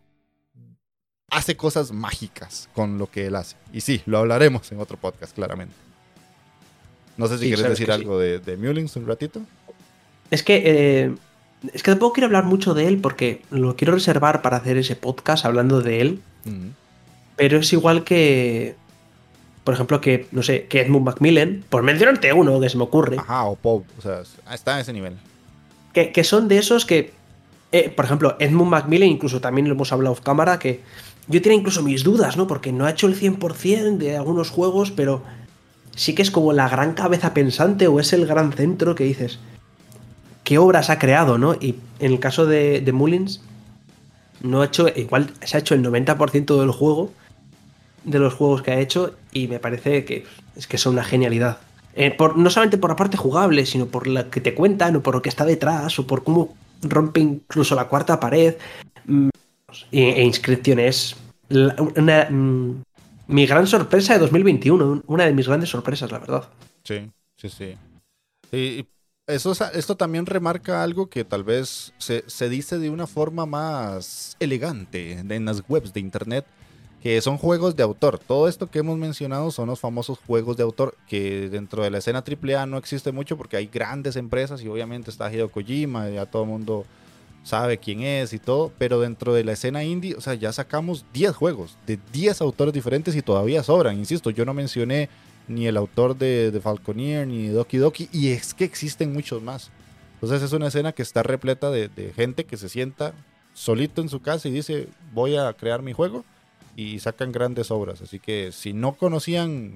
hace 1.30 1.58
cosas 1.58 1.92
mágicas 1.92 2.70
con 2.74 3.00
lo 3.00 3.10
que 3.10 3.26
él 3.26 3.36
hace. 3.36 3.56
Y 3.74 3.82
sí, 3.82 4.04
lo 4.06 4.20
hablaremos 4.20 4.72
en 4.72 4.80
otro 4.80 4.96
podcast, 4.96 5.34
claramente. 5.34 5.74
No 7.18 7.28
sé 7.28 7.40
si 7.40 7.48
quieres 7.48 7.68
decir 7.68 7.92
algo 7.92 8.20
de, 8.20 8.40
de 8.40 8.58
Mullings 8.58 8.96
un 8.96 9.08
ratito. 9.08 9.42
Es 10.30 10.44
que, 10.44 10.62
eh, 10.66 11.16
es 11.74 11.82
que 11.82 11.92
tampoco 11.92 12.14
quiero 12.14 12.28
hablar 12.28 12.46
mucho 12.46 12.76
de 12.76 12.88
él 12.88 13.00
porque 13.00 13.42
lo 13.50 13.76
quiero 13.76 13.94
reservar 13.94 14.44
para 14.44 14.58
hacer 14.58 14.78
ese 14.78 14.96
podcast 14.96 15.46
hablando 15.46 15.82
de 15.82 16.02
él. 16.02 16.22
Pero 17.36 17.58
es 17.58 17.74
igual 17.74 18.04
que, 18.04 18.76
por 19.64 19.74
ejemplo, 19.74 20.00
que, 20.00 20.28
no 20.32 20.44
sé, 20.44 20.68
que 20.68 20.82
Edmund 20.82 21.06
Macmillan, 21.06 21.66
por 21.70 21.82
mencionarte 21.82 22.32
uno 22.34 22.60
que 22.60 22.70
se 22.70 22.78
me 22.78 22.84
ocurre. 22.84 23.18
Ajá, 23.18 23.46
o 23.46 23.56
Pop, 23.56 23.84
o 23.98 24.02
sea, 24.02 24.22
está 24.54 24.76
en 24.76 24.82
ese 24.82 24.94
nivel. 24.94 25.18
Que, 25.92 26.12
que 26.12 26.24
son 26.24 26.48
de 26.48 26.60
esos 26.60 26.86
que, 26.86 27.14
eh, 27.72 27.90
por 27.90 28.06
ejemplo, 28.06 28.36
Edmund 28.40 28.70
Macmillan, 28.70 29.10
incluso 29.10 29.40
también 29.40 29.68
lo 29.68 29.76
hemos 29.76 29.92
hablado 29.94 30.14
off 30.14 30.22
cámara, 30.22 30.60
que 30.60 30.82
yo 31.28 31.42
tenía 31.42 31.58
incluso 31.58 31.84
mis 31.84 32.04
dudas, 32.04 32.36
¿no? 32.36 32.48
Porque 32.48 32.72
no 32.72 32.86
ha 32.86 32.92
hecho 32.92 33.08
el 33.08 33.20
100% 33.20 33.98
de 33.98 34.18
algunos 34.18 34.50
juegos, 34.50 34.92
pero 34.92 35.24
sí 35.96 36.14
que 36.14 36.22
es 36.22 36.32
como 36.32 36.52
la 36.52 36.68
gran 36.68 36.94
cabeza 36.94 37.34
pensante 37.34 37.88
o 37.88 38.00
es 38.00 38.12
el 38.14 38.26
gran 38.26 38.52
centro 38.52 38.96
que 38.96 39.06
dices, 39.06 39.40
¿qué 40.44 40.58
obras 40.58 40.90
ha 40.90 41.00
creado, 41.00 41.38
no? 41.38 41.54
Y 41.54 41.76
en 42.00 42.12
el 42.12 42.20
caso 42.20 42.46
de, 42.46 42.90
Mullins, 42.94 43.42
no 44.42 44.62
ha 44.62 44.66
hecho, 44.66 44.88
igual 44.94 45.32
se 45.44 45.56
ha 45.56 45.60
hecho 45.60 45.76
el 45.76 45.84
90% 45.84 46.60
del 46.60 46.72
juego, 46.72 47.12
de 48.04 48.20
los 48.20 48.34
juegos 48.34 48.64
que 48.64 48.72
ha 48.72 48.80
hecho, 48.80 49.16
y 49.32 49.48
me 49.48 49.60
parece 49.60 50.04
que 50.04 50.26
es 50.56 50.68
que 50.68 50.78
son 50.78 50.94
una 50.94 51.04
genialidad. 51.04 51.60
Eh, 51.94 52.18
no 52.36 52.50
solamente 52.50 52.78
por 52.78 52.90
la 52.90 52.96
parte 52.96 53.18
jugable, 53.18 53.66
sino 53.66 53.86
por 53.86 54.08
la 54.08 54.30
que 54.30 54.42
te 54.42 54.56
cuentan, 54.56 54.96
o 54.96 55.04
por 55.04 55.16
lo 55.16 55.22
que 55.22 55.30
está 55.30 55.46
detrás, 55.46 56.00
o 56.00 56.08
por 56.08 56.24
cómo 56.24 56.56
rompe 56.82 57.20
incluso 57.20 57.76
la 57.76 57.88
cuarta 57.88 58.20
pared. 58.20 58.56
Mm, 59.06 59.30
e, 59.92 60.24
Inscription 60.24 60.80
es 60.80 61.16
una, 61.50 62.28
mm, 62.30 62.84
mi 63.28 63.46
gran 63.46 63.68
sorpresa 63.68 64.14
de 64.14 64.20
2021, 64.20 65.04
una 65.08 65.26
de 65.26 65.34
mis 65.34 65.48
grandes 65.48 65.70
sorpresas, 65.70 66.12
la 66.12 66.20
verdad. 66.20 66.50
Sí, 66.84 67.10
sí, 67.36 67.50
sí. 67.50 67.76
Y 68.52 68.86
eso, 69.28 69.54
esto 69.74 69.96
también 69.96 70.26
remarca 70.26 70.84
algo 70.84 71.10
que 71.10 71.24
tal 71.24 71.44
vez 71.44 71.94
se, 71.98 72.24
se 72.28 72.50
dice 72.50 72.80
de 72.80 72.90
una 72.90 73.08
forma 73.08 73.46
más 73.46 74.36
elegante 74.40 75.14
en 75.14 75.46
las 75.46 75.64
webs 75.70 75.94
de 75.94 76.02
internet, 76.02 76.46
que 77.02 77.20
son 77.22 77.38
juegos 77.38 77.76
de 77.76 77.84
autor. 77.84 78.20
Todo 78.20 78.48
esto 78.48 78.70
que 78.70 78.80
hemos 78.80 78.98
mencionado 78.98 79.50
son 79.52 79.68
los 79.68 79.80
famosos 79.80 80.20
juegos 80.20 80.56
de 80.56 80.64
autor, 80.64 80.96
que 81.08 81.50
dentro 81.50 81.84
de 81.84 81.90
la 81.90 81.98
escena 81.98 82.24
AAA 82.24 82.68
no 82.68 82.78
existe 82.78 83.12
mucho 83.12 83.38
porque 83.38 83.58
hay 83.58 83.68
grandes 83.68 84.16
empresas 84.16 84.62
y 84.62 84.68
obviamente 84.68 85.10
está 85.10 85.32
Hideo 85.32 85.50
Kojima, 85.50 86.10
ya 86.10 86.28
todo 86.28 86.44
el 86.44 86.50
mundo 86.50 86.86
sabe 87.44 87.80
quién 87.80 88.02
es 88.02 88.34
y 88.34 88.40
todo, 88.40 88.72
pero 88.78 89.00
dentro 89.00 89.34
de 89.34 89.44
la 89.44 89.54
escena 89.54 89.84
indie, 89.84 90.14
o 90.14 90.22
sea, 90.22 90.36
ya 90.36 90.54
sacamos 90.54 91.06
10 91.12 91.36
juegos 91.36 91.76
de 91.88 91.98
10 92.14 92.40
autores 92.42 92.72
diferentes 92.72 93.16
y 93.16 93.24
todavía 93.24 93.64
sobran. 93.64 93.98
Insisto, 93.98 94.30
yo 94.30 94.46
no 94.46 94.54
mencioné 94.54 95.10
ni 95.48 95.66
el 95.66 95.78
autor 95.78 96.16
de, 96.16 96.52
de 96.52 96.62
Falconeer 96.62 97.28
ni 97.28 97.48
Doki 97.48 97.78
Doki, 97.78 98.10
y 98.12 98.30
es 98.30 98.54
que 98.54 98.64
existen 98.64 99.12
muchos 99.12 99.42
más. 99.42 99.72
Entonces 100.16 100.44
es 100.44 100.54
una 100.54 100.68
escena 100.68 100.92
que 100.92 101.02
está 101.02 101.24
repleta 101.24 101.72
de, 101.72 101.88
de 101.88 102.14
gente 102.14 102.44
que 102.44 102.58
se 102.58 102.70
sienta 102.70 103.14
solito 103.54 104.04
en 104.04 104.10
su 104.10 104.22
casa 104.22 104.48
y 104.48 104.52
dice, 104.52 104.88
voy 105.14 105.36
a 105.36 105.52
crear 105.54 105.82
mi 105.82 105.94
juego, 105.94 106.24
y 106.76 107.00
sacan 107.00 107.32
grandes 107.32 107.72
obras. 107.72 108.02
Así 108.02 108.20
que 108.20 108.52
si 108.52 108.74
no 108.74 108.94
conocían 108.94 109.74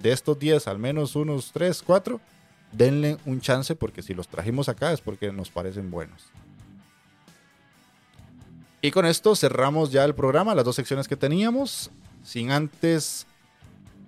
de 0.00 0.12
estos 0.12 0.38
10, 0.38 0.68
al 0.68 0.78
menos 0.78 1.16
unos 1.16 1.52
3, 1.52 1.82
4, 1.84 2.20
denle 2.72 3.18
un 3.24 3.40
chance 3.40 3.74
porque 3.74 4.02
si 4.02 4.14
los 4.14 4.28
trajimos 4.28 4.68
acá 4.68 4.92
es 4.92 5.00
porque 5.00 5.32
nos 5.32 5.50
parecen 5.50 5.90
buenos. 5.90 6.24
Y 8.82 8.90
con 8.90 9.06
esto 9.06 9.34
cerramos 9.34 9.90
ya 9.90 10.04
el 10.04 10.14
programa, 10.14 10.54
las 10.54 10.64
dos 10.64 10.76
secciones 10.76 11.08
que 11.08 11.16
teníamos, 11.16 11.90
sin 12.22 12.50
antes 12.50 13.26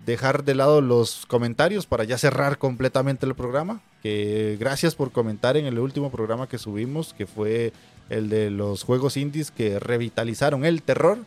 dejar 0.07 0.45
de 0.45 0.55
lado 0.55 0.81
los 0.81 1.27
comentarios 1.27 1.87
para 1.87 2.05
ya 2.05 2.17
cerrar 2.17 2.59
completamente 2.59 3.27
el 3.27 3.35
programa. 3.35 3.83
Que 4.03 4.57
gracias 4.59 4.95
por 4.95 5.11
comentar 5.11 5.57
en 5.57 5.67
el 5.67 5.79
último 5.79 6.11
programa 6.11 6.49
que 6.49 6.59
subimos, 6.59 7.13
que 7.13 7.27
fue 7.27 7.73
el 8.09 8.29
de 8.29 8.51
los 8.51 8.85
juegos 8.85 9.17
indies 9.17 9.51
que 9.51 9.79
revitalizaron 9.79 10.65
el 10.65 10.83
terror. 10.83 11.19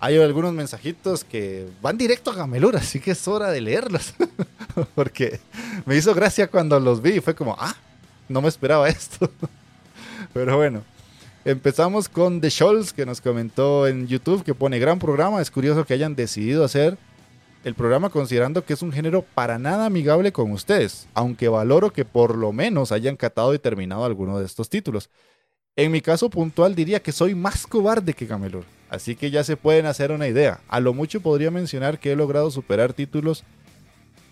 Hay 0.00 0.16
algunos 0.18 0.52
mensajitos 0.52 1.24
que 1.24 1.68
van 1.82 1.98
directo 1.98 2.30
a 2.30 2.34
Gamelur, 2.34 2.76
así 2.76 3.00
que 3.00 3.10
es 3.10 3.28
hora 3.28 3.50
de 3.50 3.60
leerlos. 3.60 4.14
Porque 4.94 5.40
me 5.84 5.96
hizo 5.96 6.14
gracia 6.14 6.48
cuando 6.48 6.80
los 6.80 7.02
vi 7.02 7.16
y 7.16 7.20
fue 7.20 7.34
como, 7.34 7.54
ah, 7.58 7.76
no 8.28 8.40
me 8.40 8.48
esperaba 8.48 8.88
esto. 8.88 9.30
Pero 10.32 10.56
bueno, 10.56 10.82
Empezamos 11.42 12.10
con 12.10 12.42
The 12.42 12.50
Scholz, 12.50 12.92
que 12.92 13.06
nos 13.06 13.22
comentó 13.22 13.86
en 13.86 14.06
YouTube 14.06 14.44
que 14.44 14.54
pone 14.54 14.78
gran 14.78 14.98
programa. 14.98 15.40
Es 15.40 15.50
curioso 15.50 15.86
que 15.86 15.94
hayan 15.94 16.14
decidido 16.14 16.64
hacer 16.64 16.98
el 17.64 17.74
programa 17.74 18.10
considerando 18.10 18.64
que 18.64 18.74
es 18.74 18.82
un 18.82 18.92
género 18.92 19.22
para 19.34 19.58
nada 19.58 19.86
amigable 19.86 20.32
con 20.32 20.50
ustedes, 20.52 21.06
aunque 21.14 21.48
valoro 21.48 21.92
que 21.92 22.04
por 22.04 22.36
lo 22.36 22.52
menos 22.52 22.92
hayan 22.92 23.16
catado 23.16 23.54
y 23.54 23.58
terminado 23.58 24.04
alguno 24.04 24.38
de 24.38 24.44
estos 24.44 24.68
títulos. 24.68 25.08
En 25.76 25.90
mi 25.92 26.02
caso 26.02 26.28
puntual 26.28 26.74
diría 26.74 27.02
que 27.02 27.12
soy 27.12 27.34
más 27.34 27.66
cobarde 27.66 28.12
que 28.12 28.26
Gamelur, 28.26 28.64
así 28.90 29.16
que 29.16 29.30
ya 29.30 29.44
se 29.44 29.56
pueden 29.56 29.86
hacer 29.86 30.12
una 30.12 30.28
idea. 30.28 30.60
A 30.68 30.80
lo 30.80 30.92
mucho 30.92 31.20
podría 31.20 31.50
mencionar 31.50 31.98
que 31.98 32.12
he 32.12 32.16
logrado 32.16 32.50
superar 32.50 32.92
títulos 32.92 33.44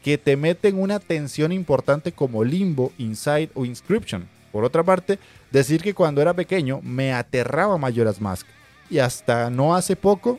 que 0.03 0.19
te 0.19 0.37
meten 0.37 0.79
una 0.79 1.01
tensión 1.01 1.53
importante 1.53 2.13
como 2.13 2.45
Limbo, 2.45 2.93
Inside 2.99 3.51
o 3.55 3.65
Inscription. 3.65 4.29
Por 4.53 4.65
otra 4.65 4.83
parte, 4.83 5.19
decir 5.51 5.83
que 5.83 5.95
cuando 5.95 6.21
era 6.21 6.35
pequeño 6.35 6.81
me 6.83 7.13
aterraba 7.13 7.79
Majora's 7.79 8.21
Mask. 8.21 8.47
Y 8.91 8.99
hasta 8.99 9.51
no 9.51 9.75
hace 9.75 9.97
poco, 9.97 10.39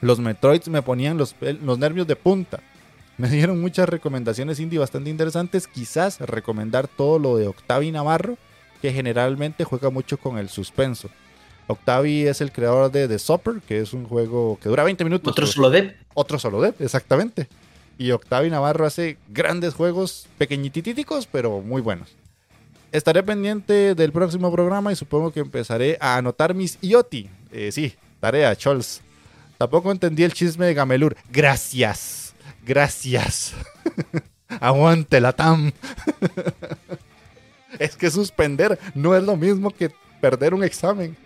los 0.00 0.18
Metroids 0.18 0.68
me 0.68 0.82
ponían 0.82 1.16
los, 1.16 1.34
los 1.62 1.78
nervios 1.78 2.06
de 2.06 2.16
punta. 2.16 2.60
Me 3.18 3.28
dieron 3.28 3.60
muchas 3.60 3.88
recomendaciones 3.88 4.60
indie 4.60 4.78
bastante 4.78 5.10
interesantes. 5.10 5.66
Quizás 5.66 6.20
recomendar 6.20 6.86
todo 6.86 7.18
lo 7.18 7.36
de 7.36 7.48
Octavi 7.48 7.90
Navarro, 7.90 8.38
que 8.80 8.92
generalmente 8.92 9.64
juega 9.64 9.90
mucho 9.90 10.18
con 10.18 10.38
el 10.38 10.48
suspenso. 10.48 11.10
Octavi 11.68 12.26
es 12.26 12.40
el 12.40 12.50
creador 12.50 12.90
de 12.90 13.06
The 13.06 13.18
Supper, 13.18 13.60
que 13.60 13.80
es 13.80 13.92
un 13.92 14.06
juego 14.06 14.58
que 14.60 14.68
dura 14.68 14.84
20 14.84 15.04
minutos. 15.04 15.30
Otro 15.30 15.46
solo 15.46 15.70
de. 15.70 15.96
Otro 16.14 16.38
solo 16.38 16.60
de, 16.62 16.74
exactamente. 16.80 17.46
Y 17.98 18.10
Octavi 18.10 18.48
Navarro 18.48 18.86
hace 18.86 19.18
grandes 19.28 19.74
juegos, 19.74 20.26
pequeñititíticos, 20.38 21.26
pero 21.26 21.60
muy 21.60 21.82
buenos. 21.82 22.16
Estaré 22.90 23.22
pendiente 23.22 23.94
del 23.94 24.12
próximo 24.12 24.50
programa 24.50 24.90
y 24.92 24.96
supongo 24.96 25.30
que 25.30 25.40
empezaré 25.40 25.98
a 26.00 26.16
anotar 26.16 26.54
mis 26.54 26.78
IoT. 26.80 27.14
Eh, 27.52 27.70
sí, 27.70 27.94
tarea, 28.18 28.56
Chols. 28.56 29.02
Tampoco 29.58 29.92
entendí 29.92 30.22
el 30.22 30.32
chisme 30.32 30.66
de 30.66 30.74
Gamelur. 30.74 31.16
Gracias. 31.30 32.32
Gracias. 32.64 33.52
Aguante 34.60 35.20
la 35.20 35.34
TAM. 35.34 35.72
es 37.78 37.94
que 37.96 38.10
suspender 38.10 38.78
no 38.94 39.14
es 39.14 39.22
lo 39.22 39.36
mismo 39.36 39.70
que 39.70 39.90
perder 40.20 40.54
un 40.54 40.64
examen. 40.64 41.16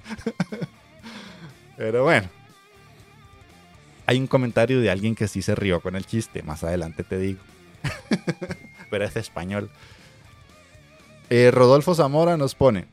Pero 1.76 2.04
bueno. 2.04 2.28
Hay 4.06 4.18
un 4.18 4.26
comentario 4.26 4.80
de 4.80 4.90
alguien 4.90 5.14
que 5.14 5.28
sí 5.28 5.42
se 5.42 5.54
rió 5.54 5.80
con 5.80 5.96
el 5.96 6.06
chiste. 6.06 6.42
Más 6.42 6.64
adelante 6.64 7.04
te 7.04 7.18
digo. 7.18 7.40
Pero 8.90 9.04
es 9.04 9.16
español. 9.16 9.70
Eh, 11.34 11.50
Rodolfo 11.50 11.94
Zamora 11.94 12.36
nos 12.36 12.54
pone, 12.54 12.84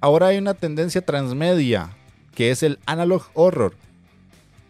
ahora 0.00 0.26
hay 0.26 0.38
una 0.38 0.54
tendencia 0.54 1.00
transmedia, 1.00 1.90
que 2.34 2.50
es 2.50 2.64
el 2.64 2.80
analog 2.86 3.22
horror, 3.34 3.74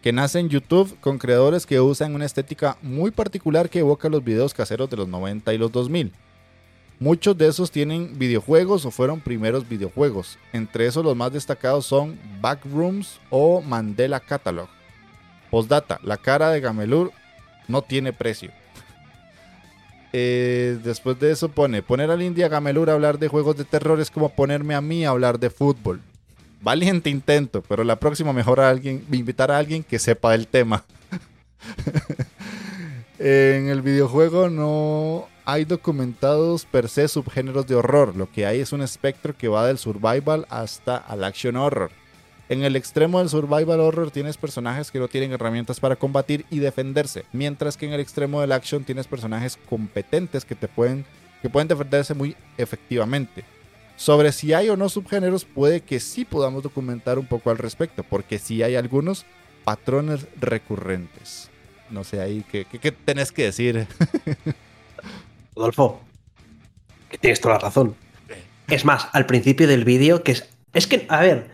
que 0.03 0.13
nace 0.13 0.37
en 0.37 0.49
YouTube 0.49 0.95
con 0.99 1.17
creadores 1.17 1.65
que 1.65 1.81
usan 1.81 2.13
una 2.13 2.25
estética 2.25 2.77
muy 2.83 3.09
particular 3.09 3.67
que 3.69 3.79
evoca 3.79 4.09
los 4.09 4.23
videos 4.23 4.53
caseros 4.53 4.91
de 4.91 4.97
los 4.97 5.07
90 5.07 5.51
y 5.55 5.57
los 5.57 5.71
2000. 5.71 6.11
Muchos 6.99 7.37
de 7.37 7.47
esos 7.47 7.69
tienen 7.69 8.17
videojuegos 8.17 8.83
o 8.85 8.91
fueron 8.91 9.21
primeros 9.21 9.69
videojuegos. 9.69 10.39
Entre 10.51 10.87
esos 10.87 11.05
los 11.05 11.15
más 11.15 11.31
destacados 11.31 11.85
son 11.85 12.17
Backrooms 12.41 13.19
o 13.29 13.61
Mandela 13.61 14.19
Catalog. 14.19 14.67
Postdata, 15.51 15.99
la 16.01 16.17
cara 16.17 16.49
de 16.49 16.59
Gamelur 16.59 17.11
no 17.67 17.81
tiene 17.81 18.13
precio. 18.13 18.51
Eh, 20.13 20.79
después 20.85 21.19
de 21.19 21.31
eso 21.31 21.49
pone, 21.49 21.83
poner 21.83 22.09
al 22.09 22.21
India 22.21 22.47
Gamelur 22.47 22.89
a 22.89 22.93
hablar 22.93 23.19
de 23.19 23.27
juegos 23.27 23.57
de 23.57 23.65
terror 23.65 23.99
es 23.99 24.09
como 24.09 24.29
ponerme 24.29 24.73
a 24.73 24.79
mí 24.79 25.05
a 25.05 25.09
hablar 25.09 25.37
de 25.37 25.49
fútbol. 25.49 25.99
Valiente 26.61 27.09
intento, 27.09 27.61
pero 27.61 27.83
la 27.83 27.97
próxima 27.97 28.31
mejor 28.31 28.61
a 28.61 28.69
alguien, 28.69 29.05
invitar 29.11 29.51
a 29.51 29.57
alguien 29.57 29.83
que 29.83 29.99
sepa 29.99 30.33
el 30.33 30.47
tema. 30.47 30.85
en 33.19 33.67
el 33.67 33.81
videojuego 33.81 34.49
no 34.49 35.27
hay 35.47 35.63
documentados 35.63 36.65
per 36.65 36.89
se 36.89 37.07
subgéneros 37.07 37.65
de 37.67 37.75
horror. 37.75 38.17
Lo 38.17 38.29
que 38.29 38.45
hay 38.45 38.59
es 38.59 38.73
un 38.73 38.81
espectro 38.81 39.35
que 39.37 39.47
va 39.47 39.65
del 39.65 39.77
survival 39.77 40.45
hasta 40.49 40.97
al 40.97 41.23
action 41.23 41.55
horror. 41.55 41.89
En 42.49 42.65
el 42.65 42.75
extremo 42.75 43.19
del 43.19 43.29
survival 43.29 43.79
horror 43.79 44.11
tienes 44.11 44.35
personajes 44.35 44.91
que 44.91 44.99
no 44.99 45.07
tienen 45.07 45.31
herramientas 45.31 45.79
para 45.79 45.95
combatir 45.95 46.45
y 46.49 46.59
defenderse, 46.59 47.23
mientras 47.31 47.77
que 47.77 47.85
en 47.85 47.93
el 47.93 48.01
extremo 48.01 48.41
del 48.41 48.51
action 48.51 48.83
tienes 48.83 49.07
personajes 49.07 49.57
competentes 49.69 50.43
que 50.43 50.55
te 50.55 50.67
pueden 50.67 51.05
que 51.41 51.49
pueden 51.49 51.69
defenderse 51.69 52.13
muy 52.13 52.35
efectivamente. 52.57 53.45
Sobre 53.95 54.33
si 54.33 54.51
hay 54.51 54.67
o 54.67 54.75
no 54.75 54.89
subgéneros, 54.89 55.45
puede 55.45 55.79
que 55.79 56.01
sí 56.01 56.25
podamos 56.25 56.61
documentar 56.61 57.17
un 57.17 57.25
poco 57.25 57.51
al 57.51 57.57
respecto, 57.57 58.03
porque 58.03 58.37
sí 58.37 58.63
hay 58.63 58.75
algunos 58.75 59.25
patrones 59.63 60.27
recurrentes. 60.41 61.49
No 61.89 62.03
sé 62.03 62.19
ahí, 62.19 62.43
¿qué, 62.51 62.65
qué, 62.65 62.91
tenés 62.91 63.31
que 63.31 63.43
decir? 63.43 63.87
Rodolfo, 65.57 65.99
que 67.09 67.17
tienes 67.17 67.41
toda 67.41 67.55
la 67.55 67.61
razón. 67.61 67.95
Es 68.67 68.85
más, 68.85 69.07
al 69.13 69.25
principio 69.25 69.67
del 69.67 69.85
vídeo, 69.85 70.23
que 70.23 70.33
es. 70.33 70.49
Es 70.73 70.85
que, 70.85 71.05
a 71.09 71.21
ver, 71.21 71.49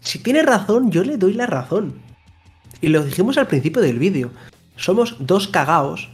si 0.00 0.18
tiene 0.18 0.42
razón, 0.42 0.90
yo 0.90 1.02
le 1.02 1.16
doy 1.16 1.32
la 1.32 1.46
razón. 1.46 1.94
Y 2.80 2.88
lo 2.88 3.02
dijimos 3.02 3.38
al 3.38 3.46
principio 3.46 3.80
del 3.80 3.98
vídeo. 3.98 4.30
Somos 4.76 5.16
dos 5.18 5.48
cagaos 5.48 6.10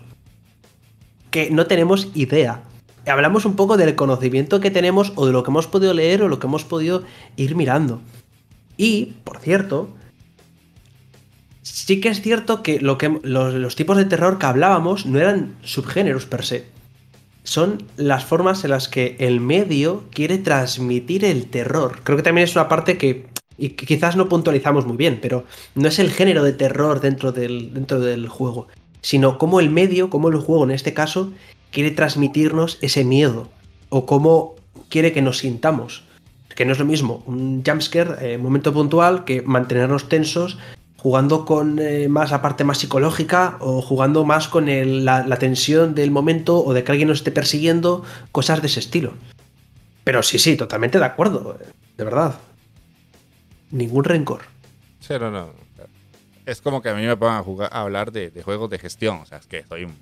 que 1.31 1.51
no 1.51 1.67
tenemos 1.67 2.09
idea. 2.15 2.63
Hablamos 3.07 3.45
un 3.45 3.57
poco 3.57 3.77
del 3.77 3.97
conocimiento 3.97 4.61
que 4.61 4.71
tenemos 4.71 5.13
o 5.17 5.27
de 5.27 5.33
lo 5.33 5.43
que 5.43 5.51
hemos 5.51 5.67
podido 5.67 5.93
leer 5.93 6.23
o 6.23 6.29
lo 6.29 6.39
que 6.39 6.47
hemos 6.47 6.65
podido 6.65 7.03
ir 7.37 7.57
mirando. 7.57 8.01
Y, 8.77 9.17
por 9.25 9.41
cierto, 9.41 9.91
sí 11.63 12.01
que 12.01 12.09
es 12.09 12.23
cierto 12.23 12.63
que, 12.63 12.81
lo 12.81 12.97
que 12.97 13.21
los, 13.23 13.55
los 13.55 13.77
tipos 13.77 13.97
de 13.97 14.05
terror 14.05 14.39
que 14.39 14.47
hablábamos 14.47 15.05
no 15.05 15.19
eran 15.19 15.57
subgéneros 15.63 16.27
per 16.27 16.45
se. 16.45 16.74
Son 17.45 17.85
las 17.97 18.25
formas 18.25 18.65
en 18.65 18.71
las 18.71 18.89
que 18.89 19.17
el 19.21 19.39
medio 19.41 20.05
quiere 20.11 20.39
transmitir 20.39 21.25
el 21.25 21.47
terror. 21.47 22.01
Creo 22.03 22.17
que 22.17 22.23
también 22.23 22.47
es 22.47 22.57
una 22.57 22.69
parte 22.69 22.99
que 22.99 23.27
y 23.57 23.71
quizás 23.71 24.17
no 24.17 24.29
puntualizamos 24.29 24.87
muy 24.87 24.97
bien, 24.97 25.21
pero 25.23 25.45
no 25.75 25.89
es 25.89 25.99
el 25.99 26.11
género 26.11 26.43
de 26.43 26.53
terror 26.53 27.01
dentro 27.01 27.33
del, 27.33 27.73
dentro 27.73 28.01
del 28.01 28.29
juego, 28.29 28.67
sino 29.01 29.39
cómo 29.39 29.61
el 29.61 29.71
medio, 29.71 30.11
cómo 30.11 30.29
el 30.29 30.39
juego 30.39 30.65
en 30.65 30.73
este 30.73 30.93
caso, 30.93 31.33
quiere 31.71 31.91
transmitirnos 31.91 32.79
ese 32.81 33.05
miedo, 33.05 33.49
o 33.91 34.07
cómo 34.07 34.55
quiere 34.89 35.13
que 35.13 35.23
nos 35.23 35.39
sintamos. 35.39 36.05
Que 36.55 36.65
no 36.65 36.73
es 36.73 36.79
lo 36.79 36.85
mismo 36.85 37.23
un 37.27 37.63
jumpscare, 37.65 38.35
eh, 38.35 38.39
momento 38.39 38.73
puntual, 38.73 39.25
que 39.25 39.43
mantenernos 39.43 40.09
tensos 40.09 40.59
jugando 41.05 41.45
con 41.45 41.79
eh, 41.79 42.09
más 42.09 42.31
la 42.31 42.41
parte 42.41 42.65
más 42.65 42.79
psicológica 42.79 43.59
o 43.61 43.83
jugando 43.83 44.25
más 44.25 44.49
con 44.49 44.65
la, 45.05 45.27
la 45.27 45.37
tensión 45.37 45.95
del 45.95 46.11
momento 46.11 46.65
o 46.65 46.73
de 46.73 46.83
que 46.83 46.93
alguien 46.93 47.09
nos 47.09 47.19
esté 47.19 47.31
persiguiendo, 47.31 48.03
cosas 48.33 48.63
de 48.63 48.69
ese 48.69 48.81
estilo. 48.81 49.13
Pero 50.03 50.23
sí, 50.23 50.39
sí, 50.39 50.57
totalmente 50.57 50.99
de 50.99 51.05
acuerdo, 51.05 51.59
de 51.97 52.05
verdad 52.05 52.35
ningún 53.71 54.05
rencor. 54.05 54.43
Sí, 55.01 55.13
no, 55.21 55.31
no. 55.31 55.53
Es 56.47 56.63
como 56.63 56.81
que 56.81 56.89
a 56.89 56.95
mí 56.95 57.05
me 57.05 57.17
pongan 57.17 57.37
a, 57.37 57.43
jugar, 57.43 57.69
a 57.71 57.83
hablar 57.83 58.11
de, 58.13 58.31
juegos 58.43 58.71
de 58.71 58.79
gestión. 58.79 59.19
O 59.19 59.27
sea, 59.27 59.39
es 59.39 59.47
que 59.47 59.65
soy 59.65 59.85
un 59.85 59.95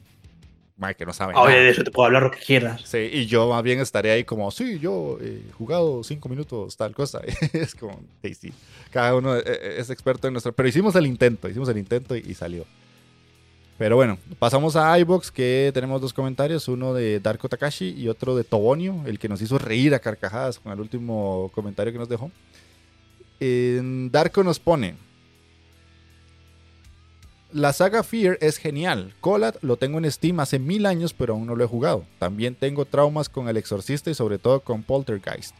mal 0.77 0.95
que 0.95 1.07
no 1.07 1.13
sabe 1.13 1.35
Oye, 1.37 1.57
de 1.57 1.71
eso 1.71 1.83
te 1.83 1.91
puedo 1.91 2.07
hablar 2.07 2.23
lo 2.23 2.31
que 2.31 2.39
quieras. 2.39 2.83
Sí, 2.85 3.11
y 3.13 3.27
yo 3.27 3.49
más 3.49 3.63
bien 3.65 3.81
estaré 3.81 4.13
ahí 4.13 4.25
como, 4.25 4.51
sí, 4.53 4.79
yo 4.79 5.19
he 5.21 5.41
jugado 5.53 6.05
cinco 6.05 6.29
minutos, 6.29 6.77
tal 6.77 6.95
cosa. 6.95 7.21
es 7.53 7.75
como, 7.75 8.01
sí, 8.23 8.35
sí. 8.35 8.53
Cada 8.93 9.17
uno 9.17 9.37
e, 9.37 9.41
e, 9.41 9.81
es 9.81 9.91
experto 9.91 10.29
en 10.29 10.35
nuestro. 10.35 10.53
Pero 10.53 10.69
hicimos 10.69 10.95
el 10.95 11.07
intento, 11.07 11.49
hicimos 11.49 11.69
el 11.69 11.79
intento 11.79 12.15
y, 12.15 12.35
salió. 12.35 12.65
Pero 13.79 13.97
bueno, 13.97 14.19
pasamos 14.39 14.77
a 14.77 14.97
iBox, 15.01 15.33
que 15.33 15.73
tenemos 15.75 16.01
dos 16.01 16.13
comentarios, 16.13 16.69
uno 16.69 16.95
de 16.95 17.19
Darko 17.19 17.49
Takashi 17.49 17.91
y 17.91 18.09
otro 18.09 18.37
de 18.37 18.45
Tobonio, 18.45 19.03
el 19.07 19.19
que 19.19 19.29
nos 19.29 19.43
hizo 19.43 19.59
reír 19.59 19.95
a 19.95 19.99
carcajadas 19.99 20.61
con 20.61 20.71
el 20.71 20.79
último 20.79 21.51
comentario 21.55 21.93
que 21.93 21.99
nos 21.99 22.09
dejó. 22.09 22.31
Darko 24.13 24.45
nos 24.45 24.61
pone. 24.61 24.95
La 27.53 27.75
saga 27.75 28.03
Fear 28.03 28.39
es 28.41 28.57
genial. 28.57 29.15
Colat 29.21 29.57
lo 29.63 29.77
tengo 29.77 29.99
en 29.99 30.11
Steam 30.11 30.41
hace 30.41 30.59
mil 30.59 30.87
años, 30.87 31.13
pero 31.13 31.35
aún 31.35 31.47
no 31.47 31.55
lo 31.55 31.63
he 31.63 31.67
jugado. 31.67 32.07
También 32.19 32.55
tengo 32.55 32.87
traumas 32.87 33.29
con 33.29 33.47
El 33.47 33.59
Exorcista 33.59 34.11
y 34.11 34.15
sobre 34.15 34.39
todo 34.39 34.61
con 34.61 34.83
Poltergeist, 34.83 35.55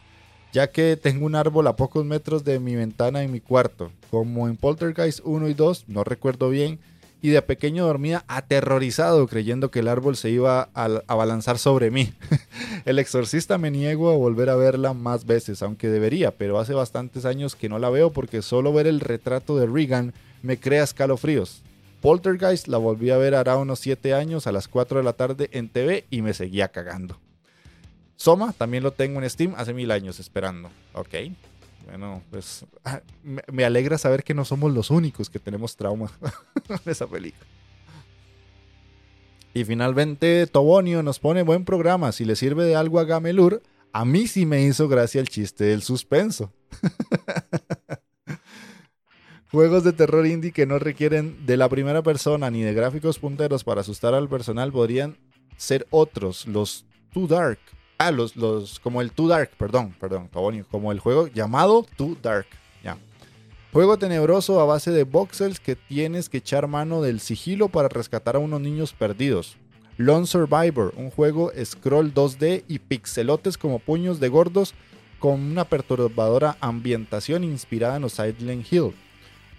ya 0.53 0.67
que 0.67 0.95
tengo 0.95 1.25
un 1.25 1.35
árbol 1.35 1.65
a 1.67 1.75
pocos 1.75 2.05
metros 2.05 2.43
de 2.45 2.59
mi 2.59 2.75
ventana 2.75 3.23
en 3.23 3.31
mi 3.31 3.41
cuarto. 3.41 3.91
Como 4.11 4.47
en 4.47 4.55
Poltergeist 4.55 5.19
1 5.23 5.49
y 5.49 5.53
2, 5.55 5.85
no 5.87 6.03
recuerdo 6.03 6.49
bien, 6.49 6.79
y 7.23 7.29
de 7.29 7.41
pequeño 7.41 7.87
dormía 7.87 8.23
aterrorizado 8.27 9.25
creyendo 9.27 9.71
que 9.71 9.79
el 9.79 9.87
árbol 9.87 10.15
se 10.15 10.29
iba 10.29 10.69
a 10.75 11.01
abalanzar 11.07 11.57
sobre 11.57 11.89
mí. 11.89 12.13
el 12.85 12.99
exorcista 12.99 13.57
me 13.57 13.71
niego 13.71 14.11
a 14.11 14.17
volver 14.17 14.49
a 14.49 14.55
verla 14.55 14.93
más 14.93 15.25
veces, 15.25 15.63
aunque 15.63 15.89
debería, 15.89 16.31
pero 16.31 16.59
hace 16.59 16.73
bastantes 16.73 17.25
años 17.25 17.55
que 17.55 17.69
no 17.69 17.79
la 17.79 17.89
veo 17.89 18.11
porque 18.11 18.41
solo 18.41 18.73
ver 18.73 18.85
el 18.85 18.99
retrato 18.99 19.57
de 19.57 19.65
Regan 19.65 20.13
me 20.43 20.59
crea 20.59 20.83
escalofríos. 20.83 21.63
Poltergeist 22.01 22.67
la 22.67 22.77
volví 22.77 23.09
a 23.09 23.17
ver 23.17 23.33
hará 23.33 23.55
unos 23.55 23.79
7 23.79 24.13
años 24.13 24.45
a 24.45 24.51
las 24.51 24.67
4 24.67 24.99
de 24.99 25.03
la 25.03 25.13
tarde 25.13 25.49
en 25.53 25.69
TV 25.69 26.05
y 26.11 26.21
me 26.21 26.33
seguía 26.33 26.67
cagando. 26.67 27.22
Soma 28.15 28.53
también 28.53 28.83
lo 28.83 28.91
tengo 28.91 29.21
en 29.21 29.29
Steam 29.29 29.53
hace 29.57 29.73
mil 29.73 29.91
años 29.91 30.19
esperando. 30.19 30.69
Ok, 30.93 31.15
bueno, 31.85 32.21
pues 32.29 32.65
ah, 32.85 33.01
me, 33.23 33.65
alegra 33.65 33.97
saber 33.97 34.23
que 34.23 34.33
no 34.33 34.45
somos 34.45 34.73
los 34.73 34.89
únicos 34.89 35.29
que 35.29 35.39
tenemos 35.39 35.75
trauma 35.75 36.11
en 36.69 36.79
esa 36.85 37.07
película. 37.07 37.45
Y 39.53 39.65
finalmente 39.65 40.47
Tobonio 40.47 41.03
nos 41.03 41.19
pone 41.19 41.43
buen 41.43 41.65
programa. 41.65 42.11
Si 42.11 42.25
le 42.25 42.35
sirve 42.35 42.63
de 42.63 42.75
algo 42.75 42.99
a 42.99 43.03
Gamelur, 43.03 43.61
a 43.91 44.05
mí 44.05 44.27
sí 44.27 44.45
me 44.45 44.63
hizo 44.63 44.87
gracia 44.87 45.21
el 45.21 45.29
chiste 45.29 45.65
del 45.65 45.83
suspenso. 45.83 46.51
Juegos 49.51 49.83
de 49.83 49.93
terror 49.93 50.25
indie 50.25 50.51
que 50.51 50.65
no 50.65 50.79
requieren 50.79 51.45
de 51.45 51.57
la 51.57 51.69
primera 51.69 52.01
persona 52.01 52.49
ni 52.49 52.63
de 52.63 52.73
gráficos 52.73 53.19
punteros 53.19 53.63
para 53.63 53.81
asustar 53.81 54.15
al 54.15 54.27
personal 54.27 54.71
podrían 54.71 55.17
ser 55.57 55.85
otros, 55.91 56.47
los 56.47 56.87
Too 57.11 57.27
Dark, 57.27 57.59
Ah, 57.97 58.11
los, 58.11 58.35
los, 58.35 58.79
como 58.79 59.01
el 59.01 59.11
Too 59.11 59.27
Dark, 59.27 59.51
perdón, 59.57 59.95
perdón, 59.99 60.29
como 60.69 60.91
el 60.91 60.99
juego 60.99 61.27
llamado 61.27 61.85
Too 61.95 62.17
Dark. 62.21 62.47
Ya. 62.83 62.97
Juego 63.71 63.97
tenebroso 63.97 64.59
a 64.59 64.65
base 64.65 64.91
de 64.91 65.03
voxels 65.03 65.59
que 65.59 65.75
tienes 65.75 66.29
que 66.29 66.37
echar 66.37 66.67
mano 66.67 67.01
del 67.01 67.19
sigilo 67.19 67.69
para 67.69 67.89
rescatar 67.89 68.35
a 68.35 68.39
unos 68.39 68.61
niños 68.61 68.93
perdidos. 68.93 69.57
Lone 69.97 70.25
Survivor, 70.25 70.93
un 70.97 71.11
juego 71.11 71.51
scroll 71.63 72.13
2D 72.13 72.63
y 72.67 72.79
pixelotes 72.79 73.57
como 73.57 73.79
puños 73.79 74.19
de 74.19 74.27
gordos 74.27 74.73
con 75.19 75.39
una 75.39 75.65
perturbadora 75.65 76.57
ambientación 76.59 77.43
inspirada 77.43 77.95
en 77.95 78.01
los 78.01 78.13
Silent 78.13 78.65
Hill. 78.71 78.93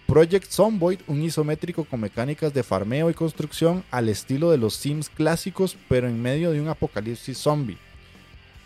Project 0.05 0.51
Zomboid, 0.51 0.99
un 1.07 1.23
isométrico 1.23 1.85
con 1.85 2.01
mecánicas 2.01 2.53
de 2.53 2.61
farmeo 2.61 3.09
y 3.09 3.15
construcción 3.15 3.83
al 3.89 4.07
estilo 4.07 4.51
de 4.51 4.57
los 4.57 4.75
Sims 4.75 5.09
clásicos, 5.09 5.77
pero 5.89 6.07
en 6.07 6.21
medio 6.21 6.51
de 6.51 6.61
un 6.61 6.67
apocalipsis 6.67 7.39
zombie. 7.39 7.77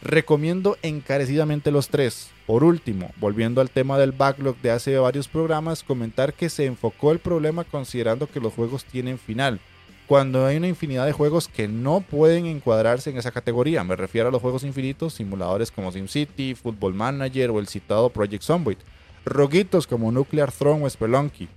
Recomiendo 0.02 0.78
encarecidamente 0.82 1.72
los 1.72 1.90
tres. 1.90 2.30
Por 2.48 2.64
último, 2.64 3.12
volviendo 3.18 3.60
al 3.60 3.70
tema 3.70 3.98
del 3.98 4.14
backlog 4.14 4.56
de 4.62 4.72
hace 4.72 4.98
varios 4.98 5.28
programas, 5.28 5.84
comentar 5.84 6.34
que 6.34 6.50
se 6.50 6.66
enfocó 6.66 7.12
el 7.12 7.20
problema 7.20 7.66
considerando 7.66 8.26
que 8.26 8.40
los 8.40 8.54
juegos 8.54 8.86
tienen 8.86 9.20
final, 9.20 9.60
cuando 10.08 10.46
hay 10.46 10.56
una 10.56 10.70
infinidad 10.70 11.06
de 11.06 11.12
juegos 11.12 11.50
que 11.50 11.68
no 11.68 12.00
pueden 12.00 12.46
encuadrarse 12.46 13.10
en 13.10 13.18
esa 13.18 13.32
categoría. 13.32 13.84
Me 13.84 13.98
refiero 13.98 14.30
a 14.30 14.32
los 14.32 14.42
juegos 14.42 14.64
infinitos, 14.64 15.16
simuladores 15.16 15.70
como 15.70 15.92
SimCity, 15.92 16.56
Football 16.56 16.94
Manager 16.94 17.52
o 17.52 17.60
el 17.60 17.68
citado 17.68 18.10
Project 18.10 18.44
Zomboid, 18.44 18.78
roguitos 19.26 19.86
como 19.86 20.14
Nuclear 20.14 20.52
Throne 20.52 20.86
o 20.86 20.90
Spelunky, 20.90 21.50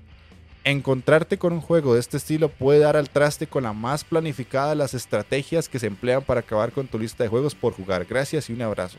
Encontrarte 0.64 1.39
con 1.39 1.52
un 1.52 1.60
juego 1.60 1.94
de 1.94 2.01
este 2.01 2.16
estilo 2.16 2.48
puede 2.48 2.78
dar 2.78 2.97
al 2.97 3.10
traste 3.10 3.48
con 3.48 3.64
la 3.64 3.72
más 3.72 4.05
planificada 4.05 4.70
de 4.70 4.76
las 4.76 4.94
estrategias 4.94 5.68
que 5.68 5.80
se 5.80 5.89
emplean 5.89 6.22
para 6.22 6.40
acabar 6.40 6.70
con 6.70 6.86
tu 6.86 6.98
lista 6.98 7.24
de 7.24 7.30
juegos 7.30 7.55
por 7.55 7.72
jugar. 7.72 8.05
Gracias 8.05 8.48
y 8.48 8.52
un 8.52 8.62
abrazo. 8.62 8.98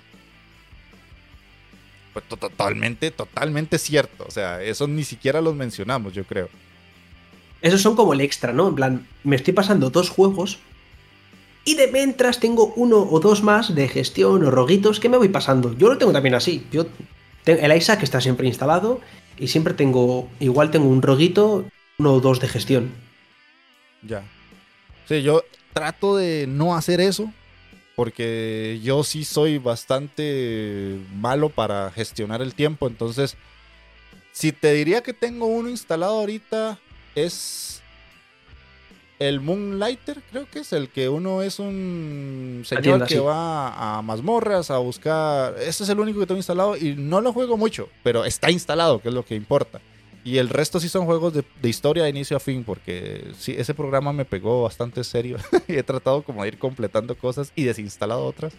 Pues 2.12 2.26
totalmente, 2.26 3.12
totalmente 3.12 3.78
cierto. 3.80 4.26
O 4.28 4.32
sea, 4.32 4.62
eso 4.62 4.88
ni 4.88 5.04
siquiera 5.04 5.42
los 5.42 5.56
mencionamos, 5.56 6.14
yo 6.14 6.26
creo. 6.26 6.50
Esos 7.62 7.82
son 7.82 7.96
como 7.96 8.14
el 8.14 8.22
extra, 8.22 8.52
¿no? 8.52 8.68
En 8.68 8.76
plan, 8.76 9.08
me 9.24 9.38
estoy 9.38 9.54
pasando 9.54 9.90
dos 9.90 10.10
juegos 10.10 10.60
Y 11.66 11.76
de 11.76 11.88
mientras 11.88 12.42
tengo 12.42 12.74
uno 12.76 12.98
o 12.98 13.20
dos 13.22 13.42
más 13.42 13.74
de 13.74 13.88
gestión 13.88 14.44
o 14.44 14.52
roguitos 14.52 15.00
que 15.00 15.08
me 15.08 15.18
voy 15.18 15.30
pasando. 15.30 15.74
Yo 15.78 15.88
lo 15.88 15.98
tengo 15.98 16.12
también 16.12 16.36
así. 16.36 16.68
Yo 16.72 16.86
el 17.46 17.78
Isaac 17.78 18.04
está 18.04 18.20
siempre 18.20 18.48
instalado 18.48 19.00
y 19.38 19.48
siempre 19.48 19.74
tengo, 19.74 20.30
igual 20.40 20.72
tengo 20.72 20.88
un 20.88 21.02
roguito, 21.02 21.66
uno 21.98 22.14
o 22.14 22.20
dos 22.20 22.40
de 22.40 22.48
gestión. 22.48 22.92
Ya. 24.02 24.24
Sí, 25.08 25.22
yo 25.22 25.44
trato 25.74 26.16
de 26.16 26.46
no 26.48 26.76
hacer 26.76 27.02
eso 27.02 27.32
porque 27.96 28.80
yo 28.84 29.04
sí 29.04 29.24
soy 29.24 29.60
bastante 29.60 30.98
malo 31.16 31.50
para 31.50 31.92
gestionar 31.92 32.42
el 32.42 32.56
tiempo, 32.56 32.88
entonces 32.88 33.38
si 34.32 34.52
te 34.52 34.74
diría 34.74 35.04
que 35.04 35.14
tengo 35.14 35.46
uno 35.46 35.70
instalado 35.70 36.20
ahorita 36.20 36.80
es 37.14 37.83
el 39.28 39.40
Moonlighter, 39.40 40.22
creo 40.30 40.50
que 40.50 40.60
es 40.60 40.74
el 40.74 40.90
que 40.90 41.08
uno 41.08 41.42
es 41.42 41.60
un 41.60 42.64
señor 42.66 43.06
que 43.06 43.20
va 43.20 43.98
a 43.98 44.02
mazmorras 44.02 44.70
a 44.70 44.78
buscar. 44.80 45.56
Ese 45.60 45.84
es 45.84 45.90
el 45.90 46.00
único 46.00 46.20
que 46.20 46.26
tengo 46.26 46.40
instalado 46.40 46.76
y 46.76 46.96
no 46.96 47.22
lo 47.22 47.32
juego 47.32 47.58
mucho, 47.58 47.90
pero 48.04 48.26
está 48.26 48.52
instalado, 48.52 49.00
que 49.00 49.10
es 49.10 49.14
lo 49.14 49.24
que 49.24 49.36
importa. 49.36 49.80
Y 50.26 50.38
el 50.38 50.50
resto 50.50 50.80
sí 50.80 50.90
son 50.90 51.06
juegos 51.06 51.34
de, 51.34 51.44
historia 51.70 52.04
de 52.04 52.10
inicio 52.10 52.38
a 52.38 52.40
fin, 52.40 52.64
porque 52.64 53.32
sí, 53.38 53.56
ese 53.58 53.74
programa 53.74 54.14
me 54.14 54.26
pegó 54.26 54.64
bastante 54.64 55.04
serio 55.04 55.38
y 55.68 55.76
he 55.76 55.84
tratado 55.84 56.24
como 56.24 56.44
de 56.44 56.50
ir 56.50 56.58
completando 56.58 57.16
cosas 57.16 57.52
y 57.56 57.64
desinstalado 57.64 58.26
otras. 58.26 58.54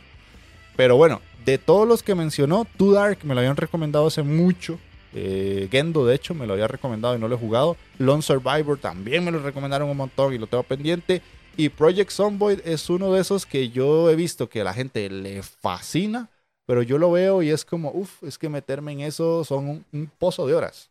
Pero 0.76 0.96
bueno, 0.96 1.20
de 1.44 1.58
todos 1.58 1.86
los 1.86 2.02
que 2.02 2.14
mencionó, 2.14 2.66
Too 2.76 2.92
Dark 2.92 3.18
me 3.22 3.34
lo 3.34 3.40
habían 3.40 3.56
recomendado 3.56 4.06
hace 4.06 4.22
mucho 4.22 4.78
eh, 5.14 5.68
Gendo, 5.70 6.04
de 6.04 6.14
hecho, 6.14 6.34
me 6.34 6.46
lo 6.46 6.54
había 6.54 6.66
recomendado 6.66 7.14
y 7.14 7.18
no 7.18 7.28
lo 7.28 7.36
he 7.36 7.38
jugado. 7.38 7.76
Lone 7.98 8.22
Survivor 8.22 8.78
también 8.78 9.24
me 9.24 9.30
lo 9.30 9.38
recomendaron 9.38 9.88
un 9.88 9.96
montón 9.96 10.34
y 10.34 10.38
lo 10.38 10.48
tengo 10.48 10.64
pendiente. 10.64 11.22
Y 11.56 11.68
Project 11.68 12.10
Zomboid 12.10 12.60
es 12.64 12.90
uno 12.90 13.12
de 13.12 13.20
esos 13.20 13.46
que 13.46 13.70
yo 13.70 14.10
he 14.10 14.16
visto 14.16 14.48
que 14.48 14.62
a 14.62 14.64
la 14.64 14.74
gente 14.74 15.08
le 15.08 15.42
fascina, 15.44 16.28
pero 16.66 16.82
yo 16.82 16.98
lo 16.98 17.12
veo 17.12 17.42
y 17.42 17.50
es 17.50 17.64
como, 17.64 17.92
uff, 17.92 18.24
es 18.24 18.38
que 18.38 18.48
meterme 18.48 18.92
en 18.92 19.00
eso 19.02 19.44
son 19.44 19.84
un, 19.92 20.10
pozo 20.18 20.48
de 20.48 20.54
horas. 20.54 20.88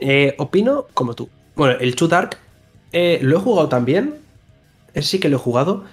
Eh, 0.00 0.34
opino 0.38 0.86
como 0.94 1.14
tú. 1.14 1.28
Bueno, 1.54 1.78
el 1.80 1.94
Too 1.94 2.08
Dark 2.08 2.38
eh, 2.92 3.18
lo 3.20 3.36
he 3.36 3.40
jugado 3.40 3.68
también. 3.68 4.16
Ese 4.94 5.08
sí 5.08 5.20
que 5.20 5.28
lo 5.28 5.36
he 5.36 5.40
jugado. 5.40 5.84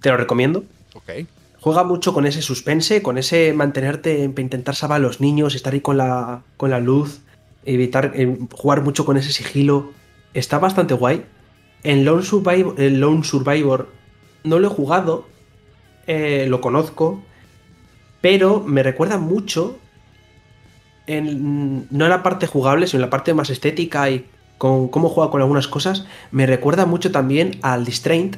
Te 0.00 0.10
lo 0.10 0.16
recomiendo. 0.16 0.64
Ok 0.94 1.26
juega 1.62 1.84
mucho 1.84 2.12
con 2.12 2.26
ese 2.26 2.42
suspense, 2.42 3.02
con 3.02 3.18
ese 3.18 3.52
mantenerte, 3.52 4.24
intentar 4.24 4.74
salvar 4.74 4.96
a 4.96 4.98
los 4.98 5.20
niños, 5.20 5.54
estar 5.54 5.72
ahí 5.72 5.80
con 5.80 5.96
la, 5.96 6.42
luz, 6.82 7.20
evitar 7.64 8.12
eh, 8.16 8.36
jugar 8.52 8.82
mucho 8.82 9.04
con 9.04 9.16
ese 9.16 9.32
sigilo. 9.32 9.92
Está 10.34 10.58
bastante 10.58 10.94
guay. 10.94 11.24
En 11.84 12.04
Lone 12.04 12.24
Survivor, 12.24 12.74
Lone 12.78 13.22
Survivor 13.22 13.88
no 14.42 14.58
lo 14.58 14.66
he 14.66 14.70
jugado, 14.70 15.28
eh, 16.08 16.46
lo 16.48 16.60
conozco, 16.60 17.22
pero 18.20 18.60
me 18.66 18.82
recuerda 18.82 19.18
mucho, 19.18 19.78
en, 21.06 21.86
no 21.90 22.04
en 22.04 22.10
la 22.10 22.24
parte 22.24 22.48
jugable, 22.48 22.88
sino 22.88 22.98
en 22.98 23.06
la 23.06 23.10
parte 23.10 23.34
más 23.34 23.50
estética 23.50 24.10
y 24.10 24.26
con 24.58 24.88
cómo 24.88 25.08
juega 25.08 25.30
con 25.30 25.40
algunas 25.40 25.68
cosas, 25.68 26.06
me 26.32 26.44
recuerda 26.44 26.86
mucho 26.86 27.12
también 27.12 27.58
al 27.62 27.84
Distraint, 27.84 28.36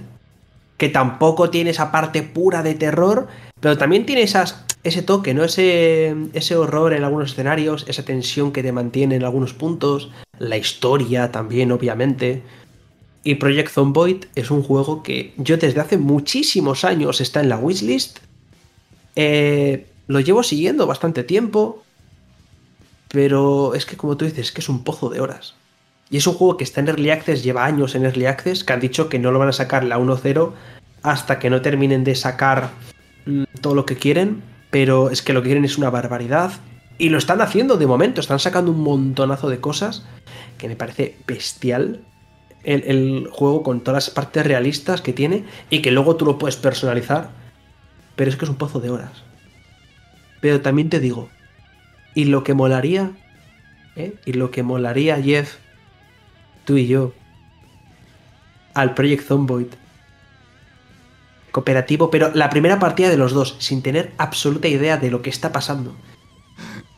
que 0.85 0.91
tampoco 0.91 1.49
tiene 1.49 1.71
esa 1.71 1.91
parte 1.91 2.23
pura 2.23 2.63
de 2.63 2.75
terror, 2.75 3.27
pero 3.59 3.79
también 3.79 4.05
tiene 4.05 4.21
esas, 4.21 4.67
ese 4.83 5.01
toque, 5.01 5.33
¿no? 5.33 5.43
Ese, 5.43 6.15
ese 6.35 6.57
horror 6.57 6.93
en 6.93 7.05
algunos 7.05 7.31
escenarios, 7.31 7.87
esa 7.89 8.05
tensión 8.05 8.53
que 8.53 8.63
te 8.63 8.71
mantiene 8.71 9.17
en 9.17 9.25
algunos 9.25 9.55
puntos, 9.55 10.11
la 10.39 10.59
historia 10.59 11.33
también, 11.33 11.73
obviamente. 11.73 12.43
Y 13.23 13.37
Project 13.37 13.71
Zomboid 13.71 14.27
es 14.35 14.51
un 14.51 14.63
juego 14.63 15.03
que 15.03 15.33
yo 15.39 15.57
desde 15.57 15.81
hace 15.81 15.97
muchísimos 15.97 16.85
años 16.85 17.23
está 17.23 17.41
en 17.41 17.49
la 17.49 17.57
wishlist. 17.57 18.19
Eh, 19.17 19.87
lo 20.07 20.21
llevo 20.21 20.43
siguiendo 20.43 20.87
bastante 20.87 21.25
tiempo. 21.25 21.83
Pero 23.09 23.75
es 23.75 23.87
que 23.87 23.97
como 23.97 24.19
tú 24.19 24.27
dices, 24.27 24.49
es 24.49 24.53
que 24.53 24.61
es 24.61 24.69
un 24.69 24.85
pozo 24.85 25.09
de 25.09 25.23
horas. 25.23 25.55
Y 26.15 26.19
es 26.19 26.29
un 26.29 26.35
juego 26.35 26.57
que 26.57 26.63
está 26.63 26.81
en 26.81 26.87
Early 26.87 27.11
Access, 27.11 27.43
lleva 27.43 27.65
años 27.65 27.97
en 27.97 28.05
Early 28.05 28.27
Access, 28.27 28.63
que 28.63 28.73
han 28.73 28.79
dicho 28.79 29.09
que 29.09 29.19
no 29.19 29.33
lo 29.33 29.41
van 29.41 29.49
a 29.49 29.53
sacar 29.53 29.83
la 29.83 29.99
1.0 29.99 30.53
hasta 31.03 31.41
que 31.41 31.51
no 31.51 31.61
terminen 31.61 32.05
de 32.05 32.15
sacar 32.15 32.71
mm, 33.27 33.43
todo 33.61 33.75
lo 33.75 33.85
que 33.85 33.97
quieren, 33.97 34.41
pero 34.71 35.11
es 35.11 35.23
que 35.23 35.33
lo 35.33 35.43
que 35.43 35.49
quieren 35.49 35.65
es 35.65 35.77
una 35.77 35.91
barbaridad. 35.91 36.53
Y 36.99 37.09
lo 37.09 37.19
están 37.19 37.41
haciendo 37.41 37.79
de 37.79 37.89
momento, 37.89 38.21
están 38.21 38.39
sacando 38.39 38.71
un 38.71 38.79
montonazo 38.79 39.49
de 39.49 39.59
cosas 39.59 40.07
que 40.57 40.69
me 40.69 40.77
parece 40.77 41.17
bestial 41.27 42.05
el, 42.63 43.27
juego 43.33 43.65
con 43.65 43.81
todas 43.81 44.07
las 44.07 44.15
partes 44.15 44.47
realistas 44.47 45.01
que 45.01 45.13
tiene 45.13 45.43
y 45.69 45.83
que 45.83 45.91
luego 45.91 46.15
tú 46.15 46.27
lo 46.27 46.39
puedes 46.39 46.55
personalizar. 46.55 47.31
Pero 48.15 48.31
es 48.31 48.37
que 48.37 48.45
es 48.45 48.51
un 48.53 48.57
pozo 48.57 48.79
de 48.79 48.91
horas. 48.91 49.25
Pero 50.41 50.61
también 50.61 50.91
te 50.91 51.01
digo, 51.01 51.29
y 52.15 52.27
lo 52.27 52.45
que 52.45 52.55
molaría, 52.55 53.11
¿eh? 53.97 54.15
y 54.25 54.35
lo 54.35 54.53
que 54.53 54.63
molaría, 54.63 55.21
Jeff, 55.21 55.57
tú 56.65 56.77
y 56.77 56.87
yo, 56.87 57.13
al 58.75 58.95
Project 58.95 59.27
Zomboid. 59.27 59.69
Cooperativo, 61.53 62.11
pero 62.11 62.33
la 62.35 62.51
primera 62.51 62.81
partida 62.81 63.09
de 63.09 63.17
los 63.17 63.33
dos, 63.33 63.57
sin 63.61 63.81
tener 63.83 64.13
absoluta 64.19 64.67
idea 64.67 64.97
de 64.97 65.11
lo 65.11 65.23
que 65.23 65.31
está 65.31 65.53
pasando. 65.53 65.95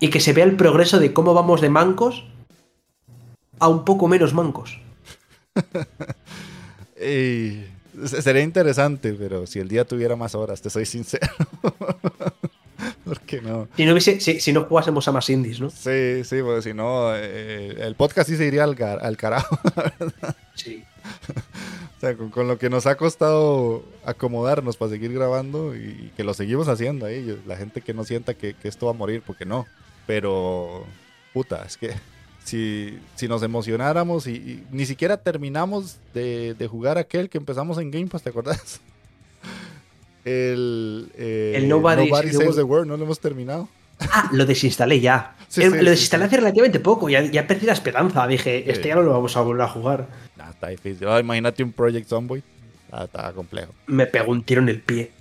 Y 0.01 0.09
que 0.09 0.21
se 0.21 0.33
vea 0.33 0.45
el 0.45 0.57
progreso 0.57 0.99
de 0.99 1.13
cómo 1.13 1.35
vamos 1.35 1.61
de 1.61 1.69
mancos 1.69 2.25
a 3.59 3.69
un 3.69 3.85
poco 3.85 4.09
menos 4.09 4.33
mancos. 4.33 4.81
sería 6.97 8.43
interesante, 8.43 9.13
pero 9.13 9.47
si 9.47 9.59
el 9.59 9.69
día 9.69 9.85
tuviera 9.87 10.17
más 10.17 10.35
horas, 10.35 10.63
te 10.63 10.71
soy 10.71 10.87
sincero. 10.87 11.29
¿Por 13.05 13.21
qué 13.21 13.41
no? 13.41 13.69
Si 13.77 13.85
no, 13.85 14.01
si, 14.01 14.53
no 14.53 14.65
jugásemos 14.65 15.07
a 15.09 15.13
más 15.13 15.29
indies, 15.31 15.61
¿no? 15.61 15.71
Sí, 15.71 16.25
sí, 16.25 16.43
porque 16.43 16.63
si 16.63 16.75
no, 16.75 17.15
eh, 17.15 17.77
el 17.81 17.95
podcast 17.95 18.29
sí 18.29 18.37
se 18.37 18.47
iría 18.47 18.65
al, 18.65 18.77
al 18.83 19.17
carajo, 19.17 19.59
¿verdad? 19.77 20.37
Sí. 20.55 20.85
o 21.97 22.01
sea, 22.01 22.17
con, 22.17 22.49
lo 22.49 22.59
que 22.59 22.71
nos 22.71 22.87
ha 22.87 22.97
costado 22.97 23.85
acomodarnos 24.05 24.77
para 24.77 24.91
seguir 24.91 25.13
grabando 25.13 25.75
y, 25.75 26.13
que 26.17 26.25
lo 26.25 26.35
seguimos 26.35 26.69
haciendo 26.69 27.07
ahí. 27.07 27.41
La 27.47 27.57
gente 27.57 27.81
que 27.81 27.95
no 27.95 28.05
sienta 28.05 28.35
que, 28.35 28.55
esto 28.63 28.87
va 28.87 28.93
a 28.93 28.95
morir, 28.95 29.23
porque 29.27 29.45
no. 29.45 29.67
Pero, 30.07 30.85
puta, 31.33 31.65
es 31.65 31.77
que 31.77 31.93
si, 32.45 32.99
si 33.17 33.29
nos 33.29 33.43
emocionáramos 33.43 34.27
y, 34.27 34.65
ni 34.71 34.87
siquiera 34.87 35.17
terminamos 35.17 35.97
de, 36.15 36.55
de 36.55 36.67
jugar 36.69 36.99
aquel 36.99 37.29
que 37.29 37.39
empezamos 37.39 37.79
en 37.79 37.91
Game 37.91 38.07
Pass, 38.07 38.23
¿te 38.23 38.31
acordás? 38.31 38.81
el, 40.27 41.13
eh, 41.17 41.53
el 41.55 41.69
Nobody, 41.69 42.09
Saves 42.11 42.57
the 42.57 42.65
World, 42.65 42.89
no 42.89 42.97
lo 42.97 43.05
hemos 43.05 43.21
terminado. 43.21 43.69
Ah, 44.01 44.29
lo 44.33 44.45
desinstalé 44.45 45.01
ya. 45.01 45.37
lo 45.57 45.91
desinstalé 45.91 46.25
hace 46.25 46.37
relativamente 46.37 46.81
poco, 46.81 47.09
ya, 47.09 47.23
ya 47.23 47.47
perdí 47.47 47.65
la 47.67 47.73
esperanza. 47.73 48.27
Dije, 48.27 48.71
este 48.71 48.89
ya 48.89 48.97
no 48.97 49.03
lo 49.03 49.13
vamos 49.13 49.37
a 49.37 49.41
volver 49.43 49.63
a 49.63 49.69
jugar. 49.69 50.09
está 50.51 50.69
difícil. 50.69 51.07
Ah, 51.07 51.21
imagínate 51.21 51.63
un 51.63 51.73
Project 51.73 52.09
Zomboid. 52.09 52.43
está 52.93 53.33
complejo. 53.33 53.73
Me 53.87 54.07
pegó 54.07 54.33
un 54.33 54.43
tiro 54.43 54.61
en 54.61 54.69
el 54.69 54.81
pie. 54.81 55.13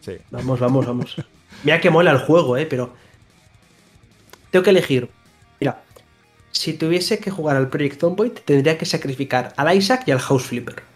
Sí. 0.00 0.12
Vamos, 0.30 0.60
vamos, 0.60 0.86
vamos. 0.86 1.16
Mira 1.64 1.80
que 1.80 1.90
mola 1.90 2.12
el 2.12 2.18
juego, 2.18 2.56
eh, 2.56 2.66
pero. 2.66 2.94
Tengo 4.52 4.62
que 4.62 4.70
elegir. 4.70 5.08
Mira, 5.60 5.82
si 6.52 6.74
tuviese 6.74 7.18
que 7.18 7.32
jugar 7.32 7.56
al 7.56 7.68
Project 7.68 8.00
Zomboid, 8.00 8.32
tendría 8.44 8.78
que 8.78 8.86
sacrificar 8.86 9.54
al 9.56 9.76
Isaac 9.76 10.04
y 10.06 10.12
al 10.12 10.20
House 10.20 10.44
Flipper. 10.44 10.91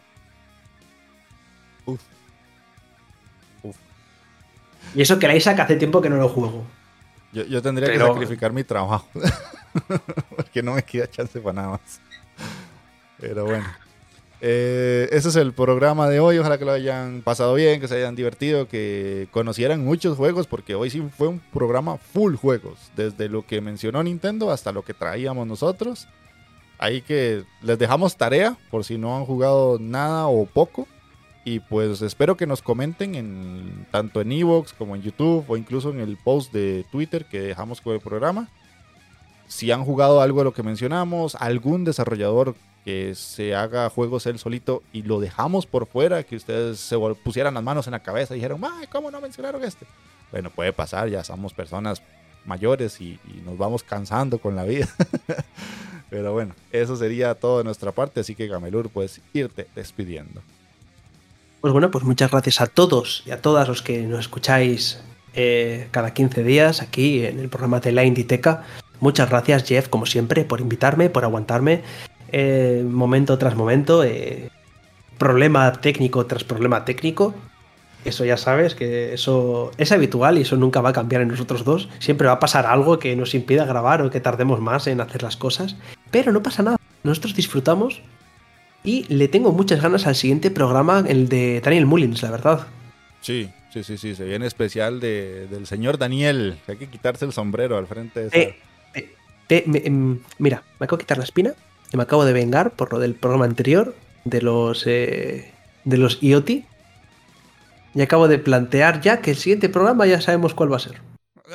Y 4.94 5.02
eso 5.02 5.18
que 5.18 5.26
la 5.26 5.36
Isaac 5.36 5.60
hace 5.60 5.76
tiempo 5.76 6.00
que 6.00 6.08
no 6.08 6.16
lo 6.16 6.28
juego. 6.28 6.64
Yo, 7.32 7.60
tendría 7.60 7.92
que 7.92 7.98
sacrificar 7.98 8.52
mi 8.52 8.64
trabajo. 8.64 9.06
porque 10.36 10.62
no 10.62 10.72
me 10.72 10.82
queda 10.82 11.06
chance 11.06 11.38
para 11.40 11.52
nada 11.52 11.68
más. 11.70 12.00
Pero 13.20 13.44
bueno. 13.44 13.66
Eh, 14.40 15.08
ese 15.12 15.28
es 15.28 15.36
el 15.36 15.52
programa 15.52 16.08
de 16.08 16.20
hoy. 16.20 16.38
Ojalá 16.38 16.58
que 16.58 16.64
lo 16.64 16.72
hayan 16.72 17.22
pasado 17.22 17.54
bien, 17.54 17.80
que 17.80 17.88
se 17.88 17.96
hayan 17.96 18.14
divertido, 18.14 18.68
que 18.68 19.28
conocieran 19.32 19.84
muchos 19.84 20.16
juegos, 20.16 20.46
porque 20.46 20.74
hoy 20.74 20.90
sí 20.90 21.02
fue 21.16 21.28
un 21.28 21.40
programa 21.52 21.98
full 21.98 22.36
juegos. 22.36 22.90
Desde 22.96 23.28
lo 23.28 23.46
que 23.46 23.60
mencionó 23.60 24.02
Nintendo 24.02 24.50
hasta 24.50 24.72
lo 24.72 24.82
que 24.82 24.94
traíamos 24.94 25.46
nosotros. 25.46 26.08
Ahí 26.78 27.00
que 27.00 27.44
les 27.62 27.78
dejamos 27.78 28.16
tarea 28.16 28.56
por 28.70 28.84
si 28.84 28.98
no 28.98 29.16
han 29.16 29.24
jugado 29.24 29.78
nada 29.78 30.26
o 30.26 30.44
poco. 30.46 30.86
Y 31.46 31.60
pues 31.60 32.02
espero 32.02 32.36
que 32.36 32.44
nos 32.44 32.60
comenten 32.60 33.14
en 33.14 33.86
tanto 33.92 34.20
en 34.20 34.32
Evox 34.32 34.72
como 34.72 34.96
en 34.96 35.02
YouTube 35.02 35.44
o 35.46 35.56
incluso 35.56 35.90
en 35.90 36.00
el 36.00 36.16
post 36.16 36.52
de 36.52 36.84
Twitter 36.90 37.24
que 37.24 37.38
dejamos 37.38 37.80
con 37.80 37.94
el 37.94 38.00
programa. 38.00 38.48
Si 39.46 39.70
han 39.70 39.84
jugado 39.84 40.20
algo 40.20 40.40
de 40.40 40.44
lo 40.46 40.52
que 40.52 40.64
mencionamos, 40.64 41.36
algún 41.36 41.84
desarrollador 41.84 42.56
que 42.84 43.14
se 43.14 43.54
haga 43.54 43.88
juegos 43.90 44.26
él 44.26 44.40
solito 44.40 44.82
y 44.92 45.02
lo 45.02 45.20
dejamos 45.20 45.66
por 45.66 45.86
fuera, 45.86 46.24
que 46.24 46.34
ustedes 46.34 46.80
se 46.80 46.98
pusieran 47.22 47.54
las 47.54 47.62
manos 47.62 47.86
en 47.86 47.92
la 47.92 48.00
cabeza 48.00 48.34
y 48.34 48.38
dijeron, 48.38 48.60
¡ay, 48.64 48.88
cómo 48.88 49.12
no 49.12 49.20
mencionaron 49.20 49.62
este! 49.62 49.86
Bueno, 50.32 50.50
puede 50.50 50.72
pasar, 50.72 51.08
ya 51.08 51.22
somos 51.22 51.54
personas 51.54 52.02
mayores 52.44 53.00
y, 53.00 53.20
nos 53.44 53.56
vamos 53.56 53.84
cansando 53.84 54.40
con 54.40 54.56
la 54.56 54.64
vida. 54.64 54.88
Pero 56.10 56.32
bueno, 56.32 56.56
eso 56.72 56.96
sería 56.96 57.36
todo 57.36 57.58
de 57.58 57.64
nuestra 57.64 57.92
parte, 57.92 58.18
así 58.18 58.34
que 58.34 58.48
Gamelur, 58.48 58.90
puedes 58.90 59.20
irte 59.32 59.68
despidiendo. 59.76 60.42
Pues 61.60 61.72
bueno, 61.72 61.90
pues 61.90 62.04
muchas 62.04 62.30
gracias 62.30 62.60
a 62.60 62.66
todos 62.66 63.22
y 63.26 63.30
a 63.30 63.40
todas 63.40 63.68
los 63.68 63.82
que 63.82 64.02
nos 64.02 64.20
escucháis 64.20 65.00
eh, 65.34 65.88
cada 65.90 66.14
15 66.14 66.44
días 66.44 66.82
aquí 66.82 67.24
en 67.24 67.38
el 67.40 67.48
programa 67.48 67.80
de 67.80 67.92
la 67.92 68.04
Inditeca. 68.04 68.64
Muchas 69.00 69.28
gracias, 69.28 69.64
Jeff, 69.64 69.88
como 69.88 70.06
siempre, 70.06 70.44
por 70.44 70.60
invitarme, 70.60 71.10
por 71.10 71.24
aguantarme 71.24 71.82
eh, 72.32 72.84
momento 72.88 73.38
tras 73.38 73.54
momento, 73.54 74.02
eh, 74.04 74.50
problema 75.18 75.72
técnico 75.72 76.26
tras 76.26 76.44
problema 76.44 76.84
técnico. 76.84 77.34
Eso 78.04 78.24
ya 78.24 78.36
sabes 78.36 78.74
que 78.74 79.14
eso 79.14 79.72
es 79.78 79.90
habitual 79.90 80.38
y 80.38 80.42
eso 80.42 80.56
nunca 80.56 80.80
va 80.80 80.90
a 80.90 80.92
cambiar 80.92 81.22
en 81.22 81.28
nosotros 81.28 81.64
dos. 81.64 81.88
Siempre 81.98 82.28
va 82.28 82.34
a 82.34 82.38
pasar 82.38 82.66
algo 82.66 82.98
que 82.98 83.16
nos 83.16 83.34
impida 83.34 83.64
grabar 83.64 84.00
o 84.02 84.10
que 84.10 84.20
tardemos 84.20 84.60
más 84.60 84.86
en 84.86 85.00
hacer 85.00 85.22
las 85.22 85.36
cosas. 85.36 85.76
Pero 86.12 86.30
no 86.30 86.42
pasa 86.42 86.62
nada. 86.62 86.76
Nosotros 87.02 87.34
disfrutamos 87.34 88.02
y 88.86 89.04
le 89.12 89.26
tengo 89.26 89.52
muchas 89.52 89.82
ganas 89.82 90.06
al 90.06 90.14
siguiente 90.14 90.50
programa, 90.50 91.04
el 91.06 91.28
de 91.28 91.60
Daniel 91.60 91.86
Mullins, 91.86 92.22
la 92.22 92.30
verdad. 92.30 92.68
Sí, 93.20 93.50
sí, 93.72 93.82
sí, 93.82 93.98
sí. 93.98 94.14
Se 94.14 94.24
viene 94.24 94.46
especial 94.46 95.00
de, 95.00 95.48
del 95.50 95.66
señor 95.66 95.98
Daniel. 95.98 96.56
Hay 96.68 96.76
que 96.76 96.88
quitarse 96.88 97.24
el 97.24 97.32
sombrero 97.32 97.76
al 97.76 97.88
frente 97.88 98.20
de 98.20 98.26
esa... 98.28 98.56
Em, 99.48 100.20
mira, 100.38 100.62
me 100.78 100.84
acabo 100.84 100.98
de 100.98 101.04
quitar 101.04 101.18
la 101.18 101.24
espina 101.24 101.54
y 101.92 101.96
me 101.96 102.04
acabo 102.04 102.24
de 102.24 102.32
vengar 102.32 102.70
por 102.72 102.92
lo 102.92 103.00
del 103.00 103.14
programa 103.14 103.44
anterior 103.44 103.94
de 104.24 104.40
los, 104.40 104.86
eh, 104.86 105.52
de 105.84 105.96
los 105.96 106.22
IoT. 106.22 106.50
Y 107.94 108.02
acabo 108.02 108.28
de 108.28 108.38
plantear 108.38 109.00
ya 109.00 109.20
que 109.20 109.32
el 109.32 109.36
siguiente 109.36 109.68
programa 109.68 110.06
ya 110.06 110.20
sabemos 110.20 110.54
cuál 110.54 110.72
va 110.72 110.76
a 110.76 110.80
ser. 110.80 111.00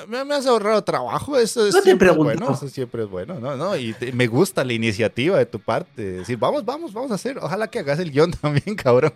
Me, 0.08 0.18
has 0.34 0.48
ahorrado 0.48 0.82
trabajo, 0.86 1.38
eso 1.38 1.68
es 1.68 1.76
siempre 1.84 2.12
bueno, 2.12 2.54
eso 2.54 2.70
siempre 2.70 3.04
es 3.04 3.10
bueno, 3.10 3.42
¿no? 3.42 3.58
no 3.58 3.76
y 3.76 3.94
me 4.14 4.26
gusta 4.28 4.64
la 4.64 4.72
iniciativa 4.72 5.38
de 5.38 5.46
tu 5.46 5.60
parte, 5.60 6.02
decir, 6.02 6.38
vamos, 6.38 6.64
vamos, 6.64 6.94
vamos 6.94 7.12
a 7.12 7.16
hacer, 7.16 7.38
ojalá 7.38 7.68
que 7.68 7.80
hagas 7.80 8.00
el 8.00 8.10
guion 8.10 8.32
también, 8.42 8.76
cabrón. 8.76 9.12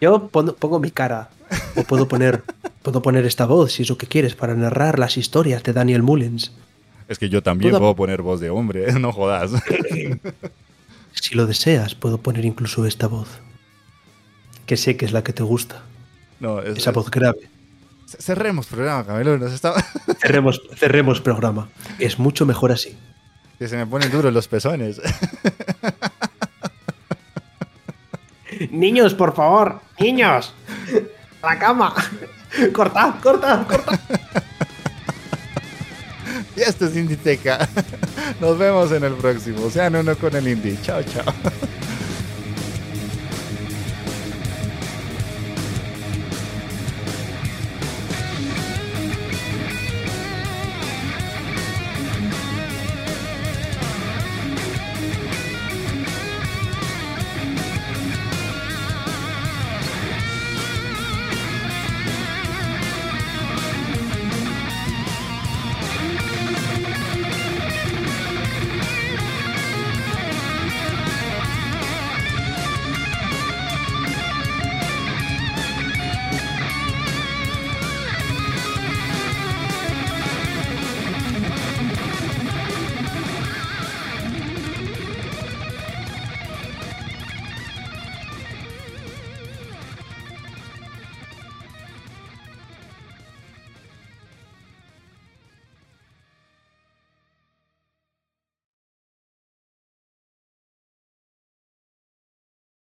Yo 0.00 0.28
pongo, 0.28 0.80
mi 0.80 0.90
cara, 0.90 1.30
o 1.76 1.84
puedo 1.84 2.08
poner, 2.08 2.42
puedo 2.82 3.02
poner 3.02 3.24
esta 3.24 3.46
voz, 3.46 3.74
si 3.74 3.82
es 3.82 3.88
lo 3.88 3.96
que 3.96 4.08
quieres, 4.08 4.34
para 4.34 4.54
narrar 4.54 4.98
las 4.98 5.16
historias 5.16 5.62
de 5.62 5.72
Daniel 5.72 6.02
Mullins. 6.02 6.50
Es 7.06 7.20
que 7.20 7.28
yo 7.28 7.40
también 7.40 7.78
puedo 7.78 7.94
poner 7.94 8.22
voz 8.22 8.40
de 8.40 8.50
hombre, 8.50 8.92
no 8.98 9.12
jodas. 9.12 9.52
si 11.12 11.34
lo 11.36 11.46
deseas, 11.46 11.94
puedo 11.94 12.18
poner 12.18 12.44
incluso 12.44 12.84
esta 12.84 13.06
voz, 13.06 13.28
que 14.66 14.76
sé 14.76 14.96
que 14.96 15.04
es 15.04 15.12
la 15.12 15.22
que 15.22 15.32
te 15.32 15.44
gusta. 15.44 15.84
Esa 16.76 16.92
voz 16.92 17.10
grave. 17.10 17.48
Cerremos 18.06 18.66
programa, 18.66 19.04
Camilo. 19.04 19.38
cerremos, 20.20 20.60
cerremos 20.76 21.20
programa. 21.20 21.68
Es 21.98 22.18
mucho 22.18 22.46
mejor 22.46 22.72
así. 22.72 22.96
Que 23.58 23.68
se 23.68 23.76
me 23.76 23.86
ponen 23.86 24.10
duros 24.10 24.32
los 24.32 24.48
pezones. 24.48 25.00
Niños, 28.70 29.14
por 29.14 29.34
favor. 29.34 29.80
Niños. 29.98 30.54
A 31.42 31.54
la 31.54 31.58
cama. 31.58 31.94
Corta, 32.72 33.18
corta, 33.22 33.64
corta. 33.68 33.98
Y 36.56 36.62
esto 36.62 36.86
es 36.86 36.96
Inditeca. 36.96 37.68
Nos 38.40 38.58
vemos 38.58 38.92
en 38.92 39.04
el 39.04 39.14
próximo. 39.14 39.70
Sean 39.70 39.96
uno 39.96 40.14
con 40.16 40.34
el 40.36 40.46
Indie. 40.46 40.78
Chao, 40.82 41.02
chao. 41.02 41.24